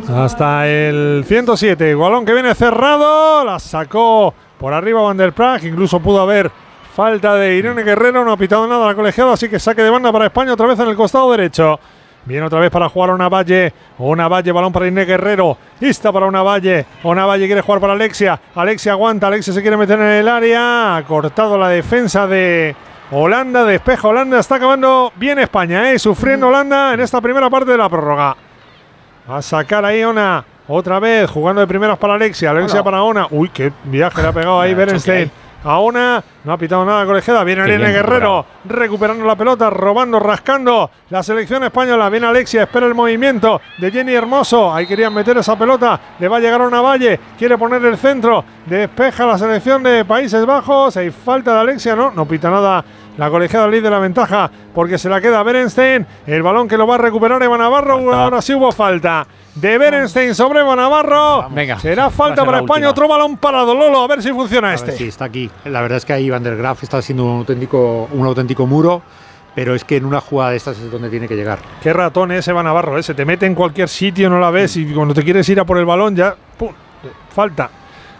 [0.09, 1.95] Hasta el 107.
[1.95, 3.45] Balón que viene cerrado.
[3.45, 5.65] La sacó por arriba Van der Praag.
[5.65, 6.51] Incluso pudo haber
[6.93, 8.25] falta de Irene Guerrero.
[8.25, 9.33] No ha pitado nada la colegiada.
[9.33, 11.79] Así que saque de banda para España otra vez en el costado derecho.
[12.25, 13.73] Viene otra vez para jugar a una valle.
[13.97, 15.57] Una valle, balón para Irene Guerrero.
[15.79, 16.85] Lista para una valle.
[17.03, 18.39] Una valle quiere jugar para Alexia.
[18.55, 19.27] Alexia aguanta.
[19.27, 20.97] Alexia se quiere meter en el área.
[20.97, 22.75] Ha cortado la defensa de
[23.11, 23.63] Holanda.
[23.65, 24.39] Despeja Holanda.
[24.39, 25.91] Está acabando bien España.
[25.91, 25.99] ¿eh?
[25.99, 28.35] Sufriendo Holanda en esta primera parte de la prórroga.
[29.27, 30.45] A sacar ahí Ona.
[30.67, 32.51] Otra vez jugando de primeras para Alexia.
[32.51, 32.83] Alexia Hola.
[32.83, 33.27] para Ona.
[33.29, 35.29] Uy, qué viaje le ha pegado ahí Berenstein.
[35.63, 36.23] A Ona.
[36.43, 37.43] No ha pitado nada colegiada.
[37.43, 38.45] Viene Irene Guerrero.
[38.65, 39.69] Recuperando la pelota.
[39.69, 40.91] Robando, rascando.
[41.09, 42.09] La selección española.
[42.09, 42.63] Viene Alexia.
[42.63, 44.73] Espera el movimiento de Jenny Hermoso.
[44.73, 45.99] Ahí querían meter esa pelota.
[46.19, 47.19] Le va a llegar a una valle.
[47.37, 48.43] Quiere poner el centro.
[48.65, 50.97] Despeja la selección de Países Bajos.
[50.97, 51.95] Hay falta de Alexia.
[51.95, 52.83] No, no pita nada.
[53.17, 56.05] La colegiada líder de la ventaja porque se la queda Berenstein.
[56.25, 58.11] El balón que lo va a recuperar Eva Navarro.
[58.13, 61.47] Ahora sí hubo falta de Berenstein sobre Eva Navarro.
[61.51, 61.77] Venga.
[61.79, 62.87] Será falta ser para España.
[62.87, 62.89] última.
[62.89, 63.75] Otro balón parado.
[63.75, 64.91] Lolo, a ver si funciona A ver este.
[64.93, 65.49] si está aquí.
[65.65, 69.03] La verdad es que ahí Van der Graaf está haciendo un auténtico, un auténtico muro,
[69.53, 71.59] pero es que en una jugada de estas es donde tiene que llegar.
[71.83, 72.97] Qué ratón es Eva Navarro.
[72.97, 73.03] ¿eh?
[73.03, 75.65] Se te mete en cualquier sitio, no la ves y cuando te quieres ir a
[75.65, 76.35] por el balón ya.
[76.57, 76.71] ¡pum!
[77.29, 77.69] Falta.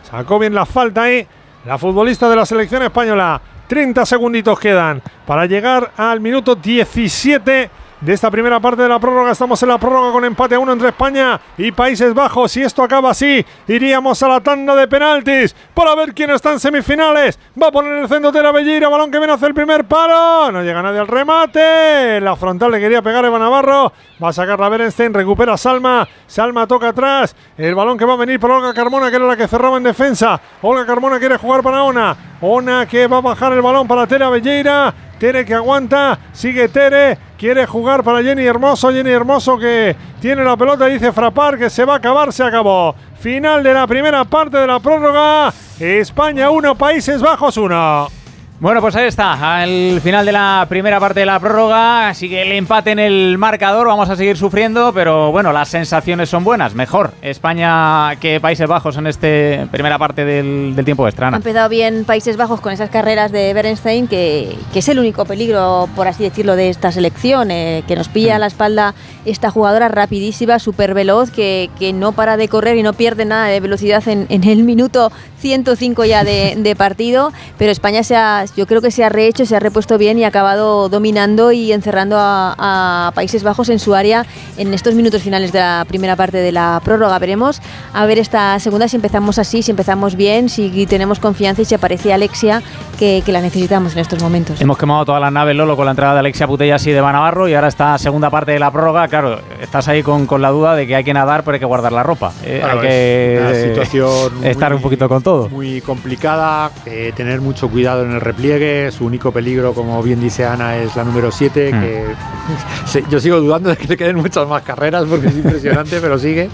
[0.03, 1.25] Sacó bien la falta ahí.
[1.65, 3.41] La futbolista de la selección española.
[3.73, 7.71] 30 segunditos quedan para llegar al minuto 17
[8.03, 9.31] de esta primera parte de la prórroga.
[9.31, 12.51] Estamos en la prórroga con empate a uno entre España y Países Bajos.
[12.51, 16.59] Si esto acaba así, iríamos a la tanda de penaltis para ver quién está en
[16.59, 17.39] semifinales.
[17.61, 20.51] Va a poner el centro Tera Belleira, balón que viene hacia el primer palo.
[20.51, 22.19] No llega nadie al remate.
[22.19, 23.93] La frontal le quería pegar Eva Navarro.
[24.21, 26.07] Va a sacar la Berenstein, recupera Salma.
[26.27, 27.35] Salma toca atrás.
[27.57, 29.83] El balón que va a venir para Olga Carmona, que era la que cerraba en
[29.83, 30.39] defensa.
[30.61, 32.15] Olga Carmona quiere jugar para Ona.
[32.41, 34.93] Ona que va a bajar el balón para Tera Belleira.
[35.19, 40.57] Tere que aguanta, sigue Tere, quiere jugar para Jenny Hermoso, Jenny Hermoso que tiene la
[40.57, 42.95] pelota dice frapar que se va a acabar, se acabó.
[43.19, 48.22] Final de la primera parte de la prórroga, España 1, Países Bajos 1.
[48.63, 52.53] Bueno, pues ahí está, al final de la primera parte de la prórroga, sigue el
[52.53, 57.11] empate en el marcador, vamos a seguir sufriendo, pero bueno, las sensaciones son buenas, mejor
[57.21, 61.27] España que Países Bajos en esta primera parte del, tiempo extra.
[61.27, 65.89] Ha empezado bien Países Bajos con esas carreras de Berenstein, que, es el único peligro,
[65.93, 69.89] por así decirlo, de esta selección, eh, que nos pilla a la espalda esta jugadora
[69.89, 74.43] rapidísima, súper veloz, que, no para de correr y no pierde nada de velocidad en
[74.45, 75.11] el minuto
[75.47, 79.45] 105 ya de, de partido, pero España se ha, yo creo que se ha rehecho,
[79.45, 83.79] se ha repuesto bien y ha acabado dominando y encerrando a, a Países Bajos en
[83.79, 84.25] su área
[84.57, 87.19] en estos minutos finales de la primera parte de la prórroga.
[87.19, 87.61] Veremos
[87.93, 91.75] a ver esta segunda si empezamos así, si empezamos bien, si tenemos confianza y si
[91.75, 92.63] aparece Alexia,
[92.97, 94.61] que, que la necesitamos en estos momentos.
[94.61, 97.11] Hemos quemado todas las naves, Lolo, con la entrada de Alexia Putellas y de Van
[97.13, 100.51] Navarro y ahora esta segunda parte de la prórroga, claro, estás ahí con, con la
[100.51, 102.31] duda de que hay que nadar pero hay que guardar la ropa.
[102.45, 105.32] eh, Claro, hay que es una eh, estar muy- un poquito con todo.
[105.33, 105.49] Todo.
[105.49, 108.91] Muy complicada, eh, tener mucho cuidado en el repliegue.
[108.91, 111.71] Su único peligro, como bien dice Ana, es la número 7.
[111.73, 111.81] Mm.
[111.81, 112.03] Que
[112.85, 116.17] se- yo sigo dudando de que le queden muchas más carreras porque es impresionante, pero
[116.19, 116.49] sigue.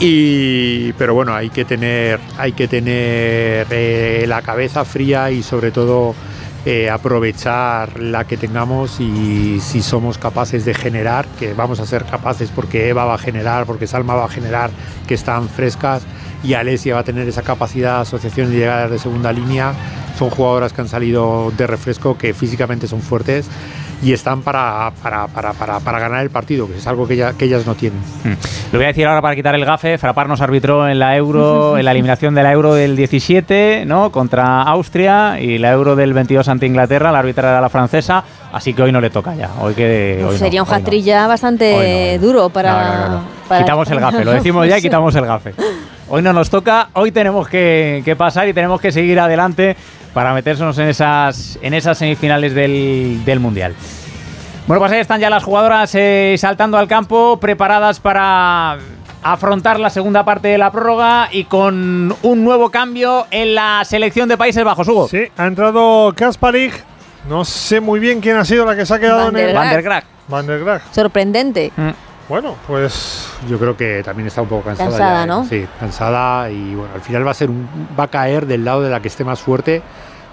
[0.00, 5.70] Y, pero bueno, hay que tener, hay que tener eh, la cabeza fría y sobre
[5.72, 6.14] todo
[6.64, 12.04] eh, aprovechar la que tengamos y si somos capaces de generar, que vamos a ser
[12.04, 14.70] capaces porque Eva va a generar, porque Salma va a generar,
[15.06, 16.02] que están frescas
[16.42, 19.72] y Alesia va a tener esa capacidad de asociación de llegadas de segunda línea.
[20.18, 23.48] Son jugadoras que han salido de refresco, que físicamente son fuertes
[24.02, 27.32] y están para, para, para, para, para ganar el partido, que es algo que, ella-
[27.34, 27.98] que ellas no tienen.
[28.24, 28.32] Mm.
[28.72, 29.96] Lo voy a decir ahora para quitar el gafe.
[29.98, 34.10] Frapar nos arbitró en la Euro, en la eliminación de la Euro del 17, ¿no?
[34.10, 37.10] Contra Austria y la Euro del 22 ante Inglaterra.
[37.12, 39.50] La árbitra era la francesa, así que hoy no le toca ya.
[39.60, 40.76] Hoy que hoy no, Sería un hoy no.
[40.78, 41.74] hat-trick ya bastante
[42.14, 43.20] Hoy duro para, No, no, no, no.
[43.48, 45.54] para- Quitamos el gafe, lo decimos ya y quitamos el gafe.
[46.10, 49.76] Hoy no nos toca, hoy tenemos que, que pasar y tenemos que seguir adelante
[50.14, 53.74] para meternos en esas, en esas semifinales del, del Mundial.
[54.66, 58.78] Bueno, pues ahí están ya las jugadoras eh, saltando al campo, preparadas para
[59.22, 64.28] afrontar la segunda parte de la prórroga y con un nuevo cambio en la selección
[64.28, 65.08] de Países Bajos, Hugo.
[65.08, 66.84] Sí, ha entrado Kasparik.
[67.28, 69.54] No sé muy bien quién ha sido la que se ha quedado Van en el.
[69.54, 70.04] Van der Graag.
[70.28, 70.82] Van der Graag.
[70.92, 71.70] Sorprendente.
[72.28, 74.90] Bueno, pues Yo creo que también está un poco cansada.
[74.90, 75.26] Cansada, ya, ¿eh?
[75.26, 75.44] ¿no?
[75.44, 78.82] Sí, cansada y bueno, al final va a ser un, va a caer del lado
[78.82, 79.82] de la que esté más fuerte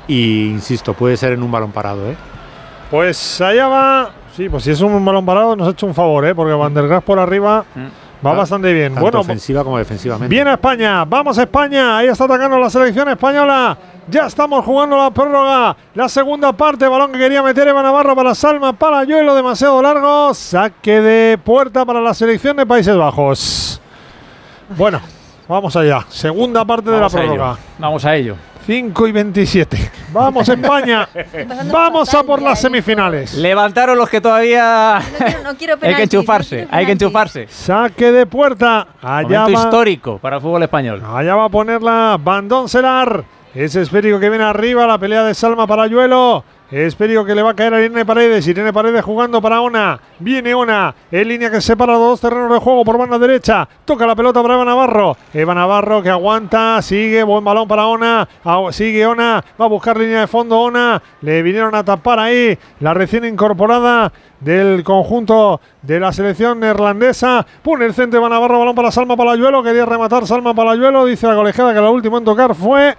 [0.08, 2.16] y insisto, puede ser en un balón parado, ¿eh?
[2.92, 4.10] Pues allá va.
[4.36, 6.36] Sí, pues si es un balón parado, nos ha hecho un favor, ¿eh?
[6.36, 7.64] Porque Van der Graag por arriba
[8.26, 8.90] va bastante bien.
[8.90, 10.34] Tanto Bueno, ofensiva como defensivamente.
[10.34, 13.78] Viene España, vamos a España, ahí está atacando la selección española.
[14.08, 18.36] Ya estamos jugando la prórroga, la segunda parte, balón que quería meter Eva Navarro para
[18.36, 23.82] Salma Palayuelo, demasiado largo, saque de puerta para la selección de Países Bajos.
[24.78, 25.02] Bueno,
[25.48, 27.34] vamos allá, segunda parte de la Vamos a ello.
[27.34, 27.58] prórroga.
[27.80, 28.36] Vamos a ello.
[28.68, 29.92] 5 y 27.
[30.12, 31.08] Vamos España,
[31.72, 33.34] vamos a por las semifinales.
[33.36, 35.00] Levantaron los que todavía
[35.44, 37.48] No quiero hay que enchufarse, no hay que enchufarse.
[37.50, 39.64] Saque de puerta, allá Momento va.
[39.66, 41.04] histórico para el fútbol español.
[41.12, 43.24] Allá va a ponerla Bandón Selar.
[43.56, 46.44] Ese esférico que viene arriba, la pelea de Salma para Yuelo.
[46.70, 48.46] Esférico que le va a caer a Irene Paredes.
[48.46, 49.98] Irene Paredes jugando para Ona.
[50.20, 50.94] Viene Ona.
[51.10, 53.66] En línea que separa los dos terrenos de juego por banda derecha.
[53.86, 55.16] Toca la pelota para Eva Navarro.
[55.34, 56.82] Eva Navarro que aguanta.
[56.82, 57.24] Sigue.
[57.24, 58.28] Buen balón para Ona.
[58.72, 59.42] Sigue Ona.
[59.62, 61.02] Va a buscar línea de fondo Ona.
[61.22, 64.12] Le vinieron a tapar ahí la recién incorporada
[64.42, 67.46] del conjunto de la selección neerlandesa.
[67.64, 68.60] Pone el centro Eva Navarro.
[68.60, 69.64] Balón para Salma Palayuelo.
[69.64, 71.06] Quería rematar Salma Palayuelo.
[71.06, 72.98] Dice la colegiada que la última en tocar fue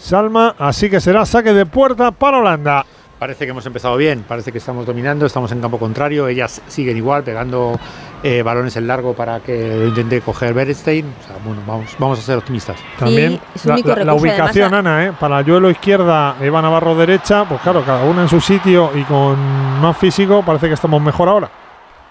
[0.00, 0.54] Salma.
[0.58, 2.84] Así que será saque de puerta para Holanda.
[3.18, 6.96] Parece que hemos empezado bien, parece que estamos dominando, estamos en campo contrario, ellas siguen
[6.96, 7.78] igual, pegando
[8.22, 10.52] eh, balones en largo para que lo intente coger.
[10.52, 12.78] O sea, bueno, vamos, vamos a ser optimistas.
[12.98, 15.12] También la, la- ubicación, Ana, ¿eh?
[15.20, 17.44] para Yuelo izquierda, Eva Navarro derecha.
[17.46, 19.36] Pues claro, cada una en su sitio y con
[19.82, 21.50] más físico, parece que estamos mejor ahora.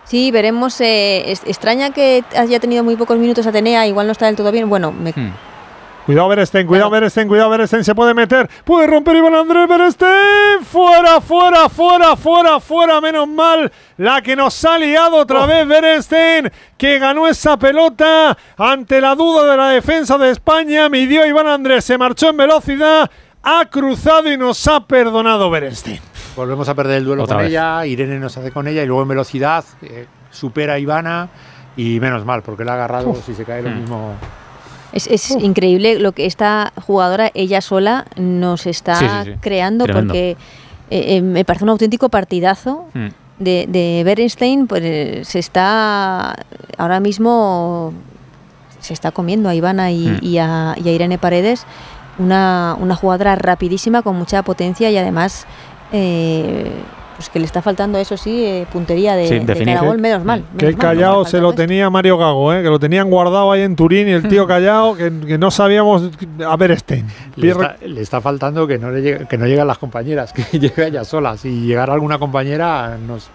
[0.03, 0.79] Sí, veremos.
[0.79, 4.51] eh, es- extraña que haya tenido muy pocos minutos Atenea, igual no está del todo
[4.51, 4.69] bien.
[4.69, 5.31] Bueno, me- Hmm.
[6.09, 11.21] Cuidado Beresten, cuidado Beresten, cuidado Beresten, se puede meter, puede romper Iván Andrés Beresten, fuera,
[11.21, 16.97] fuera, fuera, fuera, fuera, menos mal la que nos ha liado otra vez Beresten, que
[16.97, 21.95] ganó esa pelota ante la duda de la defensa de España, midió Iván Andrés, se
[21.95, 23.07] marchó en velocidad,
[23.43, 25.99] ha cruzado y nos ha perdonado Beresten.
[26.35, 27.51] Volvemos a perder el duelo Otra con vez.
[27.51, 31.29] ella, Irene nos hace con ella y luego en velocidad eh, supera a Ivana
[31.77, 33.23] y menos mal, porque le ha agarrado, Uf.
[33.23, 33.85] si se cae lo Mm.
[34.93, 39.37] Es, es increíble lo que esta jugadora, ella sola, nos está Sí, sí, sí.
[39.41, 40.13] creando Tremendo.
[40.13, 40.31] porque
[40.91, 42.85] eh, eh, me parece un auténtico partidazo.
[42.93, 43.07] Mm.
[43.39, 46.35] de, de Berenstein, pues eh, se está
[46.77, 47.93] ahora mismo
[48.81, 50.17] se está comiendo a Ivana y, Mm.
[50.21, 51.65] y a, y a Irene Paredes,
[52.17, 55.45] una, una jugadora rapidísima con mucha potencia y además
[55.93, 56.69] eh,
[57.19, 59.55] pues que le está faltando eso sí eh, puntería de, Sí, de
[59.99, 60.23] menos mal.
[60.23, 60.43] Mal,
[60.77, 62.63] callado no se lo tenía Mario Gago, ¿eh?
[62.63, 66.03] que lo tenían guardado ahí en Turín y el tío callado que, que no sabíamos
[66.47, 66.55] a.
[67.35, 70.57] Le está, le está faltando que no, le llegue- que no llegan las compañeras, que
[70.57, 71.35] llegue ella sola.
[71.35, 73.29] Si llegara alguna compañera, nos,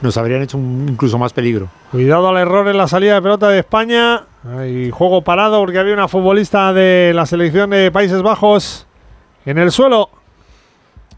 [0.00, 1.68] nos habrían hecho un- incluso más peligro.
[1.92, 4.22] Cuidado al error en la salida de pelota de España.
[4.58, 8.88] Hay juego parado porque había una futbolista de la selección de Países Bajos
[9.46, 10.10] en el suelo.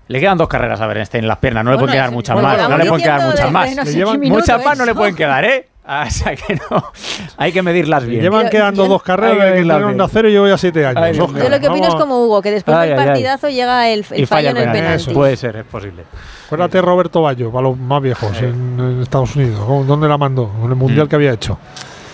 [0.09, 2.35] Le quedan dos carreras a Berenstein en las piernas, no le Bueno, pueden quedar muchas
[2.35, 3.75] bueno, más, no le pueden quedar muchas más.
[3.77, 5.69] no sé Muchas más no le pueden quedar, ¿eh?
[5.89, 6.85] O sea que no,
[7.37, 8.23] hay que medirlas Le bien.
[8.23, 11.01] llevan quedando yo- dos carreras que de acero y yo voy a siete años.
[11.01, 11.15] Ay.
[11.15, 13.09] Yo lo que opino es como Hugo, que después Ay, del ay, ay.
[13.11, 15.03] partidazo llega el, el y fallo en el penalti.
[15.05, 15.13] Eso.
[15.13, 16.03] Puede ser, es posible.
[16.47, 19.61] Acuérdate Roberto Bayo, para los más viejos en, en Estados Unidos.
[19.65, 20.51] ¿Cómo- ¿Dónde la mandó?
[20.65, 21.09] En el mundial Mm.
[21.09, 21.57] que había hecho.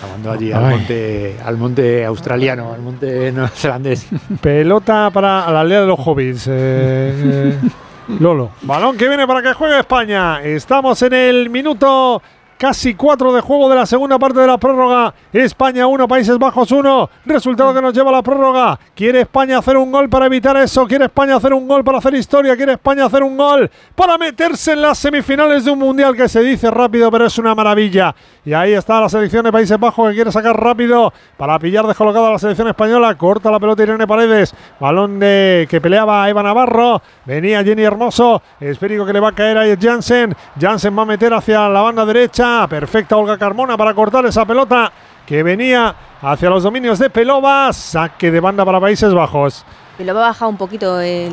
[0.03, 4.07] Llamando allí al monte, al monte australiano, al monte neozelandés.
[4.41, 6.47] Pelota para la aldea de los hobbits.
[6.47, 7.59] eh, eh,
[8.19, 8.51] Lolo.
[8.63, 10.41] Balón que viene para que juegue España.
[10.43, 12.21] Estamos en el minuto
[12.63, 15.13] casi 4 de juego de la segunda parte de la prórroga.
[15.33, 17.09] España 1, Países Bajos 1.
[17.25, 18.79] Resultado que nos lleva a la prórroga.
[18.95, 20.87] Quiere España hacer un gol para evitar eso.
[20.87, 22.55] Quiere España hacer un gol para hacer historia.
[22.55, 26.39] Quiere España hacer un gol para meterse en las semifinales de un mundial que se
[26.39, 28.15] dice rápido, pero es una maravilla.
[28.45, 32.29] Y ahí está la selección de Países Bajos que quiere sacar rápido para pillar descolocada
[32.29, 33.13] a la selección española.
[33.15, 34.55] Corta la pelota Irene Paredes.
[34.79, 37.01] Balón de que peleaba Eva Navarro.
[37.25, 38.41] Venía Jenny Hermoso.
[38.61, 40.33] Esférico que le va a caer a Jansen.
[40.57, 42.52] Jansen va a meter hacia la banda derecha.
[42.69, 44.91] Perfecta Olga Carmona para cortar esa pelota
[45.25, 47.71] que venía hacia los dominios de Pelova.
[47.73, 49.65] Saque de banda para Países Bajos.
[49.99, 51.31] Ha bajado un poquito el,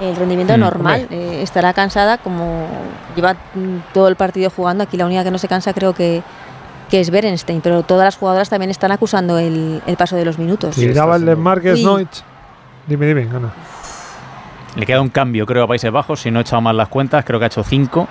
[0.00, 1.06] el rendimiento Mm, normal.
[1.10, 2.66] Eh, estará cansada como
[3.16, 3.34] lleva
[3.92, 4.84] todo el partido jugando.
[4.84, 6.22] Aquí la única que no se cansa creo que,
[6.90, 10.38] que es Berenstein, pero todas las jugadoras también están acusando el, el paso de los
[10.38, 10.78] minutos.
[10.78, 11.84] Y daba el de Márquez Uy.
[11.84, 12.22] Noich.
[12.86, 13.50] Dime, dime, gana.
[14.76, 16.20] Le queda un cambio, creo, a Países Bajos.
[16.20, 18.06] Si no he echado mal las cuentas, creo que ha hecho 5.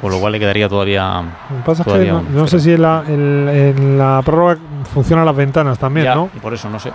[0.00, 1.22] Por lo cual le quedaría todavía.
[1.50, 4.58] Lo que pasa es que todavía no, sé si en la, en- en la prórroga
[4.92, 6.28] funcionan las ventanas también, Ya, ¿no?
[6.34, 6.92] Y por eso no sé.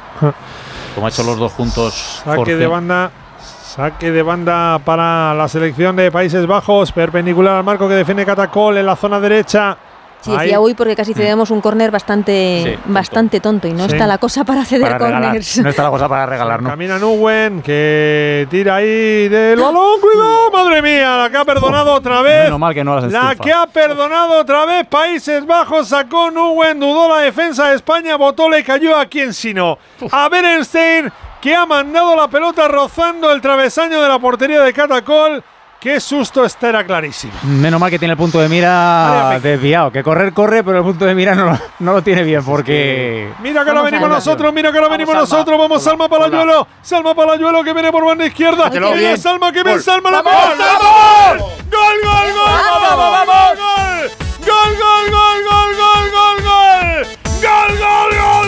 [0.93, 2.21] Como ha hecho los dos juntos.
[2.23, 2.55] Saque Jorge.
[2.57, 3.11] de banda.
[3.41, 6.91] Saque de banda para la selección de Países Bajos.
[6.91, 9.77] Perpendicular al marco que defiende Catacol en la zona derecha.
[10.21, 12.93] Sí, decía uy porque casi cedemos un córner bastante, Sí, tonto.
[12.93, 13.93] bastante tonto y no Sí.
[13.93, 15.57] está la cosa para ceder córners.
[15.59, 16.69] No está la cosa para regalar, ¿no?
[16.69, 19.99] Camina Nuwen que tira ahí del balón.
[19.99, 20.51] ¡Cuidado!
[20.51, 21.17] ¡Madre mía!
[21.17, 22.45] La que ha perdonado otra vez.
[22.45, 26.79] Menos mal que no las La que ha perdonado otra vez Países Bajos, sacó Nuwen,
[26.79, 29.77] dudó la defensa de España, botó, le cayó a quien sino.
[30.11, 35.43] A Berenstein, que ha mandado la pelota rozando el travesaño de la portería de Catacol.
[35.81, 37.33] Qué susto, esta era clarísimo.
[37.41, 39.91] Menos mal que tiene el punto de mira desviado.
[39.91, 43.27] Que correr, corre, pero el punto de mira no, lo- no lo tiene bien porque.
[43.39, 44.15] Mira que ahora Vamos venimos Salma.
[44.15, 45.21] nosotros, mira que ahora venimos Salma.
[45.27, 45.57] nosotros.
[45.59, 46.67] Vamos, Salma Palayuelo.
[46.83, 48.69] Salma Palayuelo que viene por banda izquierda.
[48.69, 49.17] Que viene bien.
[49.17, 49.79] Salma, que viene.
[49.81, 50.11] Salma.
[50.11, 51.37] La ¡Vamos, vamos!
[51.71, 52.51] ¡Gol, gol, gol!
[52.69, 53.57] ¡Vamos, vamos!
[53.57, 54.11] gol!
[54.45, 57.07] ¡Gol, gol, gol, gol, gol, gol, gol!
[57.41, 58.40] ¡Gol, gol, gol, gol, gol,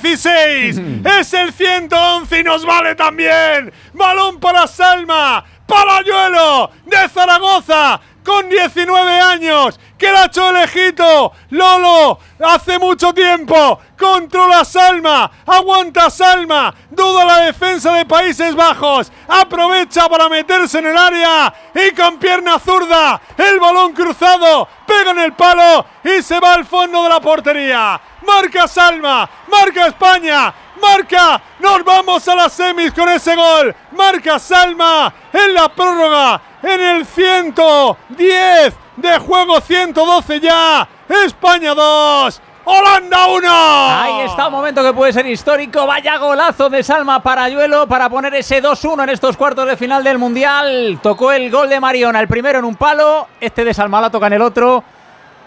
[0.00, 0.80] 116,
[1.20, 3.72] es el 111 y nos vale también.
[3.92, 11.32] Balón para Salma, Palayuelo de Zaragoza, con 19 años, que la ha hecho el ejito.
[11.50, 20.08] Lolo, hace mucho tiempo, controla Salma, aguanta Salma, duda la defensa de Países Bajos, aprovecha
[20.08, 25.34] para meterse en el área y con pierna zurda, el balón cruzado, pega en el
[25.34, 28.00] palo y se va al fondo de la portería.
[28.26, 33.74] Marca Salma, marca España, marca, nos vamos a las semis con ese gol.
[33.92, 40.88] Marca Salma en la prórroga, en el 110 de juego 112 ya.
[41.24, 43.48] España 2, Holanda 1.
[43.50, 45.86] Ahí está un momento que puede ser histórico.
[45.86, 50.18] Vaya golazo de Salma Parayuelo para poner ese 2-1 en estos cuartos de final del
[50.18, 51.00] Mundial.
[51.02, 53.26] Tocó el gol de Mariona, el primero en un palo.
[53.40, 54.84] Este de Salma la toca en el otro.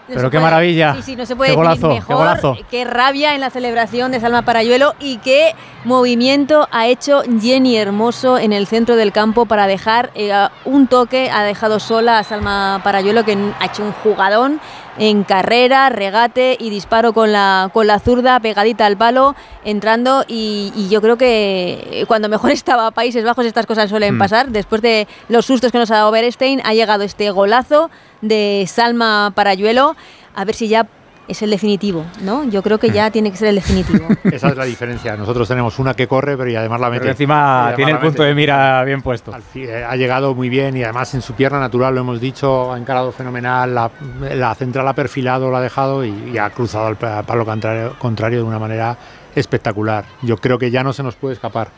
[0.06, 0.94] No Pero qué puede- maravilla.
[0.96, 2.06] Sí, sí, no se puede qué golazo, mejor.
[2.06, 2.56] qué golazo.
[2.70, 8.36] Qué rabia en la celebración de Salma Parayuelo y qué movimiento ha hecho Jenny Hermoso
[8.36, 10.32] en el centro del campo para dejar eh,
[10.66, 11.30] un toque.
[11.30, 14.60] Ha dejado sola a Salma Parayuelo que ha hecho un jugadón
[14.98, 20.24] en carrera, regate y disparo con la, con la zurda pegadita al palo, entrando.
[20.28, 24.18] Y, y yo creo que cuando mejor estaba Países Bajos estas cosas suelen Mm.
[24.18, 24.48] pasar.
[24.50, 27.90] Después de los sustos que nos ha dado Berestein, ha llegado este golazo
[28.20, 29.96] de Salma Parayuelo.
[30.34, 30.86] A ver si ya
[31.26, 32.44] es el definitivo, ¿no?
[32.44, 34.06] Yo creo que ya tiene que ser el definitivo.
[34.24, 35.16] Esa es la diferencia.
[35.16, 37.00] Nosotros tenemos una que corre, pero y además la mete.
[37.00, 39.32] Pero y encima tiene el la punto de mira bien puesto.
[39.54, 42.78] Eh, Ha llegado muy bien y además en su pierna natural, lo hemos dicho, ha
[42.78, 43.90] encarado fenomenal, la,
[44.34, 47.94] la central ha perfilado, lo ha dejado y, y ha cruzado al pa- palo contrario,
[47.98, 48.96] contrario de una manera
[49.34, 50.04] espectacular.
[50.22, 51.68] Yo creo que ya no se nos puede escapar.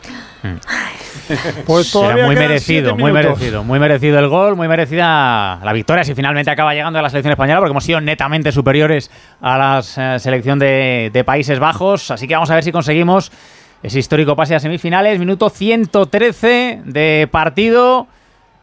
[1.66, 6.04] Pues Era todavía muy merecido, muy merecido, muy merecido el gol, muy merecida la victoria
[6.04, 9.10] si finalmente acaba llegando a la selección española porque hemos sido netamente superiores
[9.40, 13.32] a la eh, selección de, de Países Bajos, así que vamos a ver si conseguimos
[13.82, 18.08] ese histórico pase a semifinales, minuto 113 de partido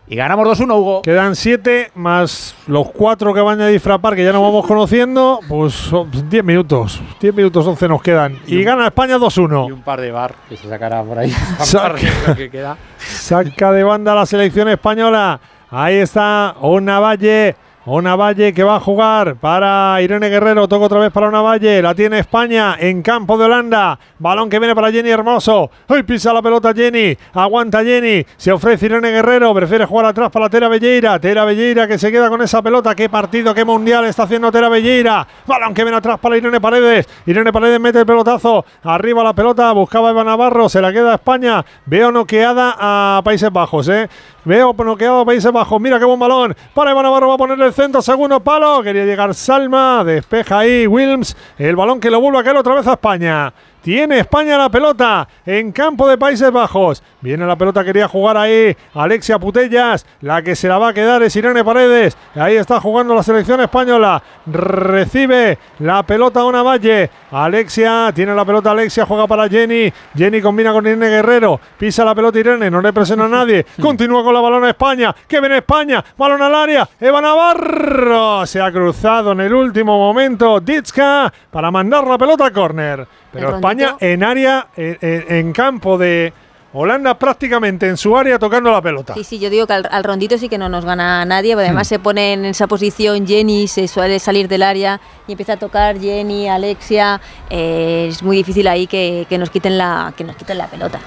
[0.08, 1.02] y ganamos 2-1 Hugo.
[1.02, 5.40] Quedan 7 más los 4 que van a disfrapar, que ya nos vamos conociendo.
[5.48, 7.02] Pues son 10 minutos.
[7.22, 8.38] 10 minutos 11 nos quedan.
[8.46, 9.70] Y, gana España 2-1.
[9.70, 11.30] Y un par de bar que se sacará por ahí.
[11.60, 12.78] Saca- que queda.
[12.98, 15.40] Saca de banda la selección española.
[15.70, 20.70] Ahí está Una Valle Una Valle que va a jugar para Irene Guerrero.
[20.70, 21.82] Toca otra vez para una Valle.
[21.82, 24.00] La tiene España en campo de Holanda.
[24.20, 25.70] Balón que viene para Jenny Hermoso.
[25.90, 27.18] Hoy pisa la pelota Jenny.
[27.34, 28.26] Aguanta Jenny.
[28.38, 29.54] Se ofrece Irene Guerrero.
[29.54, 31.20] Prefiere jugar atrás para Tera Belleira.
[31.20, 32.96] Tera Belleira que se queda con esa pelota.
[32.96, 35.28] Qué partido, qué mundial está haciendo Tera Belleira.
[35.46, 37.06] Balón que viene atrás para Irene Paredes.
[37.26, 38.64] Irene Paredes mete el pelotazo.
[38.84, 39.74] Arriba la pelota.
[39.74, 40.70] Buscaba Eva Navarro.
[40.70, 41.66] Se la queda a España.
[41.86, 43.90] Veo noqueada a Países Bajos.
[43.90, 44.08] ¿eh?
[44.46, 45.80] Veo noqueado a Países Bajos.
[45.80, 46.56] Mira qué buen balón.
[46.74, 48.84] Para Eva Navarro va a poner el centro, segundo palo.
[48.84, 51.36] Quería llegar Salma, despeja ahí Wilms.
[51.58, 53.54] El balón que lo vuelve a caer otra vez a España.
[53.84, 57.04] Tiene España la pelota en campo de Países Bajos.
[57.20, 60.06] Viene la pelota, quería jugar ahí Alexia Putellas.
[60.22, 62.16] La que se la va a quedar es Irene Paredes.
[62.34, 64.24] Ahí está jugando la selección española.
[64.46, 67.10] Recibe la pelota una Valle.
[67.32, 69.92] Alexia, tiene la pelota Alexia, juega para Jenny.
[70.16, 71.60] Jenny combina con Irene Guerrero.
[71.78, 73.66] Pisa la pelota Irene, no le presiona a nadie.
[73.82, 75.14] Continúa con la balona España.
[75.28, 76.02] Que viene España.
[76.18, 76.88] Balón al área.
[77.02, 80.62] Eva Navarro se ha cruzado en el último momento.
[80.62, 83.06] Ditska para mandar la pelota a córner.
[83.34, 86.32] Pero España en área, en, en- en campo de
[86.76, 89.14] Holanda prácticamente en su área tocando la pelota.
[89.14, 91.88] Sí, sí, yo digo que al, al rondito sí que no nos gana nadie, además
[91.88, 96.00] se pone en esa posición Jenny, se suele salir del área y empieza a tocar
[96.00, 100.58] Jenny, Alexia, eh, es muy difícil ahí que, que nos quiten la que nos quiten
[100.58, 101.00] la pelota.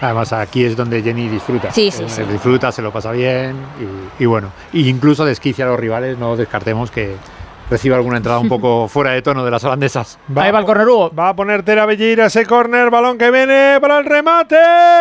[0.00, 1.70] Además, aquí es donde Jenny disfruta.
[1.70, 2.22] Sí, sí, Eh, sí.
[2.24, 3.56] Disfruta, se lo pasa bien
[4.18, 4.50] y, y bueno.
[4.72, 7.14] Y incluso desquicia a los rivales, no descartemos que
[7.70, 10.18] reciba alguna entrada un poco fuera de tono de las holandesas.
[10.36, 10.86] Va, el corner
[11.18, 14.56] Va a poner Tera Belleira ese córner, balón que viene para el remate.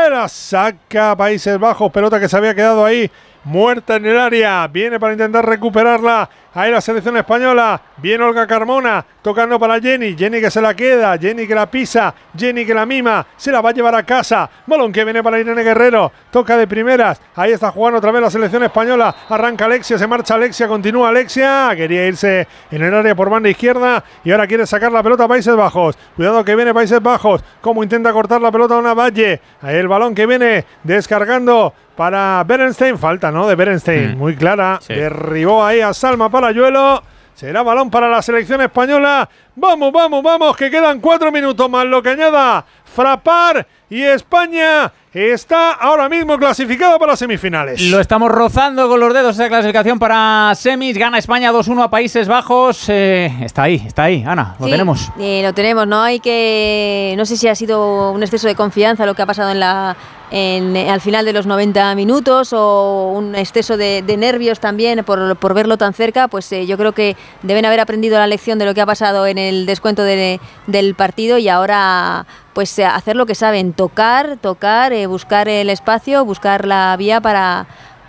[0.10, 3.10] La saca Países Bajos, pelota que se había quedado ahí
[3.44, 4.68] muerta en el área.
[4.68, 6.30] Viene para intentar recuperarla.
[6.56, 7.82] Ahí la selección española.
[7.98, 10.16] Viene Olga Carmona tocando para Jenny.
[10.16, 11.18] Jenny que se la queda.
[11.18, 12.14] Jenny que la pisa.
[12.38, 13.26] Jenny que la mima.
[13.38, 14.50] Se la va a llevar a casa.
[14.68, 16.12] Balón que viene para Irene Guerrero.
[16.30, 17.20] Toca de primeras.
[17.36, 19.16] Ahí está jugando otra vez la selección española.
[19.30, 19.98] Arranca Alexia.
[19.98, 20.68] Se marcha Alexia.
[20.68, 21.72] Continúa Alexia.
[21.76, 24.04] Quería irse en el área por banda izquierda.
[24.24, 25.98] Y ahora quiere sacar la pelota a Países Bajos.
[26.16, 27.44] Cuidado que viene Países Bajos.
[27.62, 29.42] Como intenta cortar la pelota a una Valle.
[29.62, 32.98] Ahí el balón que viene descargando para Berenstein.
[32.98, 33.48] Falta, ¿no?
[33.48, 34.16] De Berenstein.
[34.16, 34.18] Mm.
[34.18, 34.80] Muy clara.
[34.82, 34.94] Sí.
[34.94, 37.04] Derribó ahí a Salma Parayuelo.
[37.34, 39.28] Será balón para la selección española.
[39.56, 45.74] Vamos, vamos, vamos, que quedan cuatro minutos más lo que añada Frapar y España está
[45.74, 47.82] ahora mismo clasificada para semifinales.
[47.82, 50.98] Lo estamos rozando con los dedos esa clasificación para semis.
[50.98, 52.86] Gana España 2-1 a Países Bajos.
[52.90, 55.12] Eh, está ahí, está ahí, Ana, lo Sí, tenemos.
[55.20, 57.14] eh, lo tenemos, no hay que.
[57.18, 59.96] No sé si ha sido un exceso de confianza lo que ha pasado en la.
[60.32, 65.36] en- al final de los 90 minutos o un exceso de, de nervios también por,
[65.36, 68.66] por verlo tan cerca, pues eh, yo creo que deben haber aprendido la lección de
[68.66, 73.26] lo que ha pasado en el descuento de- del partido y ahora pues hacer lo
[73.26, 77.66] que saben, tocar, tocar, eh, buscar el espacio, buscar la vía para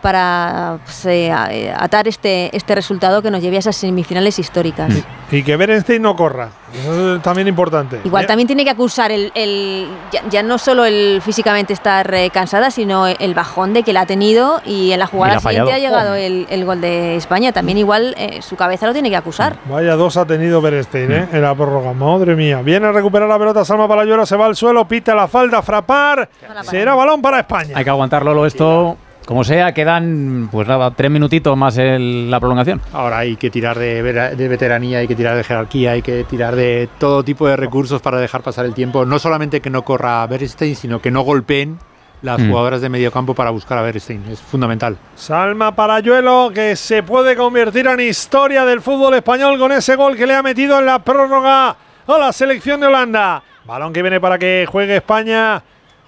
[0.08, 4.92] para pues, eh, eh, atar este, este resultado que nos lleve a esas semifinales históricas.
[5.31, 6.50] Y que Berenstein no corra.
[6.78, 8.00] Eso es también importante.
[8.05, 12.12] Igual Eh, también tiene que acusar el, el- ya, ya no solo el físicamente estar
[12.15, 15.41] eh, cansada, sino el bajón de que la ha tenido y en la jugada ha
[15.41, 17.52] siguiente ha llegado el, el gol de España.
[17.52, 19.57] También igual eh, su cabeza lo tiene que acusar.
[19.70, 21.28] Vaya dos ha tenido Berenstein ¿eh?
[21.33, 21.94] en la prórroga.
[21.94, 22.60] Madre mía.
[22.60, 24.26] Viene a recuperar la pelota Salma Palayuelo.
[24.26, 24.86] Se va al suelo.
[24.86, 25.62] Pita la falda.
[25.62, 26.28] Frapar.
[26.65, 27.73] Será balón para España.
[27.78, 28.99] Hay que aguantarlo lo esto.
[29.27, 32.81] Como sea, quedan pues nada, tres minutitos más el- la prolongación.
[32.93, 36.25] Ahora hay que tirar de, vera- de veteranía, hay que tirar de jerarquía, hay que
[36.25, 39.07] tirar de todo tipo de recursos para dejar pasar el tiempo.
[39.07, 41.78] No solamente que no corra Bernstein, sino que no golpeen
[42.20, 42.51] las Mm.
[42.51, 44.23] jugadoras de medio campo para buscar a Bernstein.
[44.31, 44.99] Es fundamental.
[45.15, 50.27] Salma Parayuelo que se puede convertir en historia del fútbol español con ese gol que
[50.27, 53.43] le ha metido en la prórroga a la selección de Holanda.
[53.65, 55.62] Balón que viene para que juegue España.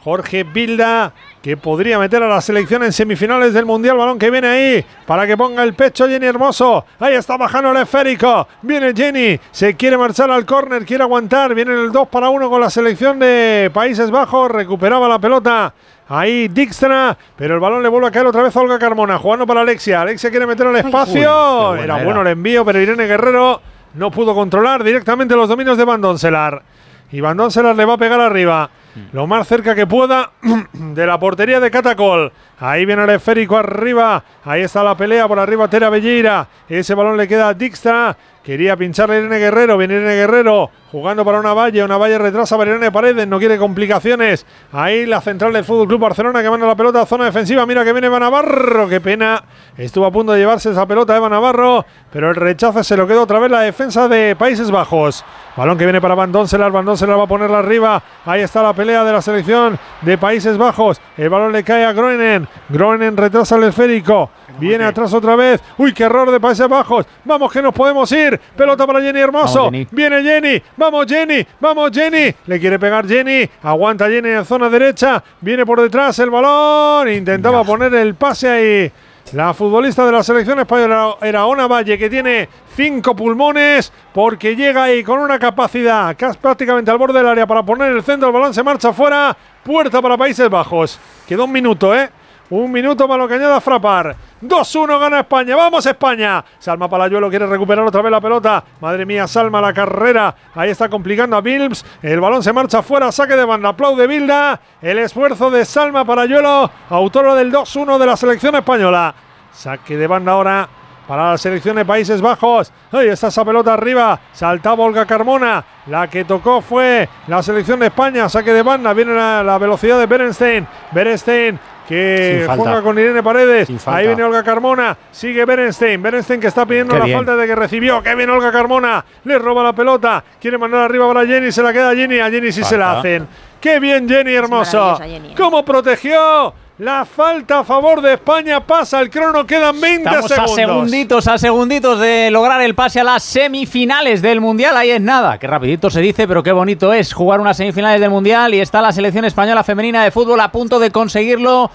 [0.05, 1.13] Jorge Bilda
[1.47, 3.97] que podría meter a la selección en semifinales del Mundial.
[3.97, 6.85] Balón que viene ahí para que ponga el pecho Jenny Hermoso.
[6.99, 8.49] Ahí está bajando el esférico.
[8.63, 9.39] Viene Jenny.
[9.53, 10.85] Se quiere marchar al córner.
[10.85, 11.55] Quiere aguantar.
[11.55, 14.51] Viene el 2 para 1 con la selección de Países Bajos.
[14.51, 15.73] Recuperaba la pelota.
[16.09, 19.47] Ahí Dijkstra, pero el balón le vuelve a caer otra vez a Olga Carmona, jugando
[19.47, 20.01] para Alexia.
[20.01, 21.71] Alexia quiere meter al espacio.
[21.75, 22.03] Uy, era.
[22.03, 23.61] bueno el envío, pero Irene Guerrero
[23.95, 26.65] no pudo controlar directamente los dominios de Van Doncelar.
[27.13, 28.69] Y Van Doncelar le va a pegar arriba,
[29.13, 30.31] lo más cerca que pueda
[30.73, 32.33] de la portería de Catacol.
[32.59, 34.23] Ahí viene el esférico arriba.
[34.45, 36.49] Ahí está la pelea por arriba Tera Belleira.
[36.69, 38.17] Ese balón le queda a Dijkstra.
[38.47, 39.77] Quería pincharle a Irene Guerrero.
[39.77, 41.83] Viene Irene Guerrero jugando para una valle.
[41.83, 43.27] Una valle retrasa para Irene Paredes.
[43.27, 44.47] No quiere complicaciones.
[44.71, 47.67] Ahí la central del Fútbol Club Barcelona que manda la pelota a zona defensiva.
[47.67, 48.89] Mira que viene Eva Navarro.
[48.89, 49.43] Qué pena.
[49.77, 51.85] Estuvo a punto de llevarse esa pelota Eva Navarro.
[52.13, 55.25] Pero el rechazo se lo quedó otra vez la defensa de Países Bajos.
[55.57, 56.71] Balón que viene para Van Doncelar.
[56.71, 58.01] Van Doncelar va a ponerla arriba.
[58.27, 61.01] Ahí está la pelea de la selección de Países Bajos.
[61.17, 62.47] El balón le cae a Groenen.
[62.69, 64.31] Groenen retrasa el esférico.
[64.59, 65.61] Viene atrás otra vez.
[65.77, 67.07] Uy, qué error de Países Bajos.
[67.25, 68.41] Vamos que nos podemos ir.
[68.57, 69.59] Pelota para Jenny Hermoso.
[69.59, 69.89] Vamos, Jenny.
[69.91, 70.63] Viene Jenny.
[70.77, 71.47] Vamos Jenny.
[71.61, 72.35] Vamos Jenny.
[72.47, 73.49] Le quiere pegar Jenny.
[73.63, 75.23] Aguanta Jenny en zona derecha.
[75.41, 77.09] Viene por detrás el balón.
[77.11, 78.93] Intentaba poner el pase ahí.
[79.33, 84.85] La futbolista de la selección española era Ona Valle, que tiene cinco pulmones, porque llega
[84.85, 88.29] ahí con una capacidad casi prácticamente al borde del área para poner el centro.
[88.29, 89.37] El balón se marcha fuera.
[89.65, 91.01] Puerta para Países Bajos.
[91.27, 92.09] Quedó un minuto, ¿eh?
[92.49, 94.15] Un minuto para lo que añada Frapar.
[94.41, 95.57] 2-1 gana España.
[95.57, 96.45] Vamos España.
[96.59, 98.63] Salma Palayuelo quiere recuperar otra vez la pelota.
[98.81, 100.33] Madre mía, Salma la carrera.
[100.55, 101.85] Ahí está complicando a Bilms.
[102.03, 103.11] El balón se marcha fuera.
[103.11, 103.71] Saque de banda.
[103.71, 104.61] Aplaude Bilda.
[104.81, 106.71] El esfuerzo de Salma Palayuelo.
[106.89, 109.13] Autora del 2-1 de la selección española.
[109.51, 110.69] Saque de banda ahora
[111.09, 112.73] para la selección de Países Bajos.
[112.93, 114.21] Ahí está esa pelota arriba.
[114.33, 115.65] Saltaba Olga Carmona.
[115.87, 118.29] La que tocó fue la selección de España.
[118.29, 118.93] Saque de banda.
[118.93, 120.67] Viene la, la velocidad de Berenstein.
[120.93, 123.69] Berenstein que juega con Irene Paredes.
[123.87, 124.97] Ahí viene Olga Carmona.
[125.11, 126.03] Sigue Berenstein.
[126.03, 127.19] Berenstein que está pidiendo Qué la bien.
[127.19, 128.03] falta de que recibió.
[128.03, 129.05] Que viene Olga Carmona.
[129.25, 130.23] Le roba la pelota.
[130.41, 131.53] Quiere mandar arriba para Jenny.
[131.53, 132.19] Se la queda Jenny.
[132.19, 133.27] A Jenny sí se la hacen.
[133.61, 134.97] Qué bien Jenny Hermoso.
[134.97, 135.35] Jenny, ¿eh?
[135.37, 136.53] ¿Cómo protegió?
[136.79, 140.55] La falta a favor de España pasa el crono, quedan 20 Estamos a segundos.
[140.55, 144.77] segunditos, a segunditos de lograr el pase a las semifinales del Mundial.
[144.77, 145.39] Ahí es nada.
[145.39, 148.53] Qué rapidito se dice, pero qué bonito es jugar unas semifinales del Mundial.
[148.53, 151.71] Y está la selección española femenina de fútbol a punto de conseguirlo.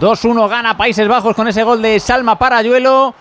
[0.00, 3.14] 2-1 gana Países Bajos con ese gol de Salma Parayuelo.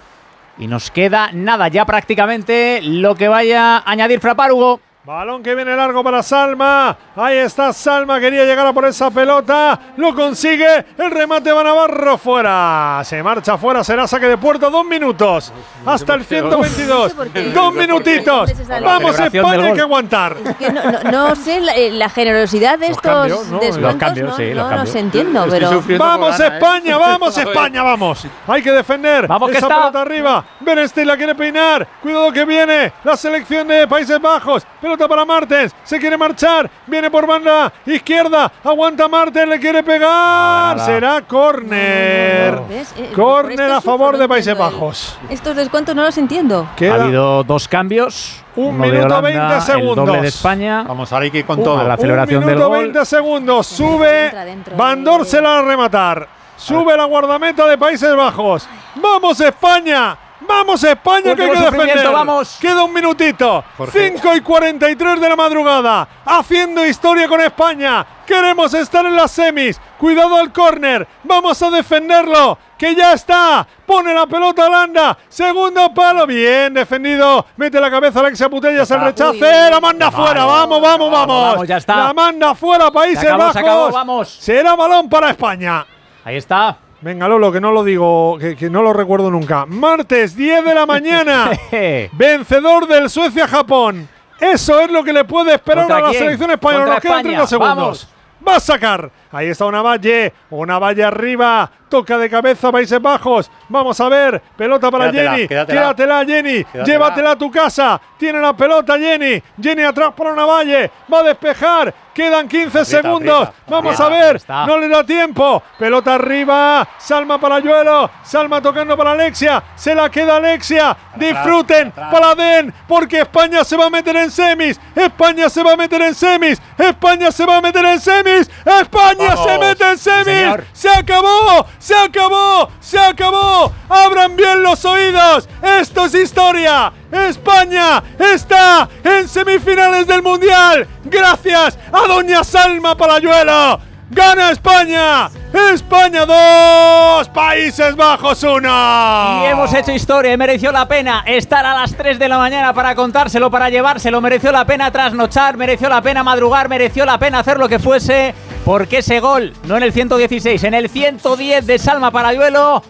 [0.57, 4.79] Y nos queda nada, ya prácticamente lo que vaya a añadir Frapar, Hugo.
[5.09, 6.95] Balón que viene largo para Salma.
[7.15, 8.19] Ahí está Salma.
[8.19, 9.79] Quería llegar a por esa pelota.
[9.97, 10.85] Lo consigue.
[10.99, 13.01] El remate va Navarro fuera.
[13.03, 13.83] Se marcha fuera.
[13.83, 14.69] Será saque de puerta.
[14.69, 15.51] Dos minutos.
[15.83, 17.15] Hasta el 122.
[17.55, 18.51] Dos minutitos.
[18.83, 19.63] Vamos España.
[19.65, 20.35] Hay que aguantar.
[20.59, 23.57] Que no, no- no sé la, eh, la generosidad de estos cambios, ¿no?
[23.61, 24.87] descuentos, Los cambios, no, sí, los no cambios.
[24.89, 28.27] los entiendo, pero Vamos España, vamos España, vamos.
[28.45, 29.25] Hay que defender.
[29.25, 29.77] Vamos, que Esa está.
[29.79, 30.45] pelota arriba.
[30.59, 31.87] Berenstein la quiere peinar.
[31.99, 34.67] Cuidado que viene la selección de Países Bajos.
[34.99, 35.73] Pelota para Martens.
[35.85, 36.69] Se quiere marchar.
[36.85, 38.51] Viene por banda izquierda.
[38.63, 39.47] Aguanta Martens.
[39.47, 40.75] Le quiere pegar.
[40.75, 40.85] nada.
[40.85, 42.61] Será córner.
[42.69, 45.17] Eh, por Córner a favor de no Países Bajos.
[45.29, 46.67] estos descuentos no los entiendo.
[46.81, 48.43] Ha habido dos cambios.
[48.57, 50.05] Un uno de minuto Holanda, 20 El segundos.
[50.05, 50.83] doble de España.
[50.85, 51.79] Vamos, ahora hay que ir con Uh, todo.
[51.79, 52.79] a la celebración un del minuto gol.
[52.83, 53.67] 20 segundos.
[53.67, 54.25] Sube.
[54.25, 54.75] Entra dentro.
[54.75, 56.27] Bandor se la va a rematar.
[56.57, 58.67] Sube la guardameta de Países Bajos.
[58.95, 60.17] ¡Vamos España!
[60.49, 62.11] ¡Vamos España que hay que defender!
[62.11, 62.57] vamos.
[62.59, 63.63] Queda un minutito.
[63.77, 64.13] Jorge.
[64.13, 66.07] 5 y 43 de la madrugada.
[66.25, 68.03] Haciendo historia con España.
[68.25, 69.79] Queremos estar en las semis.
[69.99, 71.07] Cuidado al córner.
[71.23, 72.57] Vamos a defenderlo.
[72.77, 73.65] Que ya está.
[73.85, 75.17] Pone la pelota Holanda.
[75.29, 76.25] Segundo palo.
[76.25, 77.45] Bien defendido.
[77.55, 78.89] Mete la cabeza Alexia Putellas.
[78.89, 79.37] El rechace.
[79.37, 79.71] Uy.
[79.71, 80.45] La manda fuera.
[80.45, 81.51] Vamos, vamos, vamos.
[81.51, 81.95] vamos, ya está.
[81.95, 83.53] La manda fuera Países Se acabó, Bajos.
[83.53, 84.29] se acabó, vamos.
[84.29, 85.85] Será balón para España.
[86.25, 86.88] Ahí está.
[87.01, 89.65] Venga, Lolo, que no lo digo, que, que no lo recuerdo nunca.
[89.65, 91.49] Martes, 10 de la mañana.
[92.11, 94.07] Vencedor del Suecia-Japón.
[94.39, 96.23] Eso es lo que le puede esperar ¿Contra a la quién?
[96.23, 96.85] selección española.
[96.85, 97.23] Nos quedan España.
[97.45, 97.75] 30 segundos.
[97.77, 98.07] Vamos.
[98.47, 99.11] Va a sacar.
[99.31, 100.33] Ahí está una valle.
[100.49, 101.69] Una valle arriba.
[101.89, 103.49] Toca de cabeza Países Bajos.
[103.67, 104.39] Vamos a ver.
[104.55, 105.47] Pelota para Quédatela, Jenny.
[105.47, 105.81] quédatela.
[105.81, 106.63] Quédatela, Jenny.
[106.63, 106.85] Quédatela.
[106.85, 108.01] Llévatela a tu casa.
[108.17, 109.41] Tiene la pelota Jenny.
[109.61, 110.91] Jenny atrás para una valle.
[111.11, 111.93] Va a despejar.
[112.13, 113.47] Quedan 15 segundos.
[113.47, 114.61] aprieta, Vamos aprieta.
[114.61, 114.67] a ver.
[114.67, 115.63] No le da tiempo.
[115.79, 116.87] Pelota arriba.
[116.99, 118.09] Salma para Yuelo.
[118.23, 119.63] Salma tocando para Alexia.
[119.75, 120.95] Se la queda Alexia.
[121.15, 121.91] Disfruten.
[121.91, 122.71] Para Den.
[122.87, 124.79] Porque España se va a meter en semis.
[124.95, 126.61] España se va a meter en semis.
[126.77, 128.51] España se va a meter en semis.
[128.65, 129.45] España Vamos.
[129.45, 130.25] se mete en semis.
[130.25, 130.65] señor.
[130.73, 131.65] Se acabó.
[131.77, 132.69] Se acabó.
[132.79, 133.71] Se acabó.
[133.89, 135.47] Abran bien los oídos.
[135.61, 136.91] Esto es historia.
[137.11, 140.87] España está en semifinales del Mundial.
[141.05, 143.79] Gracias a Doña Salma Palayuelo.
[144.11, 145.29] Gana España.
[145.53, 147.29] España 2.
[147.29, 149.41] Países Bajos 1.
[149.41, 152.73] Y hemos hecho historia y mereció la pena estar a las 3 de la mañana
[152.73, 154.21] para contárselo, para llevárselo.
[154.21, 158.35] Mereció la pena trasnochar, mereció la pena madrugar, mereció la pena hacer lo que fuese.
[158.63, 162.83] Porque ese gol, no en el 116, en el 110 de Salma Parayuelo,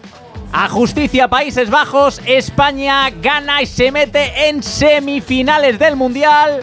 [0.52, 6.60] a justicia Países Bajos, España gana y se mete en semifinales del Mundial.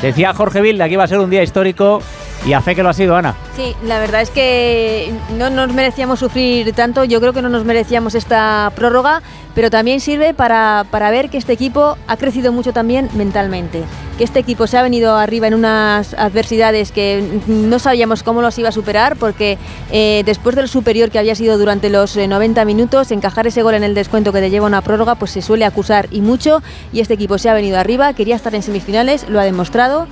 [0.00, 2.02] Decía Jorge Vilda que iba a ser un día histórico
[2.44, 3.34] y a fe que lo ha sido, Ana.
[3.56, 7.64] Sí, la verdad es que no nos merecíamos sufrir tanto, yo creo que no nos
[7.64, 9.22] merecíamos esta prórroga,
[9.54, 13.82] pero también sirve para, para ver que este equipo ha crecido mucho también mentalmente,
[14.18, 18.58] que este equipo se ha venido arriba en unas adversidades que no sabíamos cómo los
[18.58, 19.58] iba a superar, porque
[19.90, 23.74] eh, después del superior que había sido durante los eh, 90 minutos, encajar ese gol
[23.74, 26.62] en el descuento que te lleva una prórroga, pues se suele acusar y mucho,
[26.92, 30.08] y este equipo se ha venido arriba, quería estar en semifinales, lo ha demostrado.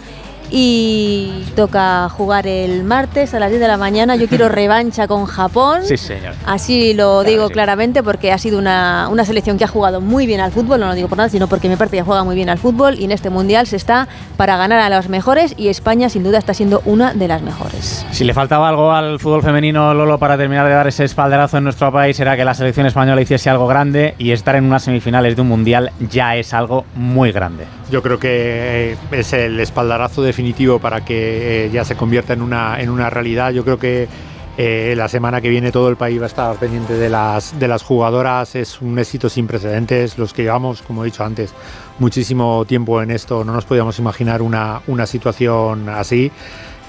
[0.51, 4.17] Y toca jugar el martes a las 10 de la mañana.
[4.17, 5.83] Yo quiero revancha con Japón.
[5.85, 6.35] Sí, señor.
[6.47, 10.41] Así lo digo claramente porque ha sido una, una, selección que ha jugado muy bien
[10.41, 12.49] al fútbol, no lo digo por nada, sino porque me parece que juega muy bien
[12.49, 16.09] al fútbol y en este mundial se está para ganar a los mejores y España
[16.09, 18.05] sin duda está siendo una de las mejores.
[18.11, 21.65] Si le faltaba algo al fútbol femenino, Lolo, para terminar de dar ese espalderazo en
[21.65, 25.37] nuestro país, era que la selección española hiciese algo grande y estar en unas semifinales
[25.37, 27.67] de un mundial ya es algo muy grande.
[27.91, 32.81] Yo creo que es el espaldarazo definitivo para que eh, ya se convierta en una,
[32.81, 33.53] en una realidad.
[33.53, 34.07] Yo creo que
[34.57, 37.67] eh, la semana que viene todo el país va a estar pendiente de las, de
[37.67, 38.55] las jugadoras.
[38.55, 40.19] Es un éxito sin precedentes.
[40.19, 41.53] Los que llevamos, como he dicho antes,
[41.99, 46.31] muchísimo tiempo en esto, no nos podíamos imaginar una, una situación así.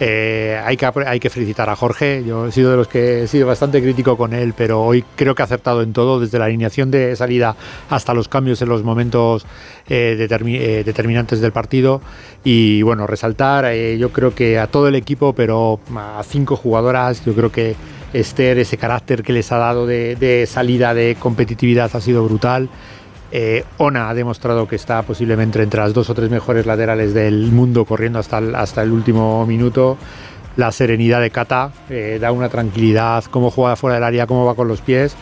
[0.04, 2.24] Eh, hay, que, hay que felicitar a Jorge.
[2.26, 5.36] Yo he sido de los que he sido bastante crítico con él, pero hoy creo
[5.36, 7.56] que ha acertado en todo, desde la alineación de salida
[7.88, 9.46] hasta los cambios en los momentos
[9.88, 12.02] eh, eh, determinantes del partido.
[12.44, 17.36] Y bueno, resaltar, yo creo que a todo el equipo, pero a cinco jugadoras, yo
[17.36, 17.76] creo que
[18.12, 22.70] Esther, ese carácter que les ha dado de salida, de competitividad, ha sido brutal.
[23.32, 27.52] Eh, Ona ha demostrado que está posiblemente entre las dos o tres mejores laterales del
[27.52, 29.98] mundo corriendo hasta el, hasta el último minuto.
[30.58, 34.54] La serenidad de Kata eh, da una tranquilidad, cómo juega fuera del área, cómo va
[34.54, 35.16] con los pies.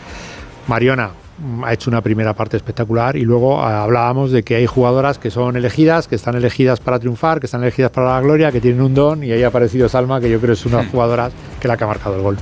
[0.66, 4.66] Mariona mm, ha hecho una primera parte espectacular y luego ah, hablábamos de que hay
[4.66, 8.50] jugadoras que son elegidas, que están elegidas para triunfar, que están elegidas para la gloria,
[8.50, 11.30] que tienen un don y ahí ha aparecido Salma, que yo creo es una jugadora
[11.60, 12.36] que la que ha marcado el gol.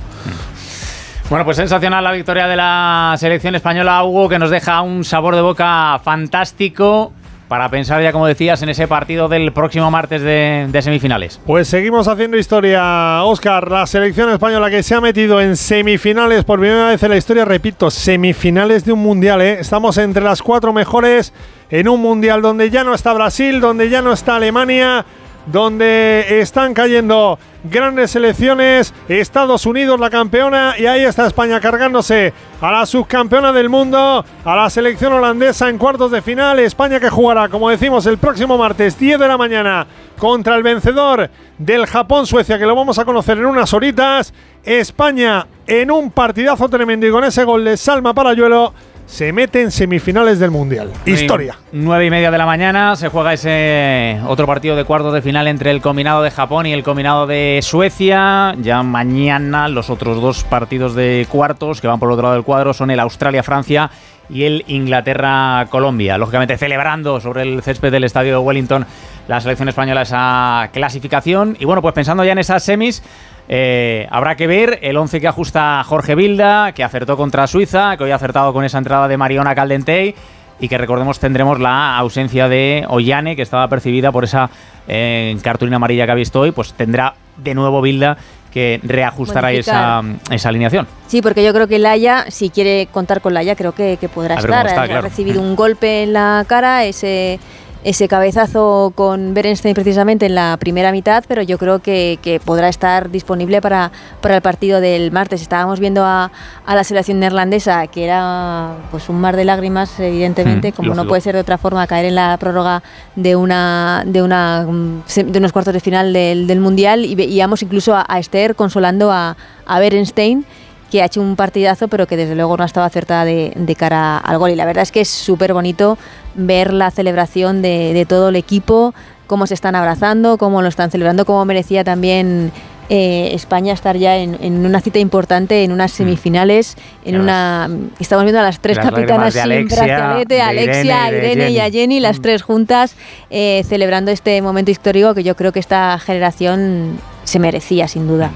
[1.29, 5.35] Bueno, pues sensacional la victoria de la selección española, Hugo, que nos deja un sabor
[5.35, 7.13] de boca fantástico
[7.47, 11.39] para pensar ya, como decías, en ese partido del próximo martes de, semifinales.
[11.45, 13.69] Pues seguimos haciendo historia, Oscar.
[13.69, 17.45] La selección española que se ha metido en semifinales por primera vez en la historia,
[17.45, 19.39] repito, semifinales de un mundial.
[19.43, 19.59] ¿eh?
[19.59, 21.31] Estamos entre las cuatro mejores
[21.69, 25.05] en un mundial donde ya no está Brasil, donde ya no está Alemania
[25.51, 32.71] donde están cayendo grandes selecciones, Estados Unidos la campeona y ahí está España cargándose a
[32.71, 37.49] la subcampeona del mundo, a la selección holandesa en cuartos de final, España que jugará,
[37.49, 39.87] como decimos, el próximo martes 10 de la mañana
[40.17, 45.91] contra el vencedor del Japón-Suecia, que lo vamos a conocer en unas horitas, España en
[45.91, 48.73] un partidazo tremendo y con ese gol de Salma Parayuelo
[49.09, 50.91] se mete en semifinales del Mundial.
[51.03, 51.57] Historia.
[51.71, 55.47] Nueve y media de la mañana se juega ese otro partido de cuartos de final
[55.47, 58.53] entre el combinado de Japón y el combinado de Suecia.
[58.61, 62.43] Ya mañana los otros dos partidos de cuartos que van por el otro lado del
[62.43, 63.89] cuadro son el Australia-Francia
[64.29, 66.19] y el Inglaterra-Colombia.
[66.19, 68.85] Lógicamente celebrando sobre el césped del estadio de Wellington
[69.29, 71.55] la selección española esa clasificación.
[71.59, 73.03] Y bueno, pues pensando ya en esas semis,
[73.47, 78.05] eh, habrá que ver el 11 que ajusta Jorge Vilda, que acertó contra Suiza, que
[78.05, 80.15] hoy ha acertado con esa entrada de Mariona Caldentey
[80.59, 84.49] y que recordemos tendremos la ausencia de Ollane, que estaba percibida por esa
[84.87, 88.17] eh, cartulina amarilla que ha visto hoy, pues tendrá de nuevo Vilda
[88.51, 90.01] que reajustará esa,
[90.31, 90.87] esa, alineación.
[91.05, 94.67] Sí, porque yo creo que Laia, si quiere contar con Laia, creo que, podrá estar.
[94.67, 97.39] Ha recibido un golpe en la cara, ese
[97.83, 103.09] ese cabezazo con Berenstein precisamente en la primera mitad, pero yo creo que, podrá estar
[103.09, 103.91] disponible para,
[104.21, 105.41] para, el partido del martes.
[105.41, 106.31] Estábamos viendo a,
[106.67, 111.21] la selección neerlandesa, que era pues un mar de lágrimas, evidentemente, mm, como no puede
[111.21, 112.83] ser de otra forma, caer en la prórroga
[113.15, 118.19] de una de una de unos cuartos de final del, Mundial y veíamos incluso a,
[118.19, 120.45] Esther consolando a, a Berenstein
[120.89, 124.17] que ha hecho un partidazo, pero que desde luego no ha estado acertada de, cara
[124.17, 124.51] al gol.
[124.51, 125.97] Y la verdad es que es súper bonito
[126.35, 128.93] ver la celebración de, todo el equipo,
[129.27, 132.51] cómo se están abrazando, cómo lo están celebrando, cómo merecía también
[132.89, 135.95] eh, España estar ya en, una cita importante, en unas mm.
[135.95, 137.69] semifinales, en una
[137.99, 142.21] estamos viendo a las tres capitanas de Alexia, Alexia, Irene, y a Jenny, las mm.
[142.21, 142.95] tres juntas
[143.29, 148.31] eh, celebrando este momento histórico que yo creo que esta generación se merecía sin duda.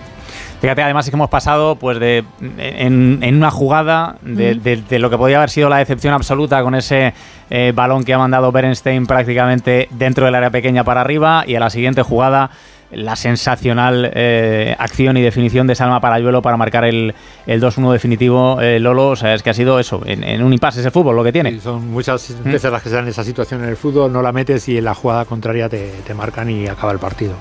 [0.63, 5.35] Fíjate, además es que hemos pasado pues de en, una jugada de, lo que podía
[5.35, 7.13] haber sido la decepción absoluta con ese
[7.49, 11.59] eh, balón que ha mandado Berenstein prácticamente dentro del área pequeña para arriba y a
[11.59, 12.49] la siguiente jugada
[12.95, 17.13] la sensacional eh, acción y definición de Salma Parayuelo para marcar el,
[17.45, 19.09] el 2-1 definitivo, eh, Lolo.
[19.09, 21.59] O sea, es que ha sido eso, en, un impasse ese fútbol lo que tiene.
[21.59, 22.51] son muchas ¿Mm?
[22.51, 24.85] veces las que se dan esa situación en el fútbol, no la metes y en
[24.85, 27.35] la jugada contraria te, te marcan y acaba el partido.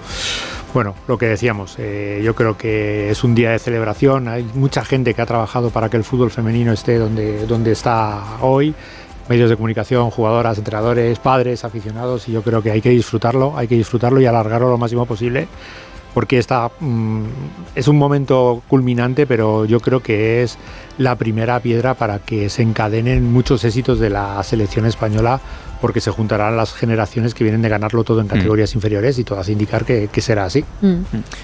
[0.75, 4.27] Bueno, lo que decíamos, eh, yo creo que es un día de celebración.
[4.27, 8.39] Hay mucha gente que ha trabajado para que el fútbol femenino esté donde, donde está
[8.41, 8.75] hoy.
[9.29, 13.69] Medios de comunicación, jugadoras, entrenadores, padres, aficionados, y yo creo que hay que disfrutarlo, hay
[13.69, 15.49] que disfrutarlo y alargarlo lo máximo posible
[16.15, 17.25] porque esta mm,
[17.75, 20.59] es un momento culminante, pero yo creo que es
[20.99, 25.41] la primera piedra para que se encadenen muchos éxitos de la selección española
[25.81, 29.49] porque se juntarán las generaciones que vienen de ganarlo todo en categorías inferiores y todas
[29.49, 30.65] indicar que, que será así.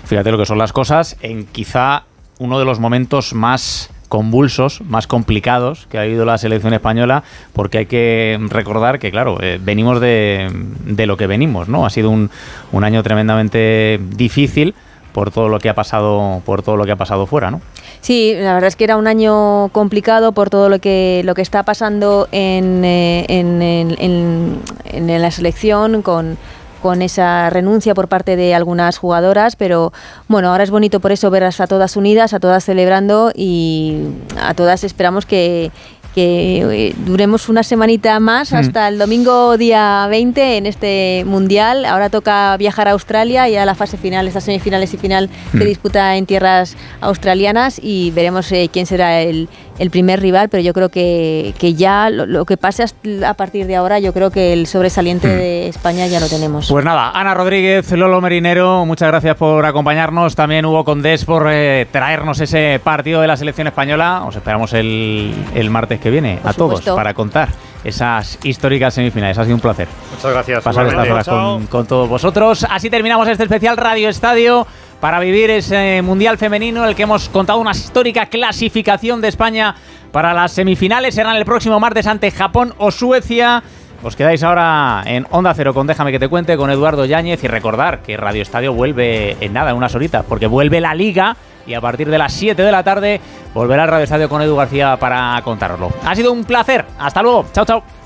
[0.05, 2.05] Fíjate lo que son las cosas en quizá
[2.39, 7.23] uno de los momentos más convulsos, más complicados que ha habido la selección española,
[7.53, 10.51] porque hay que recordar que, claro, eh, venimos de,
[10.85, 11.87] de, lo que venimos, ¿no?
[11.87, 12.31] Ha sido un,
[12.73, 14.75] un, año tremendamente difícil
[15.13, 17.61] por todo lo que ha pasado, por todo lo que ha pasado fuera, ¿no?
[18.01, 21.43] Sí, la verdad es que era un año complicado por todo lo que lo que
[21.43, 26.39] está pasando en, eh, en, en, en la selección con
[26.83, 29.93] con esa renuncia por parte de algunas jugadoras, pero
[30.29, 33.99] bueno, ahora es bonito por eso ver a todas unidas, a todas celebrando y
[34.41, 35.71] a todas esperamos que,
[36.15, 41.85] que duremos una semanita más hasta el domingo día 20 en este mundial.
[41.85, 45.65] Ahora toca viajar a Australia y a la fase final, estas semifinales y final se
[45.65, 49.49] disputa en tierras australianas y veremos eh, quién será el,
[49.79, 52.85] el, primer rival, pero yo creo que, que ya lo, lo, que pase
[53.27, 56.69] a partir de ahora, yo creo que el sobresaliente de España ya lo tenemos.
[56.69, 60.35] Pues nada, Ana Rodríguez, Lolo Merinero, muchas gracias por acompañarnos.
[60.35, 64.25] También Hugo Condés por eh, traernos ese partido de la selección española.
[64.27, 66.97] Os esperamos el, el martes que viene Por a todos supuesto.
[66.97, 67.49] para contar
[67.85, 69.39] esas históricas semifinales.
[69.39, 70.63] Ha sido un placer Muchas gracias.
[70.63, 72.67] pasar estas horas con, con todos vosotros.
[72.69, 74.67] Así terminamos este especial Radio Estadio
[75.01, 79.75] para vivir ese Mundial Femenino, en el que hemos contado una histórica clasificación de España
[80.13, 81.15] para las semifinales.
[81.15, 83.63] Serán el próximo martes ante Japón o Suecia.
[84.03, 87.49] Os quedáis ahora en Onda Cero con Déjame que te cuente con Eduardo Yáñez y
[87.49, 91.37] recordar que Radio Estadio vuelve en nada, en unas horitas, porque vuelve la Liga
[91.67, 93.21] y a partir de las 7 de la tarde
[93.53, 95.93] volverá el Radio Estadio con Edu García para contároslo.
[96.05, 96.85] Ha sido un placer.
[96.99, 97.47] Hasta luego.
[97.53, 97.98] Chao, chao.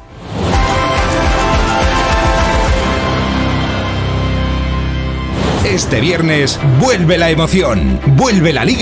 [5.72, 8.70] Este viernes vuelve la emoción, vuelve la liga.